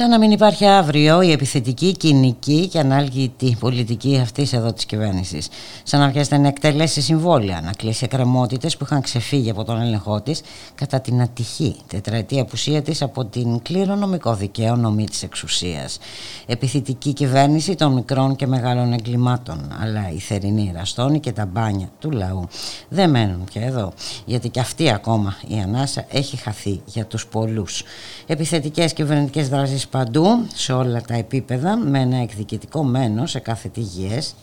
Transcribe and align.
Σαν 0.00 0.10
να 0.10 0.18
μην 0.18 0.30
υπάρχει 0.30 0.66
αύριο 0.66 1.22
η 1.22 1.32
επιθετική, 1.32 1.96
κοινική 1.96 2.68
και 2.68 2.78
ανάλγητη 2.78 3.56
πολιτική 3.60 4.18
αυτής 4.22 4.52
εδώ 4.52 4.72
της 4.72 4.84
κυβέρνησης. 4.84 5.48
Σαν 5.82 6.00
να 6.00 6.08
βιάζεται 6.08 6.36
να 6.36 6.48
εκτελέσει 6.48 7.00
συμβόλαια, 7.00 7.60
να 7.60 7.72
κλείσει 7.72 8.04
εκκρεμότητες 8.04 8.76
που 8.76 8.84
είχαν 8.84 9.00
ξεφύγει 9.00 9.50
από 9.50 9.64
τον 9.64 9.80
έλεγχό 9.80 10.20
της 10.20 10.42
κατά 10.74 11.00
την 11.00 11.20
ατυχή 11.20 11.76
τετραετία 11.86 12.42
απουσία 12.42 12.82
της 12.82 13.02
από 13.02 13.24
την 13.24 13.62
κληρονομικό 13.62 14.34
δικαίο 14.34 14.76
νομή 14.76 15.04
της 15.04 15.22
εξουσίας. 15.22 15.98
Επιθετική 16.46 17.12
κυβέρνηση 17.12 17.74
των 17.74 17.92
μικρών 17.92 18.36
και 18.36 18.46
μεγάλων 18.46 18.92
εγκλημάτων. 18.92 19.76
Αλλά 19.82 20.10
η 20.14 20.18
θερινή 20.18 20.72
ραστόνη 20.74 21.20
και 21.20 21.32
τα 21.32 21.46
μπάνια 21.46 21.90
του 21.98 22.10
λαού 22.10 22.48
δεν 22.88 23.10
μένουν 23.10 23.44
πια 23.44 23.62
εδώ. 23.62 23.92
Γιατί 24.24 24.48
και 24.48 24.60
αυτή 24.60 24.90
ακόμα 24.90 25.36
η 25.48 25.60
ανάσα 25.60 26.04
έχει 26.08 26.36
χαθεί 26.36 26.80
για 26.84 27.06
τους 27.06 27.26
πολλούς. 27.26 27.82
Επιθετικές 28.26 28.92
κυβερνητικές 28.92 29.48
δράσεις 29.48 29.88
παντού, 29.90 30.46
σε 30.54 30.72
όλα 30.72 31.00
τα 31.00 31.14
επίπεδα, 31.14 31.76
με 31.76 32.00
ένα 32.00 32.16
εκδικητικό 32.16 32.84
μένος 32.84 33.30
σε 33.30 33.38
κάθε 33.38 33.68
τι 33.68 33.80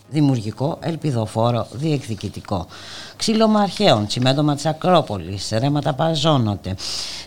δημιουργικό, 0.10 0.78
ελπιδοφόρο, 0.82 1.68
διεκδικητικό. 1.72 2.68
Ξύλωμα 3.18 3.60
αρχαίων, 3.60 4.08
τσιμέντομα 4.08 4.56
της 4.56 4.66
Ακρόπολης, 4.66 5.50
ρέματα 5.52 5.94
παζώνονται. 5.94 6.76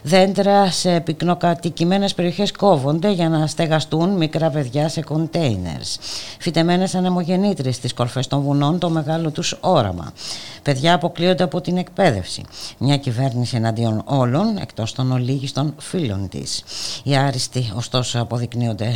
Δέντρα 0.03 0.71
σε 0.71 1.01
πυκνοκατοικημένες 1.01 2.15
περιοχές 2.15 2.53
κόβονται 2.53 3.11
για 3.11 3.29
να 3.29 3.47
στεγαστούν 3.47 4.11
μικρά 4.11 4.51
παιδιά 4.51 4.89
σε 4.89 5.01
κοντέινερς. 5.01 5.99
Φυτεμένες 6.39 6.95
ανεμογεννήτρε 6.95 7.73
στις 7.73 7.95
κορφές 7.95 8.27
των 8.27 8.41
βουνών, 8.41 8.79
το 8.79 8.91
μεγάλο 8.91 9.31
τους 9.31 9.57
όραμα. 9.61 10.13
Παιδιά 10.63 10.95
αποκλείονται 10.95 11.43
από 11.43 11.61
την 11.61 11.77
εκπαίδευση. 11.77 12.43
Μια 12.79 12.97
κυβέρνηση 12.97 13.57
εναντίον 13.57 14.03
όλων, 14.05 14.57
εκτός 14.57 14.93
των 14.93 15.13
ολίγιστων 15.13 15.75
φίλων 15.79 16.29
της. 16.29 16.65
Οι 17.03 17.17
άριστοι, 17.17 17.73
ωστόσο, 17.75 18.21
αποδεικνύονται 18.21 18.93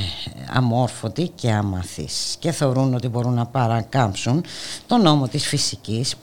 αμόρφωτοι 0.52 1.30
και 1.34 1.50
αμαθεί 1.50 2.08
και 2.38 2.50
θεωρούν 2.50 2.94
ότι 2.94 3.08
μπορούν 3.08 3.34
να 3.34 3.46
παρακάμψουν 3.46 4.44
τον 4.86 5.02
νόμο 5.02 5.28
της 5.28 5.46
φυσικής 5.46 6.16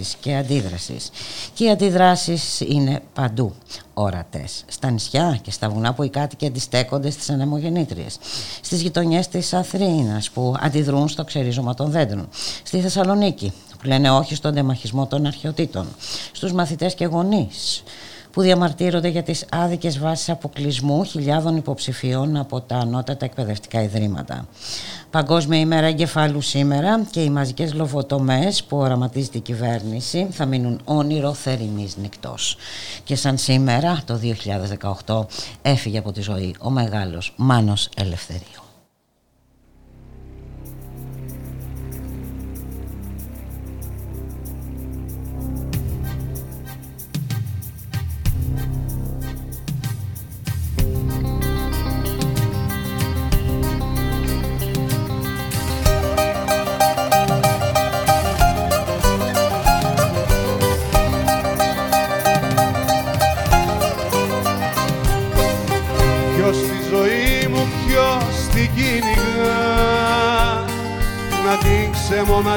περιδράση 0.00 0.16
και 0.20 0.36
αντίδρασης. 0.36 1.10
Και 1.54 1.64
οι 1.64 1.70
αντιδράσεις 1.70 2.60
είναι 2.60 3.02
παντού 3.12 3.54
ορατές. 3.94 4.64
Στα 4.66 4.90
νησιά 4.90 5.38
και 5.42 5.50
στα 5.50 5.68
βουνά 5.68 5.94
που 5.94 6.02
οι 6.02 6.08
κάτοικοι 6.08 6.46
αντιστέκονται 6.46 7.10
στις 7.10 7.30
ανεμογεννήτριες. 7.30 8.18
Στις 8.60 8.82
γειτονιές 8.82 9.28
της 9.28 9.52
Αθρίνας 9.52 10.30
που 10.30 10.54
αντιδρούν 10.60 11.08
στο 11.08 11.24
ξερίζωμα 11.24 11.74
των 11.74 11.90
δέντρων. 11.90 12.28
Στη 12.62 12.80
Θεσσαλονίκη 12.80 13.52
που 13.78 13.86
λένε 13.86 14.10
όχι 14.10 14.34
στον 14.34 14.54
τεμαχισμό 14.54 15.06
των 15.06 15.26
αρχαιοτήτων. 15.26 15.86
Στους 16.32 16.52
μαθητές 16.52 16.94
και 16.94 17.04
γονείς 17.04 17.82
που 18.32 18.40
διαμαρτύρονται 18.40 19.08
για 19.08 19.22
τις 19.22 19.44
άδικες 19.50 19.98
βάσεις 19.98 20.28
αποκλεισμού 20.28 21.04
χιλιάδων 21.04 21.56
υποψηφίων 21.56 22.36
από 22.36 22.60
τα 22.60 22.76
ανώτατα 22.76 23.24
εκπαιδευτικά 23.24 23.82
ιδρύματα. 23.82 24.46
Παγκόσμια 25.10 25.58
ημέρα 25.58 25.86
εγκεφάλου 25.86 26.40
σήμερα 26.40 27.02
και 27.10 27.20
οι 27.22 27.30
μαζικές 27.30 27.74
λοβοτομές 27.74 28.64
που 28.64 28.76
οραματίζεται 28.76 29.38
η 29.38 29.40
κυβέρνηση 29.40 30.28
θα 30.30 30.46
μείνουν 30.46 30.80
όνειρο 30.84 31.34
θερινής 31.34 31.96
νυχτός. 31.96 32.56
Και 33.04 33.16
σαν 33.16 33.38
σήμερα 33.38 34.02
το 34.04 34.20
2018 35.06 35.26
έφυγε 35.62 35.98
από 35.98 36.12
τη 36.12 36.20
ζωή 36.20 36.54
ο 36.60 36.70
μεγάλος 36.70 37.32
Μάνος 37.36 37.88
Ελευθερίου. 37.96 38.59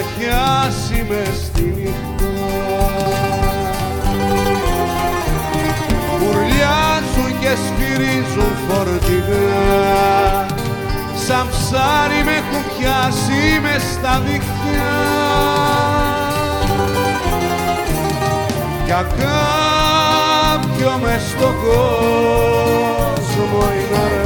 Μοναχιάσει 0.04 1.06
με 1.10 1.24
στη 1.44 1.62
νύχτα 1.62 2.32
Ουρλιάζουν 6.28 7.40
και 7.40 7.50
σφυρίζουν 7.64 8.54
φορτηγά. 8.68 10.46
Σαν 11.28 11.48
ψάρι 11.50 12.24
με 12.26 12.32
έχουν 12.32 12.64
πιάσει 12.78 13.60
με 13.62 13.76
στα 13.92 14.22
δίχτυα. 14.26 14.94
Για 18.86 19.02
κάποιο 19.18 20.92
μες 21.02 21.22
στον 21.30 21.56
κόσμο 21.64 23.62
είναι 23.74 24.23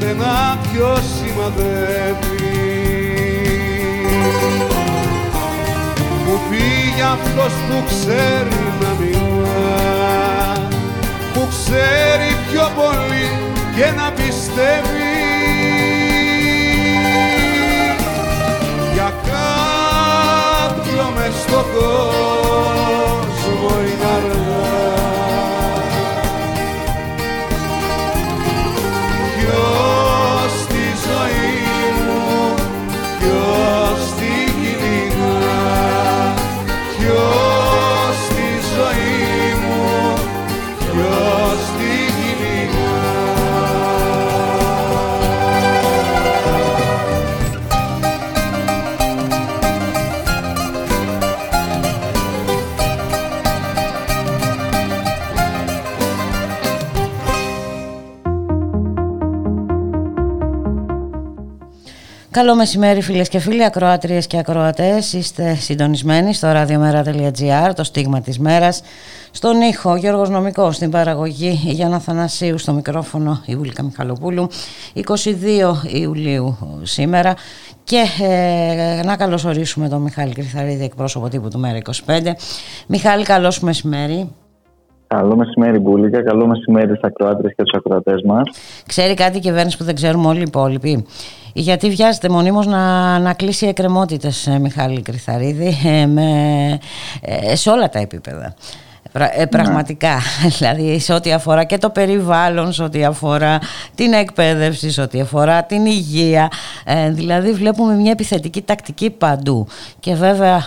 στενά 0.00 0.58
ποιος 0.72 1.02
σημαδεύει. 1.16 2.58
Μου 6.26 6.36
πήγε 6.50 7.02
αυτός 7.02 7.52
που 7.68 7.76
ξέρει 7.88 8.58
να 8.80 8.90
μιλά 9.00 10.68
που 11.34 11.42
ξέρει 11.48 12.30
πιο 12.50 12.66
πολύ 12.76 13.26
και 13.76 13.86
να 13.96 14.10
πιστεύει. 14.10 15.14
Για 18.92 19.10
κάποιον 19.30 21.10
μες 21.16 21.34
στον 21.46 21.64
κόσμο 21.74 23.70
είναι 23.80 24.08
αργά 24.16 24.59
Καλό 62.40 62.54
μεσημέρι 62.54 63.00
φίλες 63.02 63.28
και 63.28 63.38
φίλοι, 63.38 63.64
ακροάτριες 63.64 64.26
και 64.26 64.38
ακροατές. 64.38 65.12
Είστε 65.12 65.54
συντονισμένοι 65.54 66.34
στο 66.34 66.48
radiomera.gr, 66.54 67.72
το 67.74 67.84
στίγμα 67.84 68.20
της 68.20 68.38
μέρας. 68.38 68.82
Στον 69.30 69.60
ήχο 69.60 69.96
Γιώργος 69.96 70.28
Νομικός, 70.28 70.76
στην 70.76 70.90
παραγωγή 70.90 71.60
Γιάννα 71.62 71.98
Θανασίου, 71.98 72.58
στο 72.58 72.72
μικρόφωνο 72.72 73.42
Ιούλικα 73.46 73.82
Μιχαλοπούλου. 73.82 74.48
22 74.94 75.02
Ιουλίου 75.92 76.56
σήμερα 76.82 77.34
και 77.84 78.04
ε, 78.20 79.02
να 79.04 79.16
καλωσορίσουμε 79.16 79.88
τον 79.88 80.02
Μιχάλη 80.02 80.32
Κρυθαρίδη, 80.32 80.84
εκπρόσωπο 80.84 81.28
τύπου 81.28 81.48
του 81.48 81.58
Μέρα 81.58 81.78
25. 82.06 82.20
Μιχάλη, 82.86 83.24
καλώς 83.24 83.60
μεσημέρι. 83.60 84.28
Καλό 85.14 85.36
μεσημέρι, 85.36 85.78
Μπούλικα. 85.78 86.22
Καλό 86.22 86.46
μεσημέρι 86.46 86.96
στα 86.96 87.06
ακροάτρε 87.06 87.48
και 87.48 87.62
του 87.62 87.76
ακροατές 87.76 88.22
μας. 88.24 88.42
Ξέρει 88.86 89.14
κάτι 89.14 89.36
η 89.36 89.40
κυβέρνηση 89.40 89.76
που 89.76 89.84
δεν 89.84 89.94
ξέρουμε 89.94 90.26
όλοι 90.26 90.38
οι 90.38 90.44
υπόλοιποι; 90.46 91.06
Γιατί 91.52 91.90
βιάζεται 91.90 92.28
μονίμως 92.28 92.66
να, 92.66 93.18
να 93.18 93.34
κλείσει 93.34 93.66
εκκρεμότητες, 93.66 94.46
ε, 94.46 94.58
Μιχάλη 94.58 95.02
Κρυθαρίδη, 95.02 95.76
ε, 95.84 96.06
με, 96.06 96.22
ε, 97.20 97.56
σε 97.56 97.70
όλα 97.70 97.88
τα 97.88 97.98
επίπεδα. 97.98 98.54
Ε, 99.12 99.46
πραγματικά, 99.46 100.18
δηλαδή 100.58 100.98
σε 100.98 101.12
ό,τι 101.12 101.32
αφορά 101.32 101.64
και 101.64 101.78
το 101.78 101.90
περιβάλλον, 101.90 102.72
σε 102.72 102.82
ό,τι 102.82 103.04
αφορά 103.04 103.58
την 103.94 104.12
εκπαίδευση, 104.12 104.90
σε 104.90 105.00
ό,τι 105.00 105.20
αφορά 105.20 105.64
την 105.64 105.86
υγεία, 105.86 106.50
ε, 106.84 107.10
δηλαδή 107.10 107.52
βλέπουμε 107.52 107.94
μια 107.94 108.10
επιθετική 108.10 108.62
τακτική 108.62 109.10
παντού. 109.10 109.66
Και 110.00 110.14
βέβαια 110.14 110.64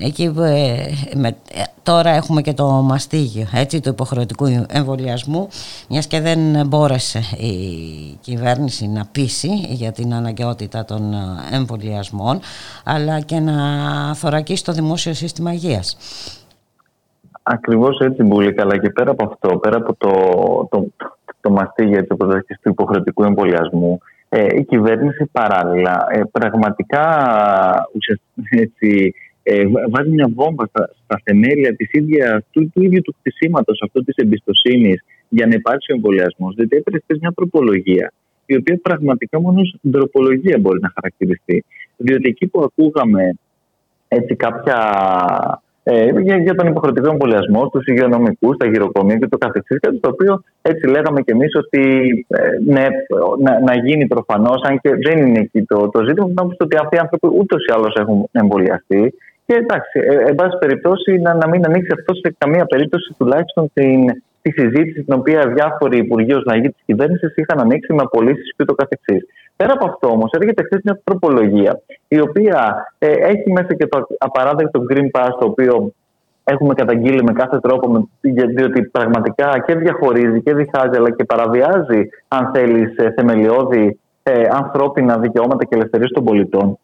εκεί 0.00 0.22
ε, 0.22 0.74
με, 1.14 1.36
τώρα 1.82 2.10
έχουμε 2.10 2.40
και 2.40 2.52
το 2.52 2.66
μαστίγιο 2.66 3.46
έτσι, 3.52 3.80
του 3.80 3.88
υποχρεωτικού 3.88 4.66
εμβολιασμού 4.68 5.48
μιας 5.88 6.06
και 6.06 6.20
δεν 6.20 6.66
μπόρεσε 6.66 7.18
η 7.18 7.54
κυβέρνηση 8.20 8.88
να 8.88 9.04
πείσει 9.12 9.66
για 9.68 9.92
την 9.92 10.14
αναγκαιότητα 10.14 10.84
των 10.84 11.14
εμβολιασμών 11.52 12.40
αλλά 12.84 13.20
και 13.20 13.38
να 13.38 13.54
θωρακίσει 14.14 14.64
το 14.64 14.72
δημόσιο 14.72 15.14
σύστημα 15.14 15.52
υγείας. 15.52 15.96
Ακριβώς 17.48 17.98
έτσι, 17.98 18.22
Μπουλίκα. 18.22 18.62
Αλλά 18.62 18.78
και 18.78 18.90
πέρα 18.90 19.10
από 19.10 19.24
αυτό, 19.24 19.58
πέρα 19.58 19.76
από 19.76 19.94
το, 19.94 20.10
το, 20.70 20.86
το 21.40 21.50
μαστίγια 21.50 21.98
έτσι, 21.98 22.54
του 22.62 22.70
υποχρεωτικού 22.70 23.22
εμβολιασμού, 23.22 23.98
ε, 24.28 24.46
η 24.56 24.64
κυβέρνηση 24.64 25.28
παράλληλα 25.32 26.06
ε, 26.10 26.22
πραγματικά 26.32 27.04
έτσι, 28.50 29.14
ε, 29.42 29.64
βάζει 29.90 30.10
μια 30.10 30.28
βόμβα 30.34 30.66
στα, 30.66 30.90
στα 31.04 31.20
θεμέλια 31.24 31.76
της 31.76 31.88
ίδιας, 31.92 32.44
του, 32.50 32.70
του 32.74 32.82
ίδιου 32.82 33.02
του 33.02 33.14
κτισήματος 33.20 33.82
αυτού 33.82 34.04
της 34.04 34.14
εμπιστοσύνης 34.16 35.04
για 35.28 35.46
να 35.46 35.54
υπάρξει 35.54 35.92
ο 35.92 35.94
εμβολιασμός. 35.94 36.54
Δηλαδή, 36.54 36.76
έπρεπε 36.76 37.16
μια 37.20 37.32
τροπολογία, 37.32 38.12
η 38.46 38.56
οποία 38.56 38.78
πραγματικά 38.82 39.40
μόνο 39.40 39.60
τροπολογία 39.90 40.58
μπορεί 40.58 40.80
να 40.80 40.92
χαρακτηριστεί. 40.94 41.64
Διότι 41.96 42.28
εκεί 42.28 42.46
που 42.46 42.62
ακούγαμε 42.62 43.38
έτσι 44.08 44.34
κάποια 44.34 44.78
ε, 45.88 46.20
για, 46.20 46.36
για 46.36 46.54
τον 46.54 46.66
υποχρεωτικό 46.66 47.10
εμβολιασμό, 47.10 47.68
τους 47.68 47.86
υγειονομικούς, 47.86 48.56
τα 48.56 48.66
γυροκομεία 48.66 49.16
και 49.16 49.28
το 49.28 49.38
καθεξής. 49.38 49.78
Κάτι 49.80 49.98
το 49.98 50.08
οποίο 50.12 50.42
έτσι 50.62 50.86
λέγαμε 50.86 51.22
κι 51.22 51.30
εμείς 51.30 51.54
ότι 51.54 51.82
ε, 52.28 52.38
ναι, 52.72 52.86
να, 53.42 53.60
να 53.60 53.74
γίνει 53.74 54.06
προφανώς, 54.06 54.62
αν 54.62 54.80
και 54.80 54.90
δεν 55.06 55.26
είναι 55.26 55.38
εκεί 55.38 55.62
το, 55.62 55.88
το 55.88 56.04
ζήτημα. 56.04 56.28
Νομίζω 56.34 56.56
ότι 56.58 56.76
αυτοί 56.76 56.96
οι 56.96 56.98
άνθρωποι 56.98 57.28
ούτως 57.38 57.64
ή 57.64 57.72
άλλως 57.74 57.94
έχουν 58.00 58.28
εμβολιαστεί. 58.32 59.14
Και 59.46 59.54
εντάξει, 59.54 60.00
ε, 60.10 60.28
εν 60.28 60.34
πάση 60.34 60.58
περιπτώσει, 60.58 61.18
να, 61.18 61.34
να 61.34 61.48
μην 61.48 61.64
ανοίξει 61.64 61.92
αυτός 61.98 62.18
σε 62.18 62.34
καμία 62.38 62.64
περίπτωση 62.64 63.14
τουλάχιστον 63.18 63.70
την, 63.72 64.00
τη 64.42 64.50
συζήτηση 64.50 65.02
την 65.02 65.14
οποία 65.14 65.48
διάφοροι 65.48 65.98
υπουργοί 65.98 66.32
ως 66.32 66.44
λαγοί 66.46 66.68
της 66.68 66.82
κυβέρνησης 66.86 67.36
είχαν 67.36 67.58
ανοίξει 67.60 67.92
με 67.92 68.02
απολύσεις 68.02 68.54
και 68.56 68.64
το 68.64 68.74
καθεξής. 68.74 69.26
Πέρα 69.56 69.72
από 69.72 69.84
αυτό 69.84 70.08
όμως, 70.08 70.30
έρχεται 70.30 70.62
χθες 70.62 70.80
μια 70.84 71.00
τροπολογία 71.04 71.80
η 72.08 72.20
οποία 72.20 72.86
ε, 72.98 73.10
έχει 73.10 73.52
μέσα 73.52 73.74
και 73.74 73.86
το 73.86 74.06
απαράδεκτο 74.18 74.82
Green 74.90 75.20
Pass 75.20 75.30
το 75.38 75.46
οποίο 75.46 75.92
έχουμε 76.44 76.74
καταγγείλει 76.74 77.22
με 77.22 77.32
κάθε 77.32 77.60
τρόπο 77.60 78.08
διότι 78.20 78.82
πραγματικά 78.82 79.58
και 79.66 79.74
διαχωρίζει 79.74 80.42
και 80.42 80.54
διχάζει 80.54 80.96
αλλά 80.96 81.10
και 81.10 81.24
παραβιάζει 81.24 82.08
αν 82.28 82.50
θέλεις 82.54 82.94
θεμελιώδη 83.16 84.00
ε, 84.22 84.42
ανθρώπινα 84.50 85.18
δικαιώματα 85.18 85.64
και 85.64 85.74
ελευθερίες 85.74 86.10
των 86.10 86.24
πολιτών 86.24 86.78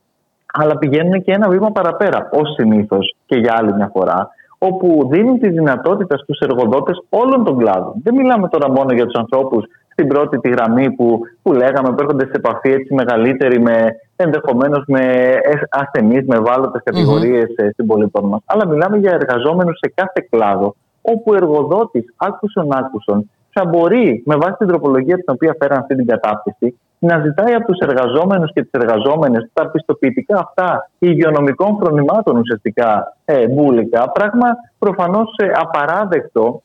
αλλά 0.53 0.79
πηγαίνουν 0.79 1.23
και 1.23 1.33
ένα 1.33 1.49
βήμα 1.49 1.71
παραπέρα 1.71 2.29
ως 2.33 2.55
συνήθως 2.55 3.17
και 3.27 3.37
για 3.37 3.55
άλλη 3.57 3.75
μια 3.75 3.91
φορά 3.93 4.31
όπου 4.59 5.09
δίνουν 5.11 5.39
τη 5.39 5.49
δυνατότητα 5.49 6.17
στους 6.17 6.39
εργοδότες 6.39 7.05
όλων 7.09 7.45
των 7.45 7.59
κλάδων. 7.59 7.93
Δεν 8.03 8.15
μιλάμε 8.15 8.49
τώρα 8.49 8.71
μόνο 8.71 8.93
για 8.93 9.07
τους 9.07 9.21
ανθρώπους 9.21 9.65
στην 9.93 10.07
πρώτη 10.09 10.39
τη 10.39 10.49
γραμμή 10.49 10.91
που, 10.91 11.21
που 11.43 11.53
λέγαμε, 11.53 11.89
που 11.89 11.97
έρχονται 11.99 12.25
σε 12.25 12.33
επαφή 12.35 12.71
έτσι 12.71 12.95
μεγαλύτερη 12.95 13.61
με 13.61 13.97
ενδεχομένως 14.17 14.85
με 14.87 15.35
ασθενείς, 15.71 16.27
με 16.27 16.37
ευάλωτες 16.37 16.83
κατηγορίες 16.85 17.47
mm-hmm. 17.49 17.69
στην 17.73 17.87
πολιτών 17.87 18.25
μας. 18.29 18.41
Αλλά 18.45 18.67
μιλάμε 18.67 18.97
για 18.97 19.13
εργαζόμενους 19.13 19.79
σε 19.79 19.93
κάθε 19.95 20.27
κλάδο, 20.31 20.75
όπου 21.03 21.33
ο 21.33 21.35
εργοδότης 21.35 22.15
άκουσον 22.17 22.69
άκουσον 22.73 23.31
θα 23.53 23.65
μπορεί 23.65 24.23
με 24.27 24.37
βάση 24.37 24.55
την 24.59 24.67
τροπολογία 24.67 25.15
την 25.15 25.25
οποία 25.27 25.57
φέραν 25.59 25.79
αυτή 25.79 25.95
την 25.95 26.07
κατάπτυξη 26.07 26.79
να 26.99 27.21
ζητάει 27.25 27.55
από 27.55 27.73
τους 27.73 27.79
εργαζόμενους 27.79 28.53
και 28.53 28.63
τις 28.63 28.71
εργαζόμενες 28.71 29.51
τα 29.53 29.71
πιστοποιητικά 29.71 30.39
αυτά 30.39 30.91
υγειονομικών 30.99 31.79
φρονημάτων 31.83 32.37
ουσιαστικά 32.37 33.17
ε, 33.25 33.49
μπουλικά. 33.49 34.11
Πράγμα 34.11 34.49
προφανώς 34.79 35.35
ε, 35.37 35.51
απαράδεκτο 35.55 36.63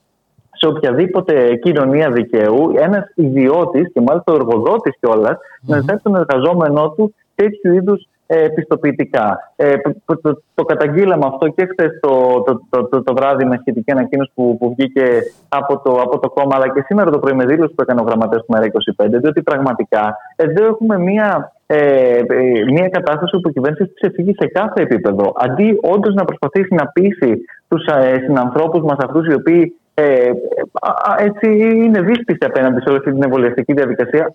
σε 0.57 0.67
οποιαδήποτε 0.67 1.55
κοινωνία 1.55 2.11
δικαίου 2.11 2.73
ένας 2.75 3.11
ιδιώτης 3.15 3.91
και 3.93 4.01
μάλιστα 4.01 4.33
ο 4.33 4.35
εργοδότη 4.35 4.89
κιόλας 4.99 5.37
mm-hmm. 5.37 5.69
να 5.69 5.79
ζητάει 5.79 5.97
τον 5.97 6.15
εργαζόμενό 6.15 6.93
του 6.97 7.15
τέτοιου 7.35 7.73
είδους 7.73 8.07
ε, 8.29 8.47
πιστοποιητικά. 8.47 9.53
Ε, 9.55 9.75
το, 10.05 10.41
το, 10.53 10.63
καταγγείλαμε 10.63 11.25
αυτό 11.27 11.47
και 11.47 11.67
χθες 11.71 11.99
το, 11.99 12.43
το, 12.69 12.87
το, 12.89 13.03
το, 13.03 13.13
βράδυ 13.13 13.45
με 13.45 13.57
σχετική 13.59 13.91
ανακοίνωση 13.91 14.31
που, 14.35 14.57
που 14.57 14.75
βγήκε 14.77 15.05
από 15.49 15.79
το, 15.79 15.91
από 16.01 16.19
το 16.19 16.29
κόμμα, 16.29 16.55
αλλά 16.55 16.73
και 16.73 16.83
σήμερα 16.87 17.11
το 17.11 17.19
πρωί 17.19 17.33
με 17.33 17.45
δήλωση 17.45 17.73
που 17.73 17.81
έκανε 17.81 18.01
ο 18.01 18.03
γραμματέας 18.03 18.45
του 18.45 18.55
ΜΕΡΑ25, 18.57 19.05
διότι 19.09 19.41
πραγματικά 19.41 20.17
εδώ 20.35 20.65
έχουμε 20.65 20.97
μία 20.97 21.51
ε, 21.69 21.77
ε, 21.77 22.63
μια 22.71 22.89
κατάσταση 22.89 23.39
που 23.39 23.49
η 23.49 23.51
κυβέρνηση 23.51 23.93
ξεφύγει 23.93 24.35
σε 24.39 24.47
κάθε 24.47 24.81
επίπεδο. 24.81 25.33
Αντί 25.35 25.77
όντως 25.81 26.13
να 26.13 26.25
προσπαθήσει 26.25 26.75
να 26.75 26.87
πείσει 26.87 27.41
τους 27.67 27.85
ε, 27.85 28.23
συνανθρώπους 28.25 28.81
μας 28.81 28.97
αυτούς 28.97 29.27
οι 29.27 29.33
οποίοι 29.33 29.75
ε, 29.99 30.31
έτσι 31.17 31.47
είναι 31.57 32.01
δύσπιστη 32.01 32.45
απέναντι 32.45 32.79
σε 32.81 32.89
όλη 32.89 32.97
αυτή 32.97 33.11
την 33.11 33.23
εμβολιαστική 33.23 33.73
διαδικασία. 33.73 34.31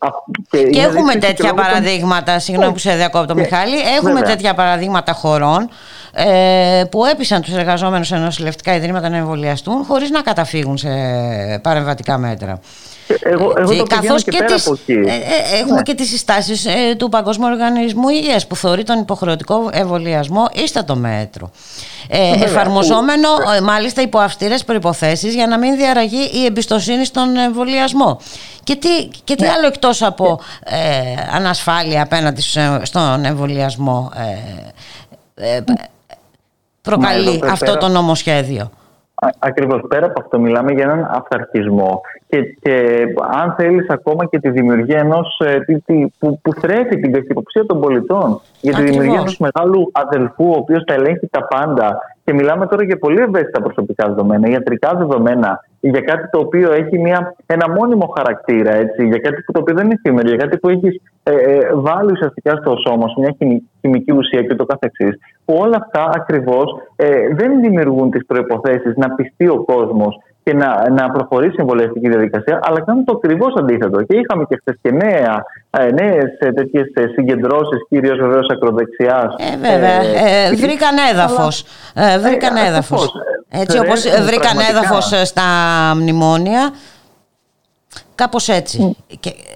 Και, 0.51 0.63
και 0.63 0.81
έχουμε 0.81 1.15
τέτοια 1.15 1.55
παραδείγματα, 1.55 2.39
συγγνώμη 2.39 2.73
που 2.73 2.79
σε 2.79 2.95
διακόπτω 2.95 3.35
Μιχάλη, 3.35 3.77
έχουμε 3.99 4.21
τέτοια 4.21 4.55
παραδείγματα 4.55 5.13
χωρών 5.13 5.69
ε, 6.15 6.85
που 6.91 7.05
έπεισαν 7.05 7.43
τους 7.43 7.55
εργαζόμενους 7.55 8.07
σε 8.07 8.17
νοσηλευτικά 8.17 8.75
ιδρύματα 8.75 9.09
να 9.09 9.17
εμβολιαστούν 9.17 9.85
χωρίς 9.85 10.11
να 10.11 10.23
καταφύγουν 10.23 10.77
σε 10.77 10.89
παρεμβατικά 11.63 12.19
μέτρα. 12.19 12.61
Εγώ, 13.21 13.53
εγώ 13.57 13.77
το 13.77 13.83
Καθώς 13.83 14.25
και, 14.25 14.31
και 14.31 14.45
τις, 14.45 14.67
ε, 14.67 14.93
ε, 14.93 15.59
έχουμε 15.61 15.75
ναι. 15.75 15.83
και 15.83 15.95
τις 15.95 16.09
συστάσεις 16.09 16.67
ε, 16.67 16.95
του 16.97 17.09
Παγκόσμιου 17.09 17.49
Οργανισμού 17.51 18.09
Υγείας 18.09 18.47
που 18.47 18.57
θεωρεί 18.57 18.83
τον 18.83 18.99
υποχρεωτικό 18.99 19.71
εμβολιασμό 19.73 20.49
το 20.87 20.97
μέτρο. 20.97 21.51
Ε, 22.09 22.45
εφαρμοζόμενο 22.45 23.29
μάλιστα 23.63 24.03
υπό 24.03 24.19
αυστηρές 24.19 24.65
προϋποθέσεις 24.65 25.35
για 25.35 25.47
να 25.47 25.59
μην 25.59 25.77
διαραγεί 25.77 26.31
η 26.33 26.45
εμπιστοσύνη 26.45 27.05
στον 27.05 27.37
εμβολιασμό. 27.37 28.21
Και 28.65 28.77
τι, 28.77 29.09
και 29.25 29.35
τι 29.35 29.43
ναι. 29.43 29.49
άλλο 29.49 29.67
εκτός 29.67 30.03
από 30.03 30.41
ανασφάλεια 31.35 32.03
απέναντι 32.03 32.43
στον 32.83 33.25
εμβολιασμό 33.25 34.11
προκαλεί 36.83 37.43
αυτό 37.51 37.77
το 37.77 37.89
νομοσχέδιο; 37.89 38.71
Ακριβώς. 39.39 39.81
Πέρα 39.89 40.07
από 40.07 40.21
αυτό, 40.21 40.41
μιλάμε 40.41 40.73
για 40.73 40.85
έναν 40.85 41.09
αυταρχισμό. 41.11 42.01
Και, 42.29 42.43
και 42.43 43.05
αν 43.43 43.55
θέλεις 43.59 43.89
ακόμα 43.89 44.27
και 44.27 44.39
τη 44.39 44.51
δημιουργία 44.51 44.99
ενός 44.99 45.41
ε, 45.45 45.59
που, 46.19 46.41
που 46.43 46.53
θρέφει 46.53 47.01
την 47.01 47.13
καχυποψία 47.13 47.67
των 47.67 47.81
πολιτών. 47.81 48.41
Για 48.61 48.75
τη 48.75 48.83
δημιουργία 48.83 49.19
ενός 49.19 49.39
μεγάλου 49.39 49.91
αδελφού, 49.93 50.45
ο 50.45 50.57
οποίος 50.57 50.85
τα 50.85 50.95
ελέγχει 50.95 51.27
τα 51.31 51.45
πάντα. 51.45 51.99
Και 52.25 52.33
μιλάμε 52.33 52.67
τώρα 52.67 52.85
για 52.85 52.99
πολύ 52.99 53.21
ευαίσθητα 53.21 53.63
προσωπικά 53.63 54.09
δεδομένα, 54.09 54.49
ιατρικά 54.49 54.95
δεδομένα, 54.95 55.61
για 55.83 56.01
κάτι 56.01 56.31
το 56.31 56.39
οποίο 56.39 56.73
έχει 56.73 56.99
μια, 56.99 57.35
ένα 57.47 57.71
μόνιμο 57.71 58.13
χαρακτήρα, 58.17 58.75
έτσι, 58.75 59.07
για 59.07 59.19
κάτι 59.19 59.43
που 59.43 59.53
το 59.53 59.61
οποίο 59.61 59.75
δεν 59.75 59.85
είναι 59.85 59.95
εφήμερο, 60.05 60.29
για 60.29 60.37
κάτι 60.37 60.59
που 60.59 60.69
έχεις 60.69 61.01
ε, 61.23 61.33
ε, 61.33 61.71
βάλει 61.75 62.13
ουσιαστικά 62.13 62.57
στο 62.57 62.77
σώμα 62.87 63.09
σου, 63.09 63.21
μια 63.21 63.37
χημική 63.81 64.13
ουσία 64.13 64.43
και 64.43 64.55
το 64.55 64.65
καθεξής. 64.65 65.19
Που 65.45 65.55
όλα 65.59 65.77
αυτά 65.83 66.11
ακριβώς 66.15 66.65
ε, 66.97 67.29
δεν 67.35 67.61
δημιουργούν 67.61 68.11
τις 68.11 68.27
προποθέσει 68.27 68.93
να 68.97 69.11
πιστεί 69.11 69.49
ο 69.49 69.65
κόσμος 69.65 70.19
και 70.45 70.55
να, 70.55 70.91
να 70.91 71.11
προχωρήσει 71.11 71.55
η 71.59 71.61
εμβολιαστική 71.61 72.09
διαδικασία, 72.09 72.61
αλλά 72.63 72.81
κάνουν 72.81 73.05
το 73.05 73.13
ακριβώς 73.17 73.55
αντίθετο. 73.59 74.03
Και 74.03 74.17
είχαμε 74.17 74.45
και 74.49 74.57
χθες 74.61 74.77
και 74.83 74.91
νέα, 74.91 75.45
νέες 75.93 76.25
τέτοιες 76.39 76.87
συγκεντρώσεις, 77.15 77.87
κυρίως 77.89 78.19
βεβαίως 78.19 78.47
ακροδεξιάς. 78.51 79.35
Ε, 79.39 79.57
βέβαια. 79.57 80.01
Ε, 80.01 80.49
ε, 80.51 80.55
βρήκαν 80.55 80.97
έδαφος. 81.13 81.65
Ε, 81.95 82.19
βρήκαν 82.19 82.57
έδαφος. 82.57 83.13
Έτσι 83.55 83.79
όπως 83.79 84.03
βρήκαν 84.25 84.59
έδαφος 84.71 85.13
στα 85.25 85.43
μνημόνια. 85.97 86.73
Κάπως 88.15 88.49
έτσι. 88.49 88.97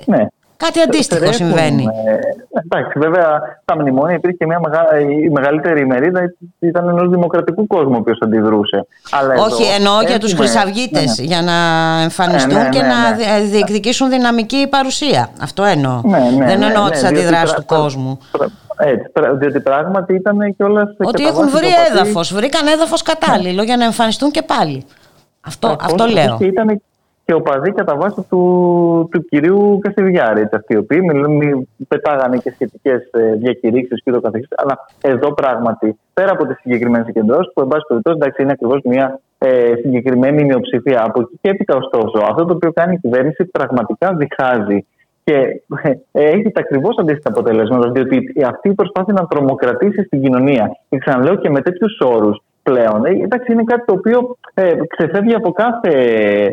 Ναι. 0.04 0.26
Κάτι 0.56 0.80
αντίστοιχο 0.80 1.32
συμβαίνει. 1.32 1.84
Ε, 2.04 2.60
εντάξει, 2.64 2.98
βέβαια 2.98 3.58
στα 3.62 3.76
μνημόνια 3.80 4.14
υπήρχε 4.14 4.36
και 4.36 4.46
μια 4.46 4.60
μεγα... 4.60 4.98
η 5.24 5.28
μεγαλύτερη 5.28 5.80
ημερίδα 5.80 6.20
ήταν 6.58 6.88
ενός 6.88 7.08
δημοκρατικού 7.08 7.66
κόσμου 7.66 8.02
ο 8.06 8.12
αντιδρούσε. 8.24 8.86
Αλλά 9.10 9.34
Όχι, 9.34 9.62
εδώ, 9.62 9.74
εννοώ 9.74 10.02
για 10.02 10.18
τους 10.18 10.32
Χρυσαυγίτες 10.32 11.04
ναι, 11.04 11.12
ναι. 11.18 11.34
για 11.34 11.42
να 11.42 11.52
εμφανιστούν 12.02 12.62
ναι, 12.62 12.68
και 12.68 12.82
να 12.82 13.12
διεκδικήσουν 13.50 14.10
δυναμική 14.10 14.66
παρουσία. 14.70 15.28
Αυτό 15.40 15.64
εννοώ. 15.64 16.00
Δεν 16.46 16.62
εννοώ 16.62 16.90
τις 16.90 17.04
αντιδράσεις 17.04 17.52
του 17.52 17.64
κόσμου. 17.64 18.18
Έτσι, 18.78 19.11
διότι 19.38 19.61
πράγματι 19.61 20.14
ήταν 20.14 20.54
και 20.56 20.62
όλα 20.62 20.95
Ότι 20.99 21.25
έχουν 21.26 21.49
βρει 21.50 21.68
έδαφος, 21.90 22.35
βρήκαν 22.35 22.66
έδαφος 22.66 23.02
κατάλληλο 23.02 23.62
για 23.62 23.76
να 23.76 23.85
εμφανιστούν 23.85 24.30
και 24.30 24.42
πάλι. 24.42 24.85
Αυτό, 25.40 25.76
αυτό 25.80 26.04
λέω. 26.06 26.37
Και 26.38 26.47
ήταν 26.47 26.83
και 27.26 27.35
ο 27.35 27.40
παδί 27.40 27.73
κατά 27.73 27.97
βάση 27.97 28.26
του, 28.30 29.09
του 29.12 29.25
κυρίου 29.25 29.78
Κασιδιάρη. 29.83 30.49
Αυτοί 30.52 30.75
οι 30.75 30.76
οποίοι 30.76 31.00
πετάγανε 31.88 32.37
και 32.37 32.50
σχετικές 32.50 33.09
ε, 33.11 33.35
διακηρύξεις 33.35 34.02
και 34.02 34.11
το 34.11 34.21
καθεξής. 34.21 34.50
Αλλά 34.56 34.87
εδώ 35.00 35.35
πράγματι, 35.35 35.99
πέρα 36.14 36.33
από 36.33 36.47
τις 36.47 36.56
συγκεκριμένες 36.61 37.06
συγκεντρώσεις, 37.06 37.52
που 37.52 37.61
εν 37.61 37.68
πάση 37.68 37.85
περιπτώσει 37.88 38.16
εντάξει, 38.21 38.42
είναι 38.42 38.52
ακριβώς 38.52 38.80
μια 38.85 39.21
ε, 39.38 39.73
συγκεκριμένη 39.83 40.45
μειοψηφία. 40.45 41.02
Από 41.04 41.21
εκεί 41.21 41.38
και 41.40 41.49
έπειτα, 41.49 41.76
ωστόσο, 41.76 42.25
αυτό 42.30 42.45
το 42.45 42.54
οποίο 42.54 42.73
κάνει 42.73 42.95
η 42.95 42.99
κυβέρνηση 42.99 43.45
πραγματικά 43.45 44.14
διχάζει 44.14 44.87
και 45.26 45.62
ε, 46.12 46.23
έχει 46.25 46.50
τα 46.50 46.61
ακριβώς 46.61 46.97
αντίστοιχα 46.99 47.28
αποτελέσματα, 47.28 47.90
διότι 47.90 48.33
αυτή 48.47 48.68
η 48.68 48.75
προσπάθεια 48.75 49.12
να 49.12 49.26
τρομοκρατήσει 49.26 50.02
στην 50.02 50.23
κοινωνία, 50.23 50.76
και 50.88 50.99
ξαναλέω 50.99 51.35
και 51.35 51.50
με 51.50 51.61
τέτοιους 51.61 51.99
όρους, 52.00 52.42
πλέον. 52.62 53.04
Ε, 53.04 53.11
εντάξει, 53.11 53.52
είναι 53.52 53.64
κάτι 53.64 53.85
το 53.85 53.92
οποίο 53.92 54.37
ε, 54.54 54.73
ξεφεύγει 54.97 55.35
από 55.35 55.52
κάθε 55.52 55.92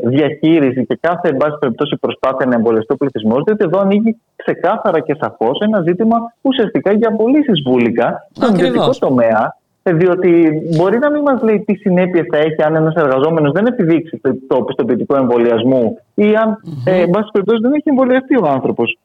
διαχείριση 0.03 0.86
και 0.86 0.98
κάθε 1.01 1.30
εν 1.30 1.38
πάση 1.38 1.58
περιπτώσει 1.60 1.98
προσπάθεια 1.98 2.46
να 2.46 2.56
εμβολιαστεί 2.56 2.94
ο 2.94 2.98
πληθυσμός, 2.98 3.44
διότι 3.44 3.63
εδώ 3.68 3.80
ανοίγει 3.80 4.18
ξεκάθαρα 4.36 5.00
και 5.00 5.15
σαφώς 5.22 5.60
ένα 5.60 5.82
ζήτημα 5.82 6.18
ουσιαστικά 6.42 6.92
για 6.92 7.08
απολύσει 7.08 7.51
βούλικα 7.65 8.27
στον 8.32 8.53
ιδιωτικό 8.56 8.89
τομέα. 9.00 9.56
Ε, 9.86 9.94
διότι 9.94 10.62
μπορεί 10.78 10.98
να 10.98 11.12
μην 11.12 11.22
μας 11.22 11.42
λέει 11.42 11.63
τι 11.66 11.75
συνέπειες 11.75 12.25
θα 12.32 12.38
έχει 12.38 12.63
αν 12.63 12.75
ένας 12.75 12.96
εργαζόμενος 12.96 13.52
δεν 13.52 13.66
επιδείξει 13.66 14.22
το 14.48 14.62
πιστοποιητικό 14.62 15.16
εμβολιασμού 15.16 16.00
ή 16.13 16.36
αν, 16.36 16.50
mm-hmm. 16.50 16.92
ε, 16.92 17.02
εν 17.02 17.10
πάση 17.10 17.30
περιπτώσει, 17.32 17.62
δεν 17.62 17.74
έχει 17.74 17.90
εμβολιαστεί 17.90 18.36
ο 18.38 18.48
άνθρωπος. 18.48 18.98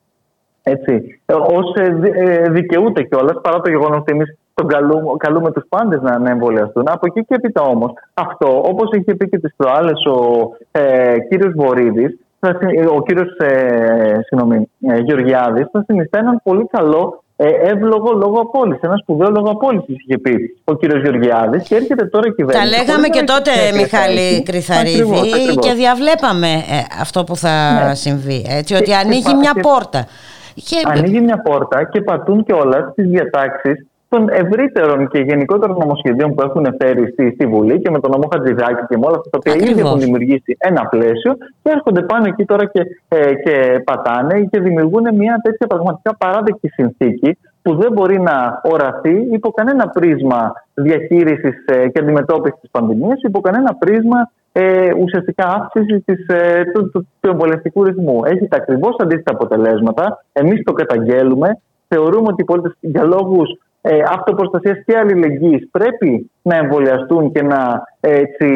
Έτσι, 0.63 1.21
ε, 1.27 1.33
ως 1.33 1.75
ε, 1.75 2.51
δικαιούται 2.51 3.03
κιόλας, 3.03 3.41
παρά 3.43 3.61
το 3.61 3.71
γεγονός 3.71 3.99
ότι 3.99 4.13
εμείς 4.13 4.39
τον 4.55 4.67
καλούμε, 4.67 5.11
καλούμε 5.17 5.53
τους 5.53 5.65
πάντες 5.69 6.01
να, 6.01 6.19
να 6.19 6.31
εμβολιαστούν. 6.31 6.85
Από 6.87 7.07
εκεί 7.07 7.25
και 7.25 7.35
έπειτα 7.35 7.63
όμως, 7.63 7.93
αυτό, 8.15 8.63
όπως 8.65 8.91
είχε 8.93 9.15
πει 9.15 9.29
και 9.29 9.39
τις 9.39 9.55
προάλλες 9.57 10.05
ο 10.05 10.49
ε, 10.71 11.17
κύριος 11.29 11.53
Βορύδης, 11.57 12.19
ο 12.97 13.03
κύριος 13.03 13.37
ε, 13.37 14.21
ε, 14.81 14.99
Γεωργιάδης, 14.99 15.67
θα 15.73 15.85
συνιστά 15.87 16.19
έναν 16.19 16.41
πολύ 16.43 16.67
καλό 16.71 17.23
ε, 17.25 17.28
εύλογο 17.45 18.12
λόγο 18.12 18.40
απόλυση. 18.40 18.80
Ένας 18.83 19.00
σπουδαίος 19.00 19.30
λόγο 19.30 19.50
απόλυση 19.50 19.92
είχε 19.92 20.18
πει 20.18 20.59
ο 20.64 20.75
κύριος 20.75 21.02
Γεωργιάδης 21.02 21.68
και 21.68 21.75
έρχεται 21.75 22.04
τώρα 22.07 22.26
η 22.26 22.33
κυβέρνηση. 22.35 22.71
Τα 22.71 22.78
λέγαμε 22.78 23.09
και 23.09 23.23
τότε, 23.23 23.50
Μιχάλη 23.75 24.42
Κρυθαρίδη, 24.42 25.57
και 25.59 25.73
διαβλέπαμε 25.73 26.49
ε, 26.49 27.00
αυτό 27.00 27.25
που 27.25 27.37
θα 27.37 27.85
ναι. 27.87 27.95
συμβεί. 27.95 28.47
Έτσι, 28.49 28.75
ότι 28.75 28.95
ανοίγει 28.95 29.35
μια 29.35 29.54
πόρτα. 29.62 30.07
Ανοίγει 30.85 31.21
μια 31.21 31.42
πόρτα 31.42 31.85
και 31.85 32.00
πατούν 32.00 32.45
και 32.45 32.52
όλα 32.52 32.92
τις 32.95 33.07
διατάξεις 33.07 33.87
των 34.09 34.29
ευρύτερων 34.29 35.09
και 35.09 35.19
γενικότερων 35.19 35.77
νομοσχεδίων 35.79 36.35
που 36.35 36.43
έχουν 36.43 36.67
φέρει 36.81 37.11
στη, 37.12 37.31
στη 37.35 37.47
Βουλή 37.47 37.81
και 37.81 37.91
με 37.91 38.00
τον 38.00 38.11
νόμο 38.11 38.29
Χατζηδάκη 38.33 38.87
και 38.88 38.97
με 38.99 39.07
όλα 39.07 39.17
αυτά 39.17 39.31
τα 39.31 39.38
οποία 39.38 39.71
ήδη 39.71 39.81
έχουν 39.81 39.99
δημιουργήσει 39.99 40.57
ένα 40.59 40.87
πλαίσιο 40.87 41.33
και 41.62 41.71
έρχονται 41.71 42.03
πάνω 42.03 42.25
εκεί 42.27 42.45
τώρα 42.45 42.65
και, 42.67 42.81
ε, 43.09 43.35
και 43.35 43.83
πατάνε 43.85 44.41
και 44.50 44.61
δημιουργούν 44.61 45.15
μια 45.15 45.41
τέτοια 45.43 45.67
πραγματικά 45.67 46.17
παράδεκτη 46.17 46.69
συνθήκη 46.69 47.38
που 47.62 47.75
δεν 47.75 47.93
μπορεί 47.93 48.21
να 48.21 48.61
οραθεί 48.62 49.29
υπό 49.33 49.50
κανένα 49.50 49.88
πρίσμα 49.88 50.53
διαχείρισης 50.75 51.65
ε, 51.67 51.88
και 51.88 52.00
αντιμετώπισης 52.00 52.61
της 52.61 52.71
πανδημίας, 52.71 53.21
υπό 53.23 53.41
κανένα 53.41 53.75
πρίσμα 53.75 54.31
ε, 54.53 54.91
ουσιαστικά 55.03 55.47
αύξησης 55.49 56.05
της, 56.05 56.27
ε, 56.27 56.62
του, 56.75 56.91
του, 56.91 57.09
του 57.21 57.31
εμβολιαστικού 57.31 57.85
ρυθμού. 57.85 58.21
Έχει 58.25 58.49
τα 58.49 58.57
ακριβώς 58.57 58.97
αντίστοιχα 58.99 59.37
αποτελέσματα. 59.37 60.25
Εμείς 60.33 60.62
το 60.65 60.73
καταγγέλουμε. 60.73 61.61
Θεωρούμε 61.88 62.27
ότι 62.27 62.43
οι 62.43 62.45
πολίτες 62.45 62.73
για 62.81 63.05
λόγους 63.05 63.49
ε, 63.81 64.03
αυτοπροστασία 64.09 64.83
και 64.87 64.97
αλληλεγγύης 64.97 65.69
πρέπει 65.71 66.31
να 66.43 66.57
εμβολιαστούν 66.57 67.33
και 67.33 67.43
να 67.43 67.83
έτσι, 68.01 68.49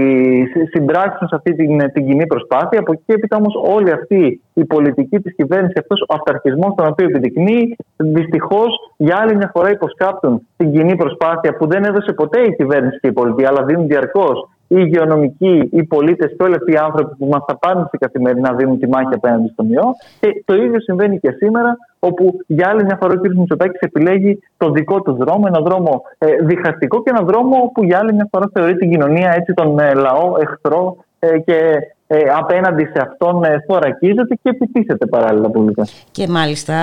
συμπράξουν 0.71 1.29
σε 1.29 1.35
αυτή 1.35 1.55
την, 1.55 1.93
την 1.93 2.07
κοινή 2.07 2.27
προσπάθεια. 2.27 2.79
Από 2.79 2.93
εκεί 2.93 3.03
και 3.07 3.13
έπειτα 3.13 3.37
όμως 3.37 3.55
όλη 3.77 3.91
αυτή 3.91 4.41
η 4.55 4.65
πολιτική 4.65 5.21
της 5.21 5.35
κυβέρνησης, 5.35 5.77
αυτός 5.77 6.01
ο 6.01 6.15
αυταρχισμός 6.15 6.75
τον 6.77 6.87
οποίο 6.87 7.07
επιδεικνύει, 7.07 7.77
δυστυχώς 7.97 8.93
για 8.97 9.17
άλλη 9.17 9.37
μια 9.37 9.51
φορά 9.55 9.71
υποσκάπτουν 9.71 10.47
την 10.57 10.73
κοινή 10.73 10.97
προσπάθεια 10.97 11.57
που 11.57 11.67
δεν 11.67 11.85
έδωσε 11.85 12.13
ποτέ 12.13 12.41
η 12.41 12.55
κυβέρνηση 12.55 12.99
και 13.01 13.09
η 13.09 13.13
πολιτεία, 13.13 13.49
αλλά 13.49 13.65
δίνουν 13.65 13.87
διαρκώς 13.87 14.49
οι 14.73 14.77
υγειονομικοί, 14.79 15.69
οι 15.73 15.85
πολίτες 15.85 16.35
και 16.37 16.43
όλοι 16.43 16.55
αυτοί 16.55 16.73
οι 16.73 16.77
άνθρωποι 16.77 17.17
που 17.17 17.27
μας 17.27 17.45
απάντησαν 17.47 17.99
καθημερινά 17.99 18.53
δίνουν 18.55 18.79
τη 18.79 18.89
μάχη 18.89 19.15
απέναντι 19.15 19.49
στον 19.53 19.73
ιό. 19.73 19.95
Και 20.21 20.43
το 20.45 20.55
ίδιο 20.55 20.81
συμβαίνει 20.81 21.19
και 21.19 21.31
σήμερα, 21.31 21.77
όπου 22.05 22.39
για 22.47 22.69
άλλη 22.69 22.85
μια 22.85 22.97
φορά 23.01 23.13
ο 23.13 23.21
κ. 23.21 23.35
Μητσοτάκης 23.37 23.81
επιλέγει 23.81 24.39
το 24.57 24.71
δικό 24.71 25.03
του 25.03 25.13
δρόμο, 25.13 25.45
ένα 25.47 25.61
δρόμο 25.61 26.03
ε, 26.19 26.27
διχαστικό 26.43 27.03
και 27.03 27.11
ένα 27.11 27.23
δρόμο 27.23 27.71
που 27.75 27.85
για 27.85 27.99
άλλη 27.99 28.15
μια 28.15 28.29
φορά 28.31 28.51
θεωρεί 28.53 28.77
την 28.77 28.91
κοινωνία 28.91 29.35
έτσι 29.37 29.53
τον 29.55 29.79
ε, 29.79 29.95
λαό 29.95 30.35
εχθρό 30.41 30.97
ε, 31.19 31.39
και 31.39 31.79
ε, 32.07 32.19
απέναντι 32.39 32.85
σε 32.85 33.01
αυτόν 33.01 33.45
ε, 33.45 33.65
θωρακίζεται 33.69 34.35
και 34.43 34.49
επιτίθεται 34.49 35.07
παράλληλα 35.07 35.51
πολιτικά. 35.51 35.87
Και 36.11 36.29
μάλιστα 36.29 36.75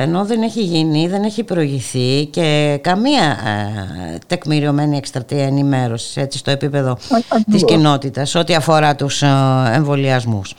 ενώ 0.00 0.24
δεν 0.24 0.42
έχει 0.42 0.60
γίνει, 0.60 1.08
δεν 1.08 1.22
έχει 1.22 1.44
προηγηθεί 1.44 2.26
και 2.26 2.78
καμία 2.82 3.22
ε, 3.22 4.18
τεκμηριωμένη 4.26 4.96
εκστρατεία 4.96 5.44
ενημέρωσης 5.44 6.16
έτσι, 6.16 6.38
στο 6.38 6.50
επίπεδο 6.50 6.94
της 6.94 7.44
της 7.50 7.64
κοινότητας 7.64 8.34
ό,τι 8.34 8.54
αφορά 8.54 8.94
τους 8.94 9.22
ε, 9.22 9.26
εμβολιασμούς. 9.74 10.54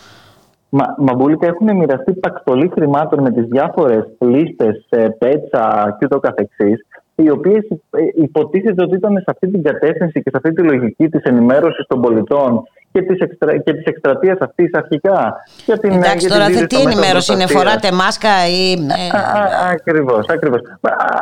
Μα, 0.70 0.96
Μαμπούλικα 0.98 1.48
έχουν 1.48 1.76
μοιραστεί 1.76 2.14
πακτολή 2.14 2.72
χρημάτων 2.74 3.22
με 3.22 3.32
τις 3.32 3.46
διάφορες 3.46 4.06
λίστες, 4.20 4.86
ε, 4.90 5.08
πέτσα 5.18 5.96
και 6.00 6.06
ούτω 6.06 6.20
καθεξής 6.20 6.86
οι 7.16 7.30
οποίες 7.30 7.68
υποτίθεται 8.16 8.84
ότι 8.84 8.96
ήταν 8.96 9.14
σε 9.18 9.24
αυτή 9.26 9.48
την 9.48 9.64
κατεύθυνση 9.64 10.22
και 10.22 10.30
σε 10.30 10.38
αυτή 10.38 10.54
τη 10.54 10.62
λογική 10.62 11.10
της 11.10 11.24
ενημέρωσης 11.24 11.86
των 11.88 12.02
πολιτών 12.02 12.64
και 12.92 13.02
της 13.02 13.20
εξτρα... 13.20 13.52
εκστρατείας 13.84 14.38
αυτής 14.40 14.74
αρχικά. 14.74 15.36
Για 15.66 15.78
την, 15.78 15.92
Εντάξει, 15.92 16.28
για 16.28 16.36
τώρα 16.36 16.46
τι 16.68 16.82
ενημέρωση 16.82 17.34
είναι, 17.34 17.48
φοράτε 17.48 17.92
μάσκα 17.92 18.30
ή. 18.48 18.72
Ε, 18.72 19.10
Ακριβώς, 19.72 20.26
ακριβώς. 20.30 20.62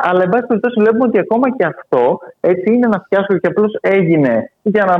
Αλλά 0.02 0.22
εν 0.22 0.28
πάση 0.28 0.46
περιπτώσει 0.46 0.80
βλέπουμε 0.80 1.04
ότι 1.04 1.18
ακόμα 1.18 1.56
και 1.56 1.64
αυτό 1.64 2.18
έτσι 2.40 2.72
είναι 2.72 2.86
ένα 2.86 3.04
φιάσκο 3.08 3.38
και 3.38 3.46
απλώς 3.46 3.78
έγινε 3.80 4.50
για 4.62 4.84
να 4.84 4.94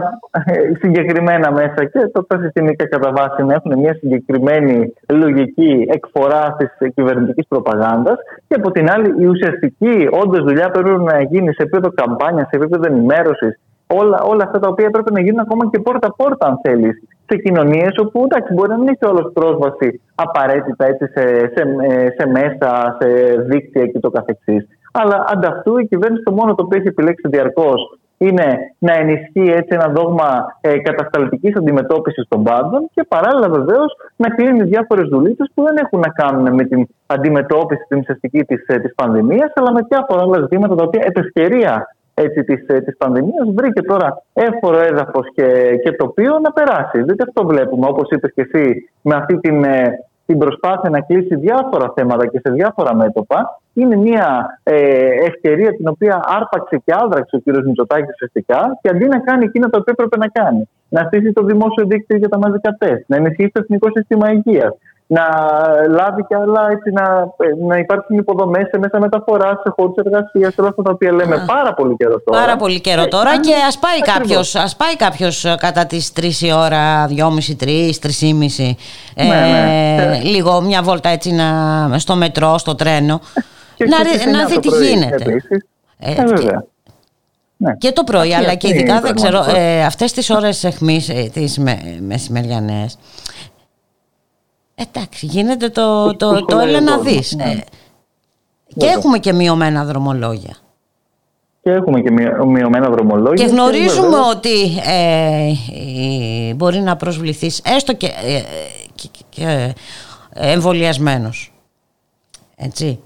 ε, 0.45 0.75
συγκεκριμένα 0.81 1.53
μέσα 1.53 1.85
και 1.85 2.01
το, 2.13 2.25
τα 2.25 2.39
συστημικά 2.43 2.89
κατά 2.89 3.11
βάση 3.13 3.43
να 3.43 3.55
έχουν 3.55 3.79
μια 3.79 3.95
συγκεκριμένη 3.95 4.93
λογική 5.09 5.87
εκφορά 5.91 6.57
της 6.59 6.93
κυβερνητικής 6.95 7.47
προπαγάνδας. 7.49 8.17
Και 8.49 8.55
από 8.55 8.71
την 8.71 8.91
άλλη, 8.91 9.15
η 9.19 9.27
ουσιαστική 9.27 10.09
όντως 10.11 10.43
δουλειά 10.45 10.71
πρέπει 10.71 10.91
να 10.91 11.23
γίνει 11.23 11.53
σε 11.53 11.63
επίπεδο 11.63 11.93
καμπάνιας, 11.95 12.49
σε 12.49 12.57
επίπεδο 12.57 12.85
ενημέρωσης 12.87 13.59
όλα, 13.95 14.19
όλα 14.21 14.45
αυτά 14.45 14.59
τα 14.59 14.69
οποία 14.69 14.87
έπρεπε 14.87 15.11
να 15.11 15.21
γίνουν 15.21 15.39
ακόμα 15.39 15.69
και 15.71 15.81
πόρτα-πόρτα, 15.81 16.47
αν 16.47 16.59
θέλεις, 16.63 17.03
σε 17.27 17.37
κοινωνίες 17.37 17.99
όπου 17.99 18.25
εντάξει, 18.25 18.55
μπορεί 18.55 18.71
να 18.71 18.79
μην 18.79 18.89
έχει 18.89 19.05
όλος 19.05 19.31
πρόσβαση 19.33 20.01
απαραίτητα 20.15 20.87
έτσι, 20.87 21.05
σε, 21.15 21.23
σε, 21.55 21.63
ε, 21.89 22.07
σε, 22.17 22.27
μέσα, 22.27 22.97
σε 23.01 23.09
δίκτυα 23.43 23.87
και 23.87 24.01
το 24.01 24.11
καθεξής. 24.11 24.67
Αλλά 24.93 25.25
ανταυτού 25.29 25.79
η 25.79 25.87
κυβέρνηση 25.87 26.23
το 26.23 26.33
μόνο 26.33 26.55
το 26.55 26.63
οποίο 26.63 26.79
έχει 26.79 26.89
επιλέξει 26.89 27.29
διαρκώς 27.29 27.99
είναι 28.19 28.59
να 28.79 28.93
ενισχύει 28.93 29.53
έτσι 29.61 29.75
ένα 29.79 29.89
δόγμα 29.89 30.59
ε, 30.61 30.79
κατασταλτικής 30.79 31.57
αντιμετώπισης 31.57 32.25
των 32.29 32.43
πάντων 32.43 32.91
και 32.95 33.05
παράλληλα 33.09 33.49
βεβαίως 33.49 33.97
να 34.17 34.29
κλείνει 34.29 34.63
διάφορες 34.63 35.09
δουλίτσε 35.09 35.51
που 35.55 35.63
δεν 35.63 35.77
έχουν 35.77 36.01
να 36.01 36.09
κάνουν 36.09 36.55
με 36.55 36.65
την 36.65 36.87
αντιμετώπιση 37.07 37.85
την 37.89 37.99
ουσιαστική 37.99 38.45
της 38.45 38.67
ε, 38.67 38.79
πανδημίας, 38.95 39.53
αλλά 39.55 39.73
με 39.73 39.81
διάφορα 39.89 40.23
άλλα 40.23 40.39
ζητήματα 40.41 40.75
τα 40.75 40.85
οποία 40.85 41.03
επευκαιρία 41.05 41.87
έτσι, 42.23 42.45
της, 42.45 42.65
ε, 42.67 42.81
της 42.81 42.97
πανδημίας 42.97 43.49
βρήκε 43.55 43.83
τώρα 43.83 44.23
έφορο 44.33 44.79
έδαφος 44.79 45.27
και, 45.35 45.77
και 45.83 45.93
τοπίο 45.93 46.39
να 46.39 46.53
περάσει. 46.53 47.03
Δείτε 47.03 47.25
αυτό 47.29 47.47
βλέπουμε 47.47 47.87
όπως 47.89 48.11
είπες 48.11 48.33
και 48.35 48.49
εσύ 48.51 48.91
με 49.03 49.15
αυτή 49.15 49.39
την, 49.39 49.65
ε, 49.65 49.99
την 50.27 50.39
προσπάθεια 50.39 50.91
να 50.91 51.01
κλείσει 51.01 51.35
διάφορα 51.35 51.93
θέματα 51.97 52.27
και 52.27 52.41
σε 52.45 52.51
διάφορα 52.53 52.95
μέτωπα. 52.95 53.61
Είναι 53.75 53.97
μια 53.97 54.59
ε, 54.63 55.09
ευκαιρία 55.29 55.71
την 55.77 55.89
οποία 55.89 56.21
άρπαξε 56.27 56.77
και 56.85 56.93
άδραξε 57.03 57.37
ο 57.37 57.41
κ. 57.45 57.65
Μητσοτάκης 57.67 58.11
ουσιαστικά 58.15 58.79
και 58.83 58.89
αντί 58.89 59.05
να 59.05 59.19
κάνει 59.19 59.45
εκείνα 59.45 59.71
τα 59.71 59.79
οποία 59.81 59.95
έπρεπε 59.97 60.17
να 60.17 60.29
κάνει. 60.29 60.69
Να 60.89 61.01
στήσει 61.07 61.33
το 61.33 61.43
δημόσιο 61.43 61.85
δίκτυο 61.87 62.17
για 62.17 62.29
τα 62.29 62.39
μαζικά 62.39 62.77
τεστ, 62.79 63.05
να 63.07 63.17
ενισχύσει 63.17 63.51
το 63.53 63.61
εθνικό 63.63 63.89
σύστημα 63.95 64.33
υγείας, 64.33 64.73
να 65.11 65.25
λάβει 65.89 66.25
και 66.29 66.35
άλλα, 66.35 66.69
έτσι, 66.71 66.91
να, 66.91 67.05
να 67.67 67.77
υπάρξουν 67.79 68.19
υποδομές 68.19 68.69
σε 68.69 68.79
μέσα 68.79 69.01
μεταφοράς, 69.01 69.61
σε 69.63 69.73
χώρους 69.77 69.95
εργασίας, 69.97 70.55
όλα 70.59 70.69
αυτά 70.69 70.83
τα 70.83 70.91
οποία 70.91 71.13
λέμε 71.13 71.45
πάρα 71.47 71.75
πολύ 71.75 71.97
καιρό 71.97 72.21
τώρα. 72.21 72.41
Πάρα 72.41 72.57
πολύ 72.57 72.81
καιρό 72.81 73.03
ε, 73.03 73.07
τώρα 73.07 73.41
και 73.41 73.55
ας 73.69 73.79
πάει 73.79 74.01
κάποιος 74.01 74.55
ας 74.55 74.77
πάει 74.77 74.97
κάποιος 74.97 75.55
κατά 75.59 75.87
τις 75.87 76.13
3 76.21 76.25
η 76.41 76.53
ώρα, 76.53 77.07
2.30, 77.09 77.15
3, 77.61 77.91
3.30. 78.03 78.75
Ε, 79.15 79.25
ναι, 79.25 80.07
ναι. 80.07 80.21
Λίγο 80.23 80.61
μια 80.61 80.83
βόλτα 80.83 81.09
έτσι 81.09 81.31
να, 81.33 81.99
στο 81.99 82.15
μετρό, 82.15 82.59
στο 82.59 82.75
τρένο. 82.75 83.21
να, 83.77 84.33
να 84.39 84.47
δει 84.47 84.59
τι 84.59 84.69
γίνεται. 84.69 85.43
Ε, 85.99 86.13
ε, 86.13 86.25
βέβαια. 86.25 86.65
Ναι. 87.57 87.75
Και 87.79 87.93
το 87.93 88.05
πρωί, 88.05 88.35
αλλά 88.35 88.55
και 88.55 88.69
ειδικά 88.69 89.01
δεν 89.01 89.15
ξέρω, 89.15 89.45
ε, 89.55 89.85
αυτές 89.85 90.13
τις 90.13 90.31
ώρες 90.31 90.65
εχμής, 90.65 91.09
ε, 91.09 91.31
τις 91.33 91.59
με, 91.59 91.99
μεσημεριανές, 92.01 92.99
εντάξει, 94.79 95.27
γίνεται 95.27 95.69
το, 95.69 96.17
το, 96.17 96.45
το, 96.45 96.59
έλα 96.59 96.81
να 96.81 96.99
δεις. 96.99 97.35
Ναι. 97.37 97.45
Ε, 97.45 97.59
και 98.77 98.87
έχουμε 98.87 99.19
και 99.19 99.33
μειωμένα 99.33 99.85
δρομολόγια. 99.85 100.57
Και 101.63 101.71
έχουμε 101.71 102.01
και 102.01 102.11
μειωμένα 102.47 102.91
δρομολόγια. 102.91 103.45
Και 103.45 103.51
γνωρίζουμε 103.51 104.17
ότι 104.31 104.63
ε, 104.87 106.55
μπορεί 106.55 106.79
να 106.79 106.97
προσβληθείς 106.97 107.63
έστω 107.65 107.95
και, 107.95 108.07
ε, 108.07 108.43
και, 108.95 109.09
και 109.29 109.75
εμβολιασμένος. 110.33 111.53
Έτσι. 112.57 113.01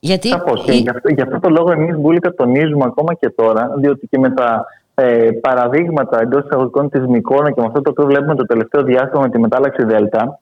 Γιατί... 0.00 0.28
Και 0.64 0.72
γι, 0.72 0.88
αυτό, 0.88 1.08
γι' 1.08 1.22
αυτό 1.22 1.40
το 1.40 1.48
λόγο 1.48 1.72
εμείς 1.72 1.96
Μπούλικα 1.96 2.34
τονίζουμε 2.34 2.84
ακόμα 2.84 3.14
και 3.14 3.30
τώρα, 3.30 3.74
διότι 3.76 4.06
και 4.06 4.18
με 4.18 4.30
τα 4.30 4.66
ε, 4.94 5.30
παραδείγματα 5.40 6.20
εντός 6.20 6.44
εισαγωγικών 6.44 6.90
της 6.90 7.06
Μικόνα 7.06 7.50
και 7.50 7.60
με 7.60 7.66
αυτό 7.66 7.82
το 7.82 7.90
οποίο 7.90 8.04
βλέπουμε 8.04 8.34
το 8.34 8.46
τελευταίο 8.46 8.82
διάστημα 8.82 9.22
με 9.22 9.30
τη 9.30 9.38
μετάλλαξη 9.38 9.84
ΔΕΛΤΑ, 9.84 10.38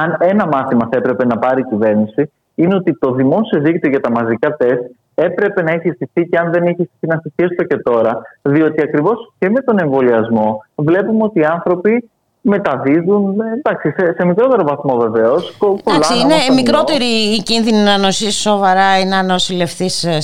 αν 0.00 0.16
ένα 0.20 0.46
μάθημα 0.46 0.88
θα 0.90 0.96
έπρεπε 0.96 1.26
να 1.26 1.38
πάρει 1.38 1.60
η 1.60 1.64
κυβέρνηση, 1.64 2.32
είναι 2.54 2.74
ότι 2.74 2.98
το 2.98 3.12
δημόσιο 3.12 3.60
δίκτυο 3.60 3.90
για 3.90 4.00
τα 4.00 4.10
μαζικά 4.10 4.56
τεστ 4.56 4.82
έπρεπε 5.14 5.62
να 5.62 5.70
έχει 5.70 5.90
στηθεί 5.90 6.28
και 6.28 6.38
αν 6.38 6.52
δεν 6.52 6.62
έχει 6.62 6.84
στηθεί 6.84 7.06
να 7.06 7.16
στηθεί 7.16 7.42
έστω 7.42 7.64
και 7.64 7.76
τώρα. 7.76 8.22
Διότι 8.42 8.82
ακριβώς 8.82 9.32
και 9.38 9.50
με 9.50 9.60
τον 9.60 9.78
εμβολιασμό 9.78 10.64
βλέπουμε 10.74 11.24
ότι 11.24 11.40
οι 11.40 11.44
άνθρωποι 11.44 12.10
μεταδίδουν 12.40 13.40
εντάξει, 13.40 13.94
σε, 13.96 14.14
σε 14.18 14.26
μικρότερο 14.26 14.64
βαθμό 14.66 14.96
βεβαίως. 14.96 15.56
Εντάξει, 15.84 16.18
είναι 16.18 16.54
μικρότερη 16.54 17.04
η 17.04 17.42
κίνδυνη 17.42 17.82
να 17.82 17.98
νοσήσει 17.98 18.40
σοβαρά 18.40 18.98
ή 18.98 19.04
να 19.04 19.22
νοσηλευτείς 19.22 19.94
σε, 20.18 20.20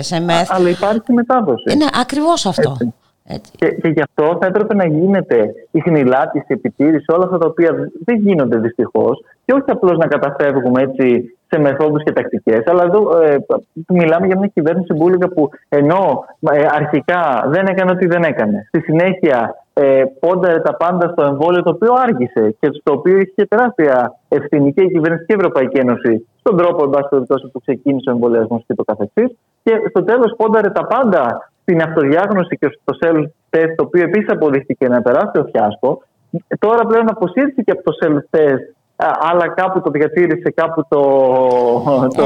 σε 0.00 0.20
μεθ. 0.20 0.52
Αλλά 0.52 0.68
υπάρχει 0.68 1.12
μετάδοση. 1.12 1.72
Είναι 1.72 1.86
ακριβώς 2.00 2.46
αυτό. 2.46 2.70
Έτσι. 2.70 2.94
Και, 3.56 3.68
και 3.68 3.88
γι' 3.88 4.02
αυτό 4.02 4.38
θα 4.40 4.46
έπρεπε 4.46 4.74
να 4.74 4.86
γίνεται 4.86 5.54
η 5.70 5.80
χνηλάτιση, 5.80 6.46
η 6.48 6.52
επιτήρηση, 6.52 7.04
όλα 7.08 7.24
αυτά 7.24 7.38
τα 7.38 7.46
οποία 7.46 7.90
δεν 8.04 8.16
γίνονται 8.16 8.58
δυστυχώς. 8.58 9.24
Και 9.44 9.52
όχι 9.52 9.70
απλώς 9.70 9.96
να 9.98 10.06
καταφεύγουμε 10.06 10.82
έτσι 10.82 11.36
σε 11.48 11.60
μεθόδους 11.60 12.02
και 12.02 12.12
τακτικές. 12.12 12.62
Αλλά 12.66 12.82
εδώ 12.82 13.18
ε, 13.18 13.36
μιλάμε 13.88 14.26
για 14.26 14.38
μια 14.38 14.50
κυβέρνηση 14.54 14.94
μπουλικα 14.94 15.28
που 15.28 15.50
ενώ 15.68 16.24
ε, 16.50 16.66
αρχικά 16.70 17.44
δεν 17.46 17.66
έκανε 17.66 17.90
ό,τι 17.90 18.06
δεν 18.06 18.22
έκανε. 18.22 18.64
Στη 18.68 18.80
συνέχεια 18.80 19.54
ε, 19.72 20.04
πόνταρε 20.20 20.60
τα 20.60 20.76
πάντα 20.76 21.08
στο 21.08 21.24
εμβόλιο 21.24 21.62
το 21.62 21.70
οποίο 21.70 21.92
άργησε 22.06 22.56
και 22.60 22.68
στο 22.80 22.92
οποίο 22.92 23.18
είχε 23.18 23.46
τεράστια 23.48 24.18
ευθύνη 24.28 24.72
και 24.72 24.82
η 24.82 24.90
κυβέρνηση 24.90 25.24
και 25.24 25.32
η 25.32 25.36
Ευρωπαϊκή 25.38 25.78
Ένωση 25.78 26.28
στον 26.38 26.56
τρόπο 26.56 26.82
εν 26.84 26.90
πάση 27.26 27.50
που 27.52 27.60
ξεκίνησε 27.60 28.10
ο 28.10 28.12
εμβολιασμός 28.12 28.64
και 28.66 28.74
το 28.74 28.84
καθεξής. 28.84 29.36
Και 29.62 29.72
στο 29.88 30.04
τέλος 30.04 30.34
πόνταρε 30.36 30.70
τα 30.70 30.86
πάντα 30.86 31.50
στην 31.66 31.82
αυτοδιάγνωση 31.82 32.56
και 32.56 32.78
στο 32.80 32.96
self 33.02 33.24
τεστ, 33.50 33.74
το 33.76 33.82
οποίο 33.82 34.02
επίσης 34.02 34.28
αποδείχθηκε 34.28 34.84
ένα 34.84 35.02
τεράστιο 35.02 35.48
φιάσκο. 35.52 36.02
Τώρα 36.58 36.86
πλέον 36.86 37.08
αποσύρθηκε 37.08 37.70
από 37.70 37.82
το 37.82 37.92
self 38.00 38.36
test 38.36 38.76
αλλά 38.98 39.48
κάπου 39.48 39.80
το 39.80 39.90
διατήρησε, 39.90 40.50
κάπου 40.54 40.86
το, 40.88 41.00
το, 42.16 42.24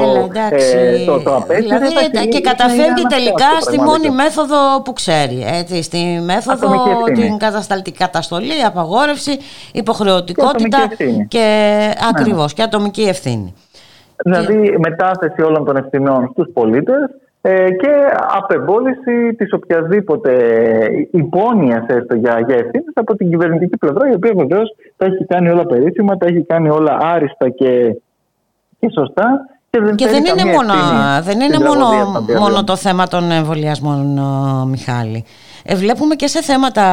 ε, 0.51 1.05
το, 1.05 1.21
το 1.23 1.35
απέστησε. 1.35 1.77
Δηλαδή, 1.77 2.27
και 2.27 2.41
καταφεύγει 2.41 3.03
τελικά 3.09 3.59
στη 3.59 3.79
μόνη 3.79 4.09
μέθοδο 4.09 4.81
που 4.83 4.93
ξέρει. 4.93 5.45
Έτσι, 5.59 5.81
στη 5.81 6.19
μέθοδο 6.25 6.67
την 7.13 7.37
κατασταλτική 7.37 7.97
καταστολή, 7.97 8.63
απαγόρευση, 8.65 9.37
υποχρεωτικότητα 9.73 10.87
και, 10.97 11.05
και 11.27 11.37
ναι. 11.39 12.07
ακριβώς 12.09 12.53
και 12.53 12.61
ατομική 12.61 13.01
ευθύνη. 13.01 13.53
Δηλαδή 14.23 14.69
και... 14.69 14.77
μετάθεση 14.77 15.41
όλων 15.41 15.65
των 15.65 15.75
ευθυνών 15.75 16.29
στους 16.31 16.47
πολίτες 16.53 17.01
ε, 17.03 17.20
και 17.81 17.91
απεμπόληση 18.37 19.33
της 19.37 19.53
οποιασδήποτε 19.53 20.33
υπόνοιας 21.11 21.85
έστω 21.87 22.15
για, 22.15 22.43
για 22.45 22.55
ευθύνες 22.55 22.93
από 22.93 23.15
την 23.15 23.29
κυβερνητική 23.29 23.77
πλευρά, 23.77 24.09
η 24.09 24.13
οποία 24.13 24.33
βεβαίως 24.35 24.75
τα 24.97 25.05
έχει 25.05 25.25
κάνει 25.25 25.49
όλα 25.49 25.65
περίφημα, 25.65 26.17
τα 26.17 26.25
έχει 26.25 26.43
κάνει 26.43 26.69
όλα 26.69 26.97
άριστα 27.01 27.49
και, 27.49 27.95
και 28.79 28.89
σωστά. 28.93 29.45
Και 29.69 29.79
δεν, 29.79 29.95
και 29.95 30.07
δεν 30.07 30.25
είναι, 30.25 30.45
μόνο, 30.45 30.73
δεν 31.21 31.39
είναι 31.39 31.59
μόνο, 31.59 31.87
μόνο 32.39 32.63
το 32.63 32.75
θέμα 32.75 33.07
των 33.07 33.31
εμβολιασμών, 33.31 34.19
Μιχάλη. 34.67 35.25
Ε, 35.65 35.75
βλέπουμε 35.75 36.15
και 36.15 36.27
σε 36.27 36.41
θέματα 36.41 36.83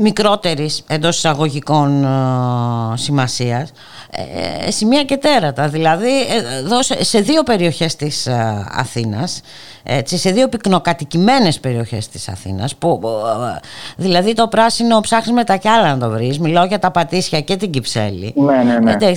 μικρότερης 0.00 0.82
εντός 0.88 1.16
εισαγωγικών 1.16 2.04
ε, 2.04 2.08
σημασίας. 2.96 3.70
Ε, 4.64 4.70
σημεία 4.70 5.04
και 5.04 5.16
τέρατα. 5.16 5.68
Δηλαδή 5.68 6.12
εδώ 6.58 6.82
σε 6.82 7.20
δύο 7.20 7.42
περιοχές 7.42 7.96
της 7.96 8.26
ε, 8.26 8.66
Αθήνας 8.70 9.40
έτσι, 9.88 10.16
σε 10.18 10.30
δύο 10.30 10.48
πυκνοκατοικημένες 10.48 11.60
περιοχές 11.60 12.08
της 12.08 12.28
Αθήνας 12.28 12.74
που, 12.76 13.00
δηλαδή 13.96 14.32
το 14.32 14.48
πράσινο 14.48 15.00
ψάχνεις 15.00 15.34
μετά 15.34 15.56
κι 15.56 15.68
άλλα 15.68 15.94
να 15.94 15.98
το 15.98 16.10
βρεις 16.10 16.38
μιλάω 16.38 16.64
για 16.64 16.78
τα 16.78 16.90
Πατήσια 16.90 17.40
και 17.40 17.56
την 17.56 17.70
Κυψέλη 17.70 18.34
ναι, 18.36 18.62
ναι, 18.62 18.78
ναι. 18.78 18.92
Ε, 18.92 19.16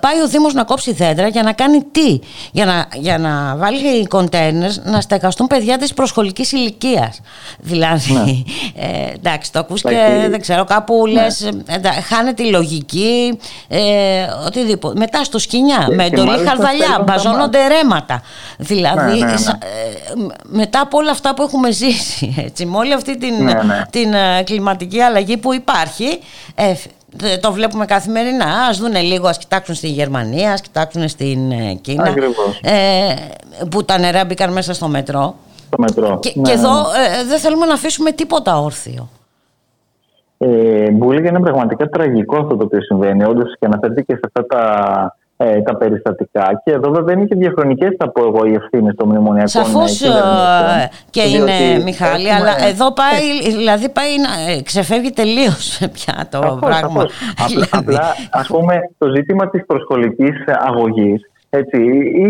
πάει 0.00 0.20
ο 0.24 0.28
Δήμος 0.28 0.54
να 0.54 0.64
κόψει 0.64 0.92
δέντρα 0.92 1.28
για 1.28 1.42
να 1.42 1.52
κάνει 1.52 1.82
τι 1.92 2.18
για 2.52 2.64
να, 2.64 2.86
για 2.94 3.18
να 3.18 3.56
βάλει 3.56 4.06
κοντέινερς 4.06 4.80
να 4.84 5.00
στεγαστούν 5.00 5.46
παιδιά 5.46 5.78
της 5.78 5.94
προσχολικής 5.94 6.52
ηλικίας 6.52 7.20
δηλαδή 7.58 8.12
ναι. 8.12 8.84
ε, 8.84 9.12
εντάξει 9.14 9.52
το 9.52 9.58
ακούς 9.58 9.82
και 9.82 10.26
δεν 10.30 10.40
ξέρω 10.40 10.64
κάπου 10.64 11.06
ναι. 11.06 11.12
λες 11.12 11.48
χάνεται 12.08 12.42
η 12.42 12.50
λογική 12.50 13.38
ε, 13.68 13.80
οτιδήποτε 14.46 14.98
μετά 14.98 15.24
στο 15.24 15.38
σκηνιά 15.38 15.86
με 15.96 16.04
εντολή 16.04 16.46
χαρδαλιά 16.46 17.02
μπαζώνονται 17.04 17.58
ρέματα 17.66 18.22
δηλαδή 18.58 19.18
ναι, 19.18 19.26
ναι, 19.26 19.32
ε, 19.32 19.51
μετά 20.48 20.80
από 20.80 20.98
όλα 20.98 21.10
αυτά 21.10 21.34
που 21.34 21.42
έχουμε 21.42 21.70
ζήσει 21.70 22.34
έτσι, 22.46 22.66
με 22.66 22.76
όλη 22.76 22.92
αυτή 22.92 23.18
την, 23.18 23.44
ναι, 23.44 23.52
ναι. 23.52 23.82
την 23.90 24.14
ε, 24.14 24.42
κλιματική 24.42 25.00
αλλαγή 25.00 25.36
που 25.36 25.54
υπάρχει 25.54 26.18
ε, 26.54 26.74
το 27.40 27.52
βλέπουμε 27.52 27.84
καθημερινά. 27.84 28.46
Ας 28.68 28.78
δούνε 28.78 29.00
λίγο, 29.00 29.28
ας 29.28 29.38
κοιτάξουν 29.38 29.74
στη 29.74 29.88
Γερμανία 29.88 30.52
ας 30.52 30.60
κοιτάξουν 30.60 31.08
στην 31.08 31.38
Κίνα. 31.80 32.14
Ε, 32.62 33.14
που 33.70 33.84
τα 33.84 33.98
νερά 33.98 34.24
μπήκαν 34.24 34.52
μέσα 34.52 34.74
στο 34.74 34.88
μετρό, 34.88 35.34
στο 35.66 35.76
μετρό. 35.78 36.18
Και, 36.18 36.32
ναι, 36.34 36.42
και 36.42 36.52
εδώ 36.52 36.72
δεν 37.28 37.38
θέλουμε 37.38 37.66
να 37.66 37.74
αφήσουμε 37.74 38.12
τίποτα 38.12 38.60
όρθιο. 38.60 39.08
Ε, 40.38 40.90
Μπούλη 40.90 41.28
είναι 41.28 41.40
πραγματικά 41.40 41.88
τραγικό 41.88 42.36
αυτό 42.36 42.56
το 42.56 42.64
οποίο 42.64 42.82
συμβαίνει. 42.82 43.24
Όντως 43.24 43.54
και 43.58 43.66
αναφέρθηκε 43.66 44.14
σε 44.14 44.20
αυτά 44.26 44.46
τα 44.46 45.16
ε, 45.44 45.62
τα 45.62 45.76
περιστατικά. 45.76 46.62
Και 46.64 46.72
εδώ 46.72 46.90
βέβαια 46.90 47.14
είναι 47.14 47.24
και 47.24 47.34
διαχρονικές, 47.34 47.94
θα 47.98 48.10
πω 48.10 48.24
εγώ, 48.24 48.44
οι 48.44 48.52
ευθύνες 48.52 48.94
των 48.96 49.08
μνημονιακών. 49.08 49.48
Σαφώς 49.48 50.02
ε, 50.02 50.08
και 51.10 51.22
είναι, 51.22 51.82
Μιχάλη, 51.84 52.26
έχουμε... 52.26 52.50
αλλά 52.50 52.66
εδώ 52.68 52.92
πάει, 52.92 53.52
δηλαδή 53.56 53.88
πάει 53.88 54.14
να 54.18 54.52
ε, 54.52 54.62
ξεφεύγει 54.62 55.10
τελείως 55.10 55.80
πια 55.96 56.26
το 56.30 56.38
αφώς, 56.38 56.58
πράγμα. 56.60 57.02
Αφώς. 57.38 57.52
Δηλαδή. 57.52 57.68
Απλά, 57.70 58.14
ας 58.40 58.46
πούμε, 58.46 58.74
το 58.98 59.06
ζήτημα 59.14 59.50
της 59.50 59.66
προσχολική 59.66 60.32
αγωγής. 60.66 61.31
Έτσι, 61.54 61.78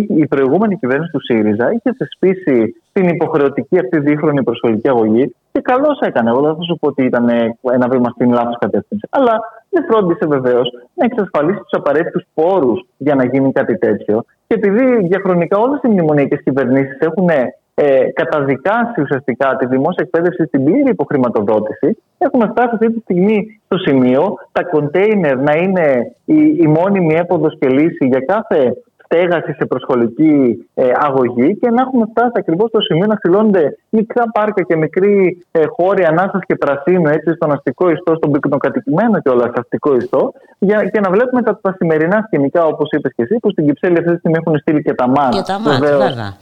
η 0.08 0.26
προηγούμενη 0.26 0.76
κυβέρνηση 0.76 1.10
του 1.10 1.22
ΣΥΡΙΖΑ 1.22 1.72
είχε 1.72 1.94
θεσπίσει 1.98 2.82
την 2.92 3.08
υποχρεωτική 3.08 3.78
αυτή 3.78 3.98
δίχρονη 3.98 4.42
προσχολική 4.42 4.88
αγωγή 4.88 5.34
και 5.52 5.60
καλώς 5.60 5.98
έκανε. 6.00 6.30
Εγώ 6.30 6.40
δεν 6.40 6.54
θα 6.54 6.62
σου 6.62 6.78
πω 6.80 6.88
ότι 6.88 7.04
ήταν 7.04 7.28
ένα 7.72 7.88
βήμα 7.88 8.10
στην 8.10 8.32
λάθος 8.32 8.56
κατεύθυνση. 8.58 9.06
Αλλά 9.10 9.40
δεν 9.70 9.84
φρόντισε 9.88 10.26
βεβαίως 10.26 10.68
να 10.94 11.04
εξασφαλίσει 11.04 11.58
τους 11.58 11.78
απαραίτητους 11.80 12.24
πόρους 12.34 12.86
για 12.96 13.14
να 13.14 13.24
γίνει 13.24 13.52
κάτι 13.52 13.78
τέτοιο. 13.78 14.24
Και 14.46 14.54
επειδή 14.54 15.06
διαχρονικά 15.06 15.58
όλες 15.58 15.80
οι 15.82 15.88
μνημονιακές 15.88 16.42
κυβερνήσεις 16.42 16.98
έχουν 16.98 17.28
ε, 17.74 18.10
καταδικάσει 18.14 19.00
ουσιαστικά 19.00 19.56
τη 19.56 19.66
δημόσια 19.66 20.04
εκπαίδευση 20.04 20.44
στην 20.44 20.64
πλήρη 20.64 20.90
υποχρηματοδότηση, 20.90 21.98
έχουμε 22.18 22.46
φτάσει 22.50 22.70
αυτή 22.72 22.92
τη 22.92 23.00
στιγμή 23.00 23.60
στο 23.64 23.78
σημείο 23.78 24.38
τα 24.52 24.62
κοντέινερ 24.64 25.38
να 25.38 25.52
είναι 25.56 26.14
η, 26.24 26.56
η 26.58 26.66
μόνιμη 26.66 27.14
έποδος 27.14 27.56
και 27.58 27.68
λύση 27.68 28.06
για 28.06 28.20
κάθε 28.20 28.72
στέγαση 29.12 29.52
σε 29.58 29.64
προσχολική 29.66 30.66
ε, 30.74 30.90
αγωγή 30.94 31.56
και 31.60 31.70
να 31.70 31.80
έχουμε 31.82 32.04
φτάσει 32.10 32.32
ακριβώς 32.34 32.68
στο 32.68 32.80
σημείο 32.80 33.06
να 33.06 33.14
ξυλώνονται 33.14 33.78
μικρά 33.88 34.24
πάρκα 34.32 34.62
και 34.62 34.76
μικροί 34.76 35.44
ε, 35.50 35.62
χώροι 35.66 36.04
ανάσταση 36.04 36.44
και 36.46 36.56
πρασίνου 36.56 37.08
έτσι, 37.08 37.32
στον 37.34 37.52
αστικό 37.52 37.90
ιστό, 37.90 38.14
στον 38.14 38.30
πυκνοκατοικημένο 38.30 39.20
και 39.20 39.28
όλα 39.28 39.52
αστικό 39.54 39.96
ιστό, 39.96 40.32
για, 40.58 40.84
και 40.84 41.00
να 41.00 41.10
βλέπουμε 41.10 41.42
τα, 41.42 41.58
τα 41.62 41.74
σημερινά 41.78 42.22
σκηνικά, 42.26 42.64
όπως 42.64 42.88
είπες 42.90 43.12
και 43.16 43.22
εσύ, 43.22 43.36
που 43.38 43.50
στην 43.50 43.66
Κυψέλη 43.66 43.98
αυτή 43.98 44.12
τη 44.12 44.18
στιγμή 44.18 44.38
έχουν 44.44 44.58
στείλει 44.58 44.82
και 44.82 44.94
τα 44.94 45.06
ΜΑΤ. 45.08 45.32
Και 45.32 45.42
τα 45.46 45.58
ΜΑΤ, 45.60 45.82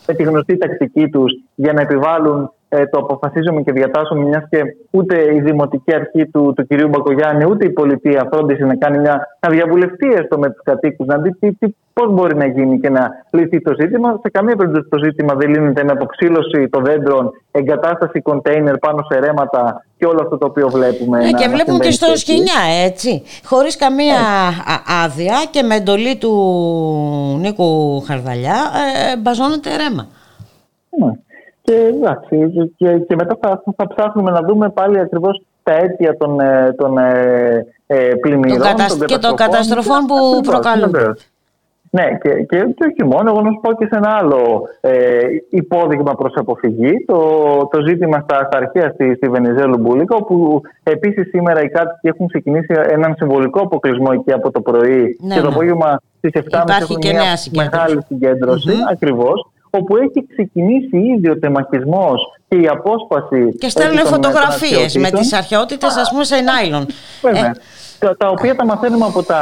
με 0.07 0.15
τη 0.15 0.23
γνωστή 0.23 0.57
τακτική 0.57 1.09
τους 1.09 1.33
για 1.55 1.73
να 1.73 1.81
επιβάλλουν 1.81 2.53
ε, 2.73 2.87
το 2.87 2.99
αποφασίζουμε 2.99 3.63
και 3.63 3.73
διατάσσουμε, 3.73 4.25
μιας 4.25 4.45
και 4.51 4.61
ούτε 4.91 5.35
η 5.35 5.41
δημοτική 5.41 5.95
αρχή 5.95 6.27
του, 6.27 6.53
του 6.57 6.67
κυρίου 6.67 6.89
Μπακογιάννη, 6.89 7.45
ούτε 7.45 7.65
η 7.67 7.71
πολιτεία 7.71 8.29
φρόντισε 8.33 8.65
να 8.65 8.77
κάνει 8.77 8.99
μια. 8.99 9.29
να 9.41 9.49
διαβουλευτεί 9.51 10.09
έστω 10.13 10.39
με 10.39 10.51
τους 10.51 10.63
κατοίκους, 10.65 11.07
να 11.07 11.19
δει 11.19 11.35
τι, 11.35 11.53
τι, 11.53 11.67
πώς 11.93 12.13
μπορεί 12.13 12.37
να 12.37 12.47
γίνει 12.47 12.81
και 12.81 12.91
να 12.91 13.11
λυθεί 13.31 13.61
το 13.63 13.75
ζήτημα. 13.81 14.19
Σε 14.23 14.31
καμία 14.31 14.57
περίπτωση 14.57 14.89
το 14.89 14.99
ζήτημα 14.99 15.35
δεν 15.35 15.49
λύνεται 15.51 15.85
με 15.85 15.93
αποξήλωση 15.93 16.69
των 16.69 16.85
δέντρων, 16.85 17.31
εγκατάσταση 17.51 18.21
κοντέινερ 18.21 18.79
πάνω 18.79 19.07
σε 19.11 19.19
ρέματα 19.19 19.85
και 19.99 20.07
όλο 20.07 20.21
αυτό 20.23 20.39
το 20.39 20.47
οποίο 20.47 20.69
βλέπουμε. 20.69 21.19
Ναι, 21.19 21.31
και 21.31 21.49
βλέπουμε 21.49 21.79
και 21.79 21.91
στο 21.91 22.17
Σκηνιά, 22.17 22.61
έτσι. 22.85 23.23
Χωρίς 23.45 23.77
καμία 23.77 24.15
ε. 24.15 25.03
άδεια 25.05 25.37
και 25.51 25.63
με 25.63 25.75
εντολή 25.75 26.17
του 26.17 26.33
Νίκου 27.41 28.01
Χαρδαλιά, 28.07 28.57
ε, 29.13 29.17
μπαζώνεται 29.17 29.71
ρέμα. 29.77 30.07
Ναι. 30.99 31.13
Και, 31.63 31.93
εντάξει, 31.95 32.37
και, 32.77 32.99
και 32.99 33.15
μετά 33.15 33.39
θα, 33.41 33.63
θα 33.77 33.87
ψάχνουμε 33.95 34.31
να 34.31 34.41
δούμε 34.41 34.69
πάλι 34.71 34.99
ακριβώς 34.99 35.43
τα 35.63 35.73
αίτια 35.73 36.17
των, 36.17 36.41
ε, 36.41 36.75
των 36.79 36.99
ε, 36.99 37.67
ε, 37.87 38.15
πλημμυρών. 38.21 38.67
και 39.07 39.19
των 39.19 39.35
καταστροφών 39.35 40.07
που 40.07 40.41
προκαλούν. 40.41 40.93
Ναι, 41.93 42.05
και, 42.23 42.31
και, 42.31 42.57
και 42.77 42.85
όχι 42.91 43.05
μόνο, 43.05 43.31
εγώ 43.31 43.41
να 43.41 43.51
σου 43.51 43.61
πω 43.63 43.73
και 43.73 43.87
σε 43.91 43.97
ένα 43.97 44.09
άλλο 44.21 44.63
ε, 44.81 45.21
υπόδειγμα 45.51 46.15
προς 46.15 46.33
αποφυγή, 46.37 47.05
το, 47.07 47.19
το 47.73 47.81
ζήτημα 47.87 48.21
στα, 48.21 48.37
στα 48.47 48.57
αρχαία 48.59 48.91
στη, 48.95 49.15
στη 49.15 49.29
Βενιζέλου 49.29 49.79
Μπούλικα, 49.79 50.17
όπου 50.17 50.61
επίσης 50.83 51.29
σήμερα 51.29 51.63
οι 51.63 51.69
κάτοικοι 51.69 52.09
έχουν 52.09 52.27
ξεκινήσει 52.27 52.75
έναν 52.89 53.15
συμβολικό 53.17 53.61
αποκλεισμό 53.61 54.09
εκεί 54.13 54.33
από 54.33 54.51
το 54.51 54.61
πρωί 54.61 55.17
Ναι, 55.21 55.35
και 55.35 55.41
το 55.41 55.49
ναι. 55.49 55.55
απόγευμα 55.55 56.01
στις 56.19 56.33
7 56.35 56.41
Υπάρχει 56.47 56.83
έχουν 56.83 56.97
και 56.97 57.11
μια 57.11 57.23
νέα 57.23 57.37
συγκέντρωση. 57.37 57.71
μεγάλη 57.77 58.03
συγκέντρωση, 58.07 58.73
ακριβώς, 58.91 59.51
όπου 59.71 59.97
έχει 59.97 60.27
ξεκινήσει 60.33 60.97
ήδη 60.99 61.29
ο 61.31 61.39
τεμαχισμός 61.39 62.21
και 62.49 62.57
η 62.57 62.67
απόσπαση... 62.67 63.57
Και 63.59 63.69
στέλνουν 63.69 63.97
έτσι, 63.99 64.13
των- 64.13 64.21
των 64.21 64.31
φωτογραφίες 64.31 64.73
με 64.73 64.85
αρχαιοτήτων. 64.85 65.21
τις 65.21 65.33
αρχαιότητες 65.33 65.97
ας 65.97 66.11
πούμε 66.11 66.25
σε 66.25 66.41
νάιλον. 66.41 66.87
Βέβαια. 67.23 67.47
Ε, 67.47 67.53
Τα, 67.99 68.17
τα 68.17 68.29
οποία 68.29 68.55
τα 68.55 68.65
μαθαίνουμε 68.65 69.05
από 69.05 69.23
τα 69.23 69.37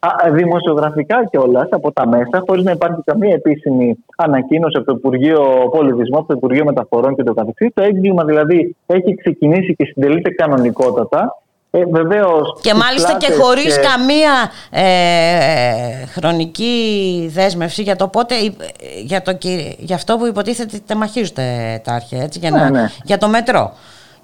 α, 0.00 0.26
α, 0.26 0.30
δημοσιογραφικά 0.32 1.26
κιόλας, 1.30 1.68
από 1.70 1.92
τα 1.92 2.08
μέσα, 2.08 2.42
χωρίς 2.46 2.64
να 2.64 2.70
υπάρχει 2.70 3.00
καμία 3.04 3.34
επίσημη 3.34 3.96
ανακοίνωση 4.16 4.76
από 4.76 4.86
το 4.86 4.94
Υπουργείο 4.96 5.42
Πολιτισμού, 5.70 6.18
από 6.18 6.26
το 6.26 6.34
Υπουργείο 6.36 6.64
Μεταφορών 6.64 7.14
και 7.16 7.22
το 7.22 7.34
καθεξής. 7.34 7.68
Το 7.74 7.82
έγκλημα 7.82 8.24
δηλαδή 8.24 8.76
έχει 8.86 9.14
ξεκινήσει 9.14 9.74
και 9.74 9.84
συντελείται 9.84 10.30
κανονικότατα. 10.30 11.38
Ε, 11.76 11.84
βεβαίως, 11.90 12.58
Και 12.60 12.70
τις 12.70 12.78
μάλιστα 12.80 13.16
και 13.16 13.26
πλάτες 13.26 13.44
χωρίς 13.44 13.78
καμία 13.80 14.32
ε, 14.70 16.06
χρονική 16.06 16.76
δέσμευση 17.34 17.82
για 17.82 17.96
το 17.96 18.08
πότε, 18.08 18.34
για, 19.04 19.22
το, 19.22 19.32
κυ- 19.34 19.74
για 19.78 19.94
αυτό 19.96 20.16
που 20.16 20.26
υποτίθεται 20.26 20.78
τεμαχίζονται 20.86 21.80
τα 21.84 21.92
αρχαία, 21.92 22.22
έτσι, 22.22 22.38
για, 22.38 22.50
Ναι, 22.50 22.58
να, 22.58 22.70
ναι. 22.70 22.86
για 23.04 23.18
το 23.18 23.28
μετρό. 23.28 23.72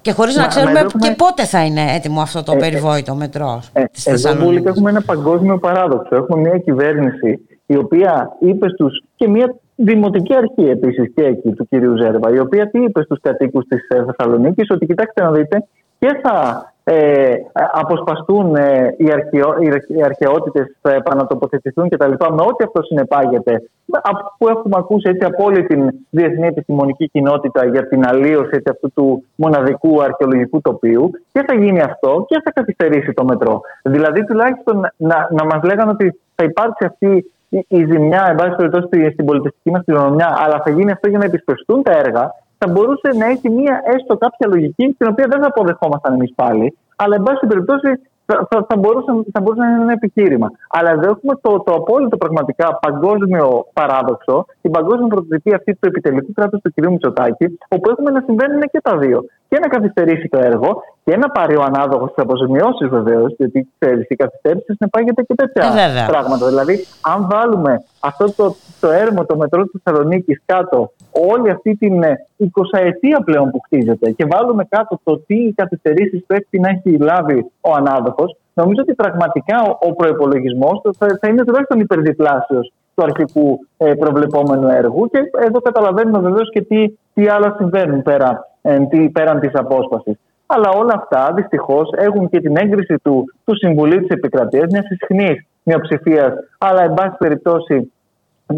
Και 0.01 0.11
χωρίς 0.11 0.35
να 0.35 0.41
Μα- 0.41 0.47
ξέρουμε 0.47 0.71
μα 0.73 0.79
εδώ 0.79 0.87
έχουμε- 0.87 1.07
και 1.07 1.15
πότε 1.15 1.43
θα 1.45 1.65
είναι 1.65 1.81
έτοιμο 1.95 2.21
αυτό 2.21 2.43
το 2.43 2.51
Ε, 2.51 2.55
ε, 2.55 2.59
περιβόητο 2.59 3.15
μετρό 3.15 3.61
Ε, 3.73 3.83
της 3.83 4.05
εδώ 4.05 4.15
Θεσσαλονίκης. 4.15 4.47
Μπούλικα, 4.49 4.69
έχουμε 4.69 4.89
ένα 4.89 5.01
παγκόσμιο 5.01 5.57
παράδοξο. 5.57 6.15
Έχουμε 6.15 6.39
μια 6.49 6.57
κυβέρνηση 6.57 7.39
η 7.65 7.75
οποία 7.75 8.29
είπε 8.39 8.69
στους, 8.69 9.03
και 9.15 9.27
μια 9.27 9.55
δημοτική 9.75 10.33
αρχή 10.35 10.69
επίσης 10.69 11.11
και 11.15 11.23
εκεί 11.23 11.49
του 11.51 11.67
κυρίου 11.69 11.97
Ζέρβα, 11.97 12.31
η 12.33 12.39
οποία 12.39 12.69
τι 12.69 12.79
είπε 12.83 13.03
στους 13.03 13.19
κατοίκους 13.21 13.65
της 13.67 13.87
ε, 13.89 14.03
Θεσσαλονίκης, 14.05 14.69
ότι 14.69 14.85
κοιτάξτε 14.85 15.21
να 15.23 15.31
δείτε 15.31 15.63
και 16.01 16.19
θα 16.23 16.65
ε, 16.83 17.33
αποσπαστούν 17.71 18.55
ε, 18.55 18.95
οι, 18.97 19.11
αρχαιο, 19.11 19.55
οι, 19.59 19.67
αρχ- 19.71 19.89
οι 19.89 20.03
αρχαιότητες, 20.03 20.77
θα 20.81 20.93
επανατοποθετηθούν 20.93 21.89
κτλ. 21.89 22.11
με 22.11 22.41
ό,τι 22.49 22.63
αυτό 22.63 22.83
συνεπάγεται, 22.83 23.61
από- 24.01 24.33
που 24.37 24.47
έχουμε 24.47 24.75
ακούσει 24.77 25.09
έτσι 25.09 25.25
από 25.25 25.43
όλη 25.43 25.63
την 25.65 25.89
διεθνή 26.09 26.47
επιστημονική 26.47 27.09
κοινότητα 27.09 27.65
για 27.65 27.87
την 27.87 28.05
αλλίωση 28.07 28.49
έτσι, 28.51 28.69
αυτού 28.71 28.91
του 28.93 29.23
μοναδικού 29.35 30.01
αρχαιολογικού 30.03 30.61
τοπίου 30.61 31.09
και 31.31 31.43
θα 31.47 31.53
γίνει 31.53 31.81
αυτό 31.81 32.25
και 32.27 32.41
θα 32.43 32.51
καθυστερήσει 32.51 33.13
το 33.13 33.23
μετρό. 33.25 33.61
Δηλαδή 33.83 34.25
τουλάχιστον 34.25 34.79
να, 34.97 35.27
να 35.31 35.45
μας 35.45 35.63
λέγανε 35.63 35.91
ότι 35.91 36.19
θα 36.35 36.43
υπάρξει 36.43 36.85
αυτή 36.85 37.33
η, 37.49 37.65
η 37.67 37.85
ζημιά, 37.85 38.25
εν 38.29 38.35
πάση 38.35 38.55
περιπτώσει, 38.55 38.85
στη- 38.87 39.11
στην 39.13 39.25
πολιτιστική 39.25 39.71
μας 39.71 39.81
κληρονομιά, 39.85 40.35
αλλά 40.45 40.61
θα 40.63 40.69
γίνει 40.69 40.91
αυτό 40.91 41.09
για 41.09 41.17
να 41.17 41.25
επισπευστούν 41.25 41.83
τα 41.83 41.91
έργα, 41.91 42.33
θα 42.61 42.71
μπορούσε 42.71 43.09
να 43.19 43.25
έχει 43.25 43.49
μία 43.49 43.81
έστω 43.95 44.17
κάποια 44.17 44.47
λογική, 44.53 44.85
την 44.97 45.07
οποία 45.11 45.27
δεν 45.31 45.39
θα 45.41 45.47
αποδεχόμασταν 45.47 46.13
εμείς 46.13 46.33
πάλι, 46.35 46.77
αλλά 46.95 47.15
εν 47.15 47.23
πάση 47.23 47.45
περιπτώσει 47.47 47.89
θα, 48.25 48.47
θα, 48.49 48.65
θα, 48.69 48.75
μπορούσε, 48.77 49.11
θα 49.33 49.39
μπορούσε 49.41 49.61
να 49.61 49.69
είναι 49.69 49.81
ένα 49.81 49.91
επιχείρημα. 49.91 50.47
Αλλά 50.69 50.89
εδώ 50.91 51.07
έχουμε 51.13 51.33
το, 51.41 51.51
το 51.65 51.71
απόλυτο 51.73 52.17
πραγματικά 52.17 52.79
παγκόσμιο 52.85 53.65
παράδοξο, 53.73 54.45
την 54.61 54.71
παγκόσμια 54.71 55.07
πρωτοτυπία 55.07 55.55
αυτή 55.55 55.71
του 55.73 55.87
επιτελικού 55.91 56.31
κράτους 56.33 56.61
του 56.61 56.73
κ. 56.75 56.87
Μητσοτάκη, 56.89 57.57
όπου 57.67 57.89
έχουμε 57.89 58.11
να 58.11 58.21
συμβαίνουν 58.25 58.61
και 58.71 58.81
τα 58.81 58.97
δύο. 58.97 59.25
Και 59.49 59.57
να 59.59 59.67
καθυστερήσει 59.67 60.27
το 60.27 60.39
έργο 60.39 60.83
και 61.11 61.17
να 61.17 61.29
πάρει 61.29 61.55
ο 61.55 61.63
ανάδοχος 61.63 62.13
τις 62.13 62.23
αποζημιώσεις 62.23 62.87
βεβαίως, 62.89 63.33
γιατί 63.37 63.67
ξέρεις, 63.79 64.05
η 64.09 64.15
καθυστέρησης 64.15 64.75
συνεπάγεται 64.77 65.21
και 65.21 65.35
τέτοια 65.35 65.63
Ε, 65.65 65.87
βέβαια. 65.87 66.05
πράγματα. 66.05 66.47
Δηλαδή, 66.47 66.85
αν 67.01 67.27
βάλουμε 67.31 67.83
αυτό 67.99 68.25
το, 68.35 68.55
το 68.79 68.89
έρμο, 68.91 69.25
το 69.25 69.35
μετρό 69.37 69.63
της 69.63 69.81
Θεσσαλονίκης 69.83 70.41
κάτω, 70.45 70.91
όλη 71.31 71.49
αυτή 71.49 71.75
την 71.75 72.03
ε, 72.03 72.27
20 72.37 72.45
ετία 72.71 73.21
πλέον 73.23 73.51
που 73.51 73.59
χτίζεται, 73.65 74.11
και 74.11 74.25
βάλουμε 74.25 74.65
κάτω 74.69 74.99
το 75.03 75.17
τι 75.17 75.53
καθυστερήσεις 75.55 76.23
πρέπει 76.27 76.59
να 76.59 76.69
έχει 76.69 76.97
λάβει 76.97 77.51
ο 77.61 77.73
ανάδοχος, 77.75 78.37
νομίζω 78.53 78.81
ότι 78.81 78.93
πραγματικά 78.93 79.61
ο, 79.61 79.77
ο 79.87 79.93
προπολογισμό 79.93 80.81
θα, 80.97 81.17
θα 81.21 81.27
είναι 81.27 81.43
τουλάχιστον 81.43 81.79
υπερδιπλάσιος 81.79 82.73
του 82.95 83.03
αρχικού 83.03 83.59
ε, 83.77 83.93
προβλεπόμενου 83.93 84.67
έργου. 84.67 85.09
Και 85.11 85.19
εδώ 85.47 85.59
καταλαβαίνουμε 85.59 86.19
βεβαίως 86.19 86.49
και 86.51 86.61
τι, 86.61 86.97
τι 87.13 87.27
άλλα 87.27 87.55
συμβαίνουν 87.57 88.01
πέρα, 88.01 88.47
ε, 88.61 88.79
τι, 88.79 89.09
πέραν 89.09 89.39
της 89.39 89.51
απόσπασης. 89.53 90.17
Αλλά 90.53 90.69
όλα 90.69 90.93
αυτά 90.97 91.31
δυστυχώς 91.35 91.89
έχουν 91.97 92.29
και 92.29 92.39
την 92.41 92.57
έγκριση 92.57 92.95
του, 93.03 93.25
του 93.45 93.55
Συμβουλίου 93.55 93.99
της 93.99 94.09
Επικρατείας, 94.09 94.71
μιας 94.71 94.85
συχνή 94.85 95.45
μειοψηφία, 95.63 96.33
αλλά 96.57 96.83
εν 96.83 96.93
πάση 96.93 97.15
περιπτώσει 97.19 97.91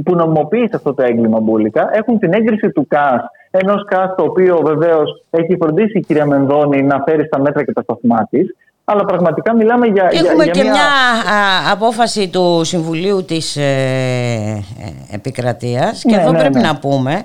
που 0.03 0.15
νομιμοποίησε 0.15 0.75
αυτό 0.75 0.93
το 0.93 1.03
έγκλημα 1.03 1.39
μπουλικα, 1.39 1.89
έχουν 1.91 2.19
την 2.19 2.33
έγκριση 2.33 2.69
του 2.71 2.87
ΚΑΣ, 2.87 3.21
ενός 3.51 3.85
ΚΑΣ 3.85 4.15
το 4.17 4.23
οποίο 4.23 4.61
βεβαίως 4.63 5.23
έχει 5.29 5.57
φροντίσει 5.61 5.97
η 5.97 6.01
κυρία 6.01 6.25
Μενδώνη 6.25 6.83
να 6.83 7.03
φέρει 7.05 7.25
στα 7.25 7.39
μέτρα 7.39 7.63
και 7.63 7.73
τα 7.73 7.81
σταθμά 7.81 8.27
της. 8.29 8.55
Αλλά 8.85 9.05
πραγματικά 9.05 9.55
μιλάμε 9.55 9.85
για. 9.87 10.09
για- 10.11 10.21
Έχουμε 10.29 10.43
για 10.43 10.53
και 10.53 10.61
μια... 10.61 10.71
μια 10.71 10.81
α, 10.81 11.71
απόφαση 11.71 12.29
του 12.29 12.61
Συμβουλίου 12.63 13.25
της 13.25 13.55
ε, 13.57 13.61
ε, 13.61 15.15
Επικρατείας 15.15 16.01
και 16.01 16.15
Ναι, 16.15 16.21
εδώ 16.21 16.31
ναι, 16.31 16.39
πρέπει 16.39 16.55
ναι. 16.57 16.67
να 16.67 16.77
πούμε 16.79 17.21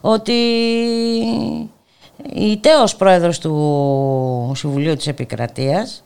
ότι 0.00 0.32
η 2.34 2.58
τέος 2.58 2.96
πρόεδρος 2.96 3.38
του 3.38 4.52
Συμβουλίου 4.56 4.96
της 4.96 5.06
Επικρατείας 5.06 6.04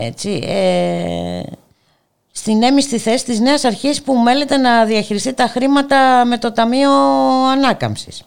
έτσι, 0.00 0.42
ε, 0.46 1.40
στην 2.32 2.62
έμιστη 2.62 2.98
θέση 2.98 3.24
της 3.24 3.40
νέας 3.40 3.64
αρχής 3.64 4.02
που 4.02 4.14
μέλεται 4.14 4.56
να 4.56 4.84
διαχειριστεί 4.84 5.32
τα 5.32 5.46
χρήματα 5.46 6.24
με 6.24 6.38
το 6.38 6.52
Ταμείο 6.52 6.90
Ανάκαμψης. 7.52 8.22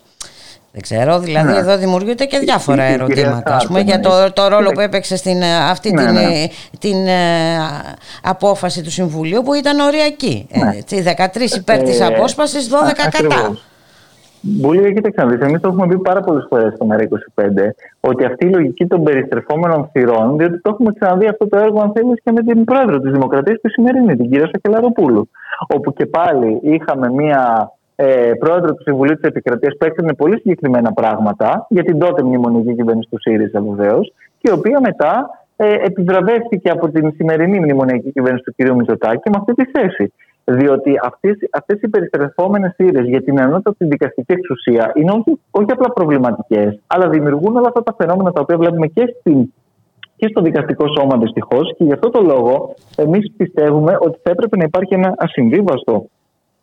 Δεν 0.71 0.81
ξέρω, 0.81 1.19
δηλαδή 1.19 1.51
Ναι. 1.51 1.57
εδώ 1.57 1.77
δημιουργούνται 1.77 2.25
και 2.25 2.39
διάφορα 2.39 2.89
Η- 2.89 2.93
η 2.93 2.97
κυρία 2.97 3.05
ερωτήματα 3.23 3.55
ας 3.55 3.65
πούμε, 3.65 3.79
Σάρπεν, 3.79 4.01
για 4.01 4.09
το, 4.11 4.21
ναι. 4.21 4.29
το 4.29 4.47
ρόλο 4.47 4.63
που 4.63 4.69
Κοίταξε. 4.69 4.85
έπαιξε 4.85 5.15
στην, 5.15 5.41
ε, 5.41 5.55
αυτή 5.55 5.91
Ναι, 5.93 6.03
την, 6.05 6.13
ναι. 6.13 6.21
ε, 6.21 6.49
την 6.79 7.07
ε, 7.07 7.57
απόφαση 8.23 8.81
του 8.81 8.91
Συμβουλίου 8.91 9.41
που 9.41 9.53
ήταν 9.53 9.79
οριακή. 9.79 10.47
Ναι. 10.51 10.77
Έτσι, 10.77 11.01
13 11.01 11.55
υπέρ 11.55 11.83
της 11.83 11.99
Ε, 11.99 12.05
απόσπασης, 12.05 12.67
12 12.67 12.73
α- 12.73 12.93
κατά. 12.93 13.07
ακριβώς. 13.07 13.63
Μπούλια, 14.41 14.91
κοίταξε 14.91 15.21
να 15.21 15.31
δεις, 15.31 15.39
εμείς 15.39 15.61
το 15.61 15.67
έχουμε 15.67 15.87
πει 15.87 15.97
πάρα 15.99 16.19
πολλές 16.19 16.45
φορές 16.49 16.73
στο 16.73 16.87
ΜΕΡΑ25 16.89 17.43
ότι 17.99 18.25
αυτή 18.25 18.45
η 18.45 18.49
λογική 18.49 18.85
των 18.87 19.03
περιστρεφόμενων 19.03 19.89
θυρών, 19.91 20.37
διότι 20.37 20.61
το 20.61 20.69
έχουμε 20.73 20.93
ξαναδεί 20.99 21.27
αυτό 21.27 21.47
το 21.47 21.57
έργο, 21.57 21.81
αν 21.81 21.91
θέλεις, 21.95 22.21
και 22.23 22.31
με 22.31 22.41
την 22.41 22.63
πρόεδρο 22.63 22.99
της 22.99 23.11
Δημοκρατίας 23.11 23.59
τη 23.61 23.69
σημερινή, 23.69 24.15
την 24.15 24.29
κυρία 24.29 24.49
Σακελαροπούλου. 24.51 25.29
Όπου 25.67 25.93
και 25.93 26.05
πάλι 26.05 26.59
είχαμε 26.63 27.09
μία 27.09 27.71
ε, 27.95 28.31
πρόεδρο 28.39 28.73
του 28.73 28.83
Συμβουλίου 28.83 29.15
της 29.15 29.29
Επικρατείας 29.29 29.77
που 29.77 29.85
έκανε 29.85 30.13
πολύ 30.13 30.39
συγκεκριμένα 30.39 30.93
πράγματα 30.93 31.65
για 31.69 31.83
την 31.83 31.99
τότε 31.99 32.23
μνημονική 32.23 32.75
κυβέρνηση 32.75 33.09
του 33.11 33.19
ΣΥΡΙΖΑ 33.19 33.61
βεβαίως, 33.61 34.13
και 34.37 34.49
η 34.49 34.53
οποία 34.53 34.79
μετά 34.81 35.29
ε, 35.55 35.73
επιβραβεύτηκε 35.73 36.69
από 36.69 36.89
την 36.89 37.11
σημερινή 37.15 37.59
μνημονιακή 37.59 38.11
κυβέρνηση 38.11 38.43
του 38.43 38.53
κ. 38.57 38.69
Μητσοτάκη 38.69 39.29
με 39.29 39.37
αυτή 39.39 39.53
τη 39.53 39.65
θέση. 39.71 40.13
Διότι 40.51 40.93
αυτές, 41.03 41.37
αυτές 41.51 41.81
οι 41.81 41.87
περιστρεφόμενες 41.87 42.73
θύρες 42.75 43.07
για 43.07 43.23
την 43.23 43.41
ανώτατη 43.41 43.85
δικαστική 43.85 44.33
εξουσία 44.33 44.91
είναι 44.95 45.11
όχι, 45.11 45.39
όχι 45.51 45.71
απλά 45.71 45.91
προβληματικές, 45.93 46.79
αλλά 46.87 47.09
δημιουργούν 47.09 47.55
όλα 47.55 47.67
αυτά 47.67 47.83
τα 47.83 47.95
φαινόμενα 47.97 48.31
τα 48.31 48.41
οποία 48.41 48.57
βλέπουμε 48.57 48.87
και, 48.87 49.15
στην, 49.19 49.53
και 50.15 50.27
στο 50.27 50.41
δικαστικό 50.41 50.85
σώμα 50.97 51.17
δυστυχώς. 51.17 51.73
Και 51.77 51.83
γι' 51.83 51.93
αυτό 51.93 52.09
το 52.09 52.21
λόγο 52.21 52.73
εμείς 52.95 53.31
πιστεύουμε 53.37 53.97
ότι 53.99 54.19
θα 54.23 54.29
έπρεπε 54.29 54.57
να 54.57 54.63
υπάρχει 54.63 54.93
ένα 54.93 55.13
ασυμβίβαστο 55.17 56.05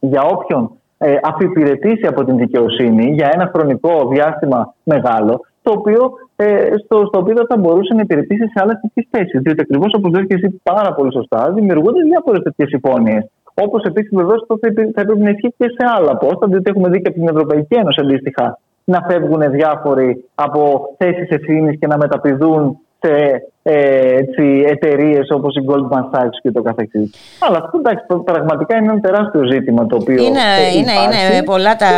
για 0.01 0.23
όποιον 0.23 0.71
ε, 0.99 1.17
αφιπηρετήσει 1.23 2.07
από 2.07 2.25
την 2.25 2.37
δικαιοσύνη 2.37 3.15
για 3.15 3.31
ένα 3.33 3.51
χρονικό 3.55 4.09
διάστημα 4.09 4.75
μεγάλο, 4.83 5.41
το 5.63 5.73
οποίο, 5.73 6.13
ε, 6.37 6.73
στο, 6.85 7.05
στο 7.07 7.19
οποίο 7.19 7.45
θα 7.49 7.57
μπορούσε 7.57 7.95
να 7.95 8.01
υπηρετήσει 8.01 8.47
σε 8.47 8.61
άλλες 8.63 8.81
τέτοιες 8.81 9.07
θέσεις. 9.11 9.41
Διότι 9.43 9.61
ακριβώς 9.61 9.93
όπως 9.97 10.13
λέει 10.13 10.27
και 10.27 10.35
εσύ 10.35 10.61
πάρα 10.63 10.95
πολύ 10.95 11.13
σωστά, 11.13 11.53
δημιουργούνται 11.53 12.01
διάφορες 12.03 12.43
τέτοιες 12.43 12.71
υπόνοιε. 12.71 13.19
Όπως 13.65 13.83
επίσης 13.83 14.11
βεβαίως 14.15 14.41
αυτό 14.41 14.59
θα, 14.61 14.67
έπρεπε- 14.67 14.93
θα 14.95 15.01
έπρεπε 15.01 15.23
να 15.23 15.31
ισχύει 15.31 15.55
και 15.59 15.69
σε 15.77 15.85
άλλα 15.97 16.17
πόστα, 16.17 16.47
διότι 16.47 16.71
έχουμε 16.71 16.89
δει 16.89 17.03
και 17.03 17.09
από 17.09 17.19
την 17.19 17.29
Ευρωπαϊκή 17.29 17.75
Ένωση 17.75 18.01
αντίστοιχα 18.01 18.59
να 18.85 19.01
φεύγουν 19.09 19.51
διάφοροι 19.51 20.25
από 20.35 20.89
θέσεις 20.97 21.29
ευθύνης 21.29 21.79
και 21.79 21.87
να 21.87 21.97
μεταπηδούν 21.97 22.79
σε 22.99 23.43
ε, 23.63 24.19
εταιρείες 24.67 25.31
όπως 25.31 25.57
η 25.57 25.65
Goldman 25.69 26.19
Sachs 26.19 26.37
και 26.43 26.51
το 26.51 26.63
καθεξής. 26.63 27.11
Αλλά 27.49 27.59
αυτό 27.59 27.79
εντάξει, 27.79 28.05
πραγματικά 28.25 28.77
είναι 28.77 28.93
ένα 28.93 29.01
τεράστιο 29.01 29.45
ζήτημα 29.45 29.87
το 29.87 29.97
οποίο. 29.97 30.23
Είναι, 30.23 30.47
είναι, 30.77 30.93
είναι 31.33 31.43
πολλά 31.45 31.77
τα 31.77 31.91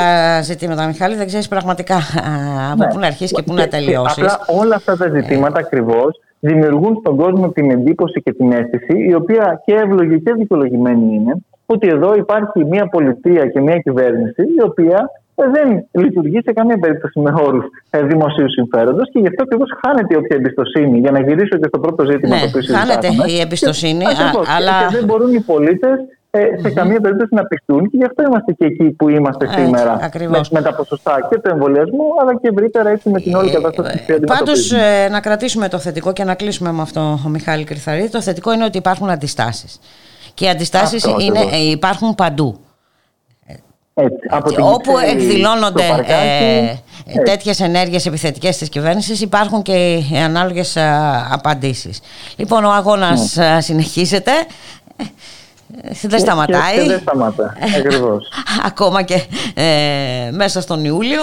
ζητήματα, 0.43 0.87
Μιχάλη. 0.87 1.15
Δεν 1.15 1.27
ξέρεις 1.27 1.49
πραγματικά 1.49 1.97
από 2.73 2.83
ναι. 2.83 2.89
πού 2.93 2.99
να 2.99 3.07
αρχίσεις 3.07 3.33
και 3.33 3.43
πού 3.43 3.55
να 3.55 3.69
τελειώσεις. 3.69 4.23
Απλά 4.23 4.61
όλα 4.61 4.75
αυτά 4.75 4.97
τα 4.97 5.09
ζητήματα 5.09 5.59
ακριβώς 5.59 6.21
δημιουργούν 6.41 6.97
στον 7.01 7.17
κόσμο 7.17 7.49
την 7.49 7.71
εντύπωση 7.71 8.23
και 8.23 8.33
την 8.33 8.53
αίσθηση, 8.53 9.07
η 9.09 9.15
οποία 9.15 9.63
και 9.65 9.75
εύλογη 9.75 10.23
και 10.23 10.33
δικαιολογημένη 10.33 11.15
είναι, 11.15 11.37
ότι 11.75 11.89
εδώ 11.89 12.15
υπάρχει 12.15 12.65
μια 12.65 12.89
πολιτεία 12.89 13.47
και 13.47 13.61
μια 13.61 13.79
κυβέρνηση 13.79 14.43
η 14.59 14.63
οποία 14.63 15.11
ε, 15.35 15.45
δεν 15.57 15.87
λειτουργεί 16.03 16.41
σε 16.45 16.53
καμία 16.53 16.79
περίπτωση 16.79 17.21
με 17.21 17.33
όρους 17.47 17.65
ε, 17.91 18.03
δημοσίου 18.03 18.51
συμφέροντος 18.51 19.11
και 19.13 19.19
γι' 19.19 19.27
αυτό 19.27 19.43
ακριβώς 19.43 19.69
χάνεται 19.83 20.15
η 20.15 20.17
όποια 20.17 20.37
εμπιστοσύνη. 20.37 20.99
Για 20.99 21.11
να 21.11 21.21
γυρίσω 21.21 21.57
και 21.59 21.69
στο 21.69 21.79
πρώτο 21.79 22.05
ζήτημα 22.11 22.35
ναι, 22.35 22.41
το 22.41 22.47
οποίο 22.47 22.63
Χάνεται 22.77 23.09
η 23.35 23.41
εμπιστοσύνη, 23.41 24.05
και, 24.05 24.23
α, 24.23 24.57
αλλά. 24.57 24.73
Και 24.89 24.97
δεν 24.97 25.05
μπορούν 25.05 25.35
οι 25.35 25.41
πολίτες 25.41 25.99
ε, 26.31 26.41
σε 26.61 26.71
καμία 26.71 27.01
περίπτωση 27.01 27.35
να 27.35 27.45
πιστούν 27.45 27.91
και 27.91 27.97
γι' 27.97 28.05
αυτό 28.05 28.23
είμαστε 28.23 28.53
και 28.53 28.65
εκεί 28.65 28.85
που 28.85 29.09
είμαστε 29.09 29.45
έτσι, 29.45 29.65
σήμερα 29.65 30.11
με, 30.31 30.41
με, 30.51 30.63
τα 30.63 30.75
ποσοστά 30.75 31.27
και 31.31 31.37
του 31.39 31.49
εμβολιασμού 31.53 32.05
αλλά 32.21 32.35
και 32.41 32.49
ευρύτερα 32.53 32.89
έτσι 32.91 33.09
με 33.09 33.21
την 33.21 33.35
όλη 33.35 33.51
κατάσταση 33.51 34.05
που 34.07 34.21
Πάντως, 34.27 34.73
ε, 34.73 35.09
να 35.11 35.21
κρατήσουμε 35.21 35.69
το 35.69 35.79
θετικό 35.79 36.13
και 36.13 36.25
να 36.25 36.35
κλείσουμε 36.35 36.73
με 36.73 36.83
αυτό 36.83 37.01
ο 37.27 37.29
Μιχάλη 37.29 37.65
Κρυθαρίδη. 37.65 38.11
Το 38.11 38.23
θετικό 38.23 38.53
είναι 38.53 38.65
ότι 38.65 38.79
υπάρχουν 38.79 39.11
αντιστάσεις. 39.11 39.79
Και 40.39 40.45
οι 40.45 40.49
αντιστάσεις 40.49 41.05
υπάρχουν 41.73 42.15
παντού. 42.15 42.61
Έτσι, 43.95 44.61
Όπου 44.61 44.99
εκδηλώνονται 44.99 46.05
ε, 46.07 46.75
τέτοιες 47.25 47.61
ενέργειες 47.61 48.07
επιθετικές 48.07 48.57
της 48.57 48.69
κυβέρνησης 48.69 49.21
υπάρχουν 49.21 49.63
και 49.63 49.95
οι 49.95 50.17
ανάλογες 50.17 50.77
απαντήσεις. 51.31 52.01
Λοιπόν, 52.37 52.65
ο 52.65 52.71
αγώνας 52.71 53.37
ναι. 53.37 53.61
συνεχίζεται. 53.61 54.33
Δεν 56.03 56.19
σταματάει. 56.19 56.77
Και, 56.77 56.89
δεν 56.89 57.01
σταματά, 57.01 57.57
ακριβώς. 57.77 58.29
Ακόμα 58.71 59.03
και 59.03 59.23
ε, 59.55 60.31
μέσα 60.31 60.61
στον 60.61 60.85
Ιούλιο. 60.85 61.23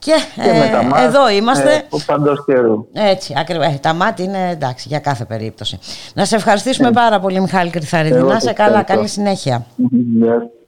Και, 0.00 0.12
ε, 0.36 1.04
εδώ 1.04 1.30
είμαστε. 1.30 1.72
Ε, 1.74 1.96
παντός 2.06 2.44
καιρού. 2.44 2.86
Έτσι, 2.92 3.34
ακριβώς. 3.36 3.66
Ε, 3.66 3.78
τα 3.82 3.92
μάτια 3.92 4.24
είναι 4.24 4.50
εντάξει 4.50 4.88
για 4.88 4.98
κάθε 4.98 5.24
περίπτωση. 5.24 5.78
Να 6.14 6.24
σε 6.24 6.36
ευχαριστήσουμε 6.36 6.90
πάρα 6.90 7.20
πολύ, 7.20 7.40
Μιχάλη 7.40 7.70
Κρυθαρίδη. 7.70 8.22
Να 8.22 8.40
σε 8.40 8.52
καλά, 8.52 8.82
καλή 8.82 9.08
συνέχεια. 9.08 9.66
θες 9.76 10.59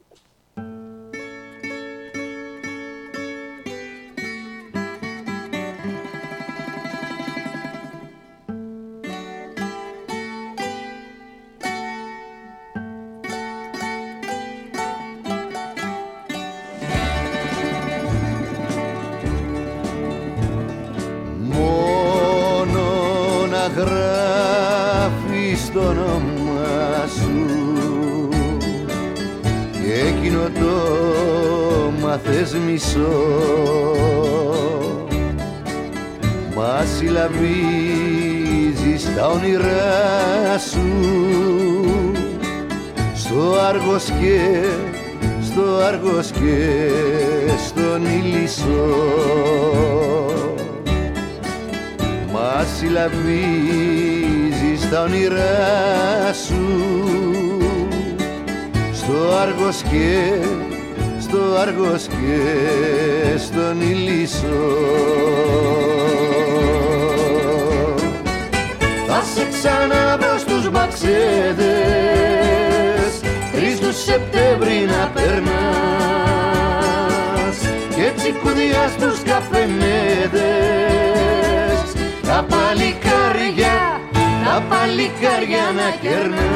παλικάρια 85.22 85.66
να 85.76 85.88
κερνάς. 86.02 86.50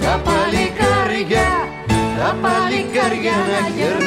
Τα 0.00 0.14
παλικάρια, 0.24 1.48
τα 2.18 2.36
παλικάρια 2.42 3.36
να 3.50 3.60
γερνάς 3.76 4.03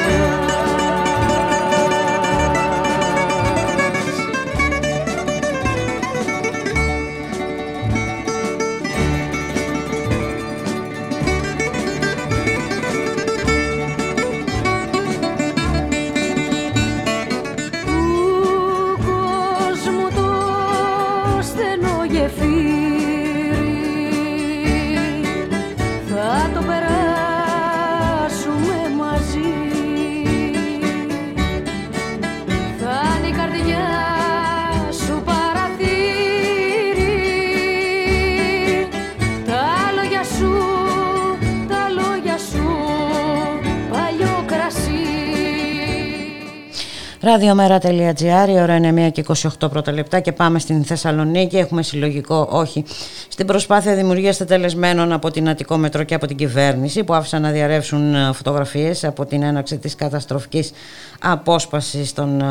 Ραδιομέρα.gr, 47.38 48.48
η 48.48 48.60
ώρα 48.60 48.76
είναι 48.76 49.08
1 49.08 49.12
και 49.12 49.24
28 49.60 49.70
πρώτα 49.70 49.92
λεπτά 49.92 50.20
και 50.20 50.32
πάμε 50.32 50.58
στην 50.58 50.84
Θεσσαλονίκη. 50.84 51.56
Έχουμε 51.56 51.82
συλλογικό 51.82 52.48
όχι 52.50 52.84
στην 53.28 53.46
προσπάθεια 53.46 53.94
δημιουργίας 53.94 54.36
τετελεσμένων 54.36 55.12
από 55.12 55.30
την 55.30 55.48
Αττικό 55.48 55.76
Μετρό 55.76 56.04
και 56.04 56.14
από 56.14 56.26
την 56.26 56.36
κυβέρνηση 56.36 57.04
που 57.04 57.14
άφησαν 57.14 57.42
να 57.42 57.50
διαρρεύσουν 57.50 58.14
ε, 58.14 58.32
φωτογραφίες 58.32 59.04
από 59.04 59.26
την 59.26 59.42
έναρξη 59.42 59.78
της 59.78 59.94
καταστροφικής 59.94 60.72
απόσπασης 61.20 62.12
των 62.12 62.40
ε, 62.40 62.44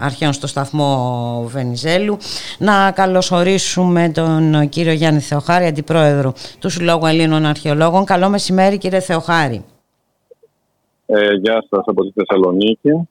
αρχαίων 0.00 0.32
στο 0.32 0.46
σταθμό 0.46 1.44
Βενιζέλου. 1.48 2.16
Να 2.58 2.90
καλωσορίσουμε 2.90 4.10
τον 4.14 4.68
κύριο 4.68 4.92
Γιάννη 4.92 5.20
Θεοχάρη, 5.20 5.66
αντιπρόεδρο 5.66 6.34
του 6.58 6.68
Συλλόγου 6.68 7.06
Ελλήνων 7.06 7.46
Αρχαιολόγων. 7.46 8.04
Καλό 8.04 8.28
μεσημέρι, 8.28 8.78
κύριε 8.78 9.00
Θεοχάρη. 9.00 9.64
Ε, 11.06 11.34
γεια 11.34 11.64
σας 11.70 11.82
από 11.86 12.02
τη 12.04 12.12
Θεσσαλονίκη. 12.14 13.08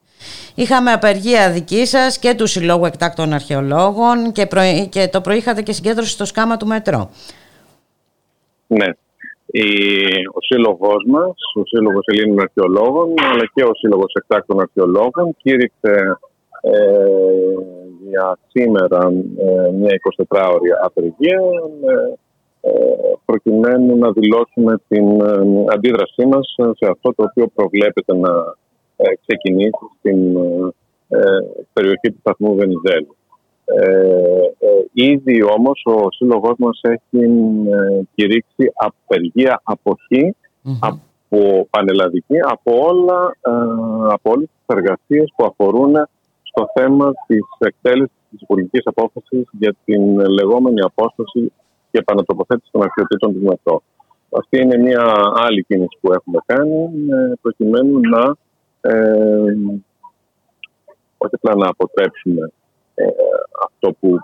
Είχαμε 0.55 0.91
απεργία 0.91 1.51
δικής 1.51 1.89
σας 1.89 2.19
και 2.19 2.33
του 2.33 2.47
Συλλόγου 2.47 2.85
Εκτάκτων 2.85 3.33
Αρχαιολόγων 3.33 4.31
και, 4.31 4.47
και 4.89 5.07
το 5.11 5.21
πρωί 5.21 5.37
είχατε 5.37 5.61
και 5.61 5.71
συγκέντρωση 5.71 6.11
στο 6.11 6.25
σκάμα 6.25 6.57
του 6.57 6.67
Μετρό. 6.67 7.09
Ναι. 8.67 8.87
Η... 9.45 9.63
Ο 10.33 10.41
σύλλογός 10.41 11.03
μας, 11.07 11.35
ο 11.55 11.65
Σύλλογος 11.65 12.05
Ελλήνων 12.05 12.39
Αρχαιολόγων, 12.39 13.13
αλλά 13.31 13.45
και 13.53 13.63
ο 13.63 13.73
Σύλλογος 13.73 14.13
Εκτάκτων 14.13 14.59
Αρχαιολόγων, 14.59 15.35
κήρυξε 15.41 16.17
ε, 16.61 16.71
για 18.09 18.37
σήμερα 18.47 19.11
ε, 19.37 19.71
μια 19.71 19.95
24ωρη 20.27 20.69
απεργία 20.83 21.39
ε, 22.61 22.71
προκειμένου 23.25 23.97
να 23.97 24.11
δηλώσουμε 24.11 24.81
την 24.87 25.21
ε, 25.21 25.63
αντίδρασή 25.73 26.25
μας 26.25 26.55
σε 26.57 26.89
αυτό 26.91 27.13
το 27.15 27.23
οποίο 27.29 27.47
προβλέπεται 27.55 28.15
να 28.15 28.29
ε, 28.29 28.62
ξεκινήσει 29.25 29.85
στην 29.99 30.33
περιοχή 31.73 32.11
του 32.11 32.19
σταθμού 32.19 32.55
Βενιζέλου. 32.55 33.15
ήδη 34.93 35.43
όμως 35.43 35.81
ο 35.85 36.11
σύλλογός 36.11 36.53
μας 36.57 36.79
έχει 36.81 37.25
κηρύξει 38.15 38.71
απεργία 38.75 39.61
από 39.63 39.97
πανελλαδική 41.69 42.35
από, 42.41 42.71
όλα, 42.87 43.37
από 44.09 44.31
όλες 44.31 44.47
τις 44.47 44.75
εργασίες 44.75 45.33
που 45.35 45.45
αφορούν 45.45 45.93
στο 46.43 46.65
θέμα 46.73 47.11
της 47.27 47.45
εκτέλεσης 47.59 48.23
της 48.29 48.45
πολιτικής 48.47 48.81
απόφασης 48.85 49.47
για 49.51 49.75
την 49.85 50.19
λεγόμενη 50.29 50.81
απόσταση 50.81 51.51
και 51.91 51.97
επανατοποθέτηση 51.97 52.71
των 52.71 52.81
αρχαιοτήτων 52.81 53.33
του 53.33 53.41
ΜΕΤΟ. 53.43 53.81
Αυτή 54.39 54.61
είναι 54.61 54.77
μια 54.77 55.03
άλλη 55.33 55.63
κίνηση 55.63 55.97
που 56.01 56.13
έχουμε 56.13 56.39
κάνει 56.45 56.81
ε, 57.09 57.33
προκειμένου 57.41 57.99
να 57.99 58.35
ε, 58.85 59.53
όχι 61.17 61.35
απλά 61.35 61.55
να 61.55 61.67
αποτρέψουμε 61.69 62.51
ε, 62.95 63.05
αυτό, 63.65 63.95
που, 63.99 64.17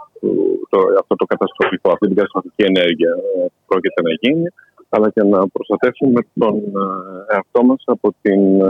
το, 0.70 0.80
αυτό 1.00 1.16
το 1.16 1.26
καταστροφικό, 1.26 1.92
αυτή 1.92 2.06
την 2.08 2.16
καταστροφική 2.16 2.64
ενέργεια 2.72 3.14
ε, 3.36 3.42
που 3.42 3.62
πρόκειται 3.68 4.02
να 4.02 4.12
γίνει, 4.22 4.48
αλλά 4.90 5.10
και 5.10 5.24
να 5.24 5.48
προστατεύσουμε 5.48 6.22
τον 6.40 6.56
ε, 6.58 7.34
εαυτό 7.34 7.64
μας 7.64 7.84
από 7.86 8.14
την 8.22 8.62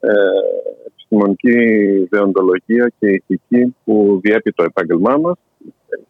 ε, 0.00 0.14
επιστημονική 0.86 1.58
δεοντολογία 2.10 2.92
και 2.98 3.06
ηθική 3.10 3.74
που 3.84 4.20
διέπει 4.22 4.52
το 4.52 4.62
επάγγελμά 4.62 5.16
μας, 5.16 5.36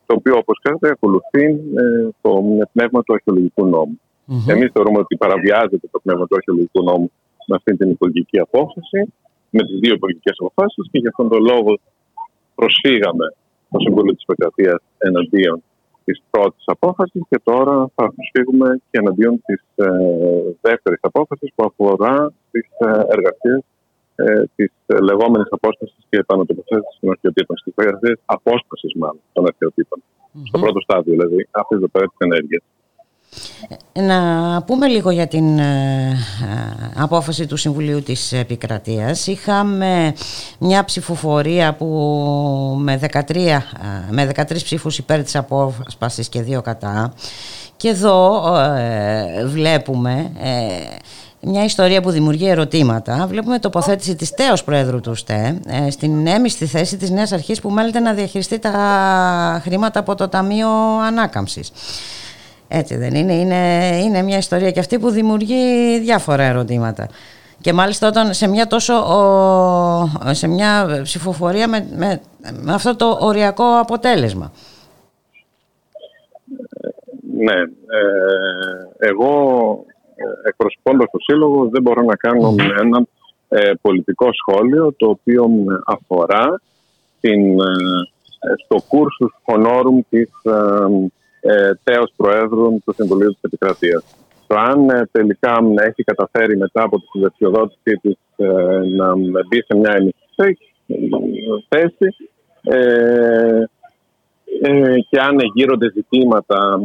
το 0.06 0.14
οποίο 0.18 0.34
όπως 0.36 0.60
ξέρετε 0.62 0.88
ακολουθεί 0.90 1.60
το 2.20 2.30
πνεύμα 2.72 3.02
του 3.02 3.12
αρχαιολογικού 3.12 3.66
νόμου. 3.66 4.00
Mm-hmm. 4.28 4.52
Εμείς 4.52 4.70
θεωρούμε 4.72 4.98
ότι 4.98 5.16
παραβιάζεται 5.16 5.86
το 5.90 6.00
πνεύμα 6.02 6.26
του 6.26 6.36
αρχαιολογικού 6.36 6.82
νόμου 6.82 7.10
με 7.46 7.56
αυτή 7.56 7.76
την 7.76 7.90
υπουργική 7.90 8.38
απόφαση, 8.38 9.12
με 9.50 9.62
τις 9.62 9.78
δύο 9.78 9.94
υπουργικέ 9.94 10.30
αποφάσεις 10.38 10.88
και 10.90 10.98
για 10.98 11.08
αυτόν 11.08 11.28
τον 11.28 11.42
λόγο 11.42 11.78
προσφύγαμε 12.54 13.26
στο 13.68 13.78
Συμβούλιο 13.80 14.14
της 14.14 14.24
Επικρατεία 14.28 14.80
εναντίον 14.98 15.62
της 16.04 16.22
πρώτης 16.30 16.64
απόφασης 16.66 17.22
και 17.28 17.40
τώρα 17.44 17.74
θα 17.94 18.12
προσφύγουμε 18.14 18.80
και 18.90 18.98
εναντίον 18.98 19.42
της 19.46 19.62
ε, 19.74 19.86
δεύτερης 20.60 20.98
απόφασης 21.02 21.50
που 21.54 21.64
αφορά 21.64 22.32
τις 22.50 22.68
ε, 22.78 22.88
εργασίες 23.14 23.62
ε, 24.16 24.44
της 24.56 24.70
λεγόμενης 25.02 25.48
απόστασης 25.50 26.04
και 26.08 26.16
επανατοποθέτησης 26.16 26.98
των 27.00 27.10
αρχαιοτήτων. 27.10 27.56
Στις 27.56 27.72
εργασίε 27.76 28.14
απόσταση, 28.24 28.88
μάλλον, 28.98 29.20
των 29.32 29.46
αρχαιοτήτων. 29.46 29.98
Mm-hmm. 30.02 30.46
Στο 30.48 30.58
πρώτο 30.58 30.80
στάδιο, 30.80 31.12
δηλαδή, 31.12 31.48
αυτή 31.50 31.74
εδώ 31.74 31.88
πέρα 31.88 32.06
τη 32.06 32.16
ενέργεια. 32.18 32.60
Να 33.92 34.62
πούμε 34.62 34.86
λίγο 34.86 35.10
για 35.10 35.26
την 35.26 35.58
ε, 35.58 36.08
ε, 36.42 36.92
απόφαση 36.94 37.46
του 37.46 37.56
Συμβουλίου 37.56 38.02
της 38.02 38.32
Επικρατείας. 38.32 39.26
Είχαμε 39.26 40.14
μια 40.58 40.84
ψηφοφορία 40.84 41.74
που 41.74 41.86
με 42.78 42.96
13, 42.96 43.36
ε, 43.36 43.60
με 44.10 44.24
13 44.36 44.62
ψήφους 44.62 44.98
υπέρ 44.98 45.22
της 45.22 45.36
απόφασης 45.36 46.28
και 46.28 46.42
δύο 46.42 46.62
κατά. 46.62 47.12
Και 47.76 47.88
εδώ 47.88 48.42
βλέπουμε 49.46 50.30
μια 51.40 51.64
ιστορία 51.64 52.00
που 52.00 52.10
δημιουργεί 52.10 52.48
ερωτήματα. 52.48 53.26
Βλέπουμε 53.26 53.58
τοποθέτηση 53.58 54.14
της 54.14 54.30
τέος 54.30 54.64
Πρόεδρου 54.64 55.00
του 55.00 55.14
ΣΤΕ 55.14 55.60
στην 55.90 56.26
έμιστη 56.26 56.66
θέση 56.66 56.96
της 56.96 57.10
νέας 57.10 57.32
αρχής 57.32 57.60
που 57.60 57.70
μέλεται 57.70 58.00
να 58.00 58.12
διαχειριστεί 58.12 58.58
τα 58.58 59.60
χρήματα 59.62 60.00
από 60.00 60.14
το 60.14 60.28
Ταμείο 60.28 60.68
Ανάκαμψης. 61.06 61.70
Έτσι 62.76 62.96
δεν 62.96 63.14
είναι. 63.14 63.34
είναι. 63.34 64.00
Είναι 64.04 64.22
μια 64.22 64.36
ιστορία 64.36 64.70
και 64.70 64.80
αυτή 64.80 64.98
που 64.98 65.10
δημιουργεί 65.10 65.98
διάφορα 65.98 66.42
ερωτήματα. 66.42 67.08
Και 67.60 67.72
μάλιστα 67.72 68.08
όταν 68.08 68.34
σε 68.34 68.48
μια 68.48 68.66
τόσο 68.66 68.94
σε 70.30 70.48
μια 70.48 71.00
ψηφοφορία 71.02 71.68
με, 71.68 71.86
με, 71.96 72.20
με 72.62 72.72
αυτό 72.72 72.96
το 72.96 73.18
οριακό 73.20 73.64
αποτέλεσμα. 73.78 74.52
Ναι. 77.36 77.60
Ε, 77.60 79.08
εγώ 79.08 79.32
ε, 80.14 80.48
εκπροσωπώντας 80.48 81.10
το 81.10 81.18
Σύλλογο 81.18 81.68
δεν 81.68 81.82
μπορώ 81.82 82.02
να 82.02 82.16
κάνω 82.16 82.54
ένα 82.80 83.06
ε, 83.48 83.72
πολιτικό 83.80 84.28
σχόλιο 84.32 84.94
το 84.96 85.08
οποίο 85.08 85.46
αφορά 85.86 86.60
την, 87.20 87.56
στο 88.64 88.76
κούρσους 88.88 89.32
honorum 89.44 89.98
της 90.08 90.30
ε, 91.46 91.70
τέος 91.84 92.12
Προέδρου 92.16 92.78
του 92.84 92.94
Συμβουλίου 92.96 93.30
της 93.30 93.40
Επικρατείας. 93.40 94.04
Το 94.46 94.56
αν 94.58 94.88
ε, 94.88 95.08
τελικά 95.12 95.58
έχει 95.88 96.02
καταφέρει 96.02 96.56
μετά 96.56 96.82
από 96.82 97.00
τη 97.00 97.06
συνταξιοδότησή 97.06 97.98
της 98.02 98.16
ε, 98.36 98.46
να 98.96 99.14
μπει 99.48 99.62
σε 99.66 99.76
μια 99.76 99.92
ενισχύση 99.94 100.74
θέση 101.68 102.08
ε, 102.62 103.64
ε, 104.62 104.94
και 105.10 105.20
αν 105.20 105.36
γύρονται 105.54 105.90
ζητήματα 105.94 106.80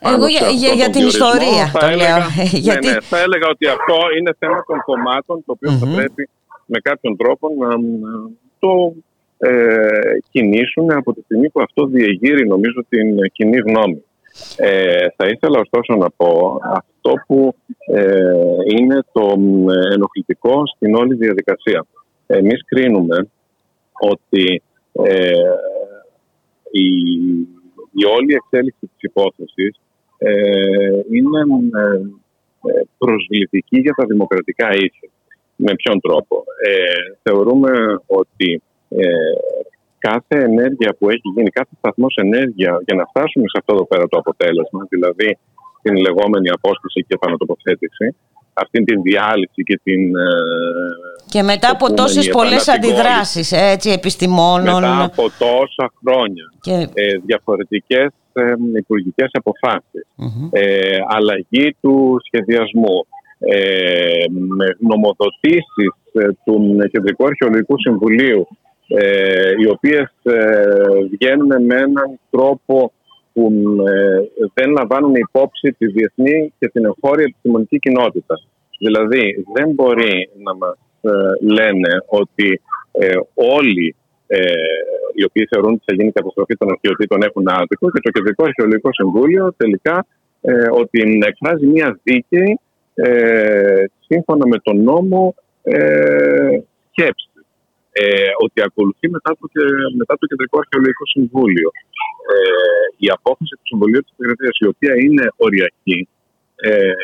ε, 0.00 0.08
Εγώ 0.14 0.26
για, 0.26 0.48
για, 0.48 0.72
για 0.72 0.90
την 0.90 1.06
ιστορία 1.06 1.66
θα 1.66 1.78
το 1.78 1.86
έλεγα, 1.86 2.16
λέω. 2.18 2.26
Ναι, 2.36 2.42
Γιατί... 2.66 2.86
ναι, 2.86 3.00
θα 3.00 3.18
έλεγα 3.18 3.46
ότι 3.48 3.66
αυτό 3.66 3.96
είναι 4.18 4.36
θέμα 4.38 4.64
των 4.66 4.78
κομμάτων 4.80 5.44
το 5.46 5.52
οποιο 5.52 5.70
θα 5.70 5.86
πρέπει 5.96 6.28
με 6.66 6.78
κάποιον 6.78 7.16
τρόπο 7.16 7.48
να, 7.58 7.68
να 7.68 8.30
το 8.58 8.94
ε, 9.38 9.88
κινήσουν 10.30 10.92
από 10.92 11.12
τη 11.12 11.20
στιγμή 11.22 11.50
που 11.50 11.60
αυτό 11.60 11.86
διεγείρει 11.86 12.46
νομίζω 12.46 12.84
την 12.88 13.16
κοινή 13.32 13.58
γνώμη. 13.58 14.04
Ε, 14.56 15.06
θα 15.16 15.26
ήθελα 15.26 15.60
ωστόσο 15.60 15.94
να 15.96 16.10
πω 16.10 16.58
αυτό 16.62 17.12
που 17.26 17.54
ε, 17.86 18.36
είναι 18.76 18.98
το 19.12 19.34
ενοχλητικό 19.92 20.62
στην 20.66 20.94
όλη 20.94 21.14
διαδικασία. 21.14 21.86
Εμείς 22.26 22.64
κρίνουμε 22.66 23.28
ότι 24.00 24.62
ε, 24.92 25.32
η, 26.70 26.88
η 27.92 28.04
όλη 28.16 28.34
εξέλιξη 28.34 28.80
της 28.80 28.98
υπόθεσης 28.98 29.80
ε, 30.18 30.32
είναι 31.10 31.40
ε, 32.62 32.80
προσβλητική 32.98 33.78
για 33.78 33.94
τα 33.94 34.04
δημοκρατικά 34.04 34.74
ήθη. 34.74 35.10
Με 35.56 35.74
ποιον 35.74 36.00
τρόπο; 36.00 36.44
θεωρούμε 37.22 37.70
ότι 38.06 38.62
ε, 38.88 39.06
κάθε 39.98 40.36
ενέργεια 40.50 40.96
που 40.98 41.08
έχει 41.08 41.28
γίνει, 41.34 41.50
κάθε 41.50 41.74
σταθμός 41.78 42.14
ενέργεια 42.16 42.80
για 42.86 42.94
να 42.94 43.04
φτάσουμε 43.10 43.44
σε 43.48 43.58
αυτό 43.60 43.74
εδώ 43.74 43.86
πέρα 43.86 44.08
το 44.08 44.18
αποτέλεσμα, 44.18 44.86
δηλαδή 44.88 45.38
την 45.82 45.94
λεγόμενη 45.96 46.48
απόσταση 46.48 47.00
και 47.06 47.14
επανατοποθέτηση, 47.18 48.16
αυτή 48.52 48.84
την 48.84 49.02
διάλυση 49.02 49.62
και 49.62 49.80
την. 49.82 50.16
Ε, 50.16 50.30
και 51.30 51.42
μετά 51.42 51.70
από 51.70 51.94
τόσες 51.94 52.28
πολλές 52.28 52.68
αντιδράσεις 52.68 53.52
επιστημόνων. 53.92 54.82
Μετά 54.82 55.04
από 55.04 55.22
τόσα 55.22 55.92
χρόνια. 56.00 56.52
Και... 56.60 56.88
Ε, 56.94 57.18
Διαφορετικές 57.26 58.08
ε, 58.32 58.54
υπουργικές 58.76 59.30
Ε, 60.50 60.98
αλλαγή 61.08 61.76
του 61.80 62.20
σχεδιασμού. 62.26 63.06
Ε, 63.38 64.24
με 64.30 64.66
γνωμοδοτήσεις 64.80 65.90
του 66.44 66.76
Κεντρικού 66.90 67.24
Αρχαιολογικού 67.26 67.74
Συμβουλίου 67.78 68.48
ε, 68.86 69.50
οι 69.58 69.68
οποίες 69.68 70.12
ε, 70.22 70.62
βγαίνουν 71.10 71.64
με 71.64 71.74
έναν 71.74 72.20
τρόπο 72.30 72.92
που 73.32 73.52
ε, 73.88 74.48
δεν 74.54 74.70
λαμβάνουν 74.70 75.14
υπόψη 75.14 75.72
τη 75.78 75.86
διεθνή 75.86 76.52
και 76.58 76.68
την 76.68 76.84
εγχώρια 76.84 77.24
επιστημονική 77.28 77.78
κοινότητα. 77.78 78.34
Δηλαδή 78.78 79.44
δεν 79.54 79.70
μπορεί 79.70 80.30
να 80.42 80.54
μας 80.54 80.78
λένε 81.40 82.02
ότι 82.06 82.60
όλοι 83.34 83.96
οι 85.14 85.24
οποίοι 85.24 85.46
θεωρούν 85.50 85.72
ότι 85.72 85.82
θα 85.86 85.94
γίνει 85.94 86.12
καταστροφή 86.12 86.56
των 86.56 86.70
αρχαιοτήτων 86.70 87.22
έχουν 87.22 87.48
άδικο 87.48 87.90
και 87.90 88.00
το 88.02 88.10
Κεντρικό 88.10 88.44
Αρχαιολογικό 88.44 88.92
Συμβούλιο 88.92 89.54
τελικά 89.56 90.06
ότι 90.70 91.20
εκφράζει 91.26 91.66
μια 91.66 91.98
δίκαιη 92.02 92.60
σύμφωνα 94.06 94.46
με 94.46 94.58
τον 94.58 94.82
νόμο 94.82 95.34
σκέψη 96.90 97.28
ε, 98.02 98.30
ότι 98.44 98.58
ακολουθεί 98.68 99.06
μετά 99.16 99.30
το, 99.38 99.46
μετά 100.00 100.14
το 100.20 100.24
Κεντρικό 100.30 100.56
Αρχαιολογικό 100.62 101.04
Συμβούλιο. 101.14 101.68
Ε, 102.32 102.84
η 103.04 103.08
απόφαση 103.18 103.52
του 103.58 103.66
Συμβουλίου 103.70 104.02
της 104.04 104.12
Επικρατεία, 104.14 104.50
η 104.64 104.68
οποία 104.72 104.94
είναι 105.04 105.24
οριακή, 105.46 105.98
ε, 106.68 106.94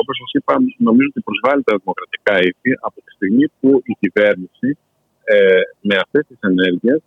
όπως 0.00 0.14
σας 0.20 0.30
είπα, 0.38 0.54
νομίζω 0.88 1.08
ότι 1.12 1.26
προσβάλλει 1.28 1.62
τα 1.68 1.74
δημοκρατικά 1.80 2.34
ήθη 2.50 2.70
από 2.88 2.98
τη 3.04 3.10
στιγμή 3.16 3.46
που 3.58 3.70
η 3.92 3.94
κυβέρνηση 4.02 4.68
ε, 5.34 5.60
με 5.88 5.94
αυτές 6.04 6.22
τις 6.28 6.40
ενέργειες 6.50 7.00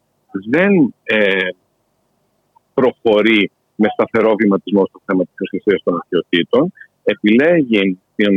δεν 0.56 0.72
ε, 1.04 1.50
προχωρεί 2.74 3.52
με 3.82 3.88
σταθερό 3.96 4.32
βηματισμό 4.42 4.84
στο 4.86 5.00
θέμα 5.06 5.24
της 5.26 5.34
προστασίας 5.40 5.80
των 5.84 5.94
αρχαιοτήτων, 6.02 6.64
επιλέγει 7.04 8.00
την 8.16 8.36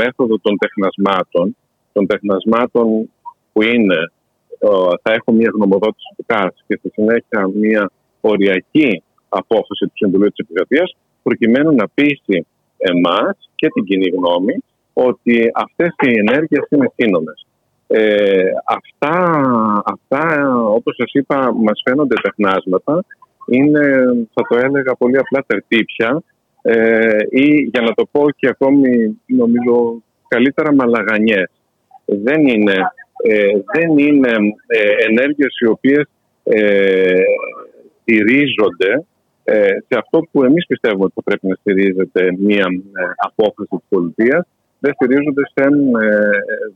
μέθοδο 0.00 0.36
των 0.38 0.54
τεχνασμάτων, 0.62 1.56
των 1.92 2.06
τεχνασμάτων 2.06 2.86
που 3.52 3.62
είναι 3.62 4.00
θα 5.02 5.12
έχω 5.12 5.32
μια 5.32 5.50
γνωμοδότηση 5.54 6.14
του 6.16 6.24
ΚΑΣ 6.26 6.64
και 6.66 6.76
στη 6.78 6.90
συνέχεια 6.92 7.50
μια 7.54 7.90
οριακή 8.20 9.02
απόφαση 9.28 9.84
του 9.84 9.92
Συμβουλίου 9.94 10.28
της 10.28 10.44
Επικρατείας, 10.44 10.96
προκειμένου 11.22 11.74
να 11.74 11.88
πείσει 11.94 12.46
εμάς 12.76 13.50
και 13.54 13.68
την 13.68 13.84
κοινή 13.84 14.08
γνώμη 14.08 14.54
ότι 14.92 15.50
αυτές 15.54 15.94
οι 15.98 16.18
ενέργειες 16.18 16.66
είναι 16.70 16.92
σύνονε. 16.96 17.32
Ε, 17.86 18.42
αυτά, 18.64 19.14
αυτά, 19.84 20.54
όπως 20.56 20.94
σας 20.96 21.12
είπα, 21.12 21.54
μας 21.54 21.82
φαίνονται 21.84 22.14
τεχνάσματα. 22.22 23.04
Είναι, 23.48 23.80
θα 24.34 24.42
το 24.48 24.56
έλεγα 24.56 24.94
πολύ 24.94 25.18
απλά, 25.18 25.44
τερτύπια 25.46 26.22
ε, 26.62 27.18
ή 27.30 27.68
για 27.72 27.80
να 27.80 27.94
το 27.94 28.06
πω 28.10 28.30
και 28.30 28.48
ακόμη 28.48 29.20
νομίζω 29.26 30.02
καλύτερα 30.28 30.74
μαλαγανιές. 30.74 31.50
Δεν 32.04 32.46
είναι, 32.46 32.74
ε, 33.22 33.50
δεν 33.72 33.98
είναι 33.98 34.30
ε, 34.66 34.78
ενέργειες 35.08 35.58
οι 35.60 35.66
οποίες 35.66 36.04
ε, 36.42 37.22
στηρίζονται 38.00 39.04
ε, 39.44 39.66
σε 39.66 39.98
αυτό 39.98 40.26
που 40.30 40.44
εμείς 40.44 40.66
πιστεύουμε 40.66 41.04
ότι 41.04 41.14
θα 41.14 41.22
πρέπει 41.22 41.46
να 41.46 41.54
στηρίζεται 41.54 42.36
μια 42.38 42.66
ε, 42.92 43.04
απόφαση 43.16 43.68
της 43.68 43.84
πολιτείας 43.88 44.46
δεν 44.82 44.94
στηρίζονται 44.94 45.42
σε 45.54 45.64
ε, 45.64 46.30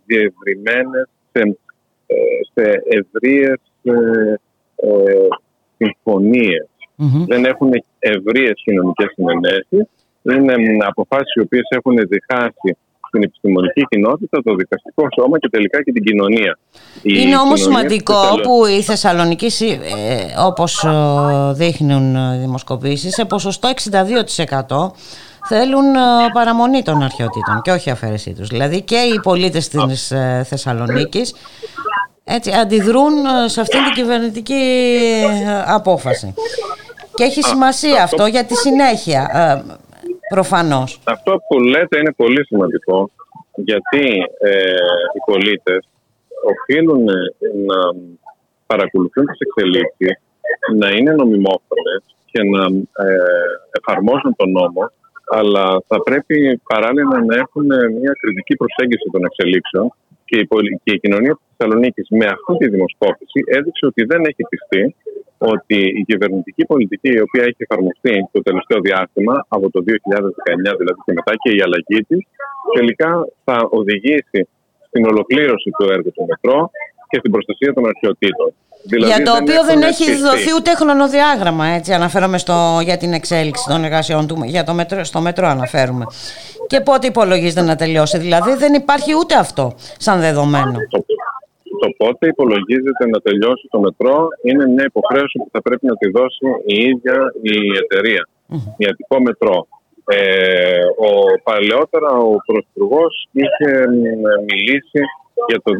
διευρυμένες, 0.07 1.09
σε, 1.33 1.59
ε, 2.07 2.17
σε 2.55 2.83
ευρείες 2.99 3.61
ε, 3.83 3.93
ε 4.77 5.29
συμφωνιες 5.77 6.69
Δεν 7.27 7.45
έχουν 7.45 7.71
ευρείες 7.99 8.63
κοινωνικές 8.65 9.13
συνενέσεις. 9.15 9.85
Είναι 10.23 10.85
αποφάσεις 10.87 11.35
οι 11.35 11.41
οποίες 11.41 11.67
έχουν 11.69 11.97
διχάσει 11.97 12.77
την 13.17 13.25
επιστημονική 13.29 13.83
κοινότητα, 13.89 14.43
το 14.45 14.55
δικαστικό 14.55 15.07
σώμα 15.19 15.39
και 15.39 15.49
τελικά 15.49 15.83
και 15.83 15.93
την 15.93 16.05
κοινωνία. 16.05 16.59
Είναι 17.03 17.37
όμως 17.37 17.61
σημαντικό 17.61 18.21
που 18.43 18.67
η 18.67 18.83
Θεσσαλονίκη, 18.83 19.51
ε, 19.71 20.41
όπως 20.47 20.85
δείχνουν 21.53 22.15
οι 22.15 22.39
δημοσκοπήσεις, 22.39 23.15
σε 23.15 23.25
ποσοστό 23.25 23.69
62% 23.69 24.91
θέλουν 25.49 25.95
ε, 25.95 26.01
παραμονή 26.33 26.83
των 26.83 27.03
αρχαιοτήτων 27.03 27.63
και 27.63 27.71
όχι 27.71 27.91
αφαίρεσή 27.91 28.33
τους. 28.33 28.49
Δηλαδή 28.49 28.83
και 28.83 28.97
οι 28.97 29.21
πολίτες 29.23 29.69
της 29.69 30.11
ε, 30.11 30.45
Θεσσαλονίκης 30.49 31.35
έτσι, 32.25 32.51
αντιδρούν 32.51 33.13
ε, 33.45 33.49
σε 33.49 33.61
αυτήν 33.61 33.85
την 33.85 33.95
κυβερνητική 33.95 34.63
απόφαση. 35.67 36.35
Και 37.15 37.25
έχει 37.25 37.43
σημασία 37.43 38.03
αυτό 38.03 38.27
για 38.27 38.45
τη 38.45 38.55
συνέχεια, 38.55 39.65
προφανώς. 40.29 41.01
Αυτό 41.05 41.41
που 41.49 41.61
λέτε 41.61 41.99
είναι 41.99 42.13
πολύ 42.13 42.45
σημαντικό, 42.47 43.11
γιατί 43.55 44.07
οι 45.15 45.21
πολίτες 45.27 45.89
οφείλουν 46.53 47.05
να 47.71 47.79
παρακολουθούν 48.67 49.27
τις 49.27 49.39
εξελίξεις, 49.39 50.21
να 50.75 50.89
είναι 50.89 51.13
νομιμόφωνες 51.13 52.03
και 52.31 52.43
να 52.43 52.63
εφαρμόζουν 53.79 54.37
τον 54.37 54.51
νόμο 54.51 54.91
αλλά 55.29 55.83
θα 55.87 56.03
πρέπει 56.03 56.61
παράλληλα 56.73 57.25
να 57.25 57.35
έχουν 57.43 57.67
μια 58.01 58.13
κριτική 58.21 58.55
προσέγγιση 58.57 59.07
των 59.13 59.25
εξελίξεων 59.25 59.87
και 60.25 60.39
η, 60.39 60.47
και 60.83 60.93
η 60.97 60.99
κοινωνία 60.99 61.35
της 61.35 61.45
Θεσσαλονίκης 61.57 62.07
με 62.11 62.27
αυτή 62.27 62.53
τη 62.61 62.67
δημοσκόπηση 62.75 63.41
έδειξε 63.57 63.87
ότι 63.87 64.03
δεν 64.05 64.21
έχει 64.31 64.43
πιστεί 64.53 64.83
ότι 65.39 65.79
η 66.01 66.03
κυβερνητική 66.09 66.65
πολιτική 66.67 67.11
η 67.19 67.21
οποία 67.21 67.43
έχει 67.43 67.61
εφαρμοστεί 67.67 68.29
το 68.33 68.43
τελευταίο 68.43 68.81
διάστημα, 68.81 69.35
από 69.49 69.71
το 69.71 69.79
2019 69.87 70.79
δηλαδή 70.81 71.01
και 71.07 71.13
μετά 71.19 71.33
και 71.43 71.51
η 71.57 71.61
αλλαγή 71.67 72.01
της, 72.09 72.23
τελικά 72.77 73.11
θα 73.45 73.57
οδηγήσει 73.71 74.41
στην 74.89 75.07
ολοκλήρωση 75.07 75.71
του 75.79 75.85
έργου 75.91 76.13
του 76.13 76.27
μετρό 76.31 76.71
και 77.09 77.19
στην 77.19 77.31
προστασία 77.31 77.73
των 77.73 77.87
αρχαιοτήτων. 77.87 78.53
Δηλαδή 78.83 79.13
για 79.13 79.25
το 79.25 79.33
οποίο 79.37 79.65
δεν 79.65 79.83
έχει 79.83 80.17
δοθεί 80.17 80.55
ούτε 80.57 80.75
χρονοδιάγραμμα, 80.75 81.67
έτσι 81.67 81.93
αναφέρομαι 81.93 82.39
στο, 82.39 82.79
για 82.83 82.97
την 82.97 83.13
εξέλιξη 83.13 83.65
των 83.69 83.85
εργασιών 83.85 84.27
του, 84.27 84.43
για 84.45 84.65
το 84.65 84.73
μετρό, 84.75 85.05
στο 85.05 85.21
μετρό 85.21 85.47
αναφέρουμε. 85.47 86.05
Και 86.67 86.81
πότε 86.81 87.07
υπολογίζεται 87.07 87.63
να 87.63 87.77
τελειώσει, 87.77 88.19
δηλαδή 88.19 88.55
δεν 88.55 88.75
υπάρχει 88.75 89.15
ούτε 89.15 89.35
αυτό 89.35 89.75
σαν 89.99 90.21
δεδομένο. 90.21 90.79
Το, 91.81 91.87
το 91.87 91.89
πότε 91.97 92.27
υπολογίζεται 92.27 93.05
να 93.13 93.19
τελειώσει 93.21 93.67
το 93.71 93.81
μετρό 93.81 94.29
είναι 94.43 94.67
μια 94.67 94.85
υποχρέωση 94.85 95.39
που 95.39 95.49
θα 95.53 95.61
πρέπει 95.63 95.87
να 95.87 95.97
τη 95.97 96.09
δώσει 96.11 96.47
η 96.65 96.77
ίδια 96.91 97.17
η 97.43 97.57
εταιρεία, 97.83 98.29
mm-hmm. 98.29 98.75
η 98.77 98.87
Αττικό 98.87 99.21
Μετρό. 99.21 99.67
Ε, 100.09 100.81
ο, 101.09 101.11
παλαιότερα 101.43 102.11
ο 102.11 102.37
Πρωθυπουργός 102.47 103.29
είχε 103.33 103.73
μιλήσει 104.51 105.03
για 105.49 105.61
το 105.65 105.71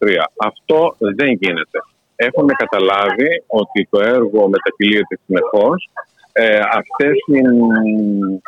2023. 0.00 0.24
Αυτό 0.36 0.94
δεν 0.98 1.30
γίνεται 1.40 1.78
έχουν 2.16 2.46
καταλάβει 2.46 3.42
ότι 3.46 3.88
το 3.90 4.00
έργο 4.00 4.48
μετακυλείται 4.48 5.18
συνεχώς. 5.26 5.90
Ε, 6.32 6.58
αυτές 6.58 7.14
οι 7.26 7.40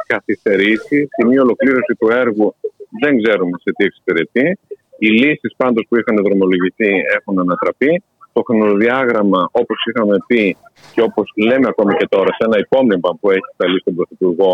καθυστερήσεις, 0.07 1.09
η 1.23 1.25
μη 1.25 1.39
ολοκλήρωση 1.39 1.95
του 1.99 2.09
έργου 2.11 2.55
δεν 3.01 3.23
ξέρουμε 3.23 3.59
σε 3.63 3.73
τι 3.77 3.85
εξυπηρετεί. 3.85 4.59
Οι 4.99 5.09
λύσεις 5.09 5.53
πάντως 5.57 5.85
που 5.89 5.97
είχαν 5.99 6.17
δρομολογηθεί 6.27 6.91
έχουν 7.17 7.39
ανατραπεί. 7.45 8.03
Το 8.33 8.43
χρονοδιάγραμμα 8.49 9.49
όπως 9.53 9.79
είχαμε 9.89 10.17
πει 10.27 10.57
και 10.95 11.03
όπως 11.09 11.33
λέμε 11.49 11.67
ακόμη 11.73 11.93
και 11.95 12.07
τώρα 12.15 12.31
σε 12.37 12.43
ένα 12.49 12.59
υπόμνημα 12.65 13.11
που 13.21 13.31
έχει 13.31 13.51
σταλεί 13.55 13.79
στον 13.81 13.95
Πρωθυπουργό 13.95 14.53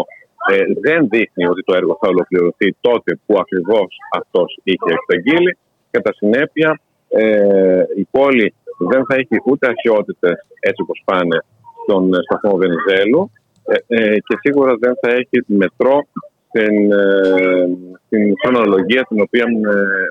ε, 0.52 0.56
δεν 0.84 1.08
δείχνει 1.12 1.44
ότι 1.52 1.62
το 1.62 1.72
έργο 1.80 1.98
θα 2.00 2.08
ολοκληρωθεί 2.08 2.76
τότε 2.80 3.10
που 3.26 3.34
ακριβώς 3.42 3.90
αυτός 4.20 4.58
είχε 4.62 4.88
εξαγγείλει. 4.98 5.52
Κατά 5.90 6.12
συνέπεια 6.12 6.80
ε, 7.08 7.82
η 7.96 8.06
πόλη 8.10 8.54
δεν 8.78 9.02
θα 9.08 9.14
έχει 9.14 9.36
ούτε 9.44 9.66
αρχαιότητες 9.72 10.36
έτσι 10.60 10.80
όπως 10.82 11.02
πάνε 11.04 11.38
στον 11.82 12.10
σταθμό 12.26 12.56
Βενιζέλου 12.56 13.30
ε, 13.64 13.76
ε, 13.86 14.18
και 14.18 14.36
σίγουρα 14.40 14.72
δεν 14.80 14.94
θα 15.00 15.10
έχει 15.10 15.36
μετρό 15.46 15.96
στην, 16.54 16.92
ε, 16.92 17.68
στην 18.06 18.34
χρονολογία 18.42 19.02
την 19.08 19.20
οποία 19.20 19.44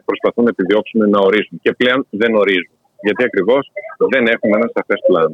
προσπαθούν 0.06 0.44
να 0.44 0.50
επιδιώξουν 0.50 1.10
να 1.10 1.20
ορίσουν. 1.20 1.60
Και 1.62 1.72
πλέον 1.72 2.08
δεν 2.10 2.36
ορίζουν. 2.36 2.76
Γιατί 3.02 3.24
ακριβώς 3.24 3.72
δεν 4.12 4.28
έχουν 4.28 4.54
ένα 4.54 4.70
σαφές 4.74 5.00
πλάνο. 5.08 5.34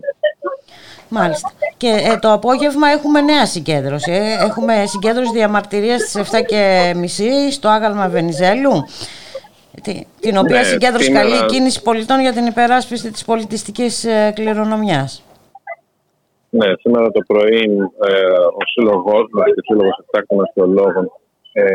Μάλιστα. 1.10 1.52
Και 1.78 2.18
το 2.22 2.32
απόγευμα 2.32 2.88
έχουμε 2.88 3.22
νέα 3.22 3.46
συγκέντρωση. 3.46 4.12
Έχουμε 4.48 4.84
συγκέντρωση 4.86 5.32
διαμαρτυρίας 5.32 6.02
στις 6.02 6.16
7.30 6.16 7.52
στο 7.52 7.68
άγαλμα 7.68 8.08
Βενιζέλου 8.08 8.84
την 10.20 10.38
οποία 10.38 10.62
ναι, 10.62 10.64
συγκέντρωσε 10.64 11.04
σήμερα... 11.04 11.30
καλή 11.30 11.46
κίνηση 11.46 11.82
πολιτών 11.82 12.20
για 12.20 12.34
την 12.34 12.46
υπεράσπιση 12.46 13.12
της 13.12 13.26
πολιτιστικής 13.26 14.04
ε, 14.04 14.32
κληρονομιάς. 14.36 15.24
Ναι, 16.50 16.68
σήμερα 16.80 17.12
το 17.12 17.22
πρωί 17.28 17.64
ε, 18.08 18.14
ο 18.60 18.64
σύλλογός 18.74 19.26
μας 19.32 19.46
και 19.54 19.62
ο 19.64 19.68
σύλλογος 19.70 19.98
εκτάκτων 20.02 20.42
αστρολόγων 20.42 21.12
ε, 21.54 21.66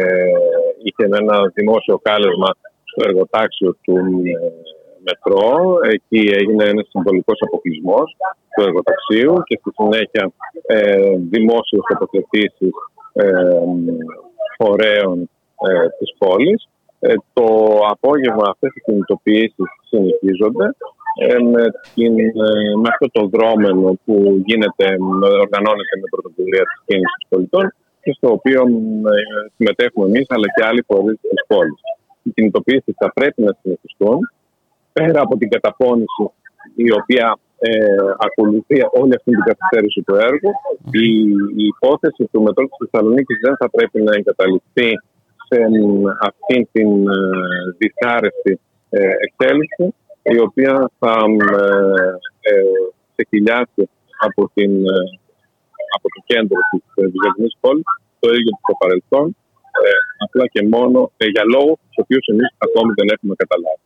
είχε 0.82 1.04
ένα 1.20 1.36
δημόσιο 1.54 1.98
κάλεσμα 2.02 2.48
στο 2.84 3.08
εργοτάξιο 3.08 3.76
του 3.82 3.96
ε, 3.96 4.52
Μετρό. 5.06 5.76
Εκεί 5.94 6.22
έγινε 6.40 6.64
ένας 6.64 6.86
συμβολικός 6.88 7.38
αποκλεισμός 7.46 8.16
του 8.54 8.62
εργοταξίου 8.62 9.34
και 9.46 9.58
στη 9.60 9.70
συνέχεια 9.78 10.32
ε, 10.66 11.16
δημόσιες 11.30 11.82
τοποθετήσεις 11.88 12.74
ε, 13.12 13.26
φορέων 14.58 15.30
ε, 15.68 15.88
της 15.98 16.14
πόλης. 16.18 16.68
Ε, 17.00 17.14
το 17.32 17.46
απόγευμα 17.90 18.46
αυτές 18.50 18.70
οι 18.74 18.80
κινητοποιήσεις 18.80 19.68
συνεχίζονται 19.88 20.64
ε, 20.64 21.03
με, 21.52 21.64
την, 21.94 22.18
ε, 22.18 22.28
με 22.82 22.88
αυτό 22.92 23.06
το 23.16 23.22
δρόμενο 23.34 23.98
που 24.04 24.42
γίνεται, 24.46 24.86
οργανώνεται 25.44 25.94
με 26.00 26.06
πρωτοβουλία 26.10 26.64
της 26.70 26.78
κίνησης 26.86 27.24
πολιτών 27.28 27.74
και 28.02 28.12
στο 28.16 28.28
οποίο 28.36 28.60
συμμετέχουμε 29.56 30.06
εμείς 30.06 30.26
αλλά 30.28 30.46
και 30.54 30.64
άλλοι 30.68 30.82
φορείς 30.88 31.18
της 31.20 31.42
πόλης. 31.46 31.80
Οι 32.22 32.30
κινητοποιήσεις 32.30 32.94
θα 33.02 33.12
πρέπει 33.12 33.42
να 33.42 33.52
συνεχιστούν 33.60 34.18
πέρα 34.92 35.20
από 35.20 35.34
την 35.36 35.48
καταπώνηση 35.54 36.24
η 36.74 36.88
οποία 37.00 37.38
ε, 37.58 37.70
ακολουθεί 38.26 38.78
όλη 39.00 39.14
αυτή 39.18 39.30
την 39.30 39.44
καθυστέρηση 39.48 40.00
του 40.06 40.14
έργου. 40.14 40.52
Η, 41.04 41.08
η 41.62 41.64
υπόθεση 41.74 42.22
του 42.32 42.42
Μετρό 42.42 42.64
της 42.66 42.78
Θεσσαλονίκης 42.82 43.38
δεν 43.46 43.56
θα 43.60 43.70
πρέπει 43.70 43.98
να 44.02 44.12
εγκαταλειφθεί 44.18 44.90
σε 45.48 45.58
αυτή 46.28 46.68
την 46.72 46.90
ε, 47.08 47.18
δυσάρεστη 47.78 48.60
ε, 48.90 48.98
εξέλιξη 49.26 49.94
η 50.32 50.38
οποία 50.38 50.90
θα 50.98 51.14
ε, 52.40 52.52
ξεκυλιάσει 53.14 53.88
από, 54.18 54.50
την, 54.54 54.72
από 55.96 56.06
το 56.14 56.20
κέντρο 56.26 56.58
της 56.70 57.10
Βυζαντινής 57.12 57.56
πόλης 57.60 57.84
το 58.20 58.28
ίδιο 58.30 58.52
το 58.66 58.74
παρελθόν 58.78 59.36
απλά 60.24 60.46
και 60.46 60.62
μόνο 60.68 61.10
για 61.32 61.44
λόγους 61.44 61.78
τους 61.86 61.96
οποίους 62.02 62.26
εμείς 62.26 62.54
ακόμη 62.58 62.92
δεν 62.96 63.08
έχουμε 63.14 63.34
καταλάβει. 63.42 63.82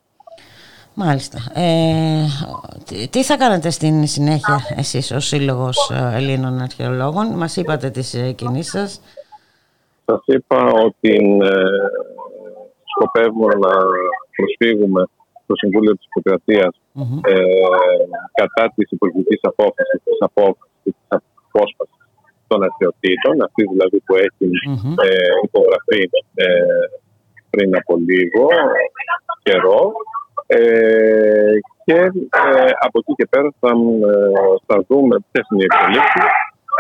Μάλιστα. 0.95 1.39
Ε, 1.55 3.07
τι 3.11 3.25
θα 3.25 3.37
κάνετε 3.37 3.71
στην 3.71 4.07
συνέχεια 4.07 4.61
εσείς 4.77 5.11
ως 5.11 5.27
Σύλλογος 5.27 5.91
Ελλήνων 6.13 6.61
Αρχαιολόγων; 6.61 7.27
Μας 7.27 7.57
είπατε 7.57 7.91
τις 7.91 8.35
κινήσεις 8.37 8.71
σας. 8.71 9.01
Σας 10.05 10.23
είπα 10.27 10.65
ότι 10.65 11.39
ε, 11.43 11.63
σκοπεύουμε 12.85 13.55
να 13.55 13.73
προσφύγουμε 14.37 15.05
στο 15.49 15.57
Συμβούλιο 15.63 15.93
της 15.97 16.07
επικρατειας 16.11 16.73
ε, 17.33 17.35
κατά 18.41 18.65
της 18.75 18.89
υπουργικής 18.97 19.41
απόφασης 19.53 19.99
της, 20.05 20.19
απόφασης, 20.29 20.95
απόσπασης 21.49 22.03
των 22.51 22.59
αρχαιοτήτων, 22.69 23.35
αυτή 23.47 23.63
δηλαδή 23.73 23.99
που 24.05 24.15
έχει 24.27 24.47
ε, 25.09 25.31
υπογραφεί 25.49 26.03
ε, 26.35 26.47
πριν 27.51 27.71
από 27.81 27.93
λίγο 28.09 28.45
καιρό 29.43 29.83
Ε, 30.51 31.55
και 31.85 31.95
ε, 31.95 32.71
από 32.87 32.97
εκεί 33.01 33.13
και 33.19 33.27
πέρα 33.33 33.49
θα, 33.61 33.69
ε, 33.69 34.55
θα 34.67 34.77
δούμε 34.89 35.15
ποιες 35.31 35.45
είναι 35.51 35.63
οι 35.63 35.69
εξελίξεις 35.71 36.29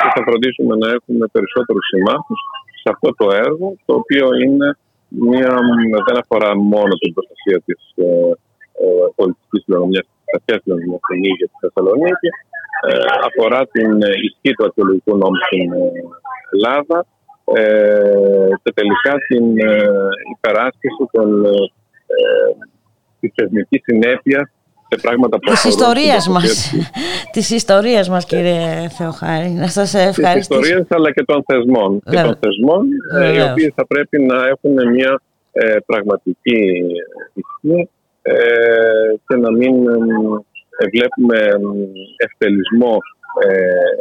και 0.01 0.09
θα 0.15 0.23
φροντίσουμε 0.27 0.75
να 0.83 0.89
έχουμε 0.97 1.25
περισσότερους 1.35 1.87
συμμάχους 1.93 2.41
σε 2.83 2.89
αυτό 2.95 3.09
το 3.21 3.27
έργο, 3.47 3.67
το 3.87 3.93
οποίο 4.01 4.27
είναι 4.45 4.69
μια, 5.09 5.53
δεν 6.07 6.17
αφορά 6.23 6.51
μόνο 6.57 6.93
την 7.03 7.13
προστασία 7.15 7.59
της 7.67 7.81
ε, 7.95 8.05
ε, 8.05 8.39
πολιτικής 9.19 9.63
κληρονομιάς, 9.65 10.05
τη 10.25 10.31
αρχαίας 10.37 10.61
κληρονομιάς 10.65 11.01
στην 11.07 11.21
ίδια 11.31 11.47
της 11.51 11.59
Θεσσαλονίκης, 11.63 12.35
ε, 12.89 12.93
αφορά 13.29 13.61
την 13.75 13.91
ισχύ 14.27 14.51
του 14.55 14.65
αρχαιολογικού 14.69 15.13
νόμου 15.23 15.39
στην 15.47 15.69
Ελλάδα 16.55 16.99
ε, 17.55 18.49
και 18.63 18.73
τελικά 18.79 19.15
την 19.29 19.45
ε, 19.59 19.89
υπεράσπιση 20.35 21.05
των, 21.13 21.29
ε, 21.45 21.51
της 23.21 23.31
θεσμικής 23.35 23.83
συνέπειας 23.85 24.47
σε 24.89 25.01
πράγματα 25.03 25.39
που 25.39 25.51
Της 25.51 25.65
ιστορίας 25.65 26.29
μας, 26.29 26.73
της 27.35 27.51
ιστορίας 27.51 28.09
μας 28.09 28.25
κύριε 28.25 28.89
Θεοχάρη. 28.89 29.49
Να 29.49 29.69
σας 29.69 29.95
ευχαριστήσω. 29.95 30.61
Της 30.61 30.69
ιστορίας 30.69 30.87
αλλά 30.91 31.13
και 31.13 31.25
των 31.25 31.45
θεσμών. 31.47 32.01
Και 32.11 32.17
των 32.17 32.37
θεσμών 32.41 32.87
ε, 33.21 33.35
οι 33.35 33.51
οποίοι 33.51 33.73
θα 33.77 33.87
πρέπει 33.87 34.23
να 34.23 34.47
έχουν 34.47 34.93
μια 34.93 35.21
ε, 35.53 35.77
πραγματική 35.87 36.61
ισχύ 37.35 37.81
ε, 37.81 37.89
και 39.27 39.37
να 39.37 39.51
μην 39.51 39.89
ε, 40.79 40.87
βλέπουμε 40.93 41.39
ευτελισμό 42.17 42.97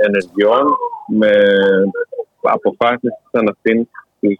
ενεργειών 0.05 0.65
με 1.07 1.31
αποφάσεις 2.41 3.11
σαν 3.31 3.47
αυτήν 3.49 3.87
της 4.19 4.37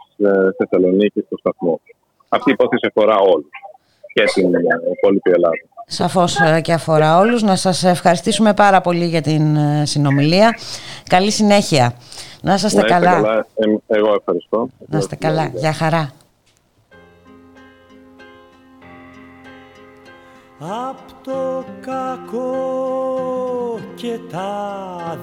Θεσσαλονίκης 0.58 1.26
του 1.30 1.38
σταθμού. 1.38 1.82
Αυτή 2.30 2.50
η 2.50 2.54
υπόθεση 2.54 2.88
αφορά 2.96 3.18
όλους 3.18 3.50
και 4.14 4.24
την 4.34 4.54
υπόλοιπη 4.98 5.32
Ελλάδα. 5.32 5.56
Σαφώς 5.86 6.38
και 6.62 6.74
αφορά 6.74 7.18
όλους. 7.18 7.44
Να 7.44 7.56
σας 7.56 7.84
ευχαριστήσουμε 7.84 8.54
πάρα 8.54 8.82
πολύ 8.82 9.06
για 9.06 9.22
την 9.22 9.58
συνομιλία. 9.84 10.58
Καλή 11.10 11.32
συνέχεια. 11.32 11.94
Να 12.42 12.54
είστε 12.54 12.82
καλά. 12.82 13.12
καλά. 13.12 13.46
Εγώ 13.88 14.14
ευχαριστώ. 14.14 14.70
Να 14.88 14.98
είστε 14.98 15.16
καλά. 15.16 15.52
Γεια 15.54 15.74
χαρά. 15.74 16.12
Απ' 20.60 21.24
το 21.24 21.66
κακό 21.82 23.80
και 23.96 24.20
τα 24.32 25.20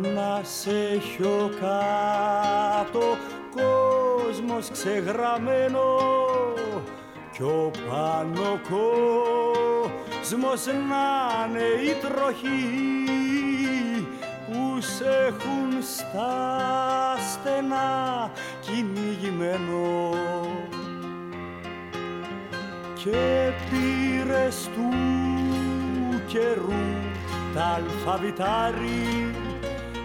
Να 0.02 0.42
σε 0.44 0.72
έχω 0.72 1.50
κάτω 1.60 3.18
κόσμος 3.56 4.70
ξεγραμμένο 4.72 5.84
κι 7.36 7.44
ο 7.44 7.72
πάνω 7.90 8.60
κόσμος 8.70 10.66
να 10.66 10.74
είναι 11.46 11.68
η 11.90 11.92
τροχή 12.02 12.64
που 14.46 14.82
σε 14.82 15.10
έχουν 15.28 15.70
στα 15.82 16.34
στενά 17.32 18.32
κυνηγημένο. 18.60 20.14
Και 23.04 23.52
πήρες 23.70 24.58
του 24.76 24.90
καιρού 26.28 26.86
τα 27.54 27.64
αλφαβητάρι 27.64 29.36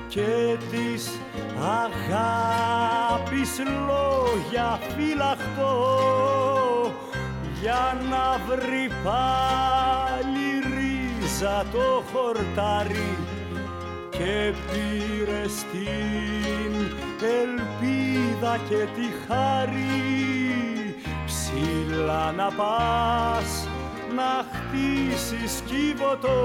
και 0.08 0.56
της 0.70 1.20
αγάπης 1.58 3.52
λόγια 3.86 4.80
φυλαχτό 4.96 6.59
για 7.60 8.00
να 8.10 8.40
βρει 8.46 8.90
πάλι 9.04 10.48
ρίζα 10.74 11.64
το 11.72 12.02
χορτάρι 12.12 13.16
και 14.10 14.52
πήρε 14.70 15.48
στην 15.48 16.72
ελπίδα 17.22 18.58
και 18.68 18.86
τη 18.94 19.06
χάρη. 19.26 20.94
Ψηλά 21.26 22.32
να 22.32 22.50
πας 22.50 23.68
να 24.14 24.44
χτίσεις 24.52 25.62
κύβωτο 25.66 26.38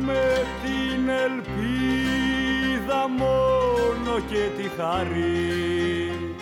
με 0.00 0.46
την 0.62 1.08
ελπίδα 1.08 3.08
μόνο 3.08 4.20
και 4.28 4.62
τη 4.62 4.68
χαρή 4.76 6.33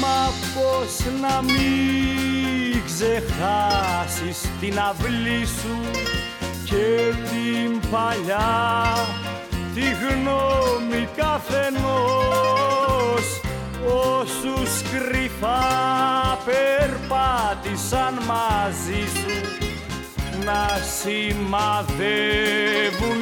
Μα 0.00 0.32
πώς 0.54 0.98
να 1.20 1.42
μην 1.42 2.82
ξεχάσεις 2.84 4.38
την 4.60 4.78
αυλή 4.78 5.46
σου 5.46 5.80
και 6.64 7.12
την 7.30 7.80
παλιά 7.90 8.94
τη 9.74 9.80
γνώμη 9.80 11.08
καθενός. 11.16 13.24
Όσους 14.18 14.82
κρυφά 14.82 15.62
περπάτησαν 16.44 18.14
μαζί 18.26 19.04
σου 19.14 19.36
να 20.44 20.68
σημαδεύουν 21.00 23.20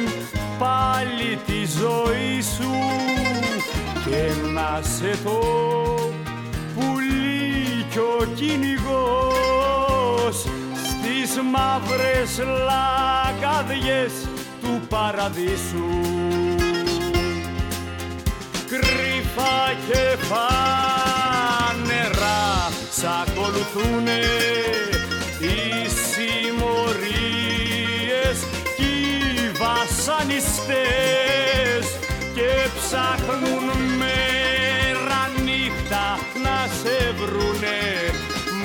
πάλι 0.59 1.39
τη 1.45 1.65
ζωή 1.79 2.41
σου 2.41 2.73
και 4.05 4.21
να 4.53 4.79
σε 4.81 5.17
το 5.23 5.39
κι 6.13 6.18
ο 7.99 8.25
κυνηγός 8.35 9.89
στις 10.73 11.41
μαύρες 11.51 12.31
λαγκαδιές 12.67 14.13
του 14.61 14.81
παραδείσου. 14.89 15.89
Κρυφά 18.69 19.73
και 19.89 20.03
φανερά 20.29 21.49
σ' 22.91 23.03
ακολουθούνε 23.21 24.19
οι 25.39 25.57
συμμορίες 26.13 27.27
κι 28.75 28.83
οι 28.83 29.51
βασανιστές 29.57 30.77
και 32.33 32.51
ψάχνουν 32.75 33.65
μέρα 33.97 35.21
νύχτα 35.43 36.05
να 36.09 36.28
σε 36.81 37.13
βρουνε 37.17 37.81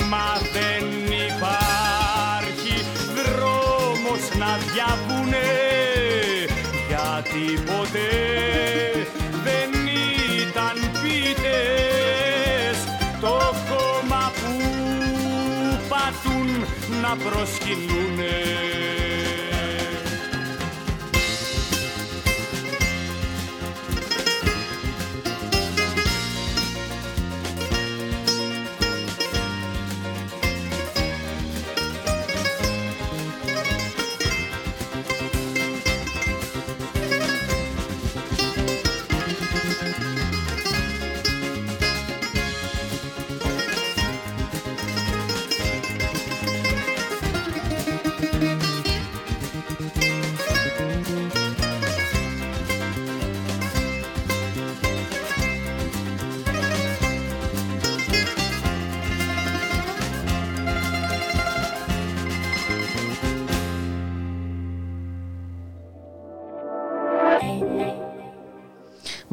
μα 0.09 0.29
δεν 0.53 0.85
υπάρχει 1.27 2.75
δρόμος 3.15 4.23
να 4.39 4.57
διαβούνε. 4.57 5.47
Γιατί 6.87 7.63
ποτέ 7.63 8.11
δεν 9.43 9.69
ήταν 10.47 10.91
πίτες 11.01 12.77
το 13.21 13.37
κόμμα 13.69 14.31
που 14.35 14.53
πατούν 15.89 16.49
να 17.01 17.17
προσκυνούνε 17.23 18.35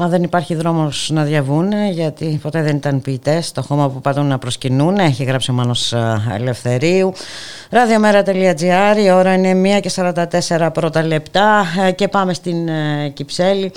Μα 0.02 0.08
δεν 0.08 0.22
υπάρχει 0.22 0.54
δρόμος 0.54 1.10
να 1.12 1.24
διαβούν 1.24 1.72
γιατί 1.90 2.38
ποτέ 2.42 2.62
δεν 2.62 2.76
ήταν 2.76 3.02
ποιητές. 3.02 3.52
Το 3.52 3.62
χώμα 3.62 3.90
που 3.90 4.00
πατούν 4.00 4.26
να 4.26 4.38
προσκυνούν 4.38 4.96
έχει 4.98 5.24
γράψει 5.24 5.50
ο 5.50 5.54
Μάνος 5.54 5.94
Ελευθερίου. 6.32 7.12
Ραδιομέρα.gr 7.70 8.96
η 9.04 9.10
ώρα 9.10 9.34
είναι 9.34 9.78
1 9.78 9.80
και 9.80 9.90
44 9.94 10.68
πρώτα 10.72 11.02
λεπτά 11.02 11.64
ε, 11.86 11.90
και 11.90 12.08
πάμε 12.08 12.34
στην 12.34 12.68
ε, 12.68 13.08
Κυψέλη. 13.08 13.72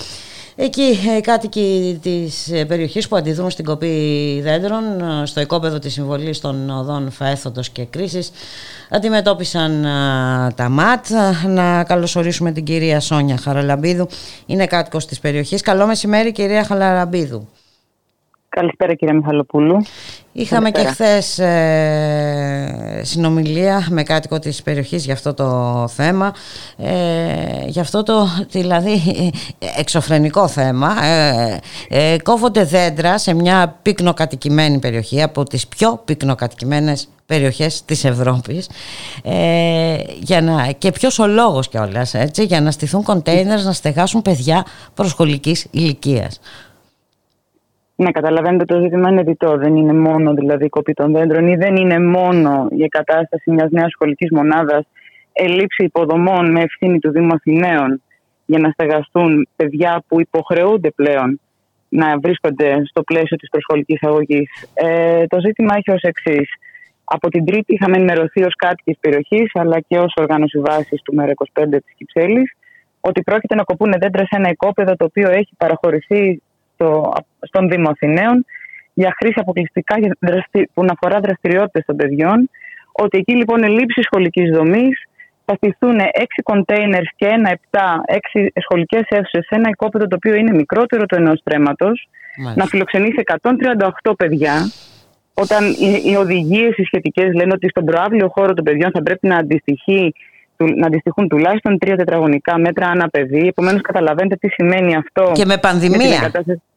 Εκεί 0.55 0.99
οι 1.17 1.21
κάτοικοι 1.21 1.99
της 2.01 2.51
ε, 2.51 2.65
περιοχής 2.65 3.07
που 3.07 3.15
αντιδρούν 3.15 3.49
στην 3.49 3.65
κοπή 3.65 4.39
δέντρων 4.43 4.83
στο 5.23 5.41
οικόπεδο 5.41 5.79
της 5.79 5.93
συμβολής 5.93 6.39
των 6.39 6.69
οδών 6.69 7.11
Φαέθοντος 7.11 7.69
και 7.69 7.85
Κρίσης 7.85 8.31
αντιμετώπισαν 8.89 9.81
τα 10.55 10.69
ΜΑΤ. 10.69 11.05
Να 11.47 11.83
καλωσορίσουμε 11.83 12.51
την 12.51 12.63
κυρία 12.63 12.99
Σόνια 12.99 13.37
Χαραλαμπίδου, 13.37 14.07
είναι 14.45 14.65
κάτοικος 14.65 15.05
της 15.05 15.19
περιοχής. 15.19 15.61
Καλό 15.61 15.85
μεσημέρι 15.85 16.31
κυρία 16.31 16.63
Χαραλαμπίδου. 16.63 17.47
Καλησπέρα 18.55 18.93
κύριε 18.93 19.13
Μιχαλοπούλου. 19.13 19.85
Είχαμε 20.31 20.71
και 20.71 20.83
χθες 20.83 21.39
ε, 21.39 23.01
συνομιλία 23.03 23.87
με 23.89 24.03
κάτοικο 24.03 24.39
της 24.39 24.63
περιοχής 24.63 25.05
για 25.05 25.13
αυτό 25.13 25.33
το 25.33 25.87
θέμα, 25.87 26.33
ε, 26.77 27.65
για 27.67 27.81
αυτό 27.81 28.03
το 28.03 28.27
δηλαδή 28.49 29.01
εξωφρενικό 29.77 30.47
θέμα. 30.47 31.05
Ε, 31.05 31.59
ε, 31.89 32.17
κόβονται 32.23 32.63
δέντρα 32.63 33.17
σε 33.17 33.33
μια 33.33 33.79
πυκνοκατοικημένη 33.81 34.79
περιοχή, 34.79 35.21
από 35.21 35.43
τις 35.43 35.67
πιο 35.67 36.01
πυκνοκατοικημένες 36.05 37.07
περιοχές 37.25 37.85
της 37.85 38.03
Ευρώπης 38.03 38.69
ε, 39.23 39.97
για 40.19 40.41
να, 40.41 40.71
και 40.71 40.91
ποιος 40.91 41.19
ο 41.19 41.27
λόγος 41.27 41.67
κιόλας, 41.67 42.13
έτσι, 42.13 42.43
για 42.43 42.61
να 42.61 42.71
στηθούν 42.71 43.03
κοντέινερς 43.03 43.63
να 43.63 43.73
στεγάσουν 43.73 44.21
παιδιά 44.21 44.65
προσχολικής 44.93 45.67
ηλικίας. 45.71 46.39
Ναι, 47.95 48.11
καταλαβαίνετε 48.11 48.65
το 48.65 48.81
ζήτημα 48.81 49.09
είναι 49.09 49.23
διτό. 49.23 49.57
Δεν 49.57 49.75
είναι 49.75 49.93
μόνο 49.93 50.33
δηλαδή 50.33 50.65
η 50.65 50.69
κοπή 50.69 50.93
των 50.93 51.11
δέντρων 51.11 51.47
ή 51.47 51.55
δεν 51.55 51.75
είναι 51.75 51.99
μόνο 51.99 52.67
η 52.71 52.87
κατάσταση 52.87 53.51
μιας 53.51 53.71
νέας 53.71 53.91
σχολικής 53.91 54.31
μονάδας 54.31 54.87
ελλείψη 55.33 55.83
υποδομών 55.83 56.51
με 56.51 56.61
ευθύνη 56.61 56.99
του 56.99 57.11
Δήμου 57.11 57.33
Αθηναίων 57.33 58.01
για 58.45 58.59
να 58.59 58.69
στεγαστούν 58.69 59.47
παιδιά 59.55 60.03
που 60.07 60.21
υποχρεούνται 60.21 60.89
πλέον 60.91 61.39
να 61.89 62.19
βρίσκονται 62.19 62.81
στο 62.85 63.03
πλαίσιο 63.03 63.37
της 63.37 63.49
προσχολικής 63.49 64.03
αγωγής. 64.03 64.49
Ε, 64.73 65.25
το 65.27 65.39
ζήτημα 65.39 65.75
έχει 65.75 65.91
ως 65.91 66.01
εξής. 66.01 66.49
Από 67.03 67.29
την 67.29 67.45
Τρίτη 67.45 67.73
είχαμε 67.73 67.95
ενημερωθεί 67.95 68.43
ως 68.43 68.55
κάτοικοι 68.55 68.97
περιοχής 68.99 69.51
αλλά 69.53 69.79
και 69.79 69.97
ως 69.97 70.13
οργάνωση 70.15 70.59
βάσης 70.59 71.01
του 71.01 71.15
ΜΕΡΑ25 71.17 71.65
της 71.69 71.93
Κυψέλης 71.97 72.55
ότι 72.99 73.21
πρόκειται 73.21 73.55
να 73.55 73.63
κοπούν 73.63 73.93
δέντρα 73.99 74.23
σε 74.23 74.35
ένα 74.35 74.49
οικόπεδο 74.49 74.95
το 74.95 75.05
οποίο 75.05 75.29
έχει 75.29 75.53
παραχωρηθεί 75.57 76.41
στο, 76.75 77.13
στον 77.39 77.69
Δήμο 77.69 77.89
Αθηναίων 77.89 78.45
για 78.93 79.15
χρήση 79.17 79.39
αποκλειστικά 79.39 79.95
που 80.73 80.85
αφορά 80.89 81.19
δραστηριότητες 81.19 81.85
των 81.85 81.95
παιδιών. 81.95 82.49
Ότι 82.91 83.17
εκεί 83.17 83.35
λοιπόν 83.35 83.63
ελλείψη 83.63 84.01
σχολικής 84.01 84.49
δομής 84.49 85.03
θα 85.45 85.55
στηθούν 85.55 85.99
έξι 85.99 86.41
κοντέινερς 86.43 87.09
και 87.15 87.25
ένα 87.25 87.49
επτά, 87.51 88.01
έξι 88.05 88.51
σχολικές 88.55 89.03
αίθουσες 89.09 89.45
σε 89.45 89.55
ένα 89.55 89.69
οικόπεδο 89.69 90.07
το 90.07 90.15
οποίο 90.15 90.35
είναι 90.35 90.53
μικρότερο 90.53 91.05
του 91.05 91.15
ενός 91.15 91.41
τρέματος, 91.43 92.07
να 92.55 92.65
φιλοξενήσει 92.65 93.23
138 94.03 94.11
παιδιά. 94.17 94.71
Όταν 95.33 95.63
οι, 95.71 96.11
οι 96.11 96.15
οδηγίες 96.15 96.77
οι 96.77 96.83
σχετικές 96.83 97.33
λένε 97.33 97.53
ότι 97.53 97.69
στον 97.69 97.85
προάβλιο 97.85 98.27
χώρο 98.29 98.53
των 98.53 98.63
παιδιών 98.63 98.91
θα 98.91 99.03
πρέπει 99.03 99.27
να 99.27 99.37
αντιστοιχεί 99.37 100.13
να 100.57 100.87
αντιστοιχούν 100.87 101.27
τουλάχιστον 101.27 101.77
τρία 101.77 101.95
τετραγωνικά 101.95 102.57
μέτρα 102.57 102.87
ανά 102.87 103.09
παιδί. 103.09 103.47
Επομένως, 103.47 103.81
καταλαβαίνετε 103.81 104.35
τι 104.35 104.47
σημαίνει 104.47 104.95
αυτό. 104.95 105.31
Και 105.33 105.45
με 105.45 105.57
πανδημία. 105.57 106.31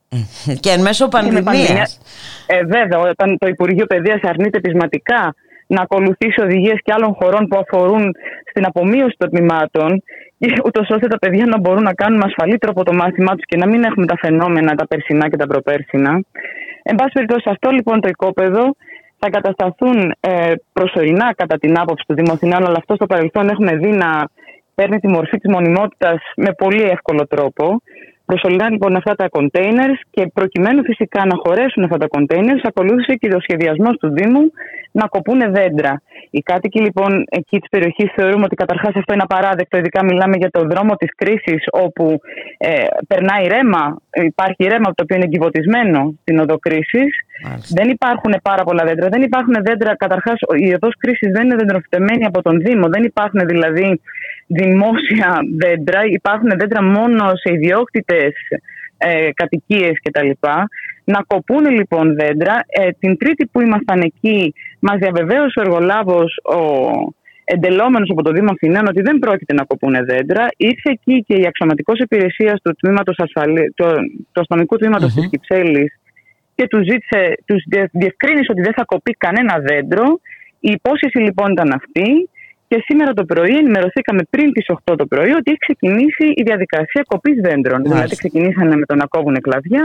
Και 0.62 0.70
εν 0.70 0.80
μέσω 0.80 1.08
πανδημίας. 1.08 2.00
Ε, 2.46 2.64
βέβαια, 2.64 2.98
όταν 2.98 3.38
το 3.38 3.46
Υπουργείο 3.46 3.86
Παιδείας 3.86 4.20
αρνείται 4.22 4.60
πεισματικά 4.60 5.34
να 5.66 5.82
ακολουθήσει 5.82 6.40
οδηγίες 6.40 6.78
και 6.82 6.92
άλλων 6.94 7.14
χωρών 7.14 7.46
που 7.48 7.58
αφορούν 7.58 8.14
στην 8.50 8.64
απομείωση 8.66 9.14
των 9.18 9.30
τμήματων, 9.30 10.02
ούτως 10.64 10.88
ώστε 10.90 11.06
τα 11.06 11.18
παιδιά 11.18 11.46
να 11.46 11.58
μπορούν 11.58 11.82
να 11.82 11.94
κάνουν 11.94 12.22
ασφαλή 12.22 12.58
τρόπο 12.58 12.82
το 12.82 12.92
μάθημά 12.92 13.32
τους 13.34 13.44
και 13.44 13.56
να 13.56 13.66
μην 13.66 13.84
έχουμε 13.84 14.06
τα 14.06 14.16
φαινόμενα 14.18 14.74
τα 14.74 14.86
περσινά 14.86 15.28
και 15.28 15.36
τα 15.36 15.46
προπέρσινα. 15.46 16.22
Εν 16.82 16.94
πάση 16.94 17.10
περιπτώσει, 17.12 17.48
αυτό 17.50 17.70
λοιπόν 17.70 18.00
το 18.00 18.08
οικόπεδο 18.08 18.74
θα 19.18 19.30
κατασταθούν 19.30 20.14
ε, 20.20 20.52
προσωρινά 20.72 21.34
κατά 21.34 21.58
την 21.58 21.78
άποψη 21.78 22.04
του 22.08 22.14
Δημοθηνών, 22.14 22.64
αλλά 22.66 22.76
αυτό 22.76 22.94
στο 22.94 23.06
παρελθόν 23.06 23.48
έχουμε 23.48 23.76
δει 23.76 23.88
να 23.88 24.28
παίρνει 24.74 24.98
τη 24.98 25.08
μορφή 25.08 25.38
της 25.38 25.52
μονιμότητας 25.52 26.18
με 26.36 26.52
πολύ 26.52 26.82
εύκολο 26.82 27.26
τρόπο. 27.26 27.82
Προσωρινά 28.30 28.70
λοιπόν 28.70 28.96
αυτά 28.96 29.14
τα 29.14 29.26
containers 29.36 29.98
και 30.10 30.22
προκειμένου 30.34 30.84
φυσικά 30.84 31.20
να 31.26 31.36
χωρέσουν 31.42 31.82
αυτά 31.84 31.96
τα 31.96 32.06
containers 32.14 32.62
ακολούθησε 32.62 33.14
και 33.14 33.28
ο 33.34 33.40
σχεδιασμός 33.40 33.96
του 34.00 34.08
Δήμου 34.16 34.42
να 34.92 35.06
κοπούν 35.06 35.40
δέντρα. 35.52 36.02
Οι 36.30 36.40
κάτοικοι 36.40 36.80
λοιπόν 36.80 37.24
εκεί 37.30 37.58
της 37.58 37.68
περιοχής 37.70 38.12
θεωρούμε 38.14 38.44
ότι 38.44 38.54
καταρχάς 38.54 38.92
αυτό 38.96 39.12
είναι 39.12 39.26
απαράδεκτο. 39.28 39.78
Ειδικά 39.78 40.04
μιλάμε 40.04 40.36
για 40.36 40.50
το 40.50 40.60
δρόμο 40.70 40.94
της 40.94 41.10
κρίσης 41.16 41.62
όπου 41.70 42.20
ε, 42.58 42.84
περνάει 43.08 43.46
ρέμα, 43.46 43.96
υπάρχει 44.32 44.64
ρέμα 44.64 44.88
το 44.94 45.02
οποίο 45.02 45.16
είναι 45.16 45.24
εγκυβωτισμένο 45.24 46.14
στην 46.20 46.38
οδό 46.38 46.58
κρίσης. 46.58 47.10
Δεν 47.78 47.88
υπάρχουν 47.88 48.34
πάρα 48.42 48.62
πολλά 48.64 48.84
δέντρα. 48.84 49.08
Δεν 49.08 49.22
υπάρχουν 49.22 49.54
δέντρα. 49.66 49.96
Καταρχάς, 49.96 50.38
η 50.56 50.74
οδός 50.74 50.94
κρίσης 50.98 51.30
δεν 51.32 51.44
είναι 51.44 51.56
δεντροφυτεμένη 51.56 52.24
από 52.24 52.42
τον 52.42 52.60
Δήμο. 52.60 52.88
Δεν 52.88 53.02
υπάρχουν 53.02 53.40
δηλαδή 53.46 54.00
δημόσια 54.48 55.38
δέντρα. 55.56 56.00
Υπάρχουν 56.04 56.50
δέντρα 56.58 56.82
μόνο 56.82 57.24
σε 57.34 57.52
ιδιόκτητες 57.54 58.32
ε, 58.98 59.28
κατοικίες 59.34 59.92
κτλ. 60.02 60.30
Να 61.04 61.22
κοπούν 61.26 61.64
λοιπόν 61.70 62.14
δέντρα. 62.14 62.54
Ε, 62.68 62.88
την 62.98 63.16
Τρίτη 63.16 63.46
που 63.46 63.60
ήμασταν 63.60 64.00
εκεί, 64.00 64.54
μας 64.80 64.96
διαβεβαίωσε 64.98 65.58
ο 65.58 65.60
εργολάβος, 65.60 66.36
ο 66.42 66.60
εντελόμενος 67.44 68.10
από 68.10 68.22
το 68.22 68.30
Δήμο 68.32 68.50
Αθηνών, 68.50 68.86
ότι 68.86 69.00
δεν 69.02 69.18
πρόκειται 69.18 69.54
να 69.54 69.64
κοπούν 69.64 69.94
δέντρα. 70.04 70.46
Ήρθε 70.56 70.90
εκεί 70.90 71.24
και 71.26 71.34
η 71.34 71.46
αξιωματικός 71.46 71.98
υπηρεσίας 71.98 72.60
του, 72.62 72.74
τμήματος 72.80 73.16
ασφαλή, 73.18 73.72
του, 73.76 73.84
του 74.32 74.40
αστυνομικού 74.40 74.76
τμήματος 74.76 75.12
mm-hmm. 75.12 75.20
της 75.20 75.28
Κυψέλης 75.30 75.92
και 76.54 76.66
τους 76.66 76.84
ζήτησε, 76.90 77.34
τους 77.44 77.62
διευκρίνησε 77.92 78.50
ότι 78.50 78.60
δεν 78.60 78.72
θα 78.76 78.84
κοπεί 78.84 79.12
κανένα 79.12 79.58
δέντρο. 79.58 80.20
Η 80.60 80.70
υπόσχεση 80.70 81.18
λοιπόν 81.18 81.50
ήταν 81.50 81.72
αυτή. 81.72 82.28
Και 82.68 82.82
σήμερα 82.84 83.12
το 83.12 83.24
πρωί 83.24 83.54
ενημερωθήκαμε 83.56 84.22
πριν 84.30 84.52
τις 84.52 84.66
8 84.84 84.94
το 84.96 85.06
πρωί 85.06 85.30
ότι 85.30 85.50
έχει 85.50 85.64
ξεκινήσει 85.66 86.26
η 86.34 86.42
διαδικασία 86.42 87.02
κοπής 87.06 87.40
δέντρων. 87.40 87.80
Μάλιστα. 87.80 87.94
Δηλαδή, 87.94 88.16
ξεκινήσανε 88.16 88.76
με 88.76 88.86
το 88.86 88.94
να 88.94 89.06
κόβουν 89.06 89.40
κλαδιά, 89.40 89.84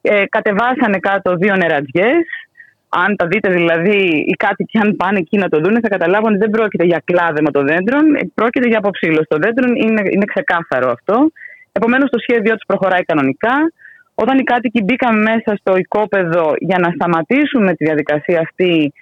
ε, 0.00 0.24
κατεβάσανε 0.28 0.98
κάτω 0.98 1.34
δύο 1.34 1.56
νερατζιέ. 1.56 2.10
Αν 2.88 3.16
τα 3.16 3.26
δείτε 3.26 3.48
δηλαδή, 3.50 3.98
οι 4.30 4.34
κάτοικοι, 4.44 4.78
αν 4.78 4.96
πάνε 4.96 5.18
εκεί 5.18 5.36
να 5.38 5.48
το 5.48 5.58
δουν, 5.58 5.74
θα 5.82 5.88
καταλάβουν 5.88 6.28
ότι 6.28 6.38
δεν 6.38 6.50
πρόκειται 6.50 6.84
για 6.84 7.02
κλάδεμα 7.04 7.50
των 7.50 7.66
δέντρων, 7.66 8.14
ε, 8.14 8.20
πρόκειται 8.34 8.68
για 8.68 8.78
αποψήλωση 8.78 9.26
των 9.28 9.40
δέντρων. 9.40 9.74
Είναι, 9.74 10.02
είναι 10.10 10.24
ξεκάθαρο 10.34 10.90
αυτό. 10.90 11.30
Επομένως, 11.72 12.10
το 12.10 12.18
σχέδιό 12.18 12.54
τους 12.54 12.66
προχωράει 12.66 13.02
κανονικά. 13.02 13.54
Όταν 14.14 14.38
οι 14.38 14.42
κάτοικοι 14.42 14.82
μπήκαν 14.82 15.22
μέσα 15.22 15.56
στο 15.60 15.76
οικόπεδο 15.76 16.52
για 16.58 16.78
να 16.78 16.88
σταματήσουμε 16.94 17.74
τη 17.74 17.84
διαδικασία 17.84 18.40
αυτή 18.40 18.92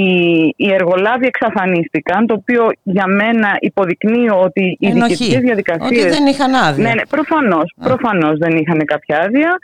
οι, 0.00 0.10
οι 0.56 0.72
εργολάβοι 0.72 1.26
εξαφανίστηκαν, 1.26 2.26
το 2.26 2.34
οποίο 2.34 2.70
για 2.82 3.06
μένα 3.06 3.56
υποδεικνύει 3.60 4.30
ότι 4.30 4.76
οι 4.80 4.90
διοικητικές 4.90 5.40
διαδικασίες... 5.40 6.04
Ότι 6.04 6.10
δεν 6.16 6.26
είχαν 6.26 6.54
άδεια. 6.54 6.82
Ναι, 6.88 6.94
ναι 6.94 7.06
προφανώς, 7.08 7.74
προφανώς 7.88 8.38
δεν 8.38 8.56
είχαν 8.56 8.84
κάποια 8.84 9.20
άδεια. 9.20 9.58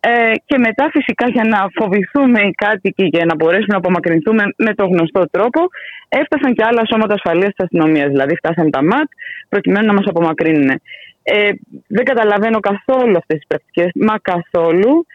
Ε, 0.00 0.32
και 0.44 0.58
μετά 0.58 0.88
φυσικά 0.92 1.28
για 1.28 1.44
να 1.44 1.66
φοβηθούμε 1.78 2.40
οι 2.42 2.50
κάτοικοι 2.50 3.08
και 3.08 3.24
να 3.24 3.34
μπορέσουμε 3.34 3.72
να 3.76 3.76
απομακρυνθούμε 3.76 4.44
με 4.56 4.74
το 4.74 4.84
γνωστό 4.86 5.24
τρόπο 5.30 5.60
έφτασαν 6.08 6.54
και 6.54 6.64
άλλα 6.64 6.82
σώματα 6.90 7.14
ασφαλείας 7.14 7.52
της 7.54 7.64
αστυνομίας. 7.64 8.08
Δηλαδή 8.08 8.34
φτάσαν 8.36 8.70
τα 8.70 8.82
ΜΑΤ 8.82 9.08
προκειμένου 9.48 9.86
να 9.86 9.92
μας 9.92 10.06
απομακρύνουν. 10.06 10.70
Ε, 11.22 11.50
δεν 11.86 12.04
καταλαβαίνω 12.04 12.60
καθόλου 12.60 13.16
αυτές 13.16 13.36
τις 13.36 13.46
πρακτικές, 13.46 13.90
μα 13.94 14.14
καθόλου. 14.22 15.06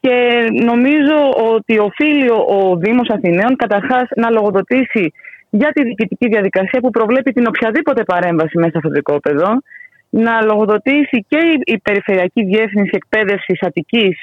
Και 0.00 0.46
νομίζω 0.64 1.18
ότι 1.54 1.78
οφείλει 1.78 2.30
ο 2.30 2.76
Δήμος 2.76 3.08
Αθηναίων 3.08 3.56
καταρχάς 3.56 4.08
να 4.16 4.30
λογοδοτήσει 4.30 5.12
για 5.50 5.70
τη 5.72 5.82
διοικητική 5.82 6.28
διαδικασία 6.28 6.80
που 6.80 6.90
προβλέπει 6.90 7.32
την 7.32 7.46
οποιαδήποτε 7.46 8.02
παρέμβαση 8.04 8.58
μέσα 8.58 8.78
στο 8.78 8.88
δικόπεδο, 8.88 9.48
να 10.10 10.42
λογοδοτήσει 10.42 11.24
και 11.28 11.38
η 11.64 11.78
Περιφερειακή 11.78 12.44
Διεύθυνση 12.44 12.90
Εκπαίδευσης 12.92 13.62
Αττικής 13.62 14.16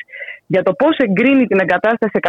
για 0.47 0.63
το 0.63 0.73
πώς 0.73 0.97
εγκρίνει 0.97 1.47
την 1.47 1.59
εγκατάσταση 1.59 2.19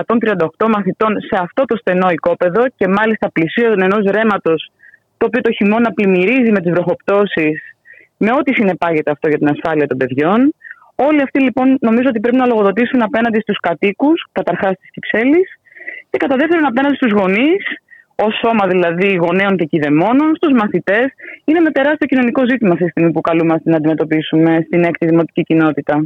138 0.58 0.68
μαθητών 0.68 1.20
σε 1.20 1.36
αυτό 1.40 1.64
το 1.64 1.76
στενό 1.76 2.08
οικόπεδο 2.10 2.64
και 2.76 2.88
μάλιστα 2.88 3.30
πλησίων 3.30 3.82
ενός 3.82 4.04
ρέματος 4.04 4.70
το 5.18 5.26
οποίο 5.26 5.40
το 5.40 5.52
χειμώνα 5.52 5.92
πλημμυρίζει 5.92 6.50
με 6.50 6.60
τις 6.60 6.70
βροχοπτώσεις, 6.70 7.60
με 8.16 8.30
ό,τι 8.38 8.54
συνεπάγεται 8.54 9.10
αυτό 9.10 9.28
για 9.28 9.38
την 9.38 9.48
ασφάλεια 9.48 9.86
των 9.86 9.96
παιδιών. 9.96 10.54
Όλοι 10.96 11.22
αυτοί 11.22 11.40
λοιπόν 11.40 11.76
νομίζω 11.80 12.08
ότι 12.08 12.20
πρέπει 12.20 12.36
να 12.36 12.46
λογοδοτήσουν 12.46 13.02
απέναντι 13.02 13.40
στους 13.40 13.58
κατοίκους, 13.60 14.26
καταρχάς 14.32 14.72
της 14.80 14.90
Κυψέλης, 14.90 15.48
και 16.10 16.18
κατά 16.18 16.36
δεύτερον 16.36 16.66
απέναντι 16.66 16.94
στους 16.94 17.12
γονείς, 17.12 17.64
ως 18.14 18.34
σώμα 18.44 18.66
δηλαδή 18.66 19.14
γονέων 19.14 19.56
και 19.56 19.64
κηδεμόνων, 19.64 20.36
στους 20.36 20.52
μαθητές. 20.52 21.06
Είναι 21.44 21.60
με 21.60 21.70
τεράστιο 21.70 22.06
κοινωνικό 22.06 22.48
ζήτημα 22.48 22.72
αυτή 22.72 22.84
τη 22.84 22.90
στιγμή 22.90 23.12
που 23.12 23.20
καλούμαστε 23.20 23.70
να 23.70 23.76
αντιμετωπίσουμε 23.76 24.62
στην 24.66 24.84
έκτη 24.84 25.06
δημοτική 25.06 25.42
κοινότητα. 25.42 26.04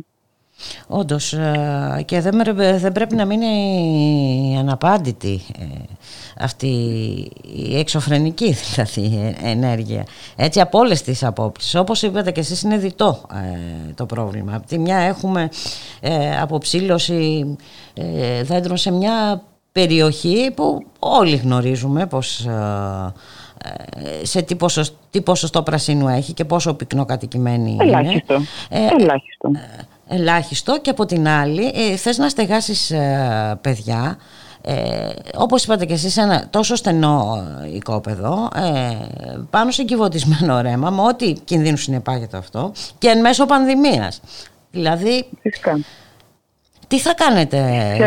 Όντως 0.87 1.33
ε, 1.33 2.03
και 2.05 2.21
δεν, 2.21 2.43
δεν 2.55 2.93
πρέπει 2.93 3.15
να 3.15 3.25
μείνει 3.25 4.57
αναπάντητη 4.59 5.41
ε, 5.59 5.65
αυτή 6.39 6.67
η 7.55 7.79
εξωφρενική 7.79 8.57
δηλαδή 8.75 9.35
ενέργεια 9.43 10.07
έτσι 10.37 10.61
από 10.61 10.79
όλες 10.79 11.03
τις 11.03 11.25
απόψεις 11.25 11.75
όπως 11.75 12.03
είπατε 12.03 12.31
και 12.31 12.41
εσείς 12.41 12.63
είναι 12.63 12.77
διτό 12.77 13.21
ε, 13.33 13.93
το 13.95 14.07
πρόβλημα 14.07 14.55
από 14.55 14.67
τη 14.67 14.79
μια 14.79 14.97
έχουμε 14.97 15.49
αποψήλωση 16.41 17.57
δέντρων 18.43 18.77
σε 18.77 18.91
μια 18.93 19.43
περιοχή 19.73 20.53
που 20.55 20.87
όλοι 20.99 21.37
γνωρίζουμε 21.37 22.07
πως 22.07 22.47
σε 24.23 24.43
τι, 24.43 24.55
ποσοστό, 24.55 24.97
τι 25.11 25.21
ποσοστό 25.21 25.63
πρασίνου 25.63 26.09
έχει 26.09 26.33
και 26.33 26.45
πόσο 26.45 26.75
πυκνοκατοικημένη 26.75 27.71
είναι. 27.71 27.85
Ελάχιστο. 27.85 28.35
Ελάχιστο 28.69 29.51
ελάχιστο 30.11 30.81
και 30.81 30.91
από 30.91 31.05
την 31.07 31.29
άλλη 31.29 31.73
ε, 31.75 31.97
θες 31.97 32.19
να 32.19 32.29
στεγάσεις 32.29 32.91
ε, 32.91 33.59
παιδιά 33.61 34.19
ε, 34.63 35.09
όπως 35.35 35.65
είπατε 35.65 35.85
και 35.85 35.93
εσείς 35.93 36.17
ένα 36.17 36.49
τόσο 36.51 36.75
στενό 36.75 37.45
ε, 37.65 37.75
οικόπεδο 37.75 38.49
ε, 38.55 38.97
πάνω 39.51 39.71
σε 39.71 39.83
κυβωτισμένο 39.85 40.61
ρέμα 40.61 40.91
με 40.91 41.03
ό,τι 41.03 41.33
κινδύνους 41.33 41.83
συνεπάγεται 41.83 42.37
αυτό 42.37 42.73
και 42.99 43.09
εν 43.09 43.21
μέσω 43.21 43.47
πανδημίας 43.47 44.21
δηλαδή 44.71 45.25
Φυσικά. 45.43 45.79
τι 46.89 46.99
θα 46.99 47.15
κάνετε 47.15 47.59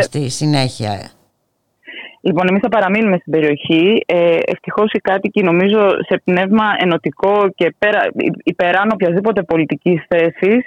στη 0.02 0.28
συνέχεια; 0.28 1.10
Λοιπόν, 2.26 2.46
εμείς 2.48 2.60
θα 2.62 2.68
παραμείνουμε 2.68 3.16
στην 3.16 3.32
περιοχή. 3.32 4.02
Ε, 4.06 4.38
Ευτυχώς 4.46 4.92
οι 4.92 4.98
κάτοικοι, 4.98 5.42
νομίζω, 5.42 5.88
σε 6.08 6.20
πνεύμα 6.24 6.64
ενωτικό 6.78 7.48
και 7.54 7.74
πέρα, 7.78 8.00
υπεράνω 8.42 8.90
οποιασδήποτε 8.94 9.42
πολιτικής 9.42 10.04
θέσης, 10.08 10.64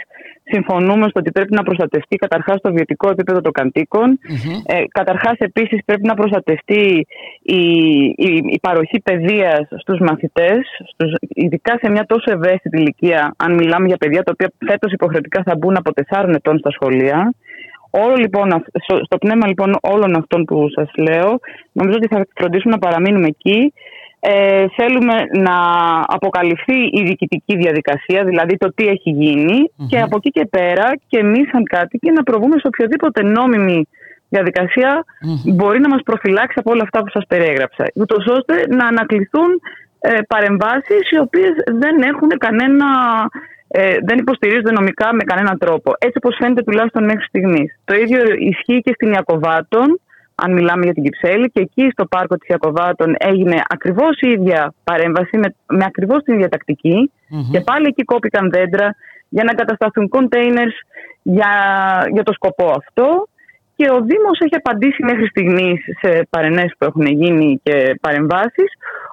συμφωνούμε 0.51 1.07
στο 1.09 1.19
ότι 1.19 1.31
πρέπει 1.31 1.53
να 1.53 1.63
προστατευτεί 1.63 2.15
καταρχάς 2.15 2.61
το 2.61 2.71
βιωτικό 2.73 3.09
επίπεδο 3.09 3.41
των 3.41 3.51
καντικων 3.51 4.19
Ε, 4.65 4.83
καταρχάς, 4.91 5.37
επίσης, 5.37 5.79
πρέπει 5.85 6.05
να 6.07 6.13
προστατευτεί 6.13 7.07
η, 7.41 7.61
η, 8.17 8.29
η 8.55 8.59
παροχή 8.61 8.99
παιδείας 8.99 9.67
στους 9.77 9.99
μαθητές, 9.99 10.59
ειδικά 11.19 11.77
σε 11.81 11.91
μια 11.91 12.05
τόσο 12.05 12.31
ευαίσθητη 12.31 12.77
ηλικία, 12.77 13.33
αν 13.37 13.53
μιλάμε 13.53 13.87
για 13.87 13.97
παιδιά 13.97 14.23
τα 14.23 14.31
οποία 14.33 14.51
φέτος 14.67 14.91
υποχρεωτικά 14.91 15.43
θα 15.45 15.55
μπουν 15.55 15.77
από 15.77 15.91
4 16.09 16.33
ετών 16.33 16.57
στα 16.57 16.71
σχολεία. 16.71 17.33
Όλο, 17.89 18.15
λοιπόν, 18.15 18.63
στο 19.03 19.17
πνεύμα 19.17 19.47
λοιπόν 19.47 19.75
όλων 19.81 20.15
αυτών 20.15 20.43
που 20.43 20.67
σας 20.75 20.89
λέω, 20.97 21.39
νομίζω 21.71 21.97
ότι 21.97 22.07
θα 22.07 22.27
φροντίσουμε 22.35 22.73
να 22.73 22.79
παραμείνουμε 22.79 23.27
εκεί. 23.27 23.73
Ε, 24.19 24.65
θέλουμε 24.75 25.13
να 25.31 25.55
αποκαλυφθεί 26.07 26.79
η 26.91 27.03
διοικητική 27.03 27.55
διαδικασία, 27.55 28.23
δηλαδή 28.23 28.57
το 28.57 28.73
τι 28.73 28.87
έχει 28.87 29.11
και 29.89 29.99
από 29.99 30.15
εκεί 30.15 30.29
και 30.29 30.45
πέρα 30.45 30.91
και 31.07 31.17
εμείς 31.17 31.49
σαν 31.49 31.63
κάτοικοι 31.63 32.11
να 32.11 32.23
προβούμε 32.23 32.59
σε 32.59 32.67
οποιοδήποτε 32.67 33.23
νόμιμη 33.23 33.87
μπορεί 35.55 35.79
να 35.79 35.89
μας 35.89 36.01
προφυλάξει 36.05 36.53
από 36.55 36.71
όλα 36.71 36.81
αυτά 36.83 36.99
που 36.99 37.09
σας 37.09 37.23
περιέγραψα. 37.27 37.85
Ούτως 37.95 38.25
ώστε 38.25 38.75
να 38.75 38.87
ανακληθούν 38.87 39.61
ε, 39.99 40.19
παρεμβάσεις 40.27 41.11
οι 41.11 41.19
οποίες 41.19 41.51
δεν 41.65 42.01
έχουν 42.01 42.29
κανένα 42.37 42.87
ε, 43.67 43.95
δεν 44.03 44.17
υποστηρίζονται 44.17 44.71
νομικά 44.71 45.13
με 45.13 45.23
κανέναν 45.23 45.57
τρόπο. 45.57 45.91
Έτσι 45.97 46.17
όπως 46.23 46.35
φαίνεται 46.39 46.61
τουλάχιστον 46.61 47.03
μέχρι 47.03 47.25
στιγμής. 47.27 47.79
Το 47.85 47.95
ίδιο 47.95 48.19
ισχύει 48.39 48.81
και 48.81 48.91
στην 48.93 49.11
Ιακοβάτων, 49.11 49.99
αν 50.43 50.53
μιλάμε 50.53 50.83
για 50.83 50.93
την 50.93 51.03
Κυψέλη, 51.03 51.51
και 51.53 51.61
εκεί 51.61 51.89
στο 51.91 52.05
πάρκο 52.05 52.37
της 52.37 52.49
Ιακοβάτων 52.49 53.15
έγινε 53.17 53.61
ακριβώς 53.67 54.19
η 54.19 54.29
ίδια 54.29 54.73
παρέμβαση, 54.83 55.37
με, 55.37 55.55
με 55.67 55.83
ακριβώς 55.85 56.23
την 56.23 56.33
ίδια 56.33 56.49
και 57.51 57.61
πάλι 57.61 57.87
εκεί 57.87 58.03
κόπηκαν 58.03 58.49
δέντρα 58.49 58.95
για 59.29 59.43
να 59.43 59.53
κατασταθούν 59.53 60.09
containers 60.11 60.75
για, 61.21 61.53
για 62.11 62.23
το 62.23 62.33
σκοπό 62.33 62.73
αυτό. 62.77 63.27
Και 63.75 63.89
ο 63.89 63.99
Δήμος 64.09 64.39
έχει 64.39 64.55
απαντήσει 64.55 65.03
μέχρι 65.03 65.27
στιγμής 65.27 65.79
σε 66.01 66.27
παρενέσεις 66.29 66.75
που 66.77 66.85
έχουν 66.85 67.05
γίνει 67.05 67.59
και 67.63 67.97
παρεμβάσεις 68.01 68.69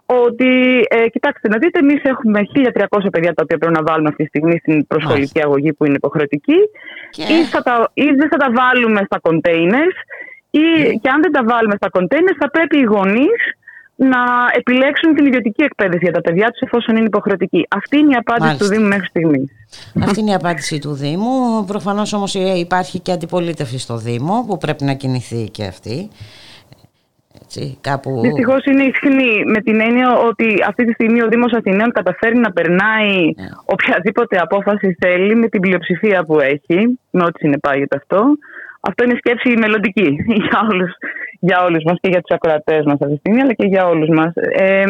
ότι 0.07 0.51
ε, 0.89 1.09
κοιτάξτε 1.09 1.49
να 1.49 1.59
δείτε, 1.59 1.79
εμείς 1.79 2.03
έχουμε 2.03 2.41
1.300 2.55 3.07
παιδιά 3.11 3.35
τα 3.35 3.43
οποία 3.43 3.59
πρέπει 3.59 3.75
να 3.75 3.83
βάλουμε 3.83 4.09
αυτή 4.09 4.22
τη 4.22 4.29
στιγμή 4.29 4.59
στην 4.59 4.87
προσχολική 4.87 5.41
αγωγή 5.43 5.72
που 5.72 5.85
είναι 5.85 5.95
υποχρεωτική. 5.95 6.59
Και... 7.11 7.22
ή, 7.22 7.45
θα 7.45 7.62
τα, 7.62 7.91
ή 7.95 8.05
δεν 8.05 8.29
θα 8.29 8.37
τα 8.37 8.49
βάλουμε 8.53 9.01
στα 9.05 9.20
containers 9.22 9.97
ή 10.63 10.65
mm. 10.77 10.99
και 11.01 11.09
αν 11.15 11.19
δεν 11.23 11.33
τα 11.33 11.43
βάλουμε 11.45 11.75
στα 11.77 11.89
containers 11.97 12.37
θα 12.39 12.51
πρέπει 12.51 12.79
οι 12.79 12.83
γονείς 12.83 13.41
να 13.97 14.23
επιλέξουν 14.57 15.15
την 15.15 15.27
ιδιωτική 15.27 15.63
εκπαίδευση 15.63 16.05
για 16.05 16.13
τα 16.13 16.21
παιδιά 16.21 16.51
τους 16.51 16.61
εφόσον 16.61 16.97
είναι 16.97 17.07
υποχρεωτική. 17.07 17.67
Αυτή 17.69 17.99
είναι 17.99 18.13
η 18.13 18.17
απάντηση 18.17 18.59
του 18.59 18.67
Δήμου 18.67 18.89
μέχρι 18.89 19.07
στιγμής. 19.07 19.51
Αυτή 20.03 20.21
είναι 20.21 20.31
η 20.31 20.35
απάντηση 20.35 20.79
του 20.79 20.93
Δήμου. 20.93 21.65
Προφανώς 21.67 22.13
όμως 22.13 22.35
ε, 22.35 22.59
υπάρχει 22.59 22.99
και 22.99 23.13
αντιπολίτευση 23.13 23.79
στο 23.79 23.97
Δήμο 23.97 24.45
που 24.49 24.59
πρέπει 24.59 24.85
να 24.85 24.95
κινηθεί 24.95 25.49
και 25.51 25.65
αυτή. 25.65 26.09
Έτσι, 27.43 27.79
κάπου... 27.81 28.21
Δυστυχώς 28.21 28.65
είναι 28.65 28.83
ισχυρή 28.83 29.45
με 29.47 29.61
την 29.61 29.81
έννοια 29.81 30.19
ότι 30.19 30.65
αυτή 30.69 30.85
τη 30.85 30.93
στιγμή 30.93 31.23
ο 31.23 31.29
Δήμος 31.29 31.53
Αθηναίων 31.53 31.93
καταφέρει 31.93 32.39
να 32.39 32.53
περνάει 32.53 33.15
ναι. 33.25 33.49
οποιαδήποτε 33.65 34.39
απόφαση 34.39 34.97
θέλει 35.01 35.35
με 35.35 35.49
την 35.49 35.61
πλειοψηφία 35.61 36.25
που 36.25 36.41
έχει, 36.41 36.99
με 37.11 37.25
ό,τι 37.25 37.39
συνεπάγεται 37.39 37.97
αυτό. 37.97 38.25
Αυτό 38.89 39.05
είναι 39.05 39.16
σκέψη 39.16 39.57
μελλοντική 39.59 40.09
για 40.49 40.68
όλους, 40.70 40.91
για 41.41 41.64
όλους 41.64 41.82
μας 41.85 41.97
και 42.01 42.09
για 42.09 42.20
τους 42.20 42.35
ακροατές 42.37 42.85
μας 42.85 43.01
αυτή 43.01 43.12
τη 43.12 43.18
στιγμή, 43.18 43.41
αλλά 43.41 43.53
και 43.53 43.66
για 43.66 43.87
όλους 43.87 44.09
μας. 44.09 44.32
Ε, 44.35 44.85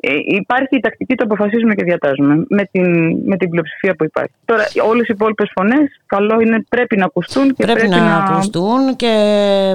ε, 0.00 0.12
υπάρχει 0.24 0.76
η 0.76 0.80
τακτική, 0.80 1.14
το 1.14 1.24
αποφασίζουμε 1.24 1.74
και 1.74 1.84
διατάζουμε 1.84 2.44
με 2.48 2.68
την, 2.70 3.16
με 3.24 3.36
την 3.36 3.50
πλειοψηφία 3.50 3.94
που 3.94 4.04
υπάρχει. 4.04 4.32
Τώρα, 4.44 4.64
όλες 4.88 5.08
οι 5.08 5.12
υπόλοιπες 5.12 5.50
φωνές, 5.54 6.00
καλό 6.06 6.40
είναι 6.40 6.64
πρέπει 6.68 6.96
να 6.96 7.04
ακουστούν 7.04 7.54
και 7.54 7.64
πρέπει, 7.64 7.88
να, 7.88 7.98
να 7.98 8.16
ακουστούν 8.16 8.96
και 8.96 9.14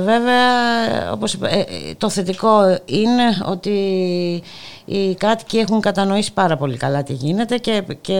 βέβαια, 0.01 1.11
όπως 1.11 1.33
είπα, 1.33 1.47
ε, 1.47 1.59
ε, 1.59 1.65
το 1.97 2.09
θετικό 2.09 2.59
είναι 2.85 3.23
ότι 3.45 3.71
οι 4.91 5.15
κάτοικοι 5.15 5.57
έχουν 5.57 5.81
κατανοήσει 5.81 6.33
πάρα 6.33 6.55
πολύ 6.57 6.77
καλά 6.77 7.03
τι 7.03 7.13
γίνεται 7.13 7.57
και, 7.57 7.83
και 8.01 8.19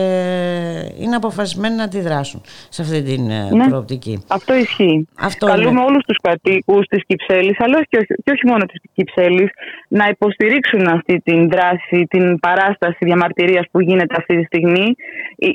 είναι 0.98 1.16
αποφασισμένοι 1.16 1.76
να 1.76 1.84
αντιδράσουν 1.84 2.40
σε 2.68 2.82
αυτή 2.82 3.02
την 3.02 3.30
ε, 3.30 3.48
ναι, 3.50 3.68
προοπτική. 3.68 4.24
Αυτό 4.28 4.54
ισχύει. 4.54 5.08
Αυτό 5.18 5.46
Καλούμε 5.46 5.70
είναι. 5.70 5.80
όλους 5.80 6.04
τους 6.04 6.16
κατοίκους 6.22 6.86
της 6.86 7.02
Κυψέλης, 7.06 7.60
αλλά 7.60 7.82
και 7.88 7.96
όχι, 7.96 8.06
και 8.06 8.30
όχι 8.30 8.46
μόνο 8.46 8.64
της 8.64 8.80
Κυψέλης, 8.94 9.50
να 9.88 10.08
υποστηρίξουν 10.08 10.86
αυτή 10.86 11.20
την 11.24 11.48
δράση, 11.48 12.06
την 12.10 12.38
παράσταση 12.38 12.98
διαμαρτυρίας 13.00 13.64
που 13.70 13.80
γίνεται 13.80 14.14
αυτή 14.18 14.38
τη 14.38 14.44
στιγμή. 14.44 14.94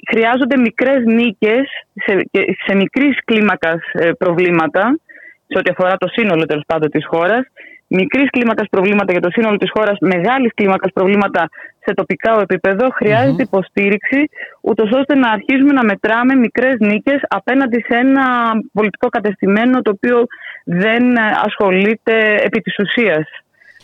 Χρειάζονται 0.09 0.57
μικρές 0.57 1.03
νίκες 1.05 1.65
σε, 1.93 2.30
σε 2.65 2.76
μικρής 2.76 3.18
κλίμακας 3.26 3.80
ε, 3.91 4.11
προβλήματα, 4.11 4.99
σε 5.47 5.57
ό,τι 5.57 5.70
αφορά 5.72 5.97
το 5.97 6.07
σύνολο 6.07 6.45
τέλος 6.45 6.63
πάντων 6.68 6.89
της 6.89 7.05
χώρας 7.05 7.45
μικρής 7.88 8.29
κλίμακας 8.29 8.67
προβλήματα 8.69 9.11
για 9.11 9.21
το 9.21 9.29
σύνολο 9.31 9.57
της 9.57 9.69
χώρας, 9.73 9.97
μεγάλης 9.99 10.51
κλίμακας 10.55 10.91
προβλήματα 10.93 11.49
σε 11.79 11.93
τοπικά 11.93 12.39
επίπεδο, 12.41 12.89
χρειάζεται 12.89 13.43
mm-hmm. 13.43 13.53
υποστήριξη, 13.53 14.29
ούτως 14.61 14.89
ώστε 14.91 15.15
να 15.15 15.29
αρχίζουμε 15.29 15.73
να 15.73 15.83
μετράμε 15.83 16.35
μικρές 16.35 16.75
νίκες 16.79 17.19
απέναντι 17.27 17.83
σε 17.88 17.95
ένα 17.95 18.25
πολιτικό 18.73 19.09
κατεστημένο 19.09 19.81
το 19.81 19.91
οποίο 19.95 20.25
δεν 20.63 21.19
ασχολείται 21.45 22.35
επί 22.43 22.61
της 22.61 22.75
ουσίας 22.79 23.25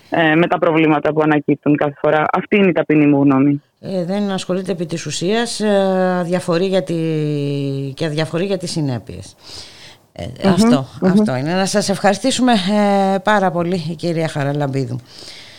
ε, 0.10 0.36
με 0.36 0.48
τα 0.48 0.58
προβλήματα 0.58 1.14
που 1.14 1.22
ανακύπτουν 1.22 1.76
κάθε 1.76 1.96
φορά. 2.02 2.26
Αυτή 2.32 2.58
είναι 2.58 2.68
η 2.68 2.72
ταπεινή 2.72 3.06
μου 3.06 3.24
γνώμη. 3.24 3.62
Ε, 3.82 4.04
δεν 4.06 4.32
ασχολείται 4.32 4.72
επί 4.72 4.86
της 4.86 5.06
ουσίας 5.06 5.60
ε, 5.60 6.26
για 6.60 6.84
τη... 6.84 6.94
και 7.96 8.06
αδιαφορεί 8.06 8.46
για 8.46 8.58
τις 8.58 8.72
συνέπειες. 8.72 9.36
Ε, 10.16 10.50
αυτο 10.50 10.88
αυτό 11.02 11.36
είναι. 11.36 11.54
Να 11.54 11.66
σας 11.66 11.90
ευχαριστήσουμε 11.90 12.52
ε, 12.52 13.18
πάρα 13.18 13.52
πολύ 13.52 13.96
κυρία 13.98 14.28
Χαραλαμπίδου. 14.28 15.00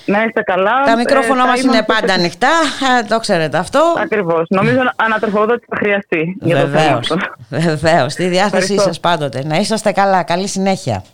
Να 0.06 0.22
είστε 0.22 0.42
καλά. 0.42 0.82
Τα 0.84 0.96
μικρόφωνα 0.96 1.42
ε, 1.42 1.46
μας 1.46 1.62
είναι 1.62 1.82
πάντα 1.82 2.14
ανοιχτά, 2.14 2.50
ε, 3.00 3.06
το 3.08 3.18
ξέρετε 3.18 3.58
αυτό. 3.58 3.94
Ακριβώς. 3.98 4.46
Νομίζω 4.48 4.78
ανατροφοδότηση 4.96 5.66
θα 5.68 5.76
χρειαστεί 5.76 6.36
για 6.40 6.60
το 6.60 6.66
θέμα 6.66 6.96
αυτό. 6.96 7.16
Βεβαίως, 7.48 8.12
στη 8.12 8.26
διάθεσή 8.26 8.78
σας 8.78 9.00
πάντοτε. 9.00 9.42
Να 9.44 9.56
είσαστε 9.56 9.92
καλά. 9.92 10.22
Καλή 10.22 10.48
συνέχεια. 10.48 11.04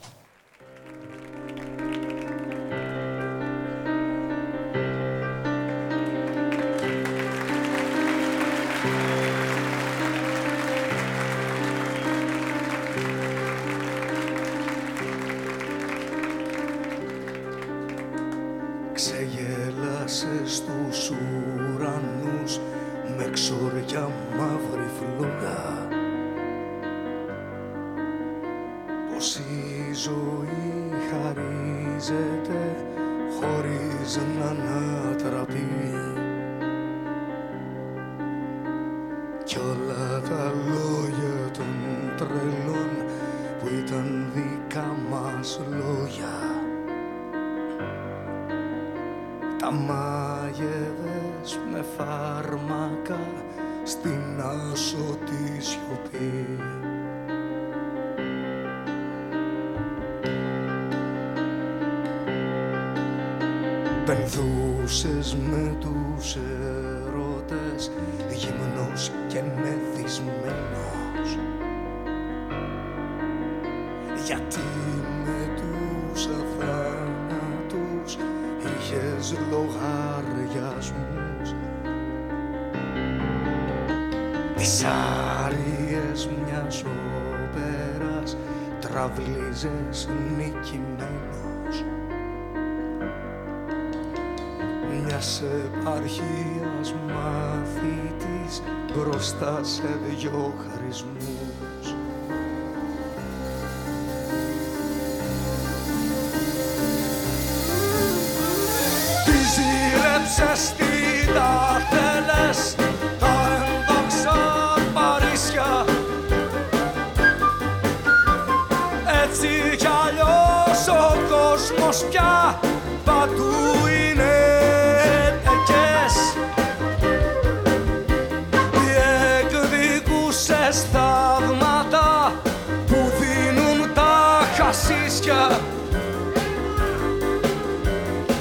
Χασίσια 135.20 135.60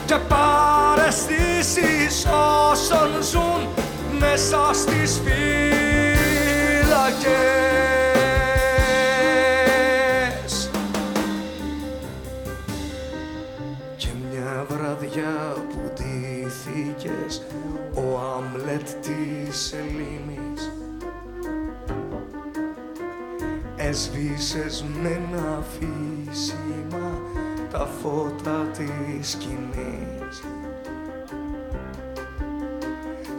και 0.06 0.16
παρεστήσεις 0.28 2.28
όσων 2.72 3.10
ζουν 3.32 3.68
μέσα 4.20 4.70
στις 4.74 5.22
φύλακες 5.24 5.40
Και 13.98 14.08
μια 14.30 14.66
βραδιά 14.70 15.56
που 15.70 15.80
ντύθηκες 15.94 17.34
ο 17.94 18.20
Άμλετ 18.38 18.88
της 19.02 19.74
Ελλήνης. 19.74 20.72
Έσβησες 23.76 24.86
με 25.02 25.10
ένα 25.10 25.64
φύσιμα 25.80 26.69
τα 27.80 27.86
φώτα 27.86 28.68
της 28.78 29.30
σκηνής. 29.30 30.44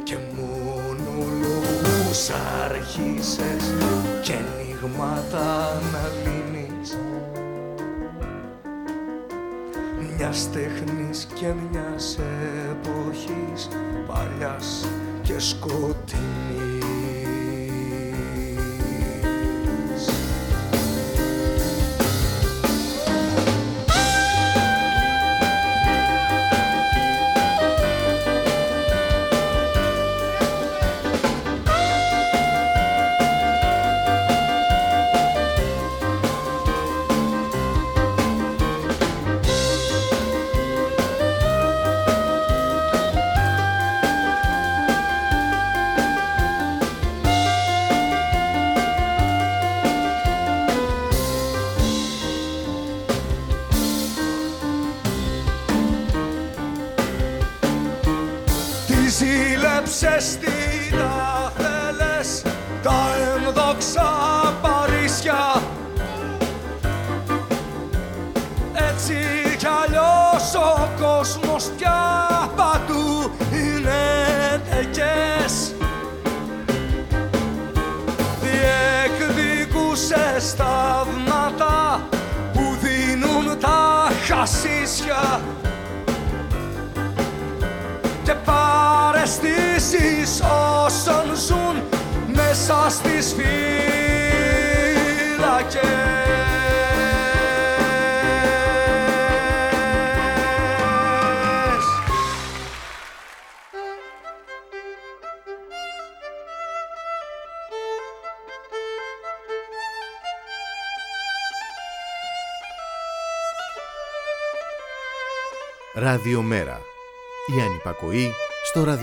Και 0.02 0.16
μονολογούς 0.36 2.30
άρχισες 2.64 3.74
και 4.22 4.34
νιγμάτα 4.56 5.80
να 5.92 6.08
λύνεις. 6.22 6.98
Μιας 10.16 10.50
τέχνης 10.52 11.26
και 11.34 11.46
μιας 11.46 12.18
εποχής 12.70 13.68
παλιάς 14.06 14.86
και 15.22 15.38
σκοτεινής 15.38 16.69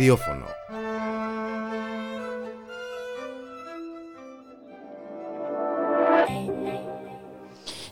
ραδιόφωνο. 0.08 0.46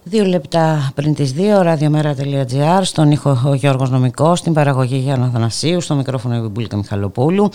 Δύο 0.04 0.26
λεπτά 0.26 0.92
πριν 0.96 1.14
τις 1.14 1.32
δύο, 1.32 1.62
radiomera.gr, 1.66 2.80
στον 2.82 3.12
ήχο 3.12 3.42
ο 3.46 3.54
Γιώργος 3.54 3.90
Νομικός, 3.90 4.40
στην 4.40 4.54
παραγωγή 4.54 4.98
Γιάννα 4.98 5.30
Θανασίου, 5.34 5.82
στο 5.82 5.96
μικρόφωνο 5.96 6.36
η 6.36 6.42
Βιμπούλικα 6.42 6.78
Μιχαλοπούλου 6.78 7.50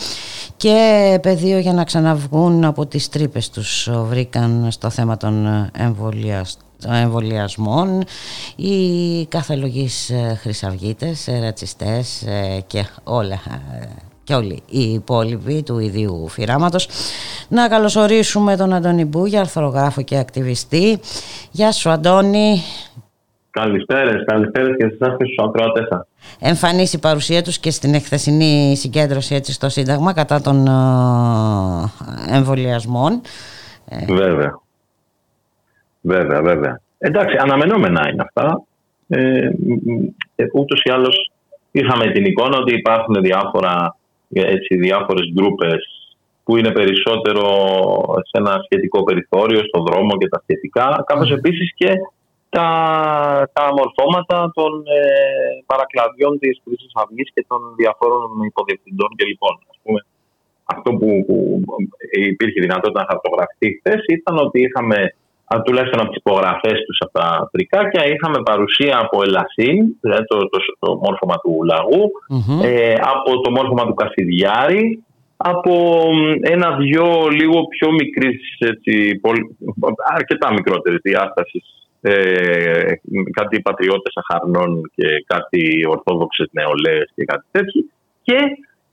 και 0.56 1.18
πεδίο 1.22 1.58
για 1.58 1.72
να 1.72 1.84
ξαναβγούν 1.84 2.64
από 2.64 2.86
τις 2.86 3.08
τρύπες 3.08 3.50
τους 3.50 3.88
βρήκαν 3.92 4.66
στο 4.70 4.90
θέμα 4.90 5.16
των 5.16 5.46
εμβολιαστών 5.76 6.64
εμβολιασμών 6.92 8.04
οι 8.56 9.26
καθελογείς 9.26 10.11
χρυσαυγίτες, 10.40 11.28
ρατσιστές 11.40 12.24
και 12.66 12.86
όλα 13.04 13.40
και 14.31 14.37
όλοι 14.37 14.62
οι 14.70 14.93
υπόλοιποι 14.93 15.62
του 15.62 15.78
ιδίου 15.78 16.28
φυράματος. 16.28 16.89
Να 17.49 17.68
καλωσορίσουμε 17.68 18.57
τον 18.57 18.72
Αντώνη 18.72 19.05
Μπούγια, 19.05 19.41
αρθρογράφο 19.41 20.03
και 20.03 20.16
ακτιβιστή. 20.16 21.01
Γεια 21.51 21.72
σου 21.72 21.91
Αντώνη. 21.91 22.62
Καλησπέρα, 23.51 24.24
καλησπέρα 24.24 24.76
και 24.76 24.85
σε 24.85 24.97
εσάς 25.01 25.16
και 25.18 25.24
στους 25.24 25.45
ακροατές 25.47 25.87
σας. 25.89 26.07
Εμφανίσει 26.41 26.97
η 26.97 26.99
παρουσία 26.99 27.43
τους 27.43 27.59
και 27.59 27.70
στην 27.70 27.95
εχθεσινή 27.95 28.76
συγκέντρωση 28.76 29.35
έτσι 29.35 29.53
στο 29.53 29.68
Σύνταγμα 29.68 30.12
κατά 30.12 30.41
των 30.41 30.66
εμβολιασμών. 32.28 33.20
Βέβαια. 34.09 34.61
Βέβαια, 36.01 36.43
βέβαια. 36.43 36.81
Εντάξει, 36.99 37.37
αναμενόμενα 37.41 38.09
είναι 38.12 38.22
αυτά. 38.22 38.62
Ε, 39.09 39.51
ε, 40.37 40.45
ούτως 40.55 40.83
ή 40.83 40.91
άλλως 40.91 41.31
είχαμε 41.70 42.12
την 42.12 42.24
εικόνα 42.24 42.57
ότι 42.59 42.74
υπάρχουν 42.74 43.14
διάφορα, 43.22 43.97
έτσι, 44.31 44.76
διάφορες 44.76 45.33
γκρούπες 45.33 45.83
που 46.45 46.57
είναι 46.57 46.72
περισσότερο 46.72 47.45
σε 48.28 48.37
ένα 48.43 48.61
σχετικό 48.64 49.03
περιθώριο, 49.03 49.61
στον 49.68 49.85
δρόμο 49.89 50.16
και 50.16 50.28
τα 50.28 50.41
σχετικά, 50.43 51.05
καθώς 51.07 51.31
επίσης 51.31 51.74
και 51.74 51.91
τα, 52.49 52.68
τα 53.53 53.64
μορφώματα 53.78 54.51
των 54.55 54.72
ε, 54.87 55.03
παρακλαδιών 55.66 56.39
της 56.39 56.61
Χρυσής 56.64 56.93
Αυγής 56.95 57.31
και 57.35 57.45
των 57.49 57.61
διαφόρων 57.76 58.43
υποδιευθυντών 58.51 59.09
και 59.16 59.24
λοιπόν. 59.24 59.55
Ας 59.70 59.78
πούμε, 59.83 60.01
αυτό 60.64 60.91
που, 60.99 61.09
που 61.26 61.37
υπήρχε 62.11 62.61
δυνατότητα 62.61 63.01
να 63.01 63.11
χαρτογραφηθεί 63.11 63.68
χθες 63.78 64.01
ήταν 64.09 64.39
ότι 64.47 64.59
είχαμε 64.61 65.14
τουλάχιστον 65.59 66.01
από 66.01 66.09
τις 66.09 66.22
υπογραφές 66.24 66.78
τους 66.86 66.98
από 67.01 67.12
τα 67.18 67.48
τρικάκια, 67.53 68.07
είχαμε 68.07 68.42
παρουσία 68.42 68.98
από 68.98 69.22
Ελασίν, 69.22 69.96
δηλαδή 70.01 70.24
το, 70.26 70.38
το, 70.38 70.59
το, 70.78 70.94
μόρφωμα 71.03 71.36
του 71.42 71.62
λαγου 71.64 72.11
ε, 72.62 72.94
από 72.94 73.40
το 73.40 73.51
μόρφωμα 73.51 73.86
του 73.86 73.94
Κασιδιάρη, 73.94 75.03
από 75.36 76.03
ένα-δυο 76.40 77.28
λίγο 77.30 77.66
πιο 77.66 77.92
μικρής, 77.92 78.40
αρκετά 80.14 80.53
μικρότερη 80.53 80.96
διάσταση, 81.03 81.62
ε, 82.01 82.92
κάτι 83.30 83.61
πατριώτες 83.61 84.14
αχαρνών 84.16 84.90
και 84.94 85.07
κάτι 85.26 85.86
ορθόδοξες 85.88 86.48
νεολαίες 86.53 87.12
και 87.14 87.24
κάτι 87.24 87.46
τέτοιο. 87.51 87.84
Και 88.22 88.36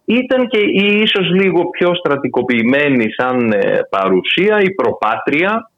ήταν 0.05 0.47
και 0.47 0.59
η 0.59 1.01
ίσως 1.01 1.29
λίγο 1.29 1.69
πιο 1.69 1.95
στρατικοποιημένη 1.95 3.11
σαν 3.11 3.51
ε, 3.51 3.79
παρουσία 3.89 4.61
η 4.61 4.73
προπάτρια 4.73 5.71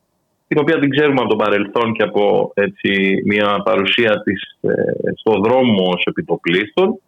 την 0.49 0.59
οποία 0.61 0.79
την 0.79 0.89
ξέρουμε 0.89 1.19
από 1.21 1.29
το 1.29 1.35
παρελθόν 1.35 1.93
και 1.93 2.03
από 2.03 2.51
έτσι, 2.53 2.89
μια 3.25 3.61
παρουσία 3.63 4.21
της 4.25 4.41
ε, 4.61 4.71
στο 5.15 5.31
δρόμο 5.43 5.83
ως 5.95 6.03
επιτοπλίστων 6.05 6.99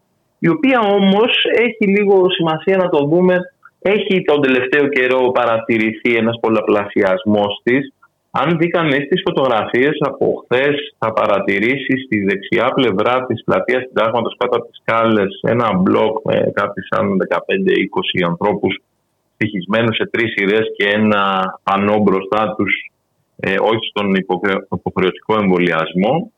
η 0.45 0.47
οποία 0.49 0.79
όμως 0.79 1.31
έχει 1.67 1.85
λίγο 1.97 2.29
σημασία 2.29 2.77
να 2.77 2.89
το 2.89 2.99
δούμε. 3.09 3.35
Έχει 3.81 4.21
τον 4.21 4.41
τελευταίο 4.41 4.87
καιρό 4.87 5.31
παρατηρηθεί 5.31 6.15
ένας 6.15 6.37
πολλαπλασιασμός 6.41 7.61
της. 7.63 7.93
Αν 8.31 8.57
δει 8.57 8.67
κανείς 8.67 9.07
τις 9.07 9.21
φωτογραφίες 9.25 9.97
από 9.99 10.25
χθες, 10.43 10.75
θα 10.97 11.13
παρατηρήσει 11.13 11.93
στη 12.05 12.23
δεξιά 12.23 12.67
πλευρά 12.69 13.25
της 13.25 13.43
πλατείας 13.43 13.81
Συντάγματος 13.81 14.35
κάτω 14.37 14.55
από 14.57 14.65
τις 14.67 14.79
σκάλες 14.81 15.39
ένα 15.47 15.73
μπλοκ 15.77 16.17
με 16.23 16.51
κάτι 16.53 16.81
σαν 16.89 17.05
15-20 17.29 18.27
ανθρώπους 18.27 18.81
στοιχισμένους 19.33 19.95
σε 19.95 20.09
τρεις 20.11 20.31
σειρές 20.31 20.65
και 20.77 20.85
ένα 20.89 21.23
πανό 21.63 21.97
μπροστά 21.97 22.55
τους, 22.57 22.73
ε, 23.43 23.55
όχι 23.71 23.85
στον 23.89 24.15
υποχρεωτικό 24.79 25.33
εμβολιασμό. 25.41 26.31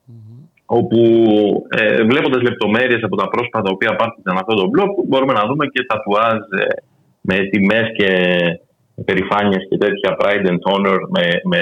Όπου 0.66 1.00
ε, 1.70 2.04
βλέποντας 2.04 2.42
λεπτομέρειες 2.42 3.04
από 3.04 3.16
τα 3.16 3.28
πρόσωπα 3.28 3.62
τα 3.62 3.72
οποία 3.76 3.96
πάθηκαν 3.96 4.36
αυτό 4.38 4.54
το 4.56 4.68
μπλοκ, 4.70 4.92
μπορούμε 5.08 5.34
να 5.34 5.46
δούμε 5.46 5.66
και 5.66 5.86
τατουάζ 5.86 6.40
ε, 6.60 6.66
με 7.22 7.36
τιμές 7.52 7.88
και 7.98 8.10
περηφάνειες 9.06 9.68
και 9.70 9.78
τέτοια 9.78 10.18
pride 10.20 10.46
and 10.52 10.62
honor 10.70 11.00
με, 11.16 11.26
με 11.44 11.62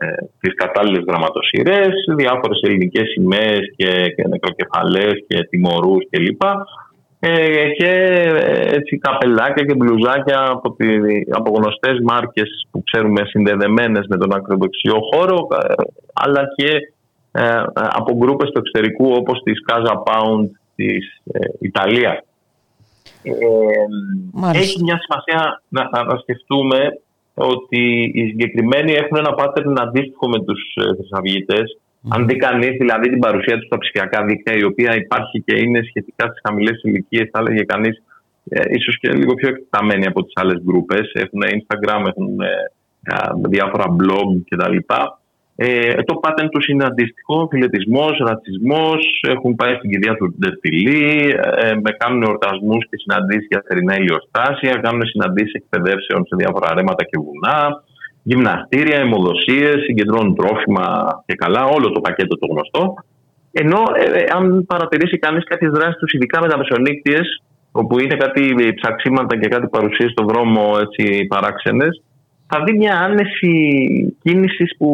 ε, 0.00 0.06
τις 0.40 0.54
κατάλληλες 0.54 1.04
γραμματοσυρές, 1.08 1.92
διάφορες 2.16 2.60
ελληνικές 2.62 3.08
σημαίες 3.08 3.60
και, 3.76 3.90
και 4.16 4.28
νεκροκεφαλές 4.28 5.14
και 5.26 5.42
τιμωρούς 5.50 6.02
κλπ. 6.10 6.42
Ε, 7.28 7.68
και 7.68 7.90
έτσι 8.64 8.98
καπελάκια 8.98 9.64
και 9.64 9.74
μπλουζάκια 9.74 10.46
από, 10.48 10.72
τη, 10.72 10.86
από 11.30 11.52
γνωστές 11.56 11.98
μάρκες 12.02 12.66
που 12.70 12.82
ξέρουμε 12.82 13.22
συνδεδεμένες 13.24 14.06
με 14.08 14.16
τον 14.16 14.34
ακροδεξιό 14.34 14.98
χώρο 15.12 15.48
ε, 15.62 15.74
αλλά 16.12 16.42
και 16.56 16.70
ε, 17.32 17.62
από 17.74 18.14
γκρούπες 18.16 18.50
του 18.50 18.58
εξωτερικού 18.58 19.12
όπως 19.12 19.42
της 19.42 19.58
Casa 19.68 19.92
Pound 19.92 20.48
της 20.74 21.22
ε, 21.32 21.38
Ιταλίας. 21.60 22.18
Ε, 23.22 24.58
έχει 24.58 24.82
μια 24.82 24.98
σημασία 25.02 25.62
να, 25.68 26.04
να 26.04 26.18
σκεφτούμε 26.18 26.78
ότι 27.34 28.10
οι 28.14 28.26
συγκεκριμένοι 28.26 28.92
έχουν 28.92 29.16
ένα 29.16 29.34
pattern 29.38 29.74
αντίστοιχο 29.76 30.28
με 30.28 30.38
τους 30.44 30.74
ε, 30.74 30.82
Αν 32.08 32.26
δει 32.26 32.36
κανείς 32.36 32.76
δηλαδή 32.78 33.08
την 33.08 33.18
παρουσία 33.18 33.58
του 33.58 33.66
στα 33.66 33.78
ψηφιακά 33.78 34.24
δίκτυα, 34.24 34.54
η 34.56 34.64
οποία 34.64 34.96
υπάρχει 34.96 35.42
και 35.46 35.58
είναι 35.58 35.80
σχετικά 35.82 36.24
στις 36.26 36.40
χαμηλές 36.46 36.80
ηλικίες, 36.82 37.28
θα 37.32 37.38
έλεγε 37.40 37.62
κανείς 37.62 38.02
ε, 38.48 38.60
ίσως 38.68 38.98
και 38.98 39.12
λίγο 39.12 39.34
πιο 39.34 39.48
εκτεταμένοι 39.48 40.06
από 40.06 40.24
τις 40.24 40.32
άλλες 40.34 40.62
γκρούπες. 40.64 40.98
Έχουν 41.12 41.40
Instagram, 41.42 42.02
έχουν 42.06 42.40
ε, 42.40 42.48
διάφορα 43.48 43.84
blog 43.98 44.28
κτλ. 44.48 44.76
Ε, 45.58 46.02
το 46.02 46.20
pattern 46.22 46.48
τους 46.50 46.66
είναι 46.66 46.84
αντίστοιχο. 46.84 47.48
Φυλετισμός, 47.50 48.18
ρατσισμός. 48.18 49.20
Έχουν 49.28 49.54
πάει 49.54 49.74
στην 49.74 49.90
κηδεία 49.90 50.14
του 50.16 50.34
Ντερτιλή. 50.38 51.34
Ε, 51.60 51.74
με 51.82 51.90
κάνουν 51.90 52.22
εορτασμούς 52.22 52.88
και 52.88 52.96
συναντήσεις 52.96 53.46
για 53.50 53.64
θερινά 53.66 53.96
ηλιοστάσια. 53.96 54.72
Κάνουν 54.76 55.06
συναντήσεις 55.06 55.52
εκπαιδεύσεων 55.52 56.26
σε 56.26 56.36
διάφορα 56.36 56.74
ρέματα 56.74 57.04
και 57.04 57.18
βουνά. 57.24 57.82
Γυμναστήρια, 58.28 58.98
αιμοδοσίες, 58.98 59.76
συγκεντρώνουν 59.86 60.34
τρόφιμα 60.34 60.86
και 61.26 61.34
καλά. 61.34 61.64
Όλο 61.64 61.90
το 61.92 62.00
πακέτο 62.00 62.38
το 62.38 62.46
γνωστό. 62.52 62.94
Ενώ 63.52 63.80
ε, 63.94 64.18
ε 64.18 64.24
αν 64.36 64.64
παρατηρήσει 64.66 65.18
κανείς 65.18 65.44
κάποιες 65.44 65.70
δράσεις 65.70 65.96
τους, 65.96 66.12
ειδικά 66.12 66.40
με 66.40 66.48
τα 66.48 66.58
μεσονύκτιε, 66.58 67.20
όπου 67.72 67.98
είναι 68.00 68.16
κάτι 68.16 68.54
ψαξίματα 68.74 69.38
και 69.38 69.48
κάτι 69.48 69.66
παρουσίες 69.68 70.10
στον 70.10 70.26
δρόμο 70.26 70.62
παράξενες, 71.28 72.02
θα 72.46 72.62
δει 72.64 72.72
μια 72.76 72.98
άνεση 72.98 73.52
κίνησης 74.22 74.76
που 74.78 74.88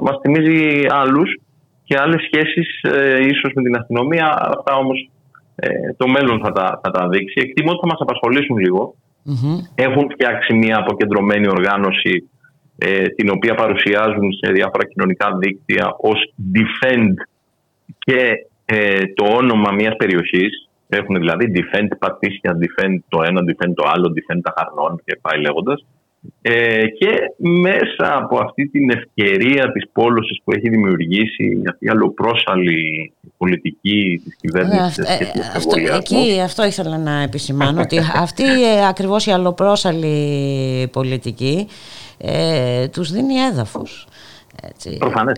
μας 0.00 0.16
θυμίζει 0.22 0.86
άλλους 0.88 1.40
και 1.84 1.96
άλλες 1.98 2.20
σχέσεις 2.22 2.80
ε, 2.82 3.26
ίσως 3.32 3.52
με 3.54 3.62
την 3.62 3.76
αστυνομία. 3.76 4.26
Αυτά 4.56 4.72
όμως 4.76 5.10
ε, 5.56 5.68
το 5.96 6.08
μέλλον 6.08 6.40
θα 6.44 6.52
τα, 6.52 6.80
θα 6.82 6.90
τα 6.90 7.08
δείξει. 7.08 7.40
Εκτιμώ 7.44 7.70
ότι 7.70 7.80
θα 7.80 7.86
μας 7.86 8.00
απασχολήσουν 8.00 8.56
Έχουν 9.74 10.10
φτιάξει 10.10 10.54
μια 10.54 10.76
αποκεντρωμένη 10.78 11.48
οργάνωση 11.48 12.14
ε, 12.14 12.37
την 13.16 13.30
οποία 13.30 13.54
παρουσιάζουν 13.54 14.32
σε 14.32 14.52
διάφορα 14.52 14.86
κοινωνικά 14.86 15.36
δίκτυα 15.38 15.94
ως 16.00 16.32
defend 16.54 17.14
και 17.98 18.46
ε, 18.64 19.06
το 19.14 19.24
όνομα 19.24 19.72
μιας 19.72 19.96
περιοχής. 19.96 20.68
Έχουν 20.88 21.16
δηλαδή 21.16 21.52
defend 21.54 21.88
πατήσια, 21.98 22.58
defend 22.60 22.98
το 23.08 23.22
ένα, 23.22 23.40
defend 23.40 23.72
το 23.74 23.84
άλλο, 23.92 24.12
defend 24.16 24.40
τα 24.42 24.54
χαρνών 24.56 25.00
και 25.04 25.18
πάει 25.20 25.40
λέγοντας. 25.40 25.84
Ε, 26.42 26.86
και 26.86 27.10
μέσα 27.38 28.16
από 28.16 28.38
αυτή 28.38 28.68
την 28.68 28.90
ευκαιρία 28.90 29.72
της 29.72 29.88
πόλωσης 29.92 30.40
που 30.44 30.52
έχει 30.52 30.68
δημιουργήσει 30.68 31.62
αυτή 31.70 31.84
η 31.84 31.88
αλλοπρόσαλη 31.88 33.12
πολιτική 33.36 34.20
της 34.24 34.36
κυβέρνησης 34.40 34.98
ε, 34.98 35.32
αυτό, 35.56 35.76
εκεί, 35.96 36.40
αυτό 36.44 36.64
ήθελα 36.64 36.98
να 36.98 37.22
επισημάνω 37.22 37.80
ότι 37.80 37.98
αυτή 38.14 38.44
ε, 38.44 38.86
ακριβώς 38.88 39.26
η 39.26 39.30
αλλοπρόσαλη 39.30 40.88
πολιτική 40.92 41.66
ε, 42.18 42.88
τους 42.88 43.10
δίνει 43.10 43.34
έδαφος 43.34 44.06
έτσι. 44.62 44.96
Προφανές. 44.98 45.36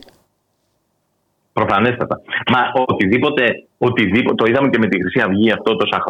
Προφανέστατα. 1.53 2.21
Μα 2.53 2.85
οτιδήποτε, 2.87 3.65
οτιδήποτε, 3.79 4.35
το 4.35 4.45
είδαμε 4.51 4.69
και 4.69 4.79
με 4.79 4.87
τη 4.87 5.01
Χρυσή 5.01 5.21
Αυγή 5.21 5.53
αυτό 5.53 5.77
τόσα 5.77 6.03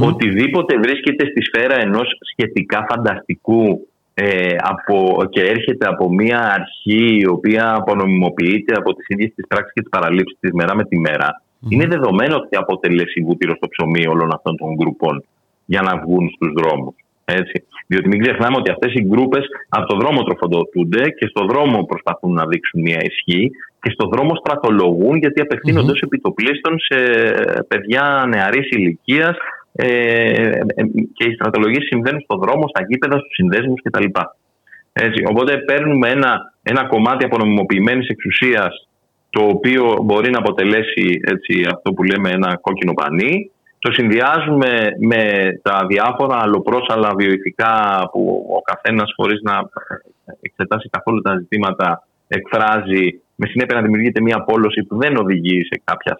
Οτιδήποτε 0.00 0.78
βρίσκεται 0.78 1.26
στη 1.26 1.42
σφαίρα 1.42 1.80
ενός 1.80 2.18
σχετικά 2.32 2.86
φανταστικού 2.88 3.88
ε, 4.14 4.56
από, 4.58 5.24
και 5.30 5.40
έρχεται 5.40 5.86
από 5.88 6.12
μια 6.12 6.52
αρχή 6.52 7.18
η 7.20 7.26
οποία 7.26 7.74
απονομιμοποιείται 7.74 8.74
από 8.76 8.94
τις 8.94 9.06
ίδιες 9.08 9.32
τις 9.34 9.46
πράξεις 9.46 9.72
και 9.72 9.80
τις 9.80 9.90
παραλήψεις 9.90 10.38
της 10.40 10.52
μέρα 10.52 10.74
με 10.74 10.84
τη 10.84 10.98
μερα 10.98 11.42
είναι 11.68 11.86
δεδομένο 11.86 12.36
ότι 12.36 12.56
αποτελέσει 12.56 13.22
βούτυρο 13.22 13.54
στο 13.56 13.68
ψωμί 13.68 14.06
όλων 14.06 14.32
αυτών 14.34 14.56
των 14.56 14.74
γκρουπών 14.74 15.24
για 15.64 15.82
να 15.82 15.98
βγουν 15.98 16.30
στους 16.34 16.52
δρόμους. 16.52 16.94
Έτσι. 17.32 17.64
Διότι 17.86 18.08
μην 18.08 18.22
ξεχνάμε 18.22 18.56
ότι 18.56 18.70
αυτές 18.70 18.92
οι 18.94 19.02
γκρούπες 19.08 19.44
από 19.68 19.86
το 19.86 19.96
δρόμο 19.96 20.22
τροφοδοτούνται 20.22 21.02
και 21.18 21.26
στο 21.26 21.44
δρόμο 21.44 21.84
προσπαθούν 21.84 22.32
να 22.32 22.46
δείξουν 22.46 22.80
μια 22.80 23.00
ισχύ 23.10 23.50
και 23.82 23.90
στο 23.90 24.08
δρόμο 24.12 24.34
στρατολογούν 24.34 25.16
γιατί 25.16 25.40
απευθύνονται 25.40 25.92
mm-hmm. 25.92 26.02
επί 26.02 26.20
το 26.20 26.31
πλείστον 26.31 26.78
σε 26.78 26.98
παιδιά 27.68 28.24
νεαρής 28.28 28.68
ηλικίας 28.70 29.36
ε, 29.72 29.86
ε, 29.86 30.82
και 31.14 31.24
οι 31.28 31.34
στρατολογίες 31.34 31.84
συμβαίνουν 31.84 32.20
στον 32.20 32.38
δρόμο, 32.38 32.68
στα 32.68 32.84
γήπεδα, 32.88 33.18
στους 33.18 33.34
συνδέσμους 33.34 33.80
κτλ. 33.82 34.04
Έτσι, 34.92 35.22
οπότε 35.30 35.56
παίρνουμε 35.58 36.08
ένα, 36.08 36.54
ένα 36.62 36.84
κομμάτι 36.84 37.24
απονομιμοποιημένης 37.24 38.08
εξουσίας 38.08 38.88
το 39.30 39.42
οποίο 39.44 39.98
μπορεί 40.02 40.30
να 40.30 40.38
αποτελέσει 40.38 41.20
έτσι, 41.22 41.66
αυτό 41.74 41.92
που 41.92 42.02
λέμε 42.02 42.30
ένα 42.30 42.58
κόκκινο 42.60 42.92
πανί. 42.92 43.50
Το 43.80 43.92
συνδυάζουμε 43.92 44.88
με 44.98 45.22
τα 45.62 45.86
διάφορα 45.88 46.36
αλλοπρόσαλα 46.40 47.14
βιοειθικά 47.16 47.72
που 48.12 48.46
ο 48.56 48.60
καθένας 48.60 49.12
χωρίς 49.16 49.40
να 49.42 49.54
εξετάσει 50.40 50.88
καθόλου 50.88 51.20
τα 51.20 51.36
ζητήματα 51.36 52.06
εκφράζει 52.28 53.20
με 53.34 53.46
συνέπεια 53.46 53.76
να 53.76 53.82
δημιουργείται 53.82 54.20
μια 54.20 54.44
πόλωση 54.44 54.82
που 54.82 54.96
δεν 54.96 55.16
οδηγεί 55.16 55.64
σε 55.64 55.82
κάποια 55.84 56.18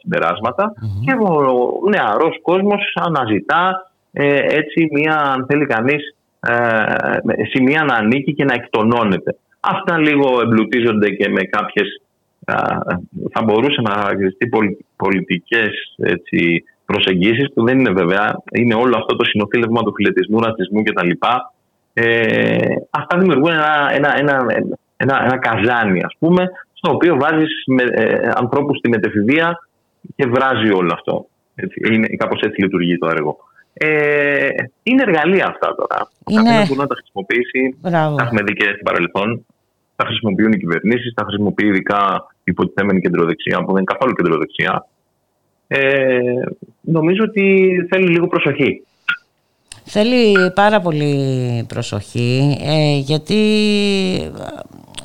και 1.05 1.13
ο 1.13 1.89
νεαρός 1.89 2.39
κόσμος 2.43 2.83
αναζητά 2.95 3.91
ε, 4.13 4.37
έτσι 4.37 4.89
μια, 4.93 5.17
αν 5.17 5.47
θέλει 5.49 5.67
κανείς, 5.67 6.17
ε, 6.41 7.45
σημεία 7.51 7.85
να 7.85 7.95
ανήκει 7.95 8.35
και 8.35 8.45
να 8.45 8.55
εκτονώνεται. 8.55 9.37
Αυτά 9.61 9.99
λίγο 9.99 10.41
εμπλουτίζονται 10.41 11.11
και 11.11 11.29
με 11.29 11.43
κάποιες 11.43 12.03
θα, 12.45 12.83
θα 13.33 13.43
μπορούσε 13.45 13.81
να 13.81 13.91
χαρακτηριστεί 13.91 14.49
πολιτικές 14.97 15.95
έτσι, 15.97 16.65
προσεγγίσεις 16.93 17.53
που 17.55 17.65
δεν 17.65 17.79
είναι 17.79 17.91
βέβαια, 17.91 18.43
είναι 18.53 18.75
όλο 18.75 18.97
αυτό 18.97 19.17
το 19.17 19.25
συνοθήλευμα 19.25 19.83
του 19.83 19.95
φιλετισμού, 19.97 20.39
ρατσισμού 20.41 20.83
κτλ. 20.83 21.11
Ε, 21.93 22.57
αυτά 22.91 23.19
δημιουργούν 23.19 23.51
ένα, 23.51 23.91
ένα, 23.93 24.19
ένα, 24.19 24.35
ένα, 24.97 25.25
ένα 25.25 25.37
καζάνι 25.39 26.01
ας 26.05 26.15
πούμε 26.19 26.43
στο 26.73 26.93
οποίο 26.93 27.17
βάζεις 27.23 27.53
με, 27.67 27.83
ε, 27.83 28.31
ανθρώπους 28.35 28.79
στη 28.79 28.89
μετεφηβεία 28.89 29.59
και 30.17 30.27
βράζει 30.27 30.71
όλο 30.73 30.91
αυτό. 30.93 31.27
Έτσι, 31.55 31.81
είναι, 31.93 32.07
κάπως 32.07 32.41
έτσι 32.41 32.61
λειτουργεί 32.61 32.99
το 32.99 33.09
έργο. 33.09 33.37
Ε, 33.73 34.49
είναι 34.83 35.03
εργαλεία 35.03 35.47
αυτά 35.47 35.75
τώρα. 35.75 35.99
Είναι... 36.27 36.59
Ο 36.59 36.67
μπορεί 36.67 36.81
να 36.81 36.87
τα 36.87 36.97
χρησιμοποιήσει. 37.01 37.61
Μπράβο. 37.81 38.17
Τα 38.17 38.23
έχουμε 38.23 38.43
δει 38.43 38.53
και 38.53 38.65
στην 38.65 38.85
παρελθόν. 38.85 39.47
Τα 39.97 40.05
χρησιμοποιούν 40.05 40.53
οι 40.53 40.59
κυβερνήσεις, 40.59 41.15
τα 41.15 41.25
χρησιμοποιεί 41.25 41.67
ειδικά 41.67 42.01
η 42.39 42.51
υποτιθέμενη 42.55 43.01
κεντροδεξιά, 43.01 43.59
που 43.59 43.73
δεν 43.73 43.83
είναι 43.83 43.93
καθόλου 43.93 44.13
κεντροδεξιά. 44.13 44.87
Ε, 45.73 46.19
νομίζω 46.81 47.25
ότι 47.29 47.75
θέλει 47.89 48.09
λίγο 48.09 48.27
προσοχή. 48.27 48.83
Θέλει 49.85 50.51
πάρα 50.55 50.81
πολύ 50.81 51.65
προσοχή 51.69 52.59
ε, 52.65 52.99
γιατί 52.99 53.37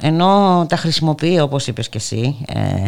ενώ 0.01 0.66
τα 0.70 0.76
χρησιμοποιεί 0.76 1.39
όπως 1.39 1.68
είπες 1.68 1.89
και 1.89 1.97
εσύ 1.97 2.45
ε, 2.47 2.88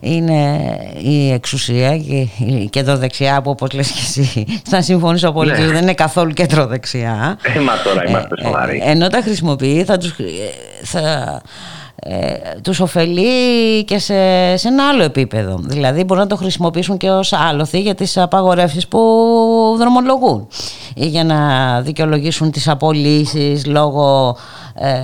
είναι 0.00 0.58
η 1.02 1.32
εξουσία 1.32 1.98
και 1.98 2.26
η 2.44 2.68
κεντροδεξιά 2.70 3.42
που 3.42 3.50
όπως 3.50 3.72
λες 3.72 3.90
και 3.90 4.00
εσύ 4.00 4.46
θα 4.70 4.82
συμφωνήσω 4.82 5.32
πολύ 5.32 5.50
ναι. 5.50 5.66
δεν 5.66 5.82
είναι 5.82 5.94
καθόλου 5.94 6.32
κεντροδεξιά 6.32 7.38
ε, 7.42 7.60
μα 7.60 7.72
τώρα 7.84 8.08
είμαστε 8.08 8.34
ε, 8.38 8.44
σοβαροί 8.44 8.82
ενώ 8.84 9.08
τα 9.08 9.20
χρησιμοποιεί 9.20 9.84
θα 9.84 9.98
τους, 9.98 10.14
θα, 10.82 11.42
ε, 12.00 12.34
τους 12.62 12.80
ωφελεί 12.80 13.84
και 13.84 13.98
σε, 13.98 14.56
σε 14.56 14.68
ένα 14.68 14.88
άλλο 14.88 15.02
επίπεδο. 15.02 15.58
Δηλαδή 15.62 16.04
μπορούν 16.04 16.22
να 16.22 16.28
το 16.28 16.36
χρησιμοποιήσουν 16.36 16.96
και 16.96 17.10
ως 17.10 17.32
άλοθη 17.32 17.80
για 17.80 17.94
τις 17.94 18.16
απαγορεύσεις 18.16 18.88
που 18.88 19.00
δρομολογούν 19.78 20.48
ή 20.94 21.06
για 21.06 21.24
να 21.24 21.80
δικαιολογήσουν 21.80 22.50
τις 22.50 22.68
απολύσεις 22.68 23.66
λόγω 23.66 24.36
ε, 24.74 25.02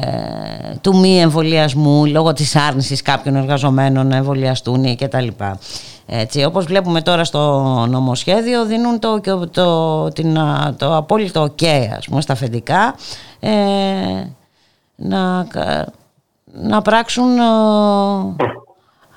του 0.81 0.97
μη 0.97 1.21
εμβολιασμού, 1.21 2.07
λόγω 2.07 2.33
της 2.33 2.57
άρνησης 2.57 3.03
κάποιων 3.03 3.37
εργαζομένων 3.37 4.07
να 4.07 4.17
εμβολιαστούν 4.17 4.97
και 4.97 5.09
τα 5.09 5.21
λοιπά. 5.21 5.59
Έτσι, 6.07 6.45
όπως 6.45 6.65
βλέπουμε 6.65 7.01
τώρα 7.03 7.25
στο 7.25 7.63
νομοσχέδιο 7.89 8.65
δίνουν 8.65 8.99
το, 8.99 9.21
το, 9.21 9.49
το, 9.49 10.09
την, 10.09 10.39
το 10.77 10.97
απόλυτο 10.97 11.43
ok 11.43 11.65
ας 11.97 12.07
πούμε, 12.09 12.21
στα 12.21 12.33
αφεντικά 12.33 12.95
ε, 13.41 13.51
να 14.97 15.47
να 16.63 16.83
πράξουν... 16.83 17.37
Προ, 18.37 18.65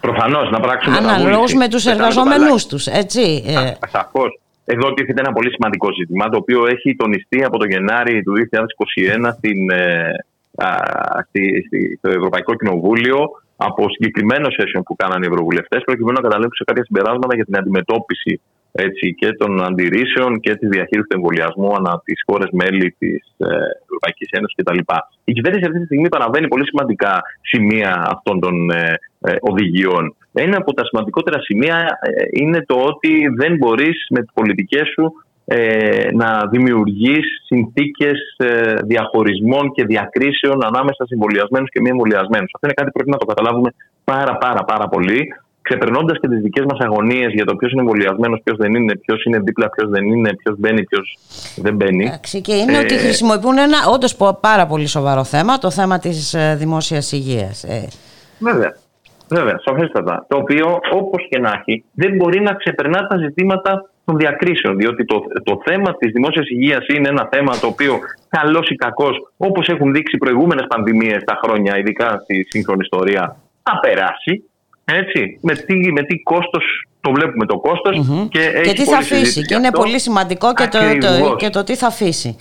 προφανώς, 0.02 0.50
να 0.50 0.60
πράξουν... 0.60 0.94
Αναλόγως 0.94 1.54
με 1.54 1.68
τους 1.68 1.86
εργαζόμενούς 1.86 2.66
τους, 2.66 2.86
έτσι. 2.86 3.44
Ε. 3.48 3.88
Σαφώς. 3.88 4.40
Εδώ 4.66 4.94
τίθεται 4.94 5.22
ένα 5.22 5.34
πολύ 5.34 5.52
σημαντικό 5.52 5.94
ζήτημα, 5.94 6.30
το 6.30 6.38
οποίο 6.38 6.66
έχει 6.66 6.96
τονιστεί 6.96 7.44
από 7.44 7.58
τον 7.58 7.70
Γενάρη 7.70 8.24
του 8.24 8.34
2021 9.26 9.30
στην, 9.38 9.70
ε, 9.72 10.12
στη, 11.28 11.64
στη, 11.68 11.98
στο 11.98 12.10
Ευρωπαϊκό 12.10 12.54
Κοινοβούλιο 12.56 13.30
από 13.58 13.90
συγκεκριμένο 13.90 14.48
session 14.48 14.82
που 14.86 14.96
κάνανε 14.96 15.26
οι 15.26 15.30
Ευρωβουλευτές, 15.32 15.84
προκειμένου 15.84 16.18
να 16.22 16.28
καταλήξουν 16.28 16.56
σε 16.56 16.64
κάποια 16.64 16.84
συμπεράσματα 16.84 17.36
για 17.36 17.46
την 17.46 17.58
αντιμετώπιση 17.58 18.42
έτσι, 18.86 19.16
και 19.20 19.30
των 19.40 19.64
αντιρρήσεων 19.64 20.40
και 20.40 20.56
της 20.56 20.70
διαχείρισης 20.70 21.10
του 21.10 21.18
εμβολιασμού 21.18 21.70
ανά 21.80 22.02
τις 22.06 22.20
χώρες 22.28 22.50
μέλη 22.52 22.96
της 23.00 23.22
ε, 23.38 23.48
Ευρωπαϊκής 23.84 24.30
Ένωσης 24.38 24.56
κτλ. 24.58 24.80
Η 25.24 25.32
κυβέρνηση 25.34 25.66
αυτή 25.68 25.80
τη 25.80 25.86
στιγμή 25.86 26.10
παραβαίνει 26.10 26.48
πολύ 26.48 26.66
σημαντικά 26.66 27.22
σημεία 27.42 27.92
αυτών 28.14 28.40
των 28.40 28.70
ε, 28.70 28.94
ε, 29.22 29.36
οδηγιών. 29.40 30.16
Ένα 30.34 30.58
από 30.58 30.74
τα 30.74 30.84
σημαντικότερα 30.86 31.40
σημεία 31.42 31.78
ε, 32.02 32.42
είναι 32.42 32.64
το 32.66 32.76
ότι 32.76 33.14
δεν 33.36 33.58
μπορείς 33.58 34.06
με 34.10 34.20
τις 34.20 34.32
πολιτικές 34.34 34.88
σου 34.94 35.14
ε, 35.50 36.08
να 36.14 36.48
δημιουργείς 36.52 37.26
συνθήκες 37.46 38.20
ε, 38.38 38.74
διαχωρισμών 38.86 39.72
και 39.72 39.86
διακρίσεων 39.86 40.66
ανάμεσα 40.66 41.06
σε 41.06 41.14
εμβολιασμένους 41.14 41.70
και 41.70 41.82
μη 41.82 41.90
εμβολιασμένους. 41.90 42.52
Αυτό 42.54 42.66
είναι 42.68 42.78
κάτι 42.80 42.90
που 42.90 42.98
πρέπει 42.98 43.10
να 43.10 43.18
το 43.18 43.26
καταλάβουμε 43.26 43.70
πάρα 44.04 44.38
πάρα 44.38 44.64
πάρα 44.64 44.88
πολύ 44.88 45.34
ξεπερνώντας 45.68 46.18
και 46.20 46.28
τις 46.28 46.42
δικές 46.42 46.66
μας 46.70 46.80
αγωνίες 46.80 47.34
για 47.34 47.46
το 47.46 47.56
ποιος 47.56 47.72
είναι 47.72 47.82
εμβολιασμένος, 47.82 48.40
ποιος 48.44 48.58
δεν 48.58 48.76
είναι, 48.76 48.96
ποιος 48.96 49.24
είναι 49.24 49.40
δίπλα, 49.40 49.70
ποιος 49.70 49.90
δεν 49.90 50.04
είναι, 50.06 50.36
ποιος 50.36 50.56
μπαίνει, 50.58 50.84
ποιος 50.84 51.18
δεν 51.56 51.76
μπαίνει. 51.76 52.06
Εντάξει, 52.06 52.42
και 52.42 52.54
είναι 52.54 52.78
ε, 52.78 52.80
ότι 52.80 52.94
χρησιμοποιούν 52.94 53.58
ένα 53.58 53.78
όντως 53.94 54.16
πάρα 54.42 54.66
πολύ 54.68 54.88
σοβαρό 54.88 55.24
θέμα, 55.24 55.58
το 55.58 55.72
θέμα 55.72 56.00
της 56.00 56.34
ε, 56.34 56.56
δημόσιας 56.60 57.12
υγείας. 57.12 57.64
Ε. 57.64 57.88
Βέβαια. 58.40 58.76
Βέβαια, 59.30 59.60
σαφέστατα. 59.66 60.26
Το 60.30 60.38
οποίο, 60.38 60.80
όπως 60.94 61.28
και 61.30 61.40
να 61.40 61.52
έχει, 61.58 61.84
δεν 61.94 62.16
μπορεί 62.16 62.42
να 62.42 62.54
ξεπερνά 62.54 63.08
τα 63.08 63.18
ζητήματα 63.18 63.90
των 64.06 64.18
διακρίσεων. 64.18 64.78
Διότι 64.78 65.06
το, 65.06 65.22
το 65.44 65.62
θέμα 65.66 65.96
της 65.98 66.12
δημόσιας 66.12 66.50
υγείας 66.50 66.86
είναι 66.88 67.10
ένα 67.10 67.28
θέμα 67.32 67.58
το 67.60 67.68
οποίο, 67.68 68.00
καλός 68.30 68.70
ή 68.70 68.76
κακός, 68.76 69.32
όπως 69.38 69.68
έχουν 69.68 69.94
δείξει 69.94 70.18
προηγούμενες 70.18 70.66
πανδημίες 70.68 71.24
τα 71.24 71.40
χρόνια, 71.44 71.78
ειδικά 71.78 72.20
στη 72.24 72.46
σύγχρονη 72.50 72.82
ιστορία, 72.84 73.36
θα 73.64 73.80
περάσει. 73.80 74.44
Έτσι, 74.92 75.38
με 75.42 75.56
τι, 75.56 75.92
με 75.92 76.04
τι 76.04 76.20
κόστος 76.20 76.64
το 77.02 77.12
βλέπουμε 77.12 77.46
το 77.46 77.60
κοστος 77.60 78.08
και, 78.30 78.62
και 78.64 78.74
τι 78.74 78.84
θα 78.84 78.98
αφήσει. 78.98 79.46
Και 79.46 79.56
είναι 79.56 79.72
πολύ 79.72 80.00
σημαντικό 80.00 80.54
και 80.54 80.68
το, 80.68 80.78
το, 81.00 81.36
και 81.36 81.50
το 81.50 81.64
τι 81.64 81.76
θα 81.76 81.88
αφήσει. 81.88 82.36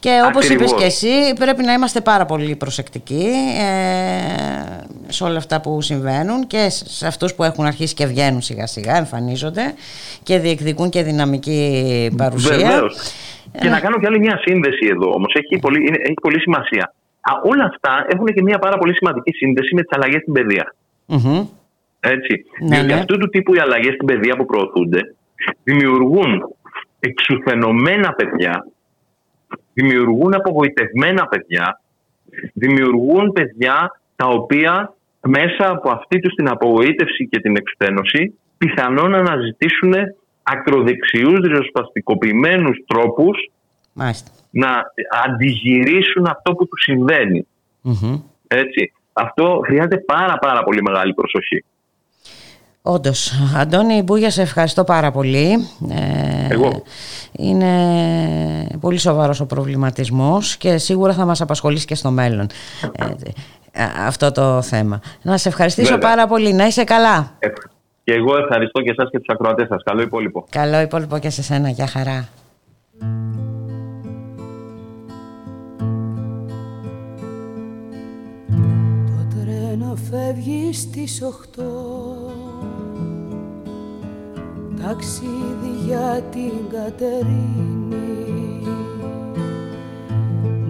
Και 0.00 0.10
όπως 0.26 0.48
είπες 0.48 0.56
είπες 0.56 0.74
και 0.74 0.84
εσύ 0.84 1.32
πρέπει 1.38 1.62
να 1.62 1.72
είμαστε 1.72 2.00
πάρα 2.00 2.24
πολύ 2.24 2.56
προσεκτικοί 2.56 3.26
ε, 3.58 5.12
σε 5.12 5.24
όλα 5.24 5.36
αυτά 5.36 5.60
που 5.60 5.80
συμβαίνουν 5.80 6.46
και 6.46 6.66
σε 6.70 7.06
αυτούς 7.06 7.34
που 7.34 7.44
έχουν 7.44 7.64
αρχίσει 7.64 7.94
και 7.94 8.06
βγαίνουν 8.06 8.42
σιγά 8.42 8.66
σιγά, 8.66 8.96
εμφανίζονται 8.96 9.74
και 10.22 10.38
διεκδικούν 10.38 10.90
και 10.90 11.02
δυναμική 11.02 12.10
παρουσία. 12.16 12.56
Βεβαίως. 12.56 12.96
Ε, 13.52 13.58
και 13.58 13.68
να 13.68 13.80
κάνω 13.80 13.98
κι 13.98 14.06
άλλη 14.06 14.18
μια 14.18 14.40
σύνδεση 14.44 14.86
εδώ 14.90 15.12
όμως, 15.14 15.34
έχει 15.34 15.58
πολύ, 15.60 15.78
έχει 16.02 16.14
πολύ 16.22 16.40
σημασία. 16.40 16.94
Α, 17.20 17.32
όλα 17.44 17.64
αυτά 17.64 18.06
έχουν 18.08 18.26
και 18.26 18.42
μια 18.42 18.58
πάρα 18.58 18.78
πολύ 18.78 18.94
σημαντική 18.94 19.32
σύνδεση 19.32 19.74
με 19.74 19.82
τις 19.82 19.96
αλλαγές 19.96 20.20
στην 20.20 20.32
παιδεία. 20.32 20.74
Έτσι. 22.00 22.44
Ναι, 22.60 22.76
Διότι 22.76 22.86
ναι. 22.86 22.94
αυτού 22.94 23.18
του 23.18 23.28
τύπου 23.28 23.54
οι 23.54 23.58
αλλαγές 23.58 23.94
στην 23.94 24.06
παιδεία 24.06 24.36
που 24.36 24.46
προωθούνται 24.46 25.14
δημιουργούν 25.64 26.42
εξουθενωμένα 27.00 28.12
παιδιά, 28.12 28.66
δημιουργούν 29.74 30.34
απογοητευμένα 30.34 31.26
παιδιά, 31.26 31.80
δημιουργούν 32.52 33.32
παιδιά 33.32 34.00
τα 34.16 34.26
οποία 34.26 34.94
μέσα 35.20 35.70
από 35.70 35.90
αυτή 35.90 36.18
τους 36.18 36.34
την 36.34 36.48
απογοήτευση 36.48 37.28
και 37.28 37.40
την 37.40 37.56
εξουθένωση 37.56 38.38
πιθανόν 38.58 39.10
να 39.10 39.18
αναζητήσουν 39.18 39.94
ακροδεξιούς 40.42 41.38
ριζοσπαστικοποιημένους 41.40 42.84
τρόπους 42.86 43.50
να 44.50 44.82
αντιγυρίσουν 45.24 46.26
αυτό 46.26 46.54
που 46.54 46.68
τους 46.68 46.82
συμβαινει 46.82 47.46
Έτσι. 48.48 48.92
Αυτό 49.12 49.60
χρειάζεται 49.64 49.98
πάρα 49.98 50.38
πάρα 50.38 50.62
πολύ 50.62 50.82
μεγάλη 50.82 51.14
προσοχή. 51.14 51.64
Όντως. 52.82 53.32
Αντώνη 53.56 54.02
Μπούγια, 54.02 54.30
σε 54.30 54.42
ευχαριστώ 54.42 54.84
πάρα 54.84 55.10
πολύ. 55.10 55.68
Ε, 55.90 56.54
Εγώ. 56.54 56.82
Είναι 57.32 57.68
πολύ 58.80 58.98
σοβαρός 58.98 59.40
ο 59.40 59.46
προβληματισμός 59.46 60.56
και 60.56 60.78
σίγουρα 60.78 61.12
θα 61.12 61.24
μας 61.24 61.40
απασχολήσει 61.40 61.86
και 61.86 61.94
στο 61.94 62.10
μέλλον 62.10 62.46
ε, 63.72 63.84
αυτό 64.06 64.32
το 64.32 64.62
θέμα. 64.62 65.00
Να 65.22 65.36
σε 65.36 65.48
ευχαριστήσω 65.48 65.98
πάρα 65.98 66.26
πολύ. 66.26 66.52
Να 66.52 66.66
είσαι 66.66 66.84
καλά. 66.84 67.32
Και 68.04 68.12
εγώ 68.14 68.36
ευχαριστώ 68.36 68.80
και 68.80 68.90
εσάς 68.90 69.10
και 69.10 69.18
τους 69.18 69.28
ακροατές 69.28 69.68
σας. 69.68 69.82
Καλό 69.82 70.02
υπόλοιπο. 70.02 70.44
Καλό 70.50 70.80
υπόλοιπο 70.80 71.18
και 71.18 71.30
σε 71.30 71.42
σένα. 71.42 71.68
Γεια 71.68 71.86
χαρά. 71.86 72.28
Το 79.06 79.36
τρένο 79.36 79.96
φεύγει 80.10 80.72
στις 80.72 81.22
οχτώ 81.22 82.47
ταξίδι 84.82 85.72
για 85.86 86.22
την 86.30 86.52
Κατερίνη. 86.72 88.66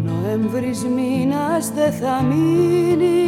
Νοέμβρης 0.05 0.85
μήνας 0.85 1.71
δεν 1.71 1.93
θα 1.93 2.23
μείνει. 2.23 3.27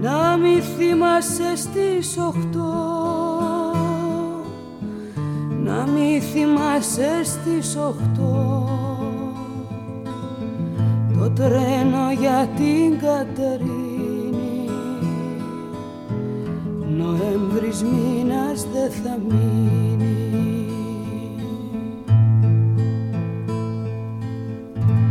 Να 0.00 0.36
μη 0.36 0.60
θυμάσαι 0.60 1.56
στις 1.56 2.16
οχτώ 2.18 2.94
να 5.64 5.86
μη 5.86 6.20
θυμάσαι 6.20 7.24
στις 7.24 7.76
οχτώ 7.76 8.68
το 11.18 11.30
τρένο 11.30 12.12
για 12.20 12.48
την 12.56 12.98
Κατερίνη 12.98 13.93
Νοέμβρης 16.98 17.82
μήνας 17.82 18.66
δεν 18.72 18.90
θα 18.90 19.18
μείνει. 19.28 20.68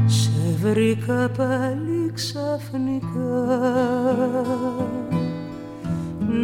Σε 0.06 0.58
βρήκα 0.62 1.30
πάλι 1.38 2.12
ξαφνικά. 2.14 3.48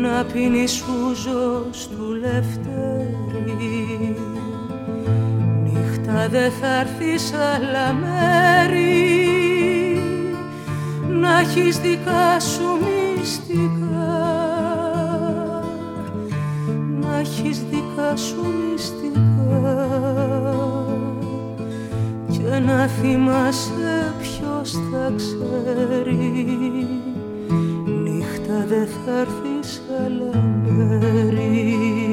Να 0.01 0.23
πίνει 0.33 0.67
σούζος 0.67 1.87
του 1.87 2.13
Λευτέρη. 2.13 4.15
Νύχτα 5.63 6.27
δε 6.29 6.49
θα 6.49 6.79
έρθεις 6.79 7.33
άλλα 7.33 7.93
μέρη. 7.93 9.17
Να 11.19 11.39
έχεις 11.39 11.79
δικά 11.79 12.39
σου 12.39 12.77
μυστικά 13.17 13.98
έχεις 17.19 17.63
δικά 17.71 18.15
σου 18.15 18.45
μυστικά. 18.71 19.19
Και 22.29 22.59
να 22.59 22.87
θυμάσαι 22.87 24.13
ποιος 24.19 24.71
θα 24.71 25.13
ξέρει. 25.15 26.87
Νύχτα 28.03 28.65
δε 28.67 28.85
θα 28.85 29.19
έρθεις 29.19 29.81
άλλα 30.05 30.43
μέρη 30.65 32.08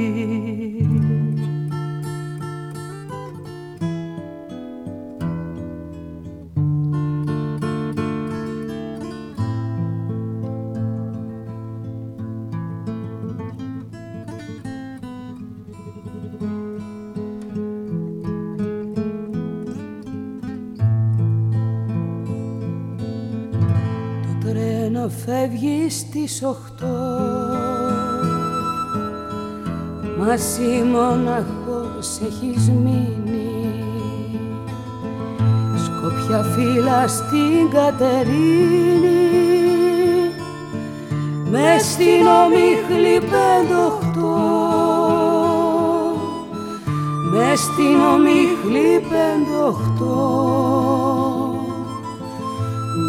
φεύγει 26.26 26.34
στις 26.34 26.42
οχτώ. 26.42 26.86
Μα 30.18 30.32
εσύ 30.32 30.82
μοναχός 30.92 32.20
έχεις 32.26 32.70
μείνει. 32.70 33.84
Σκοπιά 35.84 36.42
φύλλα 36.42 37.08
στην 37.08 37.70
Κατερίνη. 37.70 39.16
Μες 41.50 41.82
στην 41.82 42.26
ομίχλη 42.44 43.20
πεντοχτώ. 43.20 44.36
Μες 47.32 47.60
στην 47.60 48.00
ομίχλη 48.14 49.00
πεντοχτώ 49.08 51.05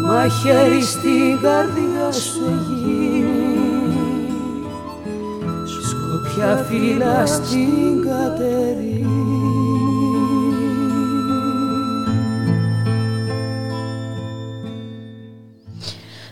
μαχαίρι 0.08 0.82
στην 0.82 1.40
καρδιά 1.42 2.12
σου 2.12 2.66
γίνει 2.68 3.48
σκοπιά 5.88 6.64
φύλλα 6.68 7.26
στην 7.26 8.02
Κατερίνη 8.02 9.18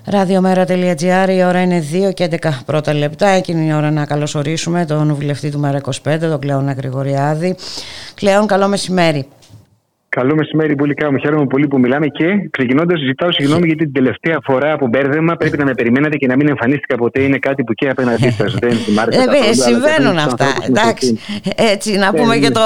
Ραδιομέρα.gr, 0.05 1.28
η 1.28 1.44
ώρα 1.44 1.62
είναι 1.62 1.85
2 2.09 2.15
και 2.15 2.28
11 2.40 2.51
πρώτα 2.66 2.94
λεπτά. 2.94 3.28
Εκείνη 3.28 3.66
η 3.69 3.73
ώρα 3.73 3.90
να 3.90 4.05
καλωσορίσουμε 4.07 4.85
τον 4.85 5.15
βουλευτή 5.15 5.51
του 5.51 5.59
Μέρα 5.59 5.81
25, 6.05 6.16
τον 6.20 6.39
Κλέωνα 6.39 6.73
Γρηγοριάδη. 6.73 7.57
Κλέον, 8.15 8.47
καλό 8.47 8.69
μεσημέρι. 8.69 9.28
Καλό 10.21 10.35
μεσημέρι, 10.35 10.75
Μπουλικά 10.75 11.13
μου. 11.13 11.19
Χαίρομαι 11.19 11.47
πολύ 11.47 11.67
που 11.67 11.79
μιλάμε 11.79 12.07
και 12.07 12.27
ξεκινώντας, 12.51 13.01
ζητάω 13.01 13.33
συγγνώμη 13.33 13.67
γιατί 13.67 13.85
την 13.85 13.93
τελευταία 13.93 14.39
φορά 14.45 14.73
από 14.73 14.87
μπέρδεμα 14.87 15.37
πρέπει 15.37 15.59
να 15.59 15.65
με 15.65 15.75
περιμένατε 15.75 16.17
και 16.17 16.27
να 16.27 16.37
μην 16.37 16.49
εμφανίστηκα 16.49 16.97
ποτέ. 16.97 17.23
Είναι 17.23 17.39
κάτι 17.39 17.65
που 17.65 17.73
και 17.73 17.89
απέναντί 17.89 18.31
σας 18.31 18.55
δεν 18.55 18.73
θυμάται. 18.73 19.17
Ε, 19.17 19.53
συμβαίνουν 19.53 20.19
αυτά. 20.19 20.47
Εντάξει. 20.69 21.19
Έτσι, 21.73 21.97
να 21.97 22.13
πούμε 22.15 22.37
και 22.37 22.51
το 22.51 22.61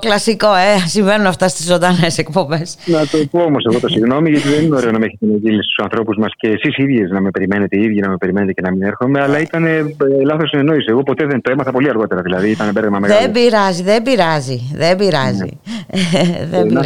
κλασικό. 0.00 0.46
Ε, 0.54 0.86
συμβαίνουν 0.86 1.26
αυτά 1.26 1.48
στις 1.48 1.66
ζωντανές 1.66 2.18
εκπομπές. 2.18 2.78
Να 2.84 3.06
το 3.06 3.18
πω 3.30 3.38
όμως 3.40 3.64
εγώ 3.70 3.80
το 3.80 3.88
συγγνώμη, 3.88 4.30
γιατί 4.30 4.48
δεν 4.48 4.64
είναι 4.64 4.76
ωραίο 4.76 4.90
να 4.90 4.98
με 4.98 5.04
έχετε 5.04 5.26
μιλήσει 5.26 5.62
στους 5.62 5.78
ανθρώπους 5.82 6.16
μας 6.16 6.32
και 6.36 6.48
εσείς 6.48 6.76
ίδιες 6.76 7.10
να 7.10 7.20
με 7.20 7.30
περιμένετε, 7.30 7.76
οι 7.78 7.82
ίδιοι 7.82 8.00
να 8.00 8.08
με 8.08 8.16
περιμένετε 8.16 8.52
και 8.52 8.62
να 8.62 8.70
μην 8.70 8.82
έρχομαι. 8.82 9.20
Αλλά 9.20 9.40
ήταν 9.40 9.64
ε, 9.66 9.84
λάθος 10.24 10.48
συνεννόηση. 10.48 10.86
Εγώ 10.88 11.02
ποτέ 11.02 11.26
δεν 11.26 11.40
το 11.40 11.50
έμαθα 11.52 11.70
πολύ 11.70 11.88
αργότερα. 11.88 12.20
Δηλαδή 12.22 12.50
ήταν 12.50 12.70
μπέρδεμα 12.72 12.98
μεγάλο. 12.98 13.20
Δεν 13.20 13.32
πειράζει, 13.32 13.82
δεν 13.82 14.02
πειράζει. 14.02 14.60
Δεν 14.74 14.96
πειράζει. 14.96 15.48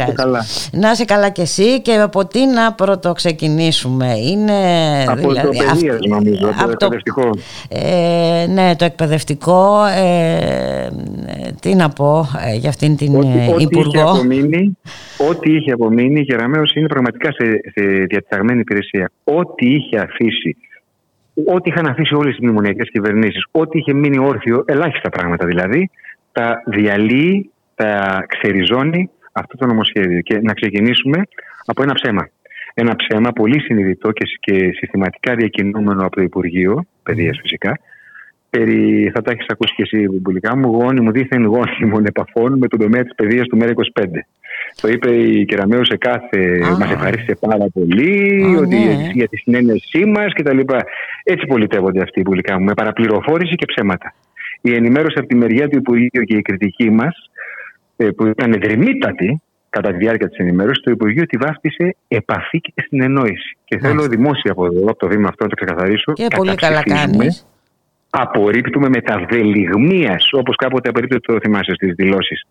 Ναι. 0.05 0.13
δεν 0.13 0.25
πειράζει. 0.25 0.69
Να 0.71 0.91
είσαι 0.91 1.05
καλά 1.05 1.29
κι 1.29 1.41
εσύ 1.41 1.81
και 1.81 1.93
από 1.93 2.25
τι 2.25 2.45
να 2.45 2.73
πρώτο 2.73 3.13
ξεκινήσουμε. 3.13 4.13
Είναι, 4.31 4.59
από 5.07 5.29
δηλαδή, 5.29 5.57
το 5.57 5.63
παιδείας 5.65 5.99
νομίζω, 6.07 6.47
από 6.47 6.77
το 6.77 6.85
εκπαιδευτικό. 6.85 7.29
Ε, 7.69 8.45
ναι, 8.49 8.75
το 8.75 8.85
εκπαιδευτικό. 8.85 9.85
Ε, 9.85 10.89
τι 11.61 11.75
να 11.75 11.89
πω 11.89 12.27
ε, 12.45 12.55
για 12.55 12.69
αυτήν 12.69 12.95
την 12.95 13.15
ό,τι, 13.15 13.27
ε, 13.27 13.47
ό,τι 13.53 13.63
Υπουργό. 13.63 13.89
Είχε 13.89 14.01
απομείνει, 14.01 14.77
ό,τι 15.29 15.55
είχε 15.55 15.71
απομείνει, 15.71 16.19
η 16.19 16.23
Γεραμέως 16.23 16.73
είναι 16.75 16.87
πραγματικά 16.87 17.31
σε, 17.31 17.45
σε 17.73 17.83
διαταγμένη 18.09 18.59
υπηρεσία. 18.59 19.11
Ό,τι 19.23 19.73
είχε 19.73 19.97
αφήσει 19.97 20.55
ό,τι 21.45 21.69
είχαν 21.69 21.85
αφήσει 21.85 22.15
όλες 22.15 22.37
οι 22.37 22.39
μνημονιακές 22.41 22.89
κυβερνήσεις, 22.91 23.45
ό,τι 23.51 23.77
είχε 23.77 23.93
μείνει 23.93 24.17
όρθιο, 24.17 24.63
ελάχιστα 24.67 25.09
πράγματα 25.09 25.45
δηλαδή, 25.45 25.89
τα 26.31 26.63
διαλύει, 26.65 27.51
τα 27.75 28.25
ξεριζώνει 28.27 29.09
αυτό 29.31 29.57
το 29.57 29.65
νομοσχέδιο 29.65 30.21
και 30.21 30.39
να 30.41 30.53
ξεκινήσουμε 30.53 31.21
από 31.65 31.83
ένα 31.83 31.93
ψέμα. 31.93 32.29
Ένα 32.73 32.95
ψέμα 32.95 33.31
πολύ 33.31 33.61
συνειδητό 33.61 34.11
και, 34.11 34.71
συστηματικά 34.73 35.35
διακινούμενο 35.35 36.05
από 36.05 36.15
το 36.15 36.21
Υπουργείο 36.21 36.85
Παιδείας 37.03 37.39
φυσικά 37.41 37.79
περί, 38.51 39.11
θα 39.13 39.21
τα 39.21 39.31
έχεις 39.31 39.45
ακούσει 39.47 39.73
και 39.75 39.81
εσύ 39.81 40.07
βουμπουλικά 40.07 40.57
μου, 40.57 40.67
γόνιμο, 40.67 41.11
δίθεν 41.11 41.45
γόνιμων 41.45 42.05
επαφών 42.05 42.57
με 42.57 42.67
τον 42.67 42.79
τομέα 42.79 43.03
της 43.03 43.15
παιδείας 43.15 43.47
του 43.47 43.57
ΜΕΡΑ25. 43.61 44.05
Το 44.81 44.87
είπε 44.87 45.09
η 45.15 45.45
Κεραμέου 45.45 45.85
σε 45.85 45.97
κάθε. 45.97 46.59
Μας 46.79 46.91
ευχαρίστησε 46.91 47.37
πάρα 47.39 47.65
πολύ, 47.73 48.55
ότι 48.57 48.75
ναι. 48.75 49.09
για 49.13 49.27
τη 49.27 49.37
συνένεσή 49.37 50.05
μας 50.05 50.33
κτλ. 50.33 50.59
Έτσι 51.23 51.45
πολιτεύονται 51.45 52.01
αυτοί 52.01 52.19
οι 52.19 52.23
βουλικά 52.23 52.59
μου, 52.59 52.65
με 52.65 52.73
παραπληροφόρηση 52.73 53.55
και 53.55 53.65
ψέματα. 53.65 54.13
Η 54.61 54.73
ενημέρωση 54.73 55.15
από 55.17 55.27
τη 55.27 55.35
μεριά 55.35 55.67
του 55.69 55.77
Υπουργείου 55.77 56.23
και 56.23 56.35
η 56.35 56.41
κριτική 56.41 56.89
μας 56.89 57.15
ε, 57.15 57.50
που 58.15 58.25
ήταν 58.25 58.51
δρυμύτατη 58.51 59.41
κατά 59.69 59.91
τη 59.91 59.97
διάρκεια 59.97 60.29
της 60.29 60.37
ενημέρωσης, 60.37 60.83
το 60.83 60.91
Υπουργείο 60.91 61.25
τη 61.25 61.37
βάφτισε 61.37 61.95
επαφή 62.07 62.61
και 62.61 62.73
συνεννόηση. 62.75 63.57
Και 63.63 63.79
θέλω 63.79 64.07
δημόσια 64.07 64.51
από 64.51 64.65
εδώ, 64.65 64.89
από 64.89 64.99
το 64.99 65.07
βήμα 65.07 65.27
αυτό, 65.27 65.43
να 65.43 65.49
το 65.49 65.55
ξεκαθαρίσω. 65.55 66.13
Και 66.13 66.27
πολύ 66.35 66.55
καλά 66.55 66.83
κάνεις. 66.83 67.45
Απορρίπτουμε 68.09 68.89
με 68.89 69.01
τα 69.01 69.25
δελιγμία, 69.29 70.19
όπως 70.31 70.55
κάποτε 70.55 70.89
απορρίπτεται 70.89 71.33
το 71.33 71.39
θυμάσαι 71.39 71.73
στις 71.73 71.93
δηλώσεις, 71.95 72.41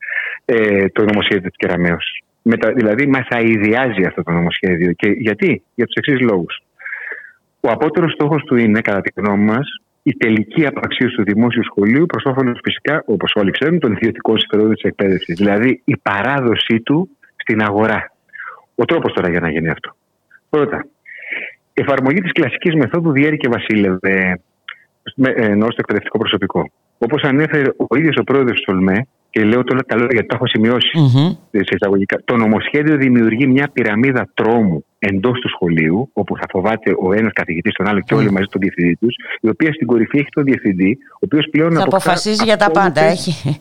ε, 0.44 0.88
το 0.88 1.04
νομοσχέδιο 1.04 1.48
της 1.48 1.56
Κεραμέω. 1.56 1.96
Δηλαδή, 2.74 3.06
μας 3.06 3.26
αειδιάζει 3.28 4.04
αυτό 4.06 4.22
το 4.22 4.30
νομοσχέδιο. 4.30 4.92
Και 4.92 5.06
γιατί, 5.06 5.62
για 5.74 5.86
τους 5.86 5.94
εξής 5.94 6.20
λόγους. 6.20 6.62
Ο 7.60 7.70
απότερος 7.70 8.12
στόχος 8.12 8.42
του 8.42 8.56
είναι, 8.56 8.80
κατά 8.80 9.00
τη 9.00 9.10
γνώμη 9.14 9.44
μας, 9.44 9.82
η 10.10 10.16
τελική 10.16 10.66
απαξίωση 10.66 11.14
του 11.16 11.22
δημόσιου 11.22 11.64
σχολείου 11.64 12.06
προς 12.06 12.24
όφελος 12.24 12.60
φυσικά, 12.64 13.02
όπως 13.06 13.32
όλοι 13.34 13.50
ξέρουν, 13.50 13.78
των 13.78 13.92
ιδιωτικών 13.92 14.38
συμφερόντων 14.38 14.74
της 14.74 14.82
εκπαίδευσης. 14.82 15.34
Δηλαδή 15.36 15.82
η 15.84 15.96
παράδοσή 15.96 16.80
του 16.80 17.08
στην 17.36 17.62
αγορά. 17.62 18.12
Ο 18.74 18.84
τρόπος 18.84 19.12
τώρα 19.12 19.30
για 19.30 19.40
να 19.40 19.50
γίνει 19.50 19.68
αυτό. 19.68 19.96
Πρώτα, 20.50 20.86
εφαρμογή 21.72 22.20
της 22.20 22.32
κλασικής 22.32 22.74
μεθόδου 22.74 23.12
διέρη 23.12 23.36
και 23.36 23.48
βασίλευε 23.48 24.40
ενώ 25.34 25.64
στο 25.64 25.80
εκπαιδευτικό 25.84 26.18
προσωπικό. 26.18 26.70
Όπως 26.98 27.22
ανέφερε 27.22 27.68
ο 27.88 27.96
ίδιος 27.96 28.16
ο 28.16 28.24
πρόεδρος 28.24 28.60
του 28.60 28.72
ΟΛΜΕ, 28.74 29.06
και 29.30 29.44
λέω 29.44 29.64
τώρα 29.64 29.80
τα 29.80 29.96
λόγια 29.96 30.12
γιατί 30.12 30.28
τα 30.28 30.34
έχω 30.34 30.46
σημειώσει 30.46 30.90
mm-hmm. 30.94 31.38
σε 31.50 31.74
εισαγωγικά. 31.74 32.20
Το 32.24 32.36
νομοσχέδιο 32.36 32.96
δημιουργεί 32.96 33.46
μια 33.46 33.70
πυραμίδα 33.72 34.28
τρόμου 34.34 34.84
εντός 35.02 35.40
του 35.40 35.48
σχολείου, 35.48 36.10
όπου 36.12 36.36
θα 36.36 36.46
φοβάται 36.50 36.90
ο 37.02 37.12
ένας 37.12 37.32
καθηγητής 37.32 37.72
τον 37.72 37.86
άλλο 37.86 38.00
και 38.00 38.14
όλοι 38.14 38.30
μαζί 38.30 38.46
τον 38.50 38.60
διευθυντή 38.60 38.96
τους, 39.00 39.14
η 39.40 39.48
οποία 39.48 39.72
στην 39.72 39.86
κορυφή 39.86 40.18
έχει 40.18 40.28
τον 40.30 40.44
διευθυντή, 40.44 40.98
ο 41.12 41.24
οποίος 41.28 41.48
πλέον. 41.50 41.72
Θα 41.72 41.82
αποφασίζει 41.82 42.44
για 42.44 42.56
τα 42.56 42.70
πάντα. 42.70 43.00
Έχει. 43.00 43.58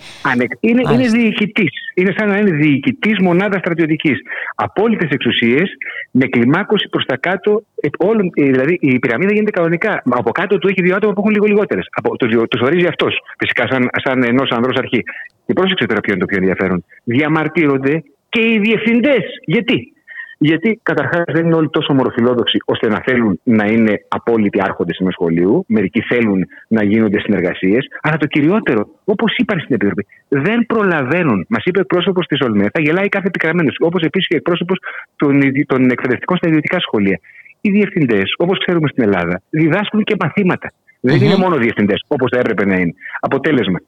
Είναι, 0.59 0.81
είναι 0.93 1.07
διοικητής. 1.07 1.71
Είναι 1.93 2.13
σαν 2.17 2.27
να 2.29 2.37
είναι 2.37 2.51
διοικητής 2.51 3.19
μονάδα 3.19 3.57
στρατιωτικής. 3.57 4.17
Απόλυτες 4.55 5.09
εξουσίες 5.09 5.69
με 6.11 6.25
κλιμάκωση 6.25 6.87
προς 6.89 7.05
τα 7.05 7.17
κάτω. 7.17 7.63
Όλων, 7.97 8.31
ε, 8.33 8.43
δηλαδή 8.43 8.77
η 8.81 8.99
πυραμίδα 8.99 9.33
γίνεται 9.33 9.51
κανονικά. 9.51 10.01
Από 10.09 10.31
κάτω 10.31 10.57
του 10.57 10.67
έχει 10.67 10.81
δύο 10.81 10.95
άτομα 10.95 11.13
που 11.13 11.19
έχουν 11.19 11.31
λίγο 11.31 11.45
λιγότερες. 11.45 11.85
Το, 12.17 12.27
το 12.47 12.65
ορίζει 12.65 12.85
αυτός. 12.85 13.19
Φυσικά, 13.37 13.67
σαν, 13.69 13.89
σαν 14.03 14.23
ενός 14.23 14.49
ανδρός 14.49 14.77
αρχή. 14.77 15.03
Και 15.45 15.53
πρόσεξε 15.53 15.85
τώρα 15.85 15.99
ποιο 15.99 16.13
είναι 16.13 16.21
το 16.21 16.27
πιο 16.27 16.37
ενδιαφέρον. 16.37 16.85
Διαμαρτύρονται 17.03 18.03
και 18.29 18.41
οι 18.41 18.59
διευθυντές. 18.59 19.23
Γιατί; 19.45 19.93
Γιατί 20.41 20.79
καταρχάς 20.83 21.23
δεν 21.27 21.45
είναι 21.45 21.55
όλοι 21.55 21.69
τόσο 21.69 21.93
μορφιλόδοξοι 21.93 22.57
ώστε 22.65 22.87
να 22.87 23.01
θέλουν 23.05 23.39
να 23.43 23.65
είναι 23.65 24.05
απόλυτοι 24.07 24.61
άρχοντες 24.61 24.97
ενός 24.97 25.13
σχολείου. 25.13 25.65
Μερικοί 25.67 26.01
θέλουν 26.01 26.45
να 26.67 26.83
γίνονται 26.83 27.19
συνεργασίες. 27.19 27.87
Αλλά 28.01 28.17
το 28.17 28.25
κυριότερο, 28.25 28.89
όπως 29.03 29.35
είπαν 29.37 29.59
στην 29.59 29.75
Επιτροπή, 29.75 30.05
δεν 30.27 30.65
προλαβαίνουν. 30.65 31.45
Μας 31.49 31.63
είπε 31.65 31.77
ο 31.77 31.81
εκπρόσωπος 31.81 32.25
της 32.25 32.39
ΟΛΜΕ, 32.41 32.69
θα 32.73 32.81
γελάει 32.81 33.09
κάθε 33.09 33.27
επικραμένο. 33.27 33.71
Όπως 33.79 34.01
επίσης 34.03 34.27
και 34.27 34.33
ο 34.33 34.37
εκπρόσωπος 34.37 34.77
των, 35.15 35.39
των 35.65 35.89
εκπαιδευτικών 35.89 36.37
στα 36.37 36.47
ιδιωτικά 36.47 36.79
σχολεία. 36.79 37.19
Οι 37.61 37.69
διευθυντές, 37.69 38.33
όπως 38.37 38.59
ξέρουμε 38.59 38.87
στην 38.87 39.03
Ελλάδα, 39.03 39.41
διδάσκουν 39.49 40.03
και 40.03 40.15
μαθήματα. 40.19 40.71
Δεν 40.99 41.21
είναι 41.21 41.35
μόνο 41.35 41.55
διευθυντές, 41.55 42.03
όπως 42.07 42.29
θα 42.33 42.39
έπρεπε 42.39 42.65
να 42.65 42.75
είναι. 42.75 42.93
Αποτέλεσμα. 43.19 43.79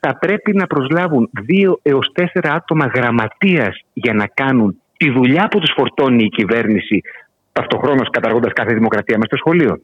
Θα 0.00 0.18
πρέπει 0.18 0.56
να 0.56 0.66
προσλάβουν 0.66 1.30
δύο 1.32 1.78
έως 1.82 2.12
τέσσερα 2.12 2.54
άτομα 2.54 2.86
γραμματείας 2.86 3.80
για 3.92 4.14
να 4.14 4.26
κάνουν 4.34 4.80
τη 4.98 5.10
δουλειά 5.10 5.48
που 5.50 5.58
τους 5.58 5.72
φορτώνει 5.76 6.24
η 6.24 6.28
κυβέρνηση, 6.28 7.00
ταυτοχρόνως 7.52 8.10
καταργώντας 8.10 8.52
κάθε 8.52 8.74
δημοκρατία 8.74 9.16
μέσα 9.16 9.36
στο 9.36 9.36
σχολείο. 9.36 9.80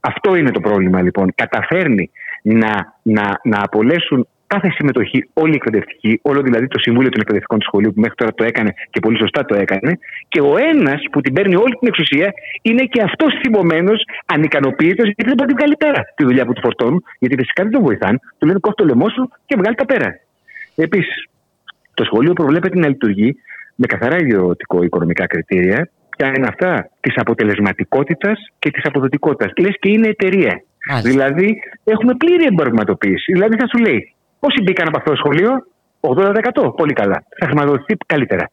Αυτό 0.00 0.34
είναι 0.36 0.50
το 0.50 0.60
πρόβλημα 0.60 1.02
λοιπόν. 1.02 1.32
Καταφέρνει 1.34 2.10
να, 2.42 2.72
να, 3.02 3.40
να 3.44 3.58
απολέσουν 3.62 4.28
κάθε 4.46 4.70
συμμετοχή, 4.70 5.28
όλη 5.32 5.52
η 5.52 5.54
εκπαιδευτική, 5.54 6.20
όλο 6.22 6.40
δηλαδή 6.40 6.66
το 6.66 6.78
Συμβούλιο 6.78 7.10
των 7.10 7.20
Εκπαιδευτικών 7.20 7.58
του 7.58 7.64
Σχολείου 7.64 7.92
που 7.92 8.00
μέχρι 8.00 8.16
τώρα 8.16 8.32
το 8.34 8.44
έκανε 8.44 8.70
και 8.90 9.00
πολύ 9.00 9.18
σωστά 9.18 9.44
το 9.44 9.54
έκανε, 9.54 9.98
και 10.28 10.40
ο 10.40 10.56
ένας 10.72 11.00
που 11.12 11.20
την 11.20 11.32
παίρνει 11.32 11.54
όλη 11.54 11.74
την 11.78 11.88
εξουσία 11.88 12.32
είναι 12.62 12.84
και 12.84 13.02
αυτός 13.02 13.32
θυμωμένος, 13.42 14.02
ανικανοποίητο, 14.26 15.02
γιατί 15.02 15.22
δεν 15.24 15.34
μπορεί 15.36 15.50
να 15.52 15.56
βγάλει 15.58 15.76
πέρα 15.76 16.00
τη 16.16 16.24
δουλειά 16.24 16.44
που 16.46 16.52
του 16.52 16.60
φορτώνουν, 16.60 17.04
γιατί 17.18 17.34
φυσικά 17.36 17.62
δεν 17.62 17.72
τον 17.72 17.82
βοηθάνε, 17.82 18.18
του 18.38 18.46
λένε 18.46 18.58
κόφτο 18.58 18.84
λαιμό 18.84 19.08
σου 19.08 19.30
και 19.46 19.54
βγάλει 19.58 19.76
τα 19.76 19.84
πέρα. 19.84 20.08
Επίσης, 20.74 21.26
το 21.94 22.04
σχολείο 22.04 22.32
προβλέπεται 22.32 22.78
να 22.78 22.88
λειτουργεί 22.88 23.36
με 23.80 23.86
καθαρά 23.86 24.16
ιδιωτικό 24.20 24.82
οικονομικά 24.82 25.26
κριτήρια, 25.26 25.90
ποια 26.16 26.26
είναι 26.36 26.46
αυτά 26.46 26.90
της 27.00 27.14
αποτελεσματικότητας 27.16 28.38
και 28.58 28.70
της 28.70 28.84
αποδοτικότητας. 28.84 29.52
Λες 29.64 29.76
και 29.80 29.90
είναι 29.90 30.08
εταιρεία. 30.08 30.62
Μάλιστα. 30.90 31.10
Δηλαδή, 31.10 31.48
έχουμε 31.84 32.12
πλήρη 32.14 32.44
εμπορευματοποίηση. 32.44 33.32
Δηλαδή, 33.32 33.56
θα 33.56 33.66
σου 33.66 33.78
λέει 33.78 34.14
πόσοι 34.40 34.62
μπήκαν 34.62 34.88
από 34.88 34.96
αυτό 34.96 35.10
το 35.10 35.16
σχολείο, 35.16 35.50
80%. 36.00 36.74
Πολύ 36.76 36.92
καλά. 36.92 37.24
Θα 37.38 37.46
χρηματοδοτηθεί 37.46 37.94
καλύτερα. 38.06 38.50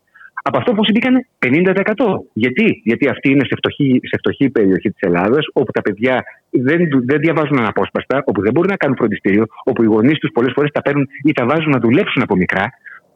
Από 0.48 0.58
αυτό 0.58 0.74
πόσοι 0.74 0.92
μπήκαν 0.92 1.26
50%. 1.40 2.30
Γιατί, 2.34 2.82
Γιατί 2.84 3.08
αυτή 3.10 3.30
είναι 3.30 3.46
σε 3.50 3.56
φτωχή, 3.58 4.00
σε 4.04 4.18
φτωχή 4.18 4.50
περιοχή 4.50 4.90
της 4.90 5.00
Ελλάδας, 5.00 5.46
όπου 5.54 5.72
τα 5.72 5.82
παιδιά 5.82 6.24
δεν, 6.50 6.80
δεν 7.06 7.20
διαβάζουν 7.20 7.58
αναπόσπαστα, 7.60 8.24
όπου 8.26 8.42
δεν 8.42 8.52
μπορούν 8.54 8.70
να 8.70 8.76
κάνουν 8.76 8.98
φροντιστήριο, 8.98 9.46
όπου 9.64 9.84
οι 9.84 9.86
γονείς 9.86 10.18
τους 10.20 10.32
πολλές 10.34 10.52
φορές 10.56 10.72
τα 10.72 10.82
παίρνουν 10.82 11.08
ή 11.24 11.32
τα 11.32 11.46
βάζουν 11.46 11.72
να 11.72 11.80
δουλέψουν 11.80 12.22
από 12.22 12.36
μικρά, 12.36 12.66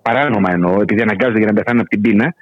παράνομα 0.01 0.51
εννοώ, 0.51 0.81
επειδή 0.81 1.01
αναγκάζονται 1.01 1.37
για 1.37 1.47
να 1.47 1.53
πεθάνουν 1.53 1.81
από 1.81 1.89
την 1.89 2.01
πείνα, 2.01 2.35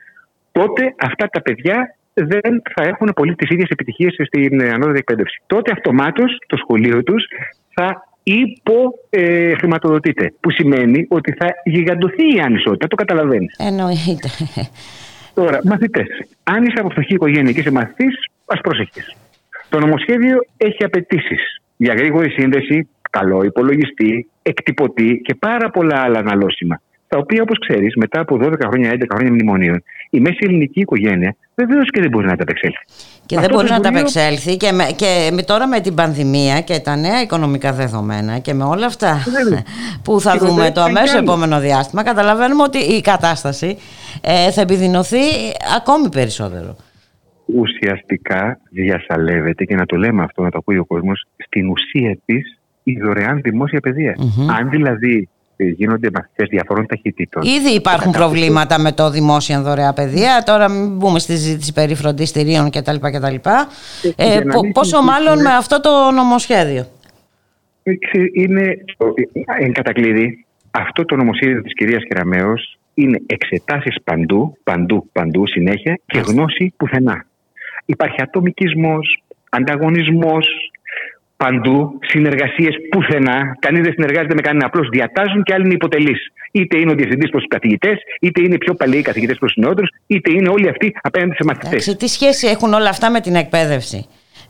τότε 0.51 0.95
αυτά 0.97 1.29
τα 1.29 1.41
παιδιά 1.41 1.95
δεν 2.13 2.61
θα 2.75 2.83
έχουν 2.83 3.11
πολύ 3.15 3.35
τις 3.35 3.49
ίδιες 3.49 3.69
επιτυχίες 3.69 4.15
στην 4.27 4.61
ανώτερη 4.61 4.97
εκπαίδευση. 4.97 5.41
Τότε 5.47 5.71
αυτομάτως 5.71 6.37
το 6.47 6.57
σχολείο 6.57 7.03
τους 7.03 7.25
θα 7.73 8.03
υποχρηματοδοτείται. 8.23 10.25
Ε, 10.25 10.33
που 10.39 10.51
σημαίνει 10.51 11.05
ότι 11.09 11.31
θα 11.31 11.47
γιγαντωθεί 11.63 12.35
η 12.35 12.39
ανισότητα. 12.39 12.87
Το 12.87 12.95
καταλαβαίνεις. 12.95 13.55
Εννοείται. 13.57 14.29
Τώρα, 15.33 15.59
μαθητές. 15.63 16.07
Αν 16.43 16.63
είσαι 16.63 16.79
από 16.79 16.89
φτωχή 16.89 17.13
οικογένεια 17.13 17.51
και 17.51 17.59
είσαι 17.59 17.71
μαθητής, 17.71 18.25
ας 18.45 18.61
προσέχει. 18.61 19.01
Το 19.69 19.79
νομοσχέδιο 19.79 20.45
έχει 20.57 20.83
απαιτήσεις 20.83 21.61
για 21.77 21.93
γρήγορη 21.93 22.29
σύνδεση, 22.29 22.89
καλό 23.09 23.43
υπολογιστή, 23.43 24.29
εκτυπωτή 24.41 25.21
και 25.23 25.35
πάρα 25.35 25.69
πολλά 25.69 26.01
άλλα 26.01 26.19
αναλώσιμα 26.19 26.81
τα 27.07 27.17
οποία, 27.17 27.41
όπως 27.41 27.57
ξέρεις, 27.67 27.95
μετά 27.95 28.19
από 28.19 28.39
12 28.41 28.53
χρόνια, 28.67 28.91
11 28.91 29.03
χρόνια 29.13 29.31
μνημονίων, 29.31 29.83
η 30.09 30.19
μέση 30.19 30.37
ελληνική 30.41 30.79
οικογένεια 30.79 31.35
βεβαίως 31.55 31.89
και 31.89 32.01
δεν 32.01 32.09
μπορεί 32.09 32.25
να 32.25 32.33
ανταπεξέλθει. 32.33 32.85
Και 33.25 33.39
δεν 33.39 33.49
μπορεί 33.49 33.69
να 33.69 33.75
ανταπεξέλθει. 33.75 34.57
Και, 34.57 34.71
με, 34.71 34.83
και 34.95 35.29
με, 35.33 35.41
τώρα 35.41 35.67
με 35.67 35.79
την 35.79 35.95
πανδημία 35.95 36.61
και 36.61 36.79
τα 36.79 36.95
νέα 36.95 37.21
οικονομικά 37.21 37.73
δεδομένα 37.73 38.39
και 38.39 38.53
με 38.53 38.63
όλα 38.63 38.85
αυτά 38.85 39.17
που 40.03 40.19
θα 40.19 40.37
δούμε 40.37 40.71
το 40.71 40.81
αμέσως 40.81 41.19
επόμενο 41.19 41.59
διάστημα, 41.59 42.03
καταλαβαίνουμε 42.03 42.63
ότι 42.63 42.77
η 42.77 43.01
κατάσταση 43.01 43.77
ε, 44.21 44.51
θα 44.51 44.61
επιδεινωθεί 44.61 45.23
ακόμη 45.77 46.09
περισσότερο. 46.09 46.75
Ουσιαστικά 47.45 48.59
διασαλεύεται 48.71 49.63
και 49.63 49.75
να 49.75 49.85
το 49.85 49.95
λέμε 49.95 50.23
αυτό, 50.23 50.43
να 50.43 50.49
το 50.49 50.57
ακούει 50.57 50.77
ο 50.77 50.85
κόσμος, 50.85 51.25
στην 51.37 51.69
ουσία 51.69 52.17
της 52.25 52.57
η 52.83 52.99
δωρεάν 52.99 53.41
δημόσια 53.41 53.79
Αν 54.57 54.69
δηλαδή 54.69 55.29
γίνονται 55.57 56.09
μαθητέ 56.13 56.43
διαφορών 56.43 56.87
ταχυτήτων. 56.87 57.43
Ήδη 57.43 57.69
υπάρχουν 57.69 58.11
προβλήματα 58.11 58.79
με 58.79 58.91
το 58.91 59.09
δημόσια 59.09 59.61
δωρεά 59.61 59.93
παιδεία. 59.93 60.43
Τώρα 60.45 60.69
μην 60.69 60.97
μπούμε 60.97 61.19
στη 61.19 61.31
συζήτηση 61.31 61.73
περί 61.73 61.95
φροντιστηρίων 61.95 62.69
κτλ. 62.69 62.95
κτλ. 62.95 63.35
Ε, 64.15 64.37
ε 64.37 64.41
πόσο 64.73 65.01
μάλλον 65.01 65.41
με 65.41 65.53
αυτό 65.53 65.81
το 65.81 66.11
νομοσχέδιο; 66.11 66.85
Είναι, 68.33 68.77
εν 69.59 69.73
κατακλείδη, 69.73 70.45
αυτό 70.71 71.05
το 71.05 71.15
νομοσχέδιο 71.15 71.61
της 71.61 71.73
κυρίας 71.73 72.03
Κεραμέως 72.03 72.77
είναι 72.93 73.21
εξετάσεις 73.25 73.95
παντού, 74.03 74.57
παντού, 74.63 75.09
παντού 75.11 75.47
συνέχεια 75.47 75.99
και 76.05 76.19
γνώση 76.19 76.73
πουθενά. 76.77 77.25
Υπάρχει 77.85 78.21
ατομικισμός, 78.21 79.23
ανταγωνισμός, 79.49 80.47
παντού, 81.37 81.99
συνεργασίες 82.01 82.75
πουθενά. 82.89 83.57
Κανείς 83.59 83.81
δεν 83.81 83.93
συνεργάζεται 83.93 84.33
με 84.33 84.41
κανένα. 84.41 84.65
Απλώς 84.65 84.89
διατάζουν 84.89 85.43
και 85.43 85.53
άλλοι 85.53 85.65
είναι 85.65 85.73
υποτελείς. 85.73 86.31
Είτε 86.51 86.79
είναι 86.79 86.91
ο 86.91 86.95
διευθυντής 86.95 87.29
προς 87.29 87.41
τους 87.41 87.49
καθηγητές, 87.49 87.97
είτε 88.19 88.41
είναι 88.41 88.57
πιο 88.57 88.73
παλαιοί 88.73 89.01
καθηγητές 89.01 89.37
προς 89.37 89.53
τους 89.53 89.63
νεότερους, 89.63 89.89
είτε 90.07 90.31
είναι 90.31 90.49
όλοι 90.49 90.69
αυτοί 90.69 90.95
απέναντι 91.01 91.35
σε 91.35 91.43
μαθητές. 91.43 91.95
Τι 91.97 92.07
σχέση 92.07 92.47
έχουν 92.47 92.73
όλα 92.73 92.89
αυτά 92.89 93.09
με 93.11 93.19
την 93.19 93.35
εκπαίδευση, 93.35 94.05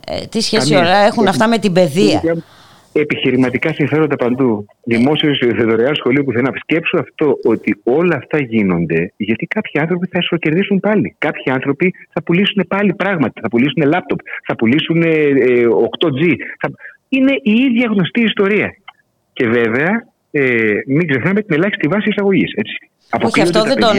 ε, 0.08 0.26
Τι 0.26 0.42
σχέση 0.42 0.76
όλα 0.76 0.98
έχουν 0.98 1.28
αυτά 1.28 1.48
με 1.48 1.58
την 1.58 1.74
παιδεία; 1.74 2.22
Επιχειρηματικά 3.00 3.74
συμφέροντα 3.74 4.16
παντού. 4.16 4.66
Δημόσιο 4.84 5.36
δωρεάν 5.66 5.96
σχολείο 5.96 6.24
που 6.24 6.32
θέλω 6.32 6.50
να 6.54 6.60
σκέψω 6.60 6.98
αυτό 7.00 7.38
ότι 7.44 7.80
όλα 7.84 8.16
αυτά 8.16 8.40
γίνονται 8.40 9.12
γιατί 9.18 9.46
κάποιοι 9.46 9.82
άνθρωποι 9.82 10.08
θα 10.08 10.20
ισοκερδίσουν 10.22 10.80
πάλι. 10.80 11.16
Κάποιοι 11.18 11.44
άνθρωποι 11.52 11.94
θα 12.14 12.24
πουλήσουν 12.24 12.66
πάλι 12.68 12.94
πράγματα. 12.94 13.42
Θα 13.42 13.50
πουλήσουν 13.50 13.84
λάπτοπ, 13.86 14.20
θα 14.48 14.56
πουλήσουν 14.56 15.02
8G. 16.00 16.22
Ε, 16.30 16.36
θα... 16.60 16.70
Είναι 17.10 17.34
η 17.42 17.52
ίδια 17.52 17.90
γνωστή 17.92 18.22
ιστορία. 18.22 18.76
Και 19.34 19.48
βέβαια, 19.48 20.06
ε, 20.32 20.74
μην 20.88 21.08
ξεχνάμε 21.08 21.42
την 21.42 21.56
ελάχιστη 21.56 21.88
βάση 21.88 22.10
εισαγωγής. 22.10 22.52
Όχι, 23.24 23.42
αυτό 23.42 23.64
δεν, 23.64 23.80
τον, 23.80 23.96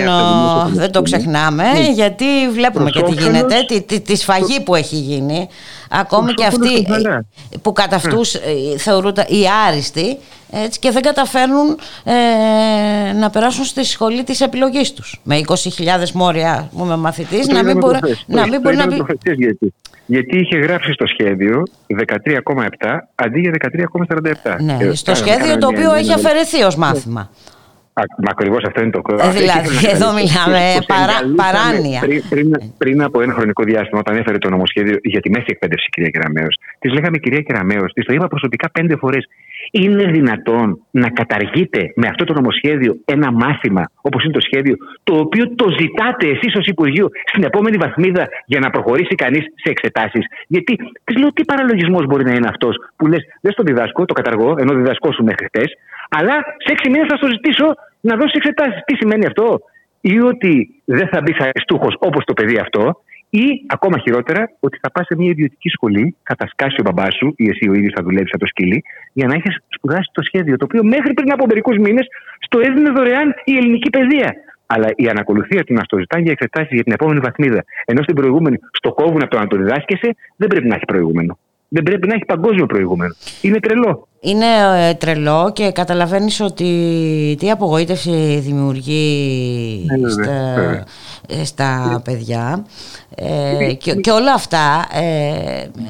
δεν 0.72 0.92
το 0.92 1.02
ξεχνάμε, 1.02 1.72
ναι. 1.72 1.90
γιατί 1.90 2.24
βλέπουμε 2.52 2.90
και 2.90 3.02
τι 3.02 3.12
γίνεται, 3.12 3.64
τη, 3.66 3.82
τη, 3.82 4.00
τη, 4.00 4.16
σφαγή 4.16 4.60
που 4.60 4.74
έχει 4.74 4.96
γίνει. 4.96 5.48
Ακόμη 5.90 6.32
και 6.32 6.44
αυτοί 6.44 6.86
που 7.62 7.72
κατά 7.72 7.96
αυτούς 7.96 8.34
ε, 8.34 8.40
θεωρούνται 8.78 9.26
οι 9.28 9.44
άριστοι 9.68 10.18
έτσι, 10.52 10.78
και 10.78 10.90
δεν 10.90 11.02
καταφέρνουν 11.02 11.78
ε, 12.04 13.12
να 13.12 13.30
περάσουν 13.30 13.64
στη 13.64 13.84
σχολή 13.84 14.24
της 14.24 14.40
επιλογής 14.40 14.92
τους. 14.92 15.20
Με 15.22 15.40
20.000 15.46 15.54
μόρια 16.14 16.70
με 16.72 16.96
μαθητής, 16.96 17.46
να 17.46 17.64
μην 17.64 17.78
μπορεί 17.78 17.98
να, 18.26 18.46
μην 18.46 18.60
μπορεί 18.60 18.76
να 18.76 18.86
πει... 18.86 19.04
Γιατί. 19.36 19.74
γιατί 20.06 20.38
είχε 20.38 20.58
γράψει 20.58 20.92
στο 20.92 21.06
σχέδιο 21.06 21.62
13,7 22.06 22.98
αντί 23.14 23.40
για 23.40 23.52
13,47. 24.44 24.56
Ναι, 24.60 24.76
ε, 24.80 24.94
στο 24.94 25.14
σχέδιο 25.14 25.58
το 25.58 25.66
οποίο 25.66 25.94
έχει 25.94 26.12
αφαιρεθεί 26.12 26.62
ως 26.62 26.76
μάθημα. 26.76 27.30
Μα 28.24 28.30
ακριβώς 28.30 28.62
αυτό 28.66 28.80
είναι 28.82 28.90
το 28.90 29.02
κόμμα. 29.02 29.28
Δηλαδή, 29.28 29.68
εδώ 29.94 30.08
μιλάμε 30.18 30.60
παρά, 30.92 31.16
παράνοια. 31.42 32.00
Πριν, 32.00 32.22
πριν, 32.28 32.46
πριν, 32.78 33.02
από 33.02 33.20
ένα 33.20 33.32
χρονικό 33.32 33.62
διάστημα, 33.62 34.00
όταν 34.00 34.16
έφερε 34.16 34.38
το 34.38 34.48
νομοσχέδιο 34.48 34.96
για 35.02 35.20
τη 35.20 35.30
μέση 35.30 35.46
εκπαίδευση, 35.46 35.88
κυρία 35.90 36.10
Κεραμέο, 36.10 36.48
της 36.78 36.92
λέγαμε 36.92 37.18
κυρία 37.18 37.40
Κεραμέο, 37.40 37.84
της 37.84 38.04
το 38.04 38.12
είπα 38.12 38.26
προσωπικά 38.28 38.70
πέντε 38.70 38.96
φορές. 38.96 39.24
Είναι 39.70 40.04
δυνατόν 40.04 40.66
να 40.90 41.08
καταργείτε 41.08 41.92
με 41.96 42.06
αυτό 42.08 42.24
το 42.24 42.32
νομοσχέδιο 42.32 42.96
ένα 43.04 43.32
μάθημα, 43.32 43.90
όπως 44.00 44.24
είναι 44.24 44.32
το 44.32 44.40
σχέδιο, 44.40 44.76
το 45.04 45.14
οποίο 45.18 45.54
το 45.54 45.66
ζητάτε 45.80 46.26
εσείς 46.28 46.54
ως 46.56 46.66
Υπουργείο 46.66 47.08
στην 47.24 47.42
επόμενη 47.42 47.76
βαθμίδα 47.76 48.28
για 48.46 48.60
να 48.60 48.70
προχωρήσει 48.70 49.14
κανείς 49.14 49.42
σε 49.62 49.70
εξετάσεις. 49.70 50.24
Γιατί 50.46 50.76
της 51.04 51.16
λέω 51.16 51.32
τι 51.32 51.44
παραλογισμός 51.44 52.06
μπορεί 52.06 52.24
να 52.24 52.32
είναι 52.32 52.48
αυτός 52.48 52.76
που 52.96 53.06
λες, 53.06 53.22
δεν 53.40 53.52
στο 53.52 53.62
διδάσκω, 53.62 54.04
το 54.04 54.14
καταργώ, 54.14 54.54
ενώ 54.58 54.74
διδασκώ 54.74 55.10
μέχρι 55.18 55.44
χτες, 55.44 55.68
αλλά 56.08 56.34
σε 56.64 56.72
έξι 56.72 56.90
μήνες 56.90 57.06
θα 57.10 57.16
στο 57.16 57.28
ζητήσω 57.28 57.66
να 58.00 58.16
δώσει 58.16 58.32
εξετάσεις. 58.34 58.82
Τι 58.84 58.96
σημαίνει 58.96 59.26
αυτό, 59.26 59.60
ή 60.00 60.20
ότι 60.20 60.82
δεν 60.84 61.08
θα 61.08 61.20
μπει 61.20 61.34
αριστούχος 61.38 61.94
όπως 61.98 62.24
το 62.24 62.32
παιδί 62.32 62.58
αυτό, 62.58 63.02
ή 63.30 63.44
ακόμα 63.66 63.98
χειρότερα, 63.98 64.50
ότι 64.60 64.78
θα 64.82 64.90
πας 64.90 65.06
σε 65.06 65.14
μια 65.16 65.30
ιδιωτική 65.30 65.68
σχολή, 65.68 66.16
θα 66.22 66.34
τα 66.34 66.46
σκάσει 66.46 66.76
ο 66.80 66.82
μπαμπάς 66.84 67.14
σου, 67.14 67.34
ή 67.36 67.48
εσύ 67.48 67.68
ο 67.68 67.72
ίδιος 67.72 67.92
θα 67.96 68.02
δουλεύεις 68.02 68.30
σαν 68.30 68.38
το 68.38 68.46
σκυλί, 68.46 68.82
για 69.12 69.26
να 69.26 69.34
έχεις 69.34 69.56
σπουδάσει 69.68 70.10
το 70.12 70.22
σχέδιο, 70.22 70.56
το 70.56 70.64
οποίο 70.64 70.84
μέχρι 70.84 71.12
πριν 71.12 71.32
από 71.32 71.46
μερικούς 71.46 71.76
μήνες 71.76 72.06
στο 72.40 72.58
έδινε 72.58 72.90
δωρεάν 72.90 73.34
η 73.44 73.56
ελληνική 73.56 73.90
παιδεία. 73.90 74.34
Αλλά 74.66 74.88
η 74.94 75.08
ανακολουθία 75.08 75.64
του 75.64 75.72
να 75.72 75.82
στο 75.82 75.98
ζητάει 75.98 76.22
για 76.22 76.32
εξετάσεις 76.32 76.70
για 76.70 76.82
την 76.82 76.92
επόμενη 76.92 77.20
βαθμίδα, 77.20 77.64
ενώ 77.84 78.02
στην 78.02 78.14
προηγούμενη 78.14 78.58
στο 78.72 78.92
κόβουν 78.92 79.22
από 79.22 79.30
το 79.30 79.38
να 79.38 79.46
το 79.46 79.56
διδάσκεσαι, 79.56 80.16
δεν 80.36 80.48
πρέπει 80.48 80.68
να 80.68 80.74
έχει 80.74 80.84
προηγούμενο 80.84 81.38
δεν 81.68 81.82
πρέπει 81.82 82.06
να 82.06 82.14
έχει 82.14 82.24
παγκόσμιο 82.24 82.66
προηγούμενο. 82.66 83.14
Είναι 83.40 83.60
τρελό. 83.60 84.08
Είναι 84.20 84.46
ε, 84.76 84.94
τρελό 84.94 85.50
και 85.54 85.70
καταλαβαίνεις 85.70 86.40
ότι 86.40 87.36
τι 87.38 87.50
απογοήτευση 87.50 88.38
δημιουργεί 88.42 89.86
ε, 90.04 90.08
στα, 90.08 90.32
ε, 91.28 91.44
στα 91.44 92.02
παιδιά 92.04 92.66
ε, 93.14 93.72
και, 93.72 93.94
και, 93.94 94.10
όλα 94.10 94.32
αυτά 94.32 94.86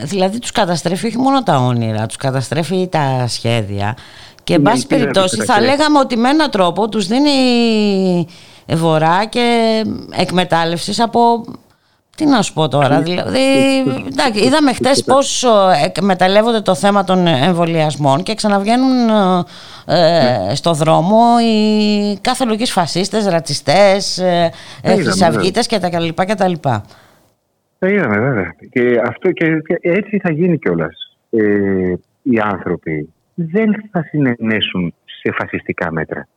δηλαδή 0.03 0.39
τους 0.39 0.53
καταστρέφει 0.53 1.07
όχι 1.07 1.19
μόνο 1.19 1.43
τα 1.43 1.57
όνειρα, 1.57 2.07
τους 2.07 2.17
καταστρέφει 2.17 2.89
τα 2.91 3.25
σχέδια 3.29 3.97
και 4.45 4.55
εν 4.55 4.63
πάση 4.63 4.87
περιπτώσει 4.87 5.45
θα 5.45 5.61
λέγαμε 5.61 5.99
ότι 5.99 6.17
με 6.17 6.29
έναν 6.29 6.51
τρόπο 6.51 6.89
τους 6.89 7.07
δίνει 7.07 7.31
βορρά 8.67 9.25
και 9.25 9.85
εκμετάλλευσης 10.17 11.01
από 11.01 11.45
Τι 12.19 12.27
να 12.27 12.43
σου 12.43 12.53
πω 12.53 12.69
τώρα, 12.69 13.01
δηλαδή, 13.01 13.39
εντάξει, 14.07 14.45
είδαμε 14.45 14.73
χτες 14.73 15.05
πώς 15.05 15.45
εκμεταλλεύονται 15.85 16.61
το 16.61 16.75
θέμα 16.75 17.05
των 17.05 17.27
εμβολιασμών 17.27 18.23
και 18.23 18.35
ξαναβγαίνουν 18.35 19.09
ε, 19.87 20.55
στο 20.55 20.73
δρόμο 20.73 21.21
οι 21.43 22.19
καθολικοί 22.21 22.67
φασίστες, 22.67 23.27
ρατσιστές, 23.27 24.19
ε, 24.19 24.51
χρυσαυγίτες 24.85 25.67
κτλ. 25.67 26.09
κτλ. 26.15 26.53
Τα 27.79 27.89
είδαμε 27.89 28.19
βέβαια. 28.19 28.55
Και, 28.71 29.01
αυτό, 29.07 29.31
και, 29.31 29.63
έτσι 29.81 30.19
θα 30.19 30.33
γίνει 30.33 30.59
κιόλας. 30.59 31.17
Ε, 31.31 31.93
οι 32.23 32.39
άνθρωποι 32.43 33.13
δεν 33.35 33.89
θα 33.91 34.03
συνενέσουν 34.03 34.95
σε 35.05 35.33
φασιστικά 35.39 35.93
μέτρα. 35.93 36.29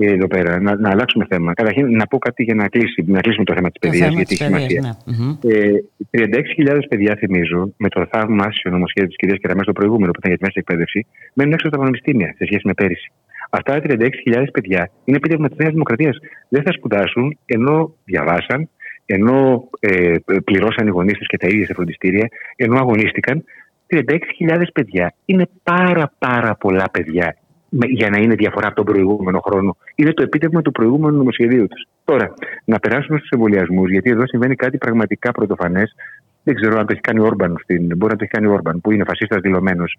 Ε, 0.00 0.12
εδώ 0.12 0.26
πέρα, 0.26 0.60
να, 0.60 0.76
να 0.76 0.90
αλλάξουμε 0.90 1.26
θέμα. 1.28 1.54
Καταρχήν, 1.54 1.96
να 1.96 2.06
πω 2.06 2.18
κάτι 2.18 2.42
για 2.42 2.54
να, 2.54 2.68
κλείσει, 2.68 3.04
να 3.06 3.20
κλείσουμε 3.20 3.44
το 3.44 3.54
θέμα 3.54 3.70
της 3.70 3.78
παιδείας, 3.78 4.14
γιατί 4.14 4.34
έχει 4.34 4.44
σημασία. 4.44 4.96
Ναι. 5.04 5.52
Ε, 5.52 5.70
36.000 6.10 6.78
παιδιά, 6.88 7.16
θυμίζω, 7.18 7.72
με 7.76 7.88
το 7.88 8.06
θαυμάσιο 8.10 8.70
νομοσχέδιο 8.70 9.08
της 9.08 9.16
κυρίας 9.16 9.38
Κεραμές, 9.38 9.66
το 9.66 9.72
προηγούμενο 9.72 10.10
που 10.12 10.18
ήταν 10.18 10.30
για 10.30 10.38
τη 10.38 10.44
μέση 10.44 10.58
εκπαίδευση, 10.58 11.06
μένουν 11.34 11.52
έξω 11.52 11.66
από 11.66 11.76
τα 11.76 11.82
πανεπιστήμια 11.82 12.34
σε 12.36 12.44
σχέση 12.44 12.60
με 12.64 12.74
πέρυσι. 12.74 13.12
Αυτά 13.50 13.80
τα 13.80 13.80
36.000 13.82 14.44
παιδιά 14.52 14.90
είναι 15.04 15.16
επίτευγμα 15.16 15.48
της 15.48 15.56
Νέας 15.58 15.72
Δημοκρατίας. 15.72 16.16
Δεν 16.48 16.62
θα 16.62 16.72
σπουδάσουν 16.72 17.38
ενώ 17.46 17.94
διαβάσαν, 18.04 18.68
ενώ 19.06 19.68
ε, 19.80 20.14
πληρώσαν 20.44 20.86
οι 20.86 20.90
γονείς 20.90 21.18
τους 21.18 21.26
και 21.26 21.36
τα 21.36 21.46
ίδια 21.46 21.66
σε 21.66 21.74
φροντιστήρια, 21.74 22.28
ενώ 22.56 22.78
αγωνίστηκαν. 22.78 23.44
36.000 23.86 24.62
παιδιά 24.72 25.14
είναι 25.24 25.48
πάρα 25.62 26.12
πάρα 26.18 26.54
πολλά 26.54 26.84
παιδιά 26.92 27.36
για 27.70 28.10
να 28.10 28.18
είναι 28.18 28.34
διαφορά 28.34 28.66
από 28.66 28.76
τον 28.76 28.84
προηγούμενο 28.84 29.40
χρόνο. 29.40 29.76
Είναι 29.94 30.12
το 30.12 30.22
επίτευγμα 30.22 30.62
του 30.62 30.72
προηγούμενου 30.72 31.16
νομοσχεδίου 31.16 31.66
τους. 31.66 31.86
Τώρα, 32.04 32.34
να 32.64 32.78
περάσουμε 32.78 33.18
στους 33.18 33.30
εμβολιασμούς, 33.30 33.90
γιατί 33.90 34.10
εδώ 34.10 34.26
συμβαίνει 34.26 34.54
κάτι 34.54 34.78
πραγματικά 34.78 35.32
πρωτοφανές. 35.32 35.94
Δεν 36.42 36.54
ξέρω 36.54 36.78
αν 36.78 36.86
το 36.86 36.92
έχει 36.92 37.00
κάνει 37.00 37.20
ο 37.20 37.24
Όρμπαν, 37.24 37.56
στην... 37.62 37.86
μπορεί 37.96 38.12
να 38.12 38.18
το 38.18 38.24
έχει 38.24 38.32
κάνει 38.32 38.46
ο 38.46 38.52
Όρμπαν, 38.52 38.80
που 38.80 38.92
είναι 38.92 39.04
φασίστας 39.04 39.40
δηλωμένος. 39.40 39.98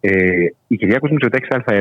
Ε, 0.00 0.46
η 0.66 0.76
Κυριάκος 0.76 1.10
Μητσοτάκης 1.10 1.48
ΑΕ 1.50 1.80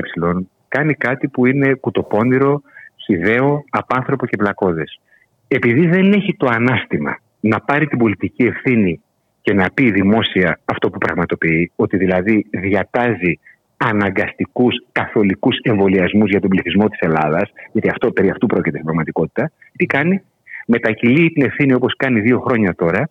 κάνει 0.67 0.93
κάτι 0.93 1.27
που 1.27 1.45
είναι 1.45 1.73
κουτοπώνυρο, 1.73 2.61
χιδαίο, 2.95 3.63
απάνθρωπο 3.69 4.25
και 4.25 4.37
πλακώδες. 4.37 4.99
Επειδή 5.47 5.87
δεν 5.87 6.11
έχει 6.11 6.35
το 6.35 6.47
ανάστημα 6.47 7.19
να 7.39 7.59
πάρει 7.59 7.87
την 7.87 7.97
πολιτική 7.97 8.43
ευθύνη 8.43 9.01
και 9.41 9.53
να 9.53 9.65
πει 9.73 9.91
δημόσια 9.91 10.59
αυτό 10.65 10.89
που 10.89 10.97
πραγματοποιεί, 10.97 11.71
ότι 11.75 11.97
δηλαδή 11.97 12.45
διατάζει 12.49 13.39
αναγκαστικούς 13.79 14.75
καθολικούς 14.91 15.57
εμβολιασμούς 15.61 16.29
για 16.29 16.39
τον 16.39 16.49
πληθυσμό 16.49 16.87
της 16.87 16.99
Ελλάδας, 16.99 17.51
γιατί 17.71 17.89
αυτό, 17.89 18.11
περί 18.11 18.29
αυτού 18.29 18.45
πρόκειται 18.47 18.69
στην 18.69 18.83
πραγματικότητα, 18.83 19.51
τι 19.75 19.85
κάνει, 19.85 20.21
μετακυλεί 20.67 21.31
την 21.31 21.43
ευθύνη 21.43 21.73
όπως 21.73 21.93
κάνει 21.97 22.19
δύο 22.19 22.39
χρόνια 22.39 22.75
τώρα 22.75 23.09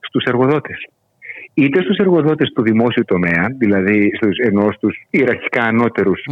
στους 0.00 0.24
εργοδότες. 0.24 0.88
Είτε 1.54 1.82
στους 1.82 1.96
εργοδότες 1.96 2.52
του 2.54 2.62
δημόσιου 2.62 3.04
τομέα, 3.04 3.46
δηλαδή 3.58 4.12
στους, 4.16 4.36
ενώ 4.36 4.72
στου 4.72 4.88
ιεραρχικά 5.10 5.68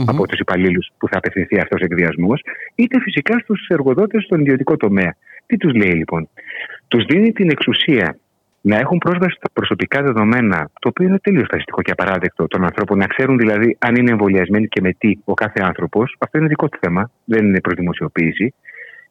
από 0.06 0.26
τους 0.26 0.38
υπαλλήλους 0.38 0.88
που 0.98 1.08
θα 1.08 1.18
απευθυνθεί 1.18 1.60
αυτός 1.60 1.80
ο 1.80 1.84
εκδιασμό, 1.84 2.32
είτε 2.74 3.00
φυσικά 3.00 3.38
στους 3.38 3.66
εργοδότες 3.68 4.24
στον 4.24 4.40
ιδιωτικό 4.40 4.76
τομέα. 4.76 5.16
Τι 5.46 5.56
τους 5.56 5.72
λέει 5.74 5.92
λοιπόν, 5.92 6.28
τους 6.88 7.04
δίνει 7.04 7.32
την 7.32 7.50
εξουσία 7.50 8.18
να 8.60 8.76
έχουν 8.76 8.98
πρόσβαση 8.98 9.36
στα 9.36 9.50
προσωπικά 9.52 10.02
δεδομένα, 10.02 10.70
το 10.80 10.88
οποίο 10.88 11.06
είναι 11.06 11.18
τελείως 11.18 11.46
φασιστικό 11.50 11.82
και 11.82 11.90
απαράδεκτο 11.90 12.46
των 12.46 12.64
ανθρώπων, 12.64 12.98
να 12.98 13.06
ξέρουν 13.06 13.38
δηλαδή 13.38 13.76
αν 13.80 13.94
είναι 13.94 14.10
εμβολιασμένοι 14.10 14.68
και 14.68 14.80
με 14.80 14.92
τι 14.98 15.18
ο 15.24 15.34
κάθε 15.34 15.60
άνθρωπος, 15.62 16.16
αυτό 16.18 16.38
είναι 16.38 16.46
δικό 16.46 16.68
του 16.68 16.78
θέμα, 16.80 17.10
δεν 17.24 17.44
είναι 17.44 17.60
προ 17.60 17.74
δημοσιοποίηση. 17.74 18.54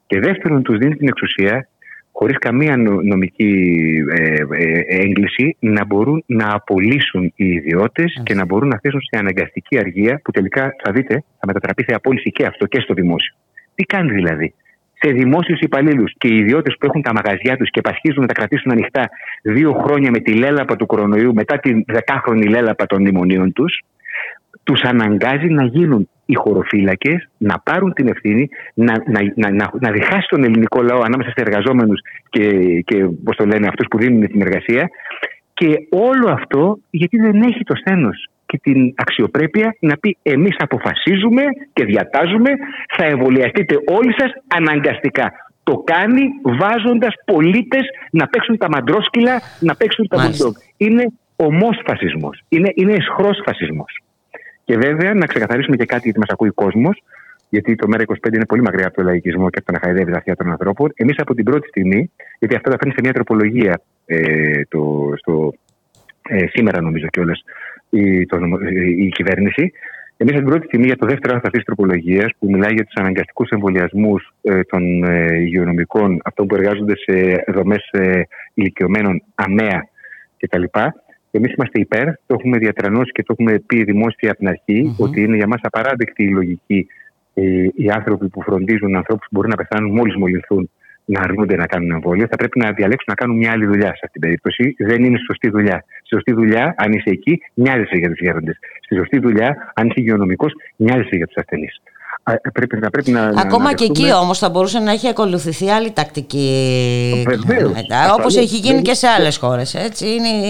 Και 0.08 0.20
δεύτερον, 0.20 0.64
τους 0.64 0.78
δίνει 0.78 0.96
την 0.96 1.08
εξουσία, 1.08 1.68
χωρίς 2.12 2.38
καμία 2.38 2.78
νομική 3.04 3.74
ε, 4.16 4.34
ε, 4.50 4.82
έγκληση, 4.88 5.56
να 5.60 5.86
μπορούν 5.86 6.24
να 6.26 6.54
απολύσουν 6.54 7.34
οι 7.36 7.46
ιδιώτες 7.46 8.22
και 8.24 8.34
να 8.34 8.46
μπορούν 8.46 8.68
να 8.68 8.80
θέσουν 8.80 9.02
σε 9.02 9.20
αναγκαστική 9.20 9.78
αργία, 9.78 10.22
που 10.24 10.32
τελικά 10.32 10.76
θα 10.84 10.92
δείτε 10.92 11.24
θα 11.40 11.46
μετατραπεί 11.48 11.84
σε 11.84 11.96
απόλυση 11.96 12.32
και 12.32 12.46
αυτό 12.46 12.66
και 12.66 12.80
στο 12.80 12.94
δημόσιο. 12.94 13.36
Τι 13.76 13.84
κάνει 13.84 14.12
δηλαδή; 14.12 14.54
Σε 15.02 15.12
δημόσιους 15.12 15.60
υπαλλήλους 15.60 16.14
και 16.18 16.28
οι 16.28 16.36
ιδιώτες 16.36 16.76
που 16.80 16.86
έχουν 16.86 17.02
τα 17.02 17.14
μαγαζιά 17.14 17.58
τους 17.58 17.70
και 17.70 17.82
πασχίζουν 17.82 18.22
να 18.22 18.28
τα 18.28 18.34
κρατήσουν 18.34 18.72
ανοιχτά 18.72 19.10
δύο 19.42 19.74
χρόνια 19.74 20.12
με 20.12 20.20
τη 20.20 20.34
λέλαπα 20.34 20.76
του 20.76 20.86
κορονοϊού, 20.86 21.34
μετά 21.34 21.60
τη 21.60 21.84
δεκάχρονη 21.88 22.46
λέλαπα 22.48 22.86
των 22.86 23.02
μνημονίων 23.02 23.54
τους, 23.54 23.82
τους 24.64 24.82
αναγκάζει 24.82 25.48
να 25.48 25.64
γίνουν 25.66 26.10
οι 26.26 26.34
χωροφύλακες, 26.34 27.30
να 27.38 27.60
πάρουν 27.60 27.94
την 27.94 28.08
ευθύνη, 28.08 28.50
να, 28.74 28.94
να, 29.08 29.20
να, 29.36 29.52
να, 29.52 29.70
να 29.80 29.92
διχάσει 29.92 30.28
τον 30.30 30.44
ελληνικό 30.44 30.82
λαό 30.82 31.02
ανάμεσα 31.02 31.30
σε 31.30 31.42
εργαζόμενους 31.42 32.02
και, 32.30 32.52
και 32.82 33.06
πώς 33.24 33.36
το 33.36 33.46
λένε, 33.46 33.68
αυτούς 33.68 33.86
που 33.90 33.98
δίνουν 33.98 34.28
την 34.28 34.42
εργασία. 34.42 34.90
Και 35.54 35.88
όλο 35.90 36.30
αυτό 36.30 36.80
γιατί 36.90 37.18
δεν 37.18 37.42
έχει 37.42 37.64
το 37.64 37.76
σθένος 37.76 38.30
και 38.50 38.60
την 38.64 38.94
αξιοπρέπεια 38.96 39.76
να 39.80 39.98
πει 39.98 40.18
εμείς 40.22 40.56
αποφασίζουμε 40.58 41.44
και 41.74 41.86
διατάζουμε 41.86 42.50
θα 42.98 43.06
εμβολιαστείτε 43.06 43.76
όλοι 43.98 44.14
σας 44.18 44.32
αναγκαστικά. 44.48 45.32
Το 45.64 45.84
κάνει 45.86 46.22
βάζοντας 46.60 47.14
πολίτες 47.26 47.84
να 48.12 48.28
παίξουν 48.28 48.58
τα 48.58 48.70
μαντρόσκυλα, 48.70 49.42
να 49.60 49.76
παίξουν 49.76 50.08
τα 50.08 50.18
μπουλντόγκ. 50.18 50.54
Είναι 50.78 51.06
ομός 51.36 51.82
φασισμός. 51.86 52.42
Είναι, 52.50 52.72
είναι 52.76 52.94
εσχρός 52.94 53.42
φασισμός. 53.46 54.02
Και 54.64 54.78
βέβαια 54.78 55.14
να 55.14 55.26
ξεκαθαρίσουμε 55.26 55.76
και 55.76 55.86
κάτι 55.86 56.02
γιατί 56.04 56.20
μας 56.20 56.30
ακούει 56.30 56.50
ο 56.50 56.54
κόσμος, 56.54 57.04
γιατί 57.50 57.76
το 57.76 57.88
ΜΕΡΑ25 57.92 58.34
είναι 58.34 58.46
πολύ 58.46 58.62
μακριά 58.62 58.88
από 58.88 58.96
το 58.96 59.04
λαϊκισμό 59.04 59.50
και 59.50 59.58
από 59.58 59.66
το 59.66 59.72
να 59.72 59.80
χαϊδεύεις 59.80 60.12
τα 60.12 60.18
αυτιά 60.18 60.36
των 60.36 60.50
ανθρώπων. 60.52 60.92
Εμείς 60.96 61.16
από 61.18 61.34
την 61.34 61.46
πρώτη 61.46 61.68
στιγμή, 61.68 62.12
γιατί 62.40 62.56
αυτό 62.56 62.72
θα 62.72 62.78
φέρνει 62.78 62.94
σε 62.94 63.02
μια 63.04 63.14
τροπολογία 63.14 63.82
ε, 64.06 64.62
το, 64.70 65.14
στο, 65.18 65.54
ε, 66.30 66.46
σήμερα 66.48 66.82
νομίζω 66.82 67.08
κιόλας 67.08 67.44
η, 67.90 68.26
το, 68.26 68.38
η 68.98 69.07
κυβέρνηση. 69.07 69.72
Εμείς, 70.18 70.34
από 70.34 70.41
την 70.41 70.49
πρώτη 70.49 70.66
στιγμή, 70.66 70.86
για 70.86 70.98
το 70.98 71.06
δεύτερο 71.06 71.34
άρθρο 71.34 71.48
αυτής 71.48 71.64
της 71.64 71.76
τροπολογίας, 71.76 72.30
που 72.40 72.49
μιλάει 72.49 72.74
για 72.74 72.86
τους 72.86 72.95
αναγκαστικούς 72.95 73.49
εμβολιασμούς 73.49 74.34
ε, 74.41 74.61
των 74.61 75.03
ε, 75.03 75.38
υγειονομικών, 75.40 76.20
αυτών 76.24 76.48
που 76.48 76.56
εργάζονται 76.56 76.94
σε 76.95 77.44
δομές 77.48 77.90
ε, 77.91 78.22
ηλικιωμένων, 78.53 79.24
αμαία 79.36 79.88
κτλ., 80.38 80.64
εμείς 81.32 81.53
είμαστε 81.53 81.80
υπέρ, 81.80 82.06
το 82.06 82.36
έχουμε 82.38 82.57
διατρανώσει 82.57 83.11
και 83.11 83.24
το 83.24 83.36
έχουμε 83.38 83.60
πει 83.60 83.84
δημόσια 83.84 84.30
από 84.30 84.40
την 84.40 84.48
αρχη 84.48 84.95
ότι 84.98 85.22
είναι 85.22 85.36
για 85.36 85.48
μας 85.48 85.60
απαράδεκτη 85.64 86.24
η 86.24 86.30
λογική 86.30 86.88
ε, 87.34 87.68
οι 87.76 87.90
άνθρωποι 87.90 88.28
που 88.28 88.41
φροντίζουν 88.41 88.95
ανθρώπους 88.95 89.28
που 89.30 89.36
μπορεί 89.36 89.48
να 89.48 89.56
πεθάνουν 89.56 89.91
μόλις 89.91 90.16
μολυνθούν 90.16 90.70
να 91.14 91.19
αρνούνται 91.22 91.56
να 91.56 91.65
κάνουν 91.65 91.91
εμβόλιο, 91.91 92.27
θα 92.30 92.36
πρέπει 92.36 92.60
να 92.60 92.72
διαλέξουν 92.72 93.07
να 93.07 93.15
κάνουν 93.15 93.38
μια 93.38 93.52
άλλη 93.52 93.65
δουλειά 93.65 93.91
σε 93.98 94.02
αυτήν 94.06 94.11
την 94.11 94.22
περίπτωση. 94.22 94.76
Δεν 94.77 95.03
είναι 95.03 95.18
σωστή 95.27 95.49
δουλειά. 95.49 95.84
Στη 96.03 96.15
σωστή 96.15 96.31
δουλειά, 96.34 96.73
αν 96.77 96.91
είσαι 96.91 97.10
εκεί, 97.10 97.41
μοιάζεσαι 97.53 97.98
για 97.98 98.10
τους 98.10 98.19
γέροντες. 98.19 98.57
Στη 98.81 98.95
σωστή 98.95 99.19
δουλειά, 99.19 99.72
αν 99.76 99.88
είσαι 99.88 99.99
υγειονομικός, 100.02 100.53
μοιάζεσαι 100.76 101.15
για 101.15 101.27
τους 101.27 101.36
ασθενείς. 101.36 101.81
Ε, 102.23 102.49
πρέπει, 102.53 102.77
να, 102.77 102.90
πρέπει 102.90 103.11
να, 103.11 103.22
Ακόμα 103.22 103.64
να 103.64 103.73
και 103.73 103.84
εκεί 103.84 104.14
όμως 104.14 104.40
θα 104.40 104.49
μπορούσε 104.49 104.80
να 104.80 104.91
έχει 104.91 105.07
ακολουθηθεί 105.07 105.69
άλλη 105.69 105.91
τακτική 105.91 107.26
Όπως 108.18 108.36
έχει 108.36 108.57
γίνει 108.57 108.81
και 108.81 108.94
σε 108.94 109.07
άλλες 109.07 109.38
χώρες. 109.38 109.76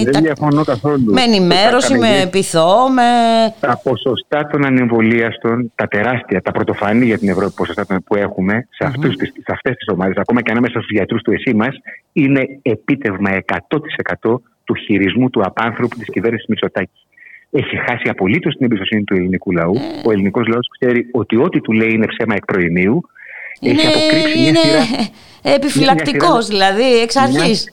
Δεν 0.03 0.11
τα... 0.11 0.19
διαφωνώ 0.19 0.63
καθόλου. 0.63 1.13
Με 1.13 1.21
ενημέρωση, 1.21 1.97
με 1.97 2.27
πειθό, 2.31 2.89
με. 2.89 3.01
Τα 3.59 3.79
ποσοστά 3.83 4.47
των 4.47 4.65
ανεμβολίαστων, 4.65 5.71
τα 5.75 5.87
τεράστια, 5.87 6.41
τα 6.41 6.51
πρωτοφανή 6.51 7.05
για 7.05 7.17
την 7.17 7.29
Ευρώπη 7.29 7.53
ποσοστά 7.55 7.85
που 8.05 8.15
έχουμε 8.15 8.67
σε, 8.69 8.87
αυτούς, 8.87 9.13
mm-hmm. 9.13 9.41
σε 9.43 9.51
αυτές 9.51 9.75
τις 9.75 9.87
ομάδες, 9.87 10.15
ακόμα 10.17 10.41
και 10.41 10.51
ανάμεσα 10.51 10.79
στους 10.79 10.91
γιατρούς 10.91 11.21
του 11.21 11.31
ΕΣΥ 11.31 11.53
μας, 11.53 11.75
είναι 12.13 12.59
επίτευγμα 12.61 13.29
100% 14.25 14.35
του 14.63 14.75
χειρισμού 14.75 15.29
του 15.29 15.41
απάνθρωπου 15.45 15.95
της 15.95 16.07
κυβέρνησης 16.07 16.47
Μητσοτάκη 16.47 17.07
έχει 17.51 17.77
χάσει 17.77 18.09
απολύτως 18.09 18.55
την 18.55 18.65
εμπιστοσύνη 18.65 19.03
του 19.03 19.13
ελληνικού 19.13 19.51
λαού. 19.51 19.75
Ε. 19.75 20.07
Ο 20.07 20.11
ελληνικός 20.11 20.47
λαός 20.47 20.67
ξέρει 20.79 21.09
ότι 21.11 21.37
ό,τι 21.37 21.61
του 21.61 21.71
λέει 21.71 21.89
είναι 21.91 22.05
ψέμα 22.05 22.35
εκ 22.35 22.45
προημίου. 22.45 23.01
Έχει 23.61 23.87
αποκρύψει 23.87 24.39
μια 24.39 24.55
σειρά. 24.55 24.83
Επιφυλακτικός 25.55 26.47
δηλαδή, 26.47 27.01
εξ 27.01 27.15
αρχής. 27.15 27.69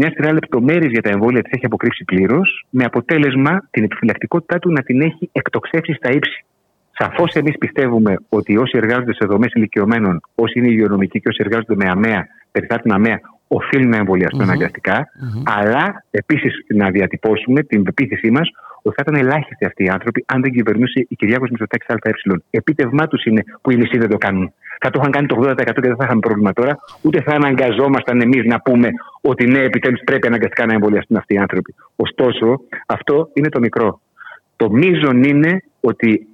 Μια 0.00 0.10
σειρά 0.10 0.32
λεπτομέρειες 0.32 0.90
για 0.90 1.02
τα 1.02 1.10
εμβόλια 1.10 1.42
της 1.42 1.52
έχει 1.52 1.66
αποκρύψει 1.66 2.04
πλήρως, 2.04 2.66
με 2.70 2.84
αποτέλεσμα 2.84 3.68
την 3.70 3.84
επιφυλακτικότητά 3.84 4.58
του 4.58 4.72
να 4.72 4.82
την 4.82 5.00
έχει 5.00 5.28
εκτοξεύσει 5.32 5.92
στα 5.92 6.10
ύψη. 6.10 6.44
Σαφώς 6.90 7.32
εμείς 7.32 7.58
πιστεύουμε 7.58 8.16
ότι 8.28 8.56
όσοι 8.56 8.76
εργάζονται 8.76 9.14
σε 9.14 9.26
δομές 9.26 9.52
ηλικιωμένων, 9.52 10.20
όσοι 10.34 10.58
είναι 10.58 10.68
υγειονομικοί 10.68 11.20
και 11.20 11.28
όσοι 11.28 11.42
εργάζονται 11.44 11.74
με 11.74 11.90
αμαία, 11.90 12.26
περιθάτουν 12.50 12.92
αμαία, 12.92 13.20
οφείλουν 13.48 13.88
να 13.88 13.96
εμβολιαστούν 13.96 14.40
mm-hmm. 14.40 14.42
αναγκαστικά, 14.42 14.98
mm-hmm. 14.98 15.42
αλλά 15.44 16.04
επίσης 16.10 16.52
να 16.74 16.90
διατυπώσουμε 16.90 17.62
την 17.62 17.82
πεποίθησή 17.82 18.30
μας 18.30 18.50
ότι 18.82 18.94
θα 18.96 19.02
ήταν 19.06 19.14
ελάχιστοι 19.24 19.64
αυτοί 19.64 19.84
οι 19.84 19.88
άνθρωποι 19.88 20.24
αν 20.26 20.42
δεν 20.42 20.52
κυβερνούσε 20.52 21.06
η 21.08 21.14
Κυριάκος 21.14 21.50
Μητσοτάκης 21.50 21.88
ΑΕ. 21.88 22.12
Επίτευγμά 22.50 23.06
τους 23.06 23.24
είναι 23.24 23.42
που 23.62 23.70
οι 23.70 23.76
μισοί 23.76 23.98
δεν 23.98 24.08
το 24.08 24.16
κάνουν. 24.16 24.52
Θα 24.80 24.90
το 24.90 24.98
είχαν 25.00 25.12
κάνει 25.12 25.26
το 25.26 25.36
80% 25.40 25.54
και 25.56 25.80
δεν 25.80 25.96
θα 25.96 26.04
είχαμε 26.04 26.20
πρόβλημα 26.20 26.52
τώρα, 26.52 26.78
ούτε 27.02 27.22
θα 27.22 27.34
αναγκαζόμασταν 27.34 28.20
εμείς 28.20 28.44
να 28.44 28.60
πούμε 28.60 28.88
ότι 29.20 29.46
ναι, 29.46 29.58
επιτέλους 29.58 30.00
πρέπει 30.04 30.26
αναγκαστικά 30.26 30.66
να 30.66 30.72
εμβολιαστούν 30.72 31.16
αυτοί 31.16 31.34
οι 31.34 31.38
άνθρωποι. 31.38 31.74
Ωστόσο, 31.96 32.60
αυτό 32.86 33.30
είναι 33.32 33.48
το 33.48 33.60
μικρό. 33.60 34.00
Το 34.56 34.70
μείζον 34.70 35.22
είναι 35.22 35.62
ότι 35.80 36.26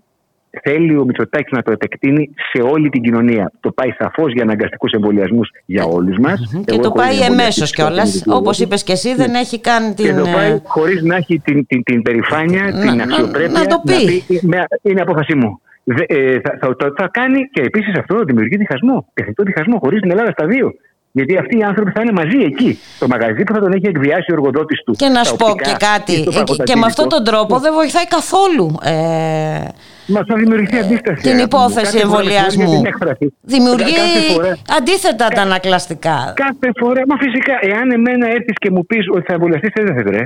θέλει 0.62 0.97
ο 0.97 1.05
Μητσοτάκης 1.05 1.52
να 1.52 1.62
το 1.62 1.72
επεκτείνει 1.72 2.31
σε 2.52 2.62
όλη 2.62 2.89
την 2.89 3.02
κοινωνία. 3.02 3.52
Το 3.60 3.70
πάει 3.72 3.90
σαφώς 3.98 4.32
για 4.32 4.43
αναγκαστικούς 4.43 4.93
εμβολιασμούς 4.93 5.51
για 5.64 5.85
όλους 5.85 6.18
μας. 6.18 6.62
Και 6.64 6.78
το 6.78 6.90
πάει 6.90 7.20
εμέσως 7.20 7.72
κιόλας. 7.72 8.22
Όπως 8.26 8.59
είπες 8.59 8.82
και 8.85 8.93
εσύ, 8.93 9.14
δεν 9.14 9.35
έχει 9.35 9.60
κάνει 9.60 9.94
την. 9.94 10.05
Και 10.05 10.12
το 10.12 10.26
πάει 10.35 10.60
χωρίς 10.62 11.02
να 11.02 11.16
έχει 11.16 11.39
την, 11.39 11.66
την, 11.66 11.82
την 11.82 12.02
περηφάνεια, 12.02 12.72
την 12.81 13.01
αξιοπρέπεια. 13.01 13.59
Να 13.59 13.66
το 13.66 13.82
πει. 13.86 14.24
είναι 14.82 15.01
απόφασή 15.01 15.35
μου. 15.35 15.60
Ε, 16.06 16.40
θα, 16.40 16.59
θα, 16.60 16.76
θα, 16.78 16.93
θα, 16.97 17.09
κάνει 17.12 17.48
και 17.52 17.60
επίσης 17.60 17.98
αυτό 17.98 18.24
δημιουργεί 18.24 18.56
διχασμό. 18.56 19.06
Τεχνητό 19.14 19.43
διχασμό 19.43 19.78
χωρίς 19.78 20.01
την 20.01 20.10
Ελλάδα 20.10 20.31
στα 20.31 20.47
δύο. 20.47 20.74
Γιατί 21.16 21.36
αυτοί 21.38 21.58
οι 21.58 21.62
άνθρωποι 21.62 21.90
θα 21.94 22.00
είναι 22.02 22.12
μαζί 22.12 22.38
εκεί, 22.50 22.78
στο 22.96 23.06
μαγαζί 23.08 23.42
που 23.44 23.52
θα 23.54 23.60
τον 23.60 23.72
έχει 23.72 23.86
εκβιάσει 23.86 24.30
ο 24.30 24.34
εργοδότης 24.38 24.82
του. 24.84 24.92
Και 24.92 25.08
να 25.08 25.24
σου 25.24 25.36
πω 25.36 25.46
και 25.66 25.74
κάτι. 25.90 26.16
Και 26.64 26.76
με 26.76 26.86
αυτόν 26.86 27.08
τον 27.08 27.24
τρόπο 27.24 27.58
δεν 27.58 27.72
βοηθάει 27.72 28.06
καθόλου. 28.06 28.66
Ε... 28.82 28.94
Μας 30.06 30.24
θα 30.28 30.34
δημιουργηθεί 30.36 30.78
αντίσταση. 30.78 31.22
Την 31.22 31.38
υπόθεση 31.38 31.98
εμβολιασμού. 31.98 32.82
Δημιουργεί 33.40 34.00
αντίθετα 34.78 35.28
τα 35.28 35.42
ανακλαστικά. 35.42 36.32
Κάθε 36.36 36.70
φορά. 36.80 37.02
Μα 37.08 37.16
φυσικά, 37.16 37.54
εάν 37.60 37.90
εμένα 37.90 38.26
έρθεις 38.28 38.56
και 38.62 38.70
μου 38.70 38.86
πεις 38.86 39.04
ότι 39.14 39.24
θα 39.26 39.32
εμβολιαστείς, 39.32 39.70
δεν 39.74 39.86
θα 39.86 40.02
βρε. 40.02 40.22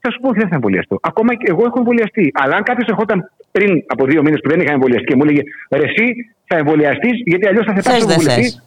Θα 0.00 0.10
σου 0.10 0.20
πω 0.20 0.28
ότι 0.28 0.38
δεν 0.38 0.48
θα 0.48 0.54
εμβολιαστώ. 0.54 0.98
Ακόμα 1.02 1.34
και 1.34 1.46
εγώ 1.48 1.62
έχω 1.66 1.78
εμβολιαστεί. 1.78 2.30
Αλλά 2.42 2.56
αν 2.56 2.62
κάποιος 2.62 2.88
ερχόταν 2.88 3.30
πριν 3.50 3.70
από 3.86 4.04
δύο 4.04 4.22
μήνες 4.22 4.40
που 4.42 4.48
δεν 4.48 4.60
είχα 4.60 4.72
εμβολιαστεί 4.72 5.04
και 5.04 5.16
μου 5.16 5.24
έλεγε 5.24 5.42
Ρε, 5.70 5.84
εσύ 5.84 6.06
θα 6.48 6.56
εμβολιαστείς, 6.56 7.16
γιατί 7.24 7.46
αλλιώς 7.46 7.64
θα 7.66 7.74
σε 7.74 7.82
πάρει 7.88 8.00
εμβολιαστής. 8.00 8.64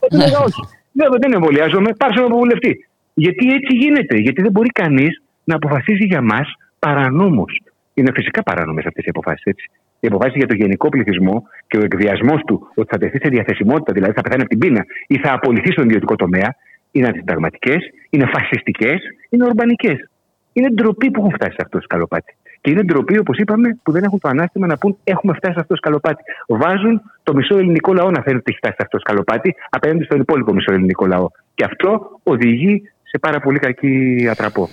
όχι. 0.48 0.62
Δεν, 0.94 1.08
δεν 1.22 1.34
εμβολιάζομαι, 1.34 1.90
πάρε 1.98 2.22
από 2.22 2.38
βουλευτή. 2.38 2.88
Γιατί 3.14 3.54
έτσι 3.54 3.76
γίνεται. 3.76 4.16
Γιατί 4.18 4.42
δεν 4.42 4.52
μπορεί 4.52 4.70
κανείς 4.70 5.22
να 5.44 5.56
αποφασίζει 5.56 6.06
για 6.06 6.22
μας 6.22 6.48
παρανόμως. 6.80 7.62
Είναι 7.94 8.12
φυσικά 8.14 8.44
παράνομες 8.44 8.86
αυτές 8.86 9.06
οι 9.06 9.10
αποφάσεις, 9.10 9.44
έτσι. 9.44 9.70
Οι 10.00 10.08
αποφάσεις 10.08 10.36
για 10.36 10.48
το 10.48 10.56
γενικό 10.56 10.90
πληθυσμό 10.90 11.44
και 11.68 11.78
ο 11.78 11.84
εκβιασμός 11.84 12.42
του 12.48 12.68
ότι 12.76 12.88
θα 12.92 12.98
τεθεί 12.98 13.18
σε 13.22 13.30
διαθεσιμότητα, 13.30 13.94
δηλαδή 13.94 14.14
θα 14.14 14.22
πεθάνει 14.22 14.42
από 14.42 14.50
την 14.50 14.60
πείνα 14.60 14.86
ή 15.08 15.18
θα 15.18 15.34
απολυθεί 15.34 15.72
στον 15.72 15.86
ιδιωτικό 15.86 16.16
τομέα, 16.16 16.56
είναι 16.92 17.08
αντισυνταγματικές, 17.08 17.82
είναι 18.10 18.26
φασιστικές, 18.26 19.02
είναι 19.30 19.44
ορμπανικές. 19.46 20.10
Είναι 20.54 20.70
ντροπή 20.70 21.12
που 21.12 21.20
έχουν 21.20 21.34
φτάσει 21.34 21.52
σε 21.52 21.62
αυτό 21.64 21.78
το 21.78 21.84
σκαλοπάτι. 21.84 22.36
Και 22.64 22.70
είναι 22.72 22.84
ντροπή, 22.84 23.18
όπως 23.18 23.38
είπαμε, 23.38 23.78
που 23.84 23.92
δεν 23.92 24.04
έχουν 24.04 24.20
το 24.20 24.28
ανάστημα 24.28 24.68
να 24.68 24.78
πούν 24.78 24.98
έχουμε 25.04 25.34
φτάσει 25.34 25.54
σε 25.54 25.60
αυτό 25.60 25.74
το 25.74 25.80
σκαλοπάτι. 25.80 26.24
Βάζουν 26.48 27.02
το 27.24 27.34
μισό 27.34 27.58
ελληνικό 27.58 27.94
λαό 27.94 28.12
να 28.12 28.22
θέλει 28.22 28.36
ότι 28.36 28.46
έχει 28.48 28.58
φτάσει 28.58 28.76
σε 28.78 28.82
αυτό 28.84 28.98
το 28.98 29.04
σκαλοπάτι 29.06 29.56
απέναντι 29.70 30.04
στον 30.04 30.20
υπόλοιπο 30.20 30.54
μισό 30.54 30.74
ελληνικό 30.74 31.06
λαό. 31.06 31.28
Και 31.56 31.64
αυτό 31.64 32.20
οδηγεί 32.24 32.82
σε 33.04 33.18
πάρα 33.20 33.40
πολύ 33.40 33.60
κακή 33.60 34.28
ατραπό. 34.32 34.70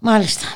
Μάλιστα. 0.00 0.46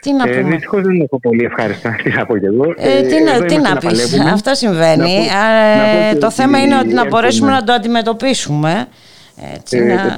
Τι 0.00 0.12
να 0.12 0.28
ε, 0.28 0.36
πούμε. 0.36 0.50
Δυστυχώς 0.50 0.82
δεν 0.82 1.00
έχω 1.00 1.20
πολύ 1.20 1.44
ευχάριστα 1.44 1.96
τι 2.02 2.10
να 2.10 2.26
πω 2.26 2.38
και 2.38 2.46
εγώ. 2.46 2.74
Ε, 2.76 3.02
τι 3.02 3.22
να, 3.22 3.44
τι 3.44 3.56
να 3.56 3.76
πεις, 3.76 4.20
αυτό 4.20 4.54
συμβαίνει. 4.54 5.18
Να 5.26 6.12
πω, 6.12 6.20
το 6.20 6.30
θέμα 6.30 6.58
είναι 6.58 6.78
ότι 6.78 6.92
να 6.92 7.06
μπορέσουμε 7.06 7.50
να 7.50 7.64
το 7.64 7.72
αντιμετωπίσουμε. 7.72 8.86
Έτσι, 9.54 9.78
ε, 9.78 9.94
να... 9.94 10.14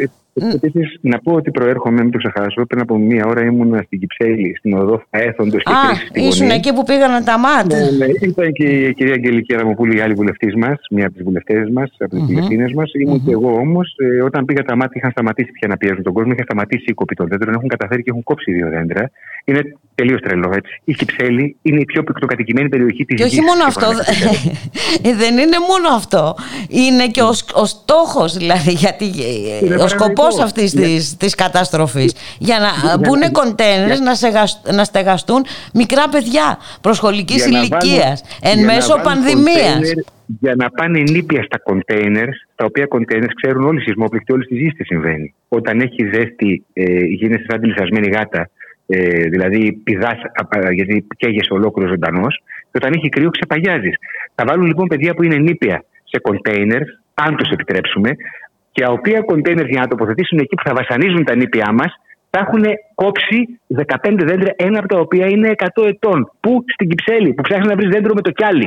Επίσης, 0.55 0.99
να 1.01 1.19
πω 1.19 1.33
ότι 1.33 1.51
προέρχομαι, 1.51 2.03
μην 2.03 2.11
το 2.11 2.19
ξεχάσω. 2.19 2.65
Πριν 2.67 2.81
από 2.81 2.97
μία 2.97 3.25
ώρα 3.27 3.45
ήμουν 3.45 3.81
στην 3.85 3.99
Κυψέλη, 3.99 4.57
στην 4.59 4.75
οδό 4.75 5.03
Έθοντος 5.11 5.63
και 5.63 5.73
Α, 5.73 6.23
ήσουν 6.29 6.51
εκεί 6.51 6.73
που 6.73 6.83
πήγαν 6.83 7.25
τα 7.25 7.39
μάτια. 7.39 7.79
Ναι, 7.79 8.07
ναι, 8.07 8.13
ήταν 8.21 8.53
και 8.53 8.65
η 8.65 8.95
κυρία 8.95 9.15
Αγγελική 9.15 9.55
Ραμοπούλη, 9.55 9.97
η 9.97 10.01
άλλη 10.01 10.15
βουλευτής 10.15 10.55
μας, 10.55 10.79
μία 10.91 11.07
από 11.07 11.15
τις 11.15 11.25
βουλευτές 11.25 11.71
μας, 11.73 11.91
από 11.99 12.15
τις 12.15 12.25
βουλευτίνε 12.25 12.67
μας. 12.75 12.93
Ήμουν 12.93 13.25
και 13.25 13.33
εγώ 13.33 13.55
όμως, 13.55 13.95
ε, 13.97 14.23
όταν 14.23 14.45
πήγα 14.45 14.63
τα 14.63 14.77
μάτια, 14.77 14.95
είχαν 14.95 15.11
σταματήσει 15.11 15.51
πια 15.53 15.69
να 15.69 15.77
πιέζουν 15.77 16.03
τον 16.03 16.13
κόσμο, 16.13 16.33
είχαν 16.33 16.45
σταματήσει 16.45 16.85
οι 16.87 16.93
κοπή 16.93 17.15
των 17.15 17.29
δέντρων, 17.29 17.55
έχουν 17.55 17.69
καταφέρει 17.69 18.03
και 18.03 18.11
έχουν 18.11 18.23
κόψει 18.23 18.53
δύο 18.53 18.69
δέντρα. 18.69 19.11
Είναι 19.45 19.61
τελείως 19.95 20.21
τρελό 20.21 20.51
έτσι. 20.55 20.81
Η 20.85 20.93
Κυψέλη 20.93 21.57
είναι 21.63 21.81
η 21.81 21.85
πιο 21.85 22.05
πυκτοκατοικημένη 22.05 22.69
περιοχή 22.69 23.05
της 23.05 23.17
Και 23.21 23.25
όχι 23.25 23.41
μόνο 23.41 23.65
αυτό. 23.67 23.87
δεν 25.23 25.39
είναι 25.39 25.59
μόνο 25.71 25.89
αυτό. 25.95 26.37
Είναι 26.69 27.07
και 27.07 27.23
ο, 27.23 27.33
ο 27.55 27.65
στόχος, 27.65 28.37
δηλαδή, 28.37 28.73
γιατί 28.73 29.11
ο 29.81 29.89
σκοπός 29.89 30.28
αυτής 30.37 30.73
της 31.17 31.35
καταστροφής. 31.35 32.15
Για 32.39 32.59
να 32.59 32.99
μπουν 32.99 33.33
κοντέινερς 33.33 34.01
να, 34.01 34.13
να 34.75 34.85
στεγαστούν 34.85 35.45
μικρά 35.75 36.09
παιδιά 36.09 36.59
προσχολικής 36.81 37.47
ηλικίας 37.47 38.23
εν 38.43 38.65
μέσω 38.65 39.01
πανδημίας. 39.03 39.93
Για 40.41 40.55
να 40.57 40.71
πάνε 40.71 41.01
νήπια 41.01 41.43
στα 41.43 41.59
κοντέινερς, 41.59 42.47
τα 42.55 42.65
οποία 42.65 42.87
κοντέινερς 42.87 43.35
ξέρουν 43.35 43.65
όλοι 43.65 43.79
οι 43.79 43.83
σεισμόπληκτοι, 43.83 44.33
όλη 44.33 44.45
τη 44.45 44.55
γη 44.55 44.73
τι 44.73 44.85
συμβαίνει. 44.85 45.35
Όταν 45.49 45.81
έχει 45.81 46.11
ζέστη, 46.15 46.65
ε, 46.73 46.85
γίνεσαι 47.05 47.45
σαν 47.49 47.61
τη 47.61 47.67
λυσασμένη 47.67 48.09
γάτα, 48.09 48.51
ε, 48.87 49.21
δηλαδή 49.21 49.73
πηδάς, 49.73 50.19
γιατί 50.73 51.07
καίγεσαι 51.17 51.53
ολόκληρος 51.53 51.91
ζωντανός, 51.91 52.43
και 52.71 52.79
όταν 52.83 52.93
έχει 52.93 53.09
κρύο 53.09 53.31
ξεπαγιάζεις. 53.31 53.97
Θα 54.35 54.45
βάλουν 54.47 54.67
λοιπόν 54.67 54.87
παιδιά 54.87 55.15
που 55.15 55.23
είναι 55.23 55.37
νήπια 55.37 55.85
σε 56.05 56.19
κοντέινερς, 56.21 56.89
αν 57.15 57.37
τους 57.37 57.51
επιτρέψουμε, 57.51 58.11
και 58.11 58.17
τα 58.81 58.91
οποία 58.91 59.21
κοντέινερ 59.21 59.67
για 59.67 59.81
να 59.81 59.87
τοποθετήσουν 59.87 60.39
εκεί 60.39 60.55
που 60.55 60.63
θα 60.69 60.75
βασανίζουν 60.75 61.25
τα 61.25 61.35
νήπια 61.37 61.73
μας, 61.73 61.93
θα 62.31 62.39
έχουν 62.45 62.65
κόψει 62.95 63.39
15 63.77 64.25
δέντρα, 64.31 64.53
ένα 64.57 64.79
από 64.79 64.89
τα 64.89 64.99
οποία 64.99 65.27
είναι 65.27 65.51
100 65.57 65.87
ετών. 65.87 66.31
Πού 66.41 66.65
στην 66.75 66.89
Κυψέλη, 66.89 67.33
που 67.35 67.43
ψάχνει 67.43 67.67
να 67.67 67.75
βρεις 67.75 67.91
δέντρο 67.95 68.13
με 68.15 68.21
το 68.21 68.31
κιάλι. 68.31 68.67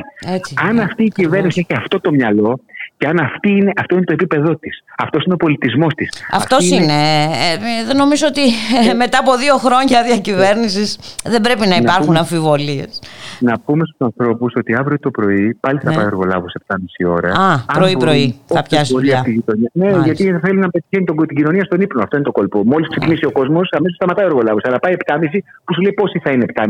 Αν 0.68 0.78
αυτή 0.80 1.02
η 1.04 1.08
κυβέρνηση 1.08 1.66
έχει 1.68 1.80
αυτό 1.80 2.00
το 2.00 2.10
μυαλό, 2.10 2.60
και 3.02 3.08
αν 3.08 3.18
αυτή 3.18 3.50
είναι, 3.50 3.72
αυτό 3.76 3.94
είναι 3.96 4.04
το 4.04 4.12
επίπεδό 4.12 4.56
της. 4.56 4.84
Αυτός 4.98 5.24
είναι 5.24 5.34
ο 5.34 5.36
πολιτισμός 5.36 5.94
της. 5.94 6.08
Αυτός 6.32 6.70
είναι. 6.70 6.98
Ε, 7.46 7.84
δεν 7.86 7.96
νομίζω 7.96 8.26
ότι 8.26 8.44
ε, 8.90 8.94
μετά 8.94 9.18
από 9.18 9.36
δύο 9.36 9.56
χρόνια 9.56 10.02
διακυβέρνησης 10.02 10.98
δεν 11.24 11.40
πρέπει 11.40 11.66
να 11.66 11.76
υπάρχουν 11.76 12.16
αμφιβολίες. 12.16 13.02
Να 13.40 13.58
πούμε 13.64 13.84
στους 13.84 14.00
ανθρώπους 14.00 14.52
ότι 14.56 14.74
αύριο 14.74 14.98
το 14.98 15.10
πρωί 15.10 15.54
πάλι 15.60 15.78
θα 15.82 15.90
ναι. 15.90 15.96
πάει 15.96 16.04
εργολάβος 16.04 16.54
7.30 16.66 17.10
ώρα. 17.10 17.30
Α, 17.32 17.58
πρωί-πρωί 17.78 18.34
θα 18.46 18.62
πιάσει 18.62 18.92
δουλειά. 18.92 19.24
Ναι, 19.72 19.90
Μάλιστα. 19.90 20.04
γιατί 20.04 20.38
θέλει 20.46 20.58
να 20.58 20.70
πετυχαίνει 20.70 21.04
την 21.04 21.36
κοινωνία 21.36 21.64
στον 21.64 21.80
ύπνο. 21.80 22.02
Αυτό 22.02 22.16
είναι 22.16 22.24
το 22.24 22.32
κόλπο. 22.32 22.64
Μόλις 22.64 22.88
ξυπνήσει 22.88 23.24
ο 23.24 23.32
κόσμος, 23.32 23.68
αμέσως 23.70 23.96
σταματάει 23.96 24.24
ο 24.24 24.28
εργολάβος. 24.28 24.62
Αλλά 24.64 24.78
πάει 24.78 24.94
7.30 25.06 25.18
που 25.64 25.74
σου 25.74 25.80
λέει 25.80 25.92
πόσοι 25.92 26.20
θα 26.24 26.30
είναι 26.30 26.44
7.30. 26.54 26.66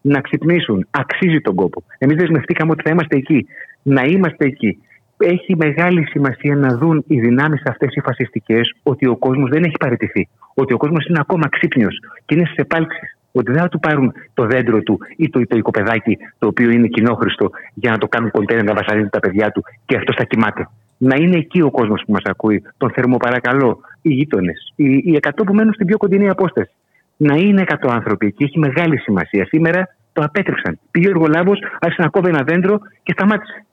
Να 0.00 0.20
ξυπνήσουν. 0.20 0.86
Αξίζει 0.90 1.40
τον 1.40 1.54
κόπο. 1.54 1.82
Εμείς 1.98 2.16
δεσμευτήκαμε 2.16 2.70
ότι 2.70 2.82
θα 2.82 2.90
είμαστε 2.90 3.16
εκεί. 3.16 3.46
Να 3.82 4.02
είμαστε 4.02 4.44
εκεί 4.44 4.78
έχει 5.26 5.56
μεγάλη 5.56 6.04
σημασία 6.04 6.56
να 6.56 6.76
δουν 6.76 7.04
οι 7.06 7.20
δυνάμεις 7.20 7.62
αυτές 7.66 7.94
οι 7.94 8.00
φασιστικές 8.00 8.74
ότι 8.82 9.06
ο 9.06 9.16
κόσμος 9.16 9.50
δεν 9.50 9.62
έχει 9.64 9.76
παραιτηθεί. 9.78 10.28
Ότι 10.54 10.72
ο 10.72 10.76
κόσμος 10.76 11.06
είναι 11.06 11.18
ακόμα 11.20 11.48
ξύπνιος 11.48 11.98
και 12.24 12.34
είναι 12.34 12.44
στις 12.44 12.56
επάλξεις. 12.56 13.16
Ότι 13.32 13.52
δεν 13.52 13.60
θα 13.60 13.68
του 13.68 13.78
πάρουν 13.78 14.12
το 14.34 14.46
δέντρο 14.46 14.82
του 14.82 14.98
ή 15.16 15.28
το, 15.28 15.46
το 15.46 15.56
οικοπεδάκι 15.56 16.18
το 16.38 16.46
οποίο 16.46 16.70
είναι 16.70 16.86
κοινόχρηστο 16.86 17.50
για 17.74 17.90
να 17.90 17.98
το 17.98 18.08
κάνουν 18.08 18.30
κοντέρ 18.30 18.62
να 18.64 18.74
βασανίζουν 18.74 19.10
τα 19.10 19.18
παιδιά 19.18 19.50
του 19.50 19.62
και 19.86 19.96
αυτό 19.96 20.12
θα 20.16 20.24
κοιμάται. 20.24 20.68
Να 20.98 21.16
είναι 21.16 21.36
εκεί 21.36 21.60
ο 21.60 21.70
κόσμος 21.70 22.02
που 22.06 22.12
μας 22.12 22.22
ακούει, 22.24 22.62
τον 22.76 22.90
θερμοπαρακαλώ, 22.90 23.80
οι 24.02 24.12
γείτονες, 24.12 24.72
οι, 24.76 24.84
οι 24.84 25.18
100 25.22 25.30
που 25.46 25.54
μένουν 25.54 25.72
στην 25.72 25.86
πιο 25.86 25.96
κοντινή 25.96 26.28
απόσταση. 26.28 26.70
Να 27.16 27.34
είναι 27.34 27.64
100 27.68 27.74
άνθρωποι 27.88 28.26
εκεί 28.26 28.44
έχει 28.44 28.58
μεγάλη 28.58 28.98
σημασία. 28.98 29.46
Σήμερα 29.46 29.88
το 30.12 30.22
απέτρεψαν. 30.24 30.78
Πήγε 30.90 31.06
ο 31.06 31.10
εργολάβος, 31.10 31.58
άρχισε 31.80 32.02
να 32.02 32.08
κόβει 32.08 32.28
ένα 32.28 32.42
δέντρο 32.42 32.78
και 33.02 33.12
σταμάτησε. 33.12 33.64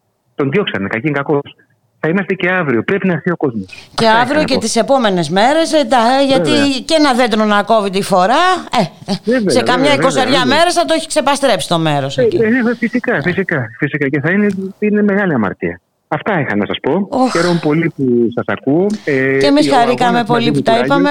Τον 0.42 0.52
διώξανε, 0.52 0.88
κακή 0.88 1.08
είναι 1.08 1.18
κακός. 1.18 1.56
Θα 2.00 2.08
είμαστε 2.10 2.34
και 2.34 2.50
αύριο. 2.50 2.84
Πρέπει 2.84 3.08
να 3.08 3.14
έρθει 3.14 3.32
ο 3.32 3.36
κόσμος. 3.36 3.66
Και 3.96 4.08
Αυτά 4.08 4.20
αύριο 4.20 4.44
και 4.44 4.58
τις 4.58 4.76
επόμενες 4.76 5.30
μέρες. 5.30 5.74
Ε, 5.74 5.86
γιατί 6.28 6.52
και 6.86 6.96
ένα 6.98 7.14
δέντρο 7.14 7.46
να 7.46 7.64
κόβει 7.64 7.90
τη 7.90 8.02
φορά. 8.02 8.44
Ε, 8.80 9.14
βέβαια, 9.24 9.50
σε 9.50 9.62
καμιά 9.62 9.94
εικοσαριά 9.94 10.46
μέρες 10.46 10.74
θα 10.74 10.86
το 10.86 10.94
έχει 10.94 11.08
ξεπαστρέψει 11.08 11.68
το 11.68 11.80
μέρος. 11.80 12.18
Ε, 12.18 12.22
ε, 12.22 12.76
φυσικά, 12.78 13.22
φυσικά, 13.22 13.70
φυσικά. 13.78 14.08
Και 14.08 14.20
θα 14.20 14.32
είναι, 14.32 14.48
είναι 14.80 15.02
μεγάλη 15.04 15.34
αμαρτία. 15.34 15.82
Αυτά 16.08 16.40
είχα 16.40 16.56
να 16.56 16.66
σας 16.66 16.78
πω. 16.82 17.08
Oh. 17.12 17.32
Χαίρομαι 17.32 17.60
πολύ 17.64 17.92
που 17.96 18.06
σας 18.36 18.46
ακούω. 18.48 18.86
Ε, 19.06 19.38
και 19.38 19.46
εμείς 19.46 19.70
χαρήκαμε 19.70 20.24
πολύ 20.24 20.52
που 20.52 20.62
τα 20.62 20.80
είπαμε. 20.80 21.10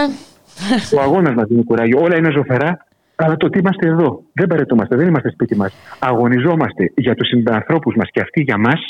Ο 0.97 1.01
αγώνας 1.01 1.35
μα 1.35 1.43
δίνει 1.43 1.65
κουράγιο. 1.65 1.99
Όλα 2.03 2.17
είναι 2.17 2.31
ζωφερά. 2.31 2.87
Αλλά 3.17 3.37
το 3.37 3.47
ότι 3.47 3.59
είμαστε 3.59 3.87
εδώ, 3.87 4.23
δεν 4.33 4.47
παρετούμαστε, 4.47 4.97
δεν 4.97 5.07
είμαστε 5.09 5.31
σπίτι 5.31 5.57
μας. 5.57 5.73
Αγωνιζόμαστε 5.99 6.93
για 6.97 7.15
τους 7.15 7.29
συμπανθρώπους 7.29 7.95
μας 7.97 8.09
και 8.11 8.21
αυτοί 8.21 8.41
για 8.41 8.59
μας 8.59 8.81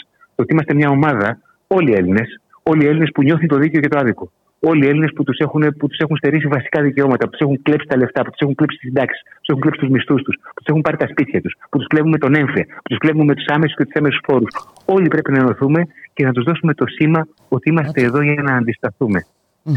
ότι 0.40 0.52
είμαστε 0.52 0.74
μια 0.74 0.88
ομάδα, 0.88 1.38
όλοι 1.66 1.90
οι 1.90 1.94
Έλληνες, 1.94 2.40
όλοι 2.62 2.84
οι 2.84 2.88
Έλληνες 2.88 3.10
που 3.14 3.22
νιώθουν 3.22 3.48
το 3.48 3.56
δίκαιο 3.56 3.80
και 3.80 3.88
το 3.88 3.98
άδικο. 3.98 4.30
Όλοι 4.60 4.84
οι 4.84 4.88
Έλληνες 4.88 5.10
που 5.14 5.22
τους 5.22 5.38
έχουν, 5.38 5.76
τους 5.78 5.98
έχουν 5.98 6.16
στερήσει 6.16 6.46
βασικά 6.46 6.82
δικαιώματα, 6.82 7.24
που 7.24 7.30
τους 7.30 7.40
έχουν 7.40 7.62
κλέψει 7.62 7.86
τα 7.86 7.96
λεφτά, 7.96 8.22
που 8.22 8.30
τους 8.30 8.40
έχουν 8.40 8.54
κλέψει 8.54 8.76
τις 8.78 8.86
συντάξεις, 8.88 9.22
που 9.22 9.38
τους 9.40 9.48
έχουν 9.48 9.60
κλέψει 9.60 9.80
τους 9.80 9.88
μισθούς 9.88 10.22
τους, 10.22 10.36
που 10.42 10.62
τους 10.62 10.66
έχουν 10.66 10.80
πάρει 10.80 10.96
τα 10.96 11.06
σπίτια 11.06 11.40
τους, 11.40 11.56
που 11.70 11.78
τους 11.78 11.86
κλέβουν 11.86 12.10
με 12.10 12.18
τον 12.18 12.34
έμφυα, 12.34 12.64
που 12.64 12.88
τους 12.90 12.98
κλέβουν 12.98 13.24
με 13.24 13.34
τους 13.34 13.44
άμεσους 13.46 13.76
και 13.76 13.84
τους 13.84 13.92
έμεσους 13.92 14.20
φόρους. 14.26 14.50
Όλοι 14.84 15.08
πρέπει 15.08 15.32
να 15.32 15.38
ενωθούμε 15.38 15.86
και 16.12 16.24
να 16.24 16.32
τους 16.32 16.44
δώσουμε 16.44 16.74
το 16.74 16.84
σήμα 16.86 17.26
ότι 17.48 17.68
είμαστε 17.70 18.02
εδώ 18.02 18.22
για 18.22 18.42
να 18.42 18.54
αντισταθούμε. 18.56 19.26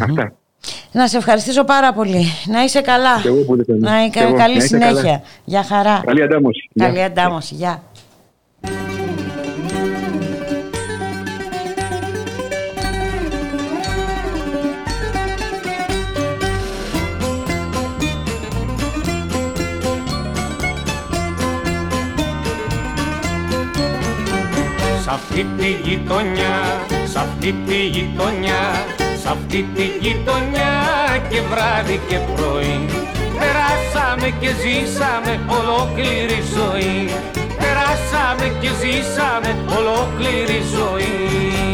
Αυτά. 0.02 0.34
Να 0.92 1.08
σε 1.08 1.18
ευχαριστήσω 1.18 1.64
πάρα 1.64 1.94
πολύ. 1.94 2.24
Να 2.48 2.64
είσαι 2.64 2.82
καλά. 2.82 3.16
Να 3.80 4.04
είσαι 4.04 4.34
καλή 4.38 4.62
συνέχεια. 4.62 5.22
Γεια 5.46 5.64
χαρά. 5.64 6.02
Καλή 6.06 6.24
αντάμωση. 6.24 6.70
Καλή 6.76 7.04
αντάμωση. 7.04 7.56
Γεια. 7.56 7.84
Αυτή 25.14 25.46
τη 25.58 25.70
γειτονιά, 25.90 26.56
σ' 27.12 27.16
αυτή 27.16 27.56
τη 27.66 27.86
γειτονιά, 27.86 28.86
σ' 29.22 29.26
αυτή 29.26 29.66
τη 29.76 29.86
γειτονιά 30.02 30.74
και 31.30 31.42
βράδυ 31.42 32.00
και 32.08 32.18
πρωί. 32.36 32.86
Περάσαμε 33.40 34.28
και 34.40 34.50
ζήσαμε 34.64 35.34
ολόκληρη 35.58 36.40
ζωή. 36.56 37.10
Περάσαμε 37.60 38.46
και 38.62 38.70
ζήσαμε 38.82 39.52
ολόκληρη 39.78 40.62
ζωή 40.76 41.73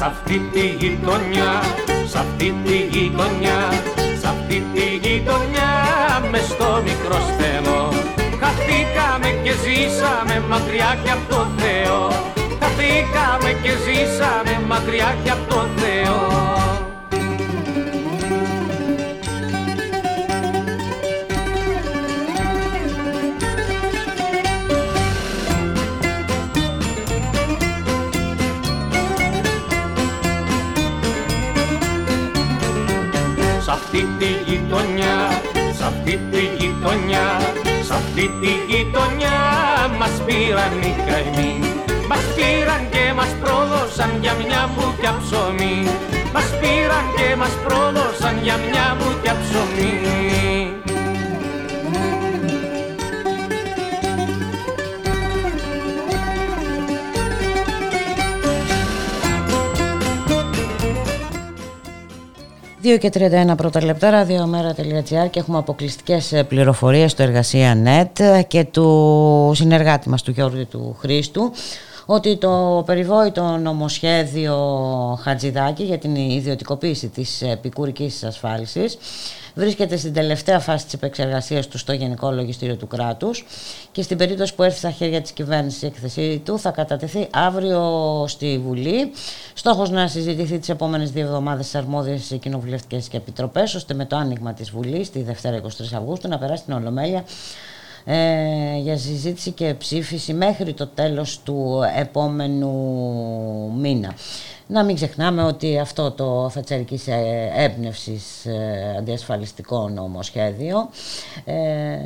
Σ' 0.00 0.02
αυτή 0.02 0.38
τη 0.52 0.66
γειτονιά, 0.80 1.62
σ' 2.10 2.14
αυτή 2.14 2.54
τη 2.64 2.76
γειτονιά, 2.92 3.58
σ' 4.20 4.24
αυτή 4.24 4.64
τη 4.74 4.84
γειτονιά 5.02 5.70
μες 6.30 6.44
στο 6.44 6.82
μικρό 6.84 7.18
στέλο 7.30 7.88
Χαθήκαμε 8.40 9.30
και 9.42 9.52
ζήσαμε 9.64 10.42
μακριά 10.48 10.98
και 11.04 11.10
από 11.10 11.34
το 11.34 11.46
Θεό. 11.56 12.08
Χαθήκαμε 12.60 13.50
και 13.62 13.70
ζήσαμε 13.84 14.66
μακριά 14.68 15.16
και 15.24 15.30
από 15.30 15.54
το 15.54 15.60
Θεό 15.76 16.79
αυτή 36.10 36.26
τη 36.30 36.64
γειτονιά, 36.64 37.26
σ' 37.86 37.90
αυτή 37.90 38.30
τη 38.40 38.52
γειτονιά 38.68 39.38
μας 39.98 40.22
πήραν 40.26 40.74
οι 40.82 40.94
καημοί. 41.06 41.58
Μας 42.08 42.24
πήραν 42.36 42.82
και 42.90 43.12
μας 43.16 43.32
πρόδωσαν 43.40 44.10
για 44.20 44.34
μια 44.46 44.70
μπουκιά 44.72 45.14
ψωμί. 45.20 45.76
Μας 46.32 46.48
πήραν 46.60 47.06
και 47.16 47.36
μας 47.36 47.54
πρόδωσαν 47.64 48.34
για 48.42 48.56
μια 48.56 48.96
μπουκιά 48.98 49.36
ψωμί. 49.42 50.39
Δύο 62.82 62.96
και 62.96 63.10
31 63.14 63.56
πρώτα 63.56 63.84
λεπτά, 63.84 64.10
ραδιομέρα.gr 64.10 65.30
και 65.30 65.38
έχουμε 65.38 65.58
αποκλειστικές 65.58 66.42
πληροφορίες 66.48 67.10
στο 67.10 67.22
Εργασία 67.22 67.82
Net 67.84 68.40
και 68.46 68.64
του 68.64 69.52
συνεργάτη 69.54 70.08
μας 70.08 70.22
του 70.22 70.30
Γιώργου 70.30 70.66
του 70.66 70.96
Χρήστου 71.00 71.52
ότι 72.06 72.36
το 72.36 72.82
περιβόητο 72.86 73.42
νομοσχέδιο 73.42 74.56
Χατζηδάκη 75.22 75.82
για 75.82 75.98
την 75.98 76.14
ιδιωτικοποίηση 76.14 77.08
της 77.08 77.42
επικουρικής 77.42 78.24
ασφάλισης 78.24 78.98
βρίσκεται 79.54 79.96
στην 79.96 80.12
τελευταία 80.12 80.58
φάση 80.58 80.84
της 80.84 80.94
επεξεργασίας 80.94 81.68
του 81.68 81.78
στο 81.78 81.92
Γενικό 81.92 82.30
Λογιστήριο 82.30 82.76
του 82.76 82.86
κράτους 82.86 83.44
και 83.92 84.02
στην 84.02 84.16
περίπτωση 84.16 84.54
που 84.54 84.62
έρθει 84.62 84.78
στα 84.78 84.90
χέρια 84.90 85.20
της 85.20 85.32
κυβέρνησης 85.32 85.82
η 85.82 85.86
έκθεσή 85.86 86.42
του 86.44 86.58
θα 86.58 86.70
κατατεθεί 86.70 87.28
αύριο 87.32 88.24
στη 88.28 88.60
Βουλή. 88.64 89.12
Στόχος 89.54 89.90
να 89.90 90.08
συζητηθεί 90.08 90.58
τις 90.58 90.68
επόμενες 90.68 91.10
δύο 91.10 91.24
εβδομάδες 91.24 91.66
στις 91.66 91.80
αρμόδιες 91.80 92.38
κοινοβουλευτικές 92.40 93.08
και 93.08 93.16
επιτροπές 93.16 93.74
ώστε 93.74 93.94
με 93.94 94.04
το 94.04 94.16
άνοιγμα 94.16 94.52
της 94.52 94.70
Βουλής 94.70 95.10
τη 95.10 95.22
Δευτέρα 95.22 95.60
23 95.62 95.66
Αυγούστου 95.94 96.28
να 96.28 96.38
περάσει 96.38 96.64
την 96.64 96.72
Ολομέλεια 96.72 97.24
ε, 98.04 98.76
για 98.78 98.98
συζήτηση 98.98 99.50
και 99.50 99.74
ψήφιση 99.74 100.32
μέχρι 100.34 100.74
το 100.74 100.86
τέλος 100.86 101.40
του 101.42 101.82
επόμενου 101.98 102.72
μήνα. 103.76 104.14
Να 104.72 104.84
μην 104.84 104.94
ξεχνάμε 104.94 105.42
ότι 105.42 105.78
αυτό 105.78 106.10
το 106.10 106.48
θατσερικής 106.52 107.04
έμπνευσης 107.56 108.46
ε, 108.46 108.94
αντιασφαλιστικό 108.98 109.88
νομοσχέδιο 109.88 110.88
ε, 111.44 111.98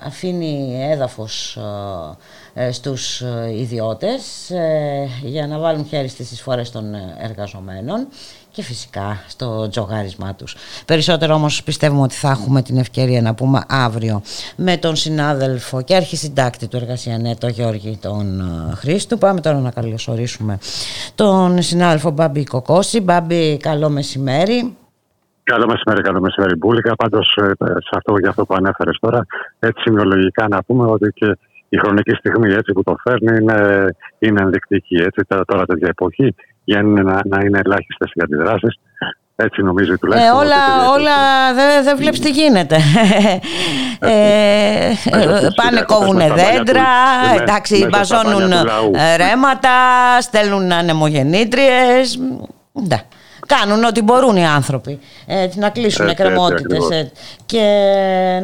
αφήνει 0.00 0.78
έδαφος 0.90 1.58
ε, 2.54 2.72
στους 2.72 3.22
ιδιώτες 3.56 4.50
ε, 4.50 5.08
για 5.22 5.46
να 5.46 5.58
βάλουν 5.58 5.86
χέρι 5.86 6.08
στις 6.08 6.30
εισφορές 6.30 6.70
των 6.70 6.94
εργαζομένων 7.18 8.08
και 8.52 8.62
φυσικά 8.62 9.24
στο 9.28 9.68
τζογάρισμά 9.68 10.34
τους. 10.34 10.56
Περισσότερο 10.86 11.34
όμως 11.34 11.62
πιστεύουμε 11.62 12.02
ότι 12.02 12.14
θα 12.14 12.30
έχουμε 12.30 12.62
την 12.62 12.76
ευκαιρία 12.76 13.22
να 13.22 13.34
πούμε 13.34 13.64
αύριο 13.68 14.22
με 14.56 14.76
τον 14.76 14.96
συνάδελφο 14.96 15.82
και 15.82 15.94
αρχισυντάκτη 15.94 16.68
του 16.68 16.76
Εργασιανέ, 16.76 17.34
τον 17.34 17.50
Γιώργη 17.50 17.98
τον 18.02 18.40
ε, 18.40 18.74
Χρήστου. 18.74 19.18
Πάμε 19.18 19.40
τώρα 19.40 19.58
να 19.58 19.70
καλωσορίσουμε 19.70 20.58
τον 21.14 21.62
συνάδελφο 21.62 22.10
Μπάμπη 22.10 22.44
Κοκόση. 22.44 23.00
Μπάμπη, 23.00 23.56
καλό 23.56 23.88
μεσημέρι. 23.88 24.76
Καλό 25.44 25.66
μεσημέρι, 25.66 26.02
καλό 26.02 26.20
μεσημέρι 26.20 26.56
Μπούλικα. 26.56 26.94
Πάντως, 26.94 27.38
σε 27.58 27.90
αυτό 27.96 28.18
για 28.18 28.28
αυτό 28.28 28.44
που 28.46 28.54
ανέφερες 28.54 28.98
τώρα, 29.00 29.26
έτσι 29.58 29.80
σημειολογικά 29.82 30.48
να 30.48 30.62
πούμε 30.62 30.90
ότι 30.90 31.12
και 31.14 31.38
η 31.74 31.78
χρονική 31.78 32.14
στιγμή 32.14 32.52
έτσι, 32.52 32.72
που 32.72 32.82
το 32.82 32.96
φέρνει 33.02 33.36
είναι, 33.40 33.84
είναι 34.18 34.40
ενδεικτική. 34.42 34.94
Έτσι, 34.94 35.20
τώρα 35.46 35.64
τέτοια 35.64 35.88
εποχή 35.90 36.34
για 36.64 36.82
να, 36.82 37.02
να 37.02 37.38
είναι 37.44 37.60
ελάχιστε 37.64 38.06
οι 38.14 38.20
αντιδράσει. 38.22 38.66
Έτσι 39.36 39.62
νομίζω 39.62 39.98
τουλάχιστον. 39.98 40.36
Ε, 40.36 40.40
όλα, 40.40 40.90
όλα 40.90 41.16
δεν 41.54 41.84
δε 41.84 41.94
βλέπει 41.94 42.18
τι 42.18 42.30
γίνεται. 42.30 42.76
ε, 43.98 44.92
πάνε 45.54 45.82
κόβουν 45.86 46.18
δέντρα, 46.18 46.86
εντάξει, 47.40 47.88
μπαζώνουν 47.90 48.52
ρέματα, 49.16 49.70
στέλνουν 50.20 50.72
ανεμογεννήτριες. 50.72 52.18
Ναι 52.72 53.00
κάνουν 53.46 53.84
ό,τι 53.84 54.02
μπορούν 54.02 54.36
οι 54.36 54.46
άνθρωποι. 54.46 54.98
Έτσι, 55.26 55.58
να 55.58 55.70
κλείσουν 55.70 56.08
εκκρεμότητες. 56.08 57.12
Και 57.46 57.64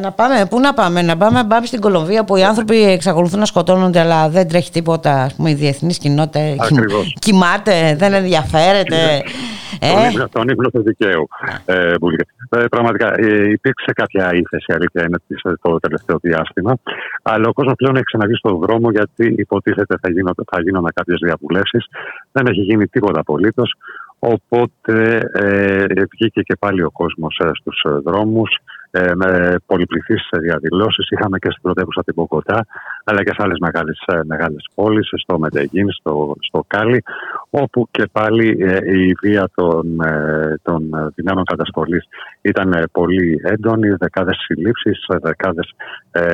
να 0.01 0.11
πάμε, 0.11 0.45
πού 0.49 0.59
να 0.59 0.73
πάμε, 0.73 1.01
να 1.01 1.17
πάμε, 1.17 1.43
πάμε 1.43 1.65
στην 1.65 1.79
Κολομβία 1.79 2.23
που 2.23 2.35
οι 2.35 2.43
άνθρωποι 2.43 2.83
εξακολουθούν 2.83 3.39
να 3.39 3.45
σκοτώνονται, 3.45 3.99
αλλά 3.99 4.29
δεν 4.29 4.47
τρέχει 4.47 4.71
τίποτα. 4.71 5.23
Ας 5.23 5.33
πούμε, 5.33 5.49
η 5.49 5.53
διεθνής 5.53 5.97
κοινότητα 5.97 6.39
κοιμάται, 7.19 7.95
δεν 7.97 8.13
ενδιαφέρεται. 8.13 9.23
Ε; 9.79 10.25
Τον 10.31 10.47
ύπνο 10.47 10.69
του 10.69 10.83
δικαίου. 10.83 11.27
Ε, 11.65 11.93
ε, 12.49 12.65
πραγματικά 12.69 13.13
ε, 13.15 13.49
υπήρξε 13.49 13.91
κάποια 13.95 14.33
ύφεση, 14.33 14.73
αλήθεια 14.73 15.05
είναι, 15.07 15.17
το 15.61 15.79
τελευταίο 15.79 16.17
διάστημα. 16.21 16.77
Αλλά 17.21 17.47
ο 17.47 17.53
κόσμος 17.53 17.73
πλέον 17.75 17.95
έχει 17.95 18.03
ξαναβεί 18.03 18.35
στον 18.35 18.59
δρόμο 18.59 18.91
γιατί 18.91 19.35
υποτίθεται 19.37 19.95
θα 20.01 20.11
γίνονται, 20.11 20.43
θα 20.51 20.61
γίνονται 20.61 20.91
κάποιες 20.93 21.19
διαβουλεύσεις. 21.23 21.85
Δεν 22.31 22.45
έχει 22.47 22.61
γίνει 22.61 22.87
τίποτα 22.87 23.19
απολύτως. 23.19 23.75
Οπότε 24.19 25.29
ε, 25.33 25.85
βγήκε 26.11 26.41
και 26.41 26.55
πάλι 26.59 26.83
ο 26.83 26.91
κόσμος 26.91 27.39
ε, 27.43 27.49
στους 27.53 27.81
ε, 27.83 27.89
δρόμους 27.89 28.57
ε, 28.91 29.11
με 29.15 29.55
πολυπληθείς 29.65 30.27
διαδηλώσεις. 30.31 31.09
Είχαμε 31.09 31.37
και 31.37 31.49
στην 31.49 31.61
πρωτεύουσα 31.61 32.03
την 32.03 32.13
Ποκοτά, 32.13 32.65
αλλά 33.03 33.23
και 33.23 33.29
σε 33.29 33.37
άλλες 33.39 33.57
μεγάλες, 33.59 34.03
ε, 34.05 34.19
μεγάλες 34.23 34.69
πόλεις, 34.75 35.09
στο 35.13 35.39
Μετεγίν, 35.39 35.91
στο, 35.91 36.35
στο 36.39 36.63
Κάλι, 36.67 37.03
όπου 37.49 37.87
και 37.91 38.07
πάλι 38.11 38.47
η 38.85 39.13
βία 39.21 39.49
των, 39.55 39.97
των 40.61 40.89
δυνάμεων 41.15 41.45
καταστολής 41.45 42.07
ήταν 42.41 42.89
πολύ 42.91 43.41
έντονη, 43.43 43.95
δεκάδες 43.99 44.37
συλλήψεις, 44.45 45.05
δεκάδες 45.21 45.73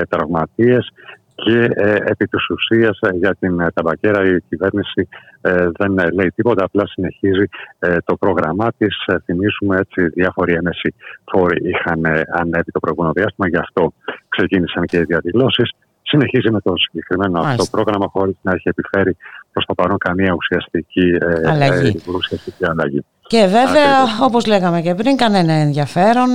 τραυματίες 0.09 0.91
και 1.35 1.69
ε, 1.73 1.95
επί 2.05 2.25
της 2.25 2.49
ουσίας 2.49 2.99
ε, 3.01 3.09
για 3.15 3.35
την 3.39 3.59
ε, 3.59 3.67
ταμπακέρα 3.73 4.25
η 4.25 4.41
κυβέρνηση 4.49 5.07
ε, 5.41 5.67
δεν 5.77 6.13
λέει 6.13 6.31
τίποτα, 6.35 6.63
απλά 6.63 6.87
συνεχίζει 6.87 7.45
το 8.05 8.15
πρόγραμμά 8.15 8.71
της. 8.77 9.05
θυμίσουμε 9.25 9.77
έτσι 9.77 10.07
διάφοροι 10.07 10.53
έμεση 10.53 10.93
φόροι 11.31 11.69
είχαν 11.69 12.05
ανέβει 12.31 12.71
το 12.71 12.79
προηγούμενο 12.79 13.13
διάστημα, 13.13 13.47
γι' 13.47 13.57
αυτό 13.57 13.93
ξεκίνησαν 14.27 14.85
και 14.85 14.97
οι 14.97 15.03
διαδηλώσεις. 15.03 15.71
Συνεχίζει 16.07 16.51
με 16.51 16.61
το 16.61 16.73
συγκεκριμένο 16.75 17.39
αυτό 17.39 17.65
πρόγραμμα 17.71 18.07
χωρίς 18.11 18.35
να 18.41 18.51
έχει 18.51 18.69
επιφέρει 18.69 19.17
προς 19.51 19.65
το 19.65 19.73
παρόν 19.73 19.97
καμία 19.97 20.33
ουσιαστική 20.33 21.17
αλλαγή. 21.45 22.01
ουσιαστική 22.15 22.65
αλλαγή. 22.65 23.05
Και 23.27 23.41
βέβαια, 23.41 23.91
όπως 24.21 24.45
λέγαμε 24.45 24.81
και 24.81 24.95
πριν, 24.95 25.17
κανένα 25.17 25.53
ενδιαφέρον 25.53 26.29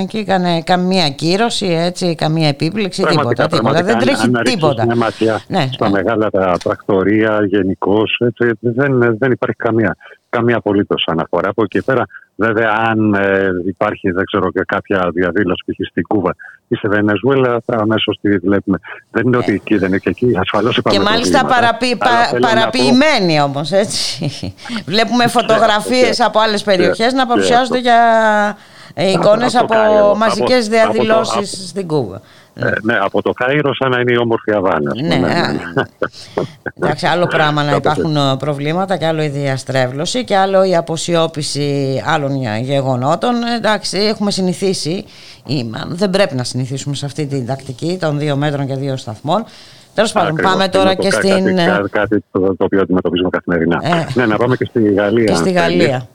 ε, 0.00 0.04
και 0.04 0.18
έκανε 0.18 0.62
καμία 0.62 1.08
κύρωση, 1.08 1.66
έτσι, 1.66 2.14
καμία 2.14 2.48
επίπληξη, 2.48 3.02
τίποτα. 3.02 3.46
τίποτα. 3.46 3.82
Δεν 3.82 3.98
τρέχει 3.98 4.26
αν, 4.26 4.40
τίποτα. 4.42 4.82
Αν 4.82 4.98
ματιά 4.98 5.40
ναι, 5.48 5.68
στα 5.72 5.88
ναι. 5.88 6.02
μεγάλα 6.02 6.30
τα 6.30 6.56
πρακτορία 6.64 7.44
γενικώς, 7.46 8.20
δεν, 8.60 9.16
δεν 9.18 9.30
υπάρχει 9.32 9.56
καμία, 9.56 9.96
καμία 10.28 10.56
απολύτως 10.56 11.04
αναφορά. 11.06 11.48
Από 11.48 11.62
εκεί 11.62 11.82
πέρα 11.82 12.04
Βέβαια, 12.40 12.70
αν 12.90 13.14
ε, 13.14 13.48
υπάρχει 13.66 14.10
δεν 14.10 14.24
ξέρω, 14.24 14.50
και 14.50 14.62
κάποια 14.66 15.10
διαδήλωση 15.14 15.64
π.χ. 15.66 15.88
στην 15.90 16.02
Κούβα 16.06 16.34
ή 16.68 16.74
στη 16.74 16.88
Βενεζουέλα, 16.88 17.60
αμέσως 17.66 18.18
τη 18.20 18.38
βλέπουμε. 18.38 18.78
Δεν 19.10 19.26
είναι 19.26 19.36
ότι 19.36 19.52
εκεί 19.52 19.76
δεν 19.76 19.88
είναι 19.88 19.98
και 19.98 20.08
εκεί. 20.08 20.32
Ασφαλώς 20.40 20.80
Και 20.90 21.00
μάλιστα 21.00 21.44
παραποι, 21.44 21.96
πα, 21.96 22.38
παραποιημένοι 22.40 23.40
όμως, 23.40 23.72
έτσι. 23.72 24.54
βλέπουμε 24.86 25.28
φωτογραφίες 25.38 26.20
από 26.20 26.38
άλλες 26.38 26.62
περιοχές 26.62 27.12
να 27.12 27.26
παρουσιάζονται 27.26 27.78
για 27.78 27.98
εικόνες 28.94 29.54
από, 29.56 29.74
από 29.74 30.16
μαζικέ 30.16 30.56
διαδηλώσεις 30.56 31.68
στην 31.68 31.86
Κούβα. 31.86 32.22
Ε, 32.60 32.70
ναι, 32.82 32.98
από 33.02 33.22
το 33.22 33.32
Κάιρο 33.32 33.74
σαν 33.74 33.90
να 33.90 34.00
είναι 34.00 34.12
η 34.12 34.16
όμορφη 34.16 34.52
Αβάνα. 34.52 34.92
Ναι, 35.02 35.16
ναι. 35.16 35.30
Εντάξει, 36.74 37.06
άλλο 37.06 37.26
πράγμα 37.36 37.62
να 37.64 37.74
υπάρχουν 37.74 38.16
ε, 38.16 38.36
προβλήματα 38.38 38.96
και 38.96 39.06
άλλο 39.06 39.22
η 39.22 39.28
διαστρέβλωση 39.28 40.24
και 40.24 40.36
άλλο 40.36 40.64
η 40.64 40.76
αποσιώπηση 40.76 42.02
άλλων 42.06 42.30
γεγονότων. 42.60 43.34
Εντάξει, 43.56 43.98
έχουμε 43.98 44.30
συνηθίσει, 44.30 45.04
δεν 45.88 46.10
πρέπει 46.10 46.34
να 46.34 46.44
συνηθίσουμε 46.44 46.94
σε 46.94 47.06
αυτή 47.06 47.26
την 47.26 47.46
τακτική 47.46 47.96
των 48.00 48.18
δύο 48.18 48.36
μέτρων 48.36 48.66
και 48.66 48.74
δύο 48.74 48.96
σταθμών. 48.96 49.44
Τέλος 49.94 50.12
πάντων, 50.12 50.34
πάμε 50.42 50.68
τώρα 50.68 50.94
και 50.94 51.10
στην. 51.10 51.56
Κάτι, 51.56 51.90
κάτι 51.90 52.24
το 52.32 52.54
οποίο 52.58 52.80
αντιμετωπίζουμε 52.80 53.28
καθημερινά. 53.30 53.80
Ε, 53.82 54.06
ναι, 54.14 54.26
να 54.26 54.36
πάμε 54.36 54.56
και 54.56 54.64
στη 54.64 54.92
Γαλλία. 54.92 55.24
Και 55.24 55.34
στη 55.34 55.52
Γαλλία. 55.52 56.08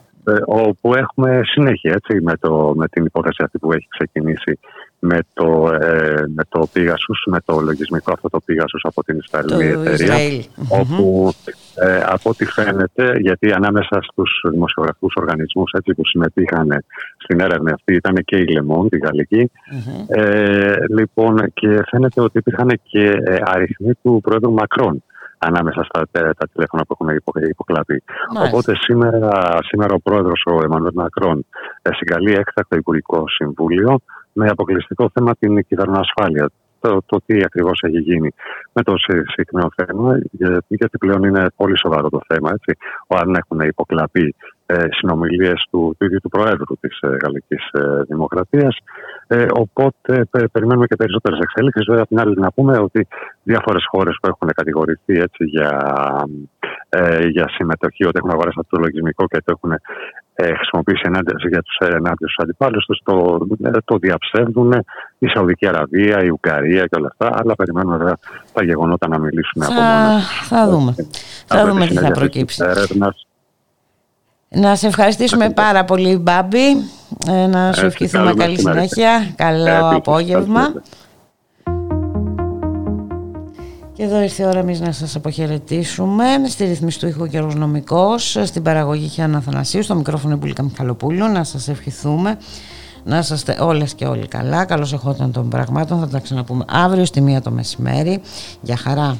όπου 0.46 0.94
έχουμε 0.94 1.40
συνέχεια 1.44 1.92
έτσι, 1.94 2.22
με, 2.22 2.32
το, 2.40 2.72
με 2.76 2.88
την 2.88 3.04
υπόθεση 3.04 3.42
αυτή 3.44 3.58
που 3.58 3.72
έχει 3.72 3.86
ξεκινήσει 3.88 4.58
με 5.06 5.18
το, 5.34 5.72
ε, 5.80 6.24
με 6.34 6.42
το 6.48 6.68
Pegasus, 6.74 7.20
με 7.26 7.38
το 7.44 7.60
λογισμικό 7.60 8.12
αυτό 8.12 8.28
το 8.28 8.38
Pegasus 8.46 8.82
από 8.82 9.04
την 9.04 9.18
Ισραηλινή 9.18 9.88
εταιρεία, 9.88 10.44
όπου 10.68 11.32
ε, 11.74 12.02
από 12.06 12.30
ό,τι 12.30 12.44
φαίνεται, 12.44 13.16
γιατί 13.18 13.52
ανάμεσα 13.52 13.98
στους 14.02 14.30
δημοσιογραφικούς 14.50 15.14
οργανισμούς 15.16 15.72
έτσι, 15.72 15.94
που 15.94 16.06
συμμετείχαν 16.06 16.84
στην 17.16 17.40
έρευνα 17.40 17.72
αυτή 17.74 17.94
ήταν 17.94 18.14
και 18.24 18.36
η 18.36 18.46
Λεμόν, 18.46 18.88
τη 18.88 18.98
γαλλικη 18.98 19.50
ε, 20.06 20.74
λοιπόν, 20.88 21.52
και 21.52 21.84
φαίνεται 21.90 22.20
ότι 22.20 22.38
υπήρχαν 22.38 22.80
και 22.82 23.04
ε, 23.24 23.36
αριθμοί 23.44 23.92
του 24.02 24.20
πρόεδρου 24.22 24.52
Μακρόν 24.52 25.02
ανάμεσα 25.38 25.84
στα 25.84 26.06
τα 26.12 26.46
τηλέφωνα 26.52 26.84
που 26.84 26.96
έχουν 26.98 27.16
υποκλαπεί. 27.48 28.02
Οπότε 28.46 28.72
σήμερα, 28.76 29.58
σήμερα 29.62 29.94
ο 29.94 30.00
πρόεδρος 30.00 30.42
ο 30.46 30.60
Εμμανουέλ 30.64 30.92
Μακρόν 30.94 31.46
ε, 31.82 31.90
συγκαλεί 31.92 32.32
έκτακτο 32.32 32.76
Υπουργικό 32.76 33.24
Συμβούλιο 33.28 34.00
με 34.34 34.48
αποκλειστικό 34.48 35.10
θέμα 35.14 35.32
την 35.38 35.66
κυβερνοασφάλεια. 35.68 36.50
Το, 36.80 37.02
το 37.06 37.20
τι 37.26 37.42
ακριβώς 37.44 37.80
έχει 37.82 37.98
γίνει 37.98 38.30
με 38.72 38.82
το 38.82 38.94
συγκεκριμένο 38.96 39.68
θέμα, 39.76 40.18
γιατί 40.68 40.98
πλέον 40.98 41.22
είναι 41.22 41.46
πολύ 41.56 41.78
σοβαρό 41.78 42.08
το 42.08 42.20
θέμα. 42.28 42.50
Έτσι. 42.50 42.76
Ο, 43.06 43.16
αν 43.16 43.34
έχουν 43.34 43.60
υποκλαπεί 43.60 44.34
ε, 44.66 44.86
συνομιλίες 44.90 45.66
του, 45.70 45.94
του 45.98 46.04
ίδιου 46.04 46.18
του 46.22 46.28
Προέδρου 46.28 46.78
της 46.80 46.98
ε, 47.00 47.16
Γαλλικής 47.22 47.68
ε, 47.72 48.02
Δημοκρατίας. 48.08 48.76
Ε, 49.26 49.46
οπότε 49.52 50.26
περιμένουμε 50.52 50.86
και 50.86 50.96
περισσότερες 50.96 51.38
εξέλιξει. 51.38 51.82
Βέβαια, 51.86 52.02
από 52.02 52.14
την 52.14 52.20
άλλη, 52.20 52.34
να 52.38 52.52
πούμε 52.52 52.78
ότι 52.78 53.06
διάφορες 53.42 53.84
χώρες 53.90 54.16
που 54.22 54.28
έχουν 54.28 54.48
κατηγορηθεί 54.54 55.14
έτσι, 55.20 55.44
για, 55.44 55.70
ε, 56.88 57.26
για 57.26 57.48
συμμετοχή, 57.48 58.04
ότι 58.04 58.16
έχουν 58.16 58.30
αγοράσει 58.30 58.56
αυτό 58.60 58.76
το 58.76 58.82
λογισμικό 58.82 59.26
και 59.26 59.42
το 59.44 59.52
έχουν 59.56 59.72
ε, 60.34 60.54
χρησιμοποιήσει 60.54 61.02
ενάντια 61.04 61.34
για 61.48 61.62
τους 61.62 61.76
ενάντια 61.78 62.26
του 62.26 62.42
αντιπάλους 62.42 62.84
τους, 62.84 63.00
το, 63.04 63.46
ε, 63.62 63.70
το 63.84 63.96
διαψεύδουν 63.98 64.72
η 65.18 65.26
Σαουδική 65.26 65.66
Αραβία, 65.66 66.24
η 66.24 66.28
Ουγγαρία 66.28 66.86
και 66.86 66.96
όλα 66.98 67.08
αυτά. 67.10 67.38
Αλλά 67.40 67.54
περιμένουμε 67.54 67.96
βέβαια 67.96 68.16
τα 68.52 68.64
γεγονότα 68.64 69.08
να 69.08 69.18
μιλήσουν 69.18 69.62
θα, 69.62 69.66
από 69.66 69.80
μόνα. 69.80 70.20
Θα 70.48 70.68
δούμε. 70.68 70.94
Θα 71.46 71.66
δούμε 71.66 71.86
τι 71.86 71.94
θα 71.94 72.10
προκύψει. 72.10 72.64
Να 74.54 74.76
σε 74.76 74.86
ευχαριστήσουμε 74.86 75.50
πάρα 75.50 75.84
πολύ 75.84 76.16
Μπάμπη, 76.16 76.66
ε, 77.28 77.46
να 77.46 77.72
σου 77.72 77.86
ευχηθούμε 77.86 78.34
καλή 78.34 78.58
συνέχεια, 78.58 79.32
καλό 79.36 79.90
απόγευμα. 79.90 80.72
Και 83.92 84.02
εδώ 84.02 84.22
ήρθε 84.22 84.42
η 84.42 84.46
ώρα 84.46 84.58
εμείς 84.58 84.80
να 84.80 84.92
σας 84.92 85.16
αποχαιρετήσουμε 85.16 86.24
στη 86.48 86.64
ρυθμίση 86.64 86.98
του 86.98 87.06
ήχου 87.06 87.28
νομικός, 87.56 88.38
στην 88.44 88.62
παραγωγή 88.62 89.08
Χιάννα 89.08 89.40
Θανασίου, 89.40 89.82
στο 89.82 89.94
μικρόφωνο 89.94 90.36
Μπουλίκα 90.36 90.62
Μιχαλοπούλου, 90.62 91.26
να 91.26 91.44
σας 91.44 91.68
ευχηθούμε 91.68 92.38
να 93.04 93.18
είστε 93.18 93.56
όλες 93.60 93.94
και 93.94 94.06
όλοι 94.06 94.28
καλά, 94.28 94.64
καλώς 94.64 94.92
εχόταν 94.92 95.32
των 95.32 95.48
πραγμάτων, 95.48 95.98
θα 95.98 96.08
τα 96.08 96.18
ξαναπούμε 96.18 96.64
αύριο 96.68 97.04
στη 97.04 97.20
μία 97.20 97.40
το 97.42 97.50
μεσημέρι. 97.50 98.20
Για 98.60 98.76
χαρά. 98.76 99.16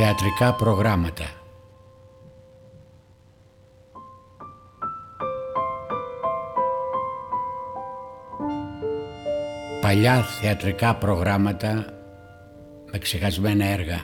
Θεατρικά 0.00 0.54
προγράμματα. 0.54 1.24
Παλιά 9.80 10.22
θεατρικά 10.22 10.94
προγράμματα 10.94 11.84
με 12.92 12.98
ξεχασμένα 12.98 13.64
έργα. 13.64 13.94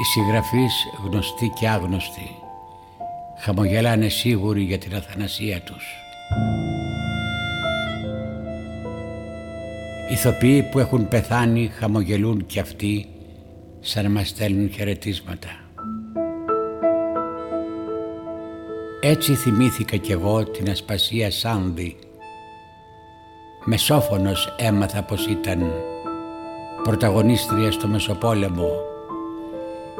Οι 0.00 0.04
συγγραφείς 0.12 0.86
γνωστοί 1.04 1.52
και 1.60 1.68
άγνωστοι 1.68 2.30
χαμογελάνε 3.38 4.08
σίγουροι 4.08 4.62
για 4.62 4.78
την 4.78 4.94
αθανασία 4.94 5.60
τους. 5.60 5.84
Ηθοποιοί 10.10 10.62
που 10.62 10.78
έχουν 10.78 11.08
πεθάνει 11.08 11.68
χαμογελούν 11.68 12.46
κι 12.46 12.60
αυτοί 12.60 13.17
σαν 13.80 14.02
να 14.02 14.10
μας 14.10 14.28
στέλνουν 14.28 14.70
χαιρετίσματα. 14.70 15.48
Έτσι 19.00 19.34
θυμήθηκα 19.34 19.96
κι 19.96 20.12
εγώ 20.12 20.44
την 20.44 20.70
ασπασία 20.70 21.30
Σάνδη. 21.30 21.96
Μεσόφωνος 23.64 24.54
έμαθα 24.58 25.02
πως 25.02 25.26
ήταν 25.26 25.72
πρωταγωνίστρια 26.82 27.72
στο 27.72 27.86
Μεσοπόλεμο. 27.86 28.70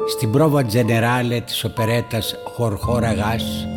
Στην 0.07 0.31
πρόβα 0.31 0.63
τζενεράλε 0.63 1.39
της 1.41 1.63
οπερέτας 1.63 2.35
Χορχόρα 2.55 3.13
Γάς 3.13 3.67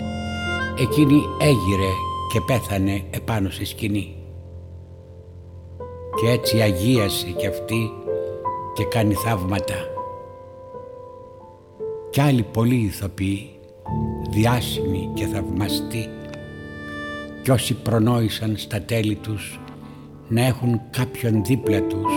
εκείνη 0.78 1.22
έγειρε 1.40 1.92
και 2.32 2.40
πέθανε 2.46 3.04
επάνω 3.10 3.50
στη 3.50 3.64
σκηνή. 3.64 4.16
Και 6.20 6.30
έτσι 6.30 6.60
αγίασε 6.60 7.26
κι 7.26 7.46
αυτή 7.46 7.90
και 8.74 8.84
κάνει 8.84 9.14
θαύματα 9.14 9.91
κι 12.12 12.20
άλλοι 12.20 12.42
πολλοί 12.42 12.74
ηθοποιοί, 12.74 13.50
διάσημοι 14.30 15.10
και 15.14 15.26
θαυμαστοί 15.26 16.08
κι 17.42 17.50
όσοι 17.50 17.74
προνόησαν 17.74 18.56
στα 18.56 18.82
τέλη 18.82 19.14
τους 19.14 19.60
να 20.28 20.44
έχουν 20.44 20.80
κάποιον 20.90 21.44
δίπλα 21.44 21.82
τους 21.82 22.12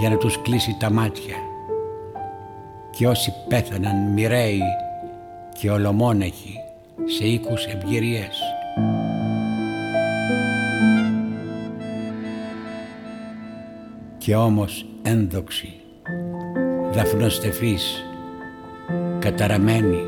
για 0.00 0.08
να 0.08 0.16
τους 0.16 0.42
κλείσει 0.42 0.76
τα 0.78 0.90
μάτια 0.90 1.36
και 2.90 3.08
όσοι 3.08 3.32
πέθαναν 3.48 4.12
μοιραίοι 4.12 4.60
και 5.60 5.70
ολομόναχοι 5.70 6.54
σε 7.04 7.26
οίκους 7.26 7.66
ευγυρίες. 7.66 8.38
Και 14.18 14.36
όμως 14.36 14.86
ένδοξοι, 15.02 15.74
δαφνοστεφείς 16.92 18.04
καταραμένη. 19.30 20.06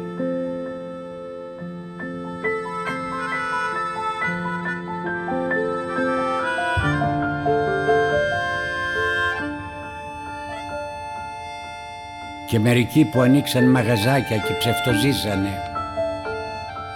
Και 12.51 12.59
μερικοί 12.59 13.05
που 13.05 13.21
ανοίξαν 13.21 13.71
μαγαζάκια 13.71 14.37
και 14.37 14.53
ψευτοζήσανε 14.59 15.63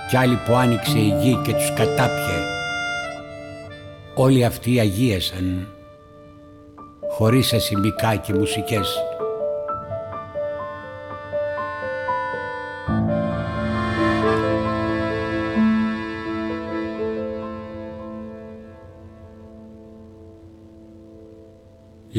κι 0.08 0.16
άλλοι 0.16 0.38
που 0.46 0.54
άνοιξε 0.54 0.98
η 0.98 1.14
γη 1.20 1.40
και 1.44 1.52
τους 1.52 1.72
κατάπιε 1.74 2.38
όλοι 4.14 4.44
αυτοί 4.44 4.80
αγίασαν 4.80 5.68
χωρίς 7.10 7.52
ασημικά 7.52 8.16
και 8.16 8.34
μουσικές 8.34 9.11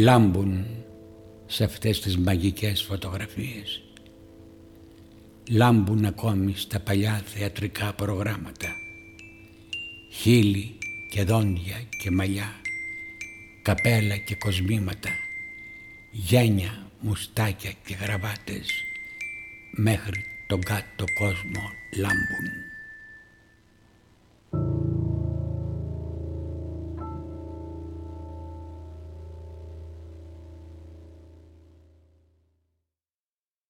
λάμπουν 0.04 0.66
σε 1.46 1.64
αυτές 1.64 2.00
τις 2.02 2.18
μαγικές 2.18 2.82
φωτογραφίες. 2.82 3.82
Λάμπουν 5.50 6.06
ακόμη 6.06 6.54
στα 6.56 6.80
παλιά 6.80 7.22
θεατρικά 7.26 7.94
προγράμματα. 7.94 8.68
Χείλη 10.12 10.78
και 11.12 11.24
δόντια 11.24 11.76
και 12.04 12.12
μαλλιά, 12.12 12.52
καπέλα 13.62 14.18
και 14.18 14.36
κοσμήματα, 14.36 15.10
γένια, 16.12 16.92
μουστάκια 17.00 17.72
και 17.86 17.96
γραβάτες, 18.02 18.68
μέχρι 19.72 20.26
τον 20.48 20.64
κάτω 20.64 21.04
κόσμο 21.20 21.62
λάμπουν. 22.00 22.48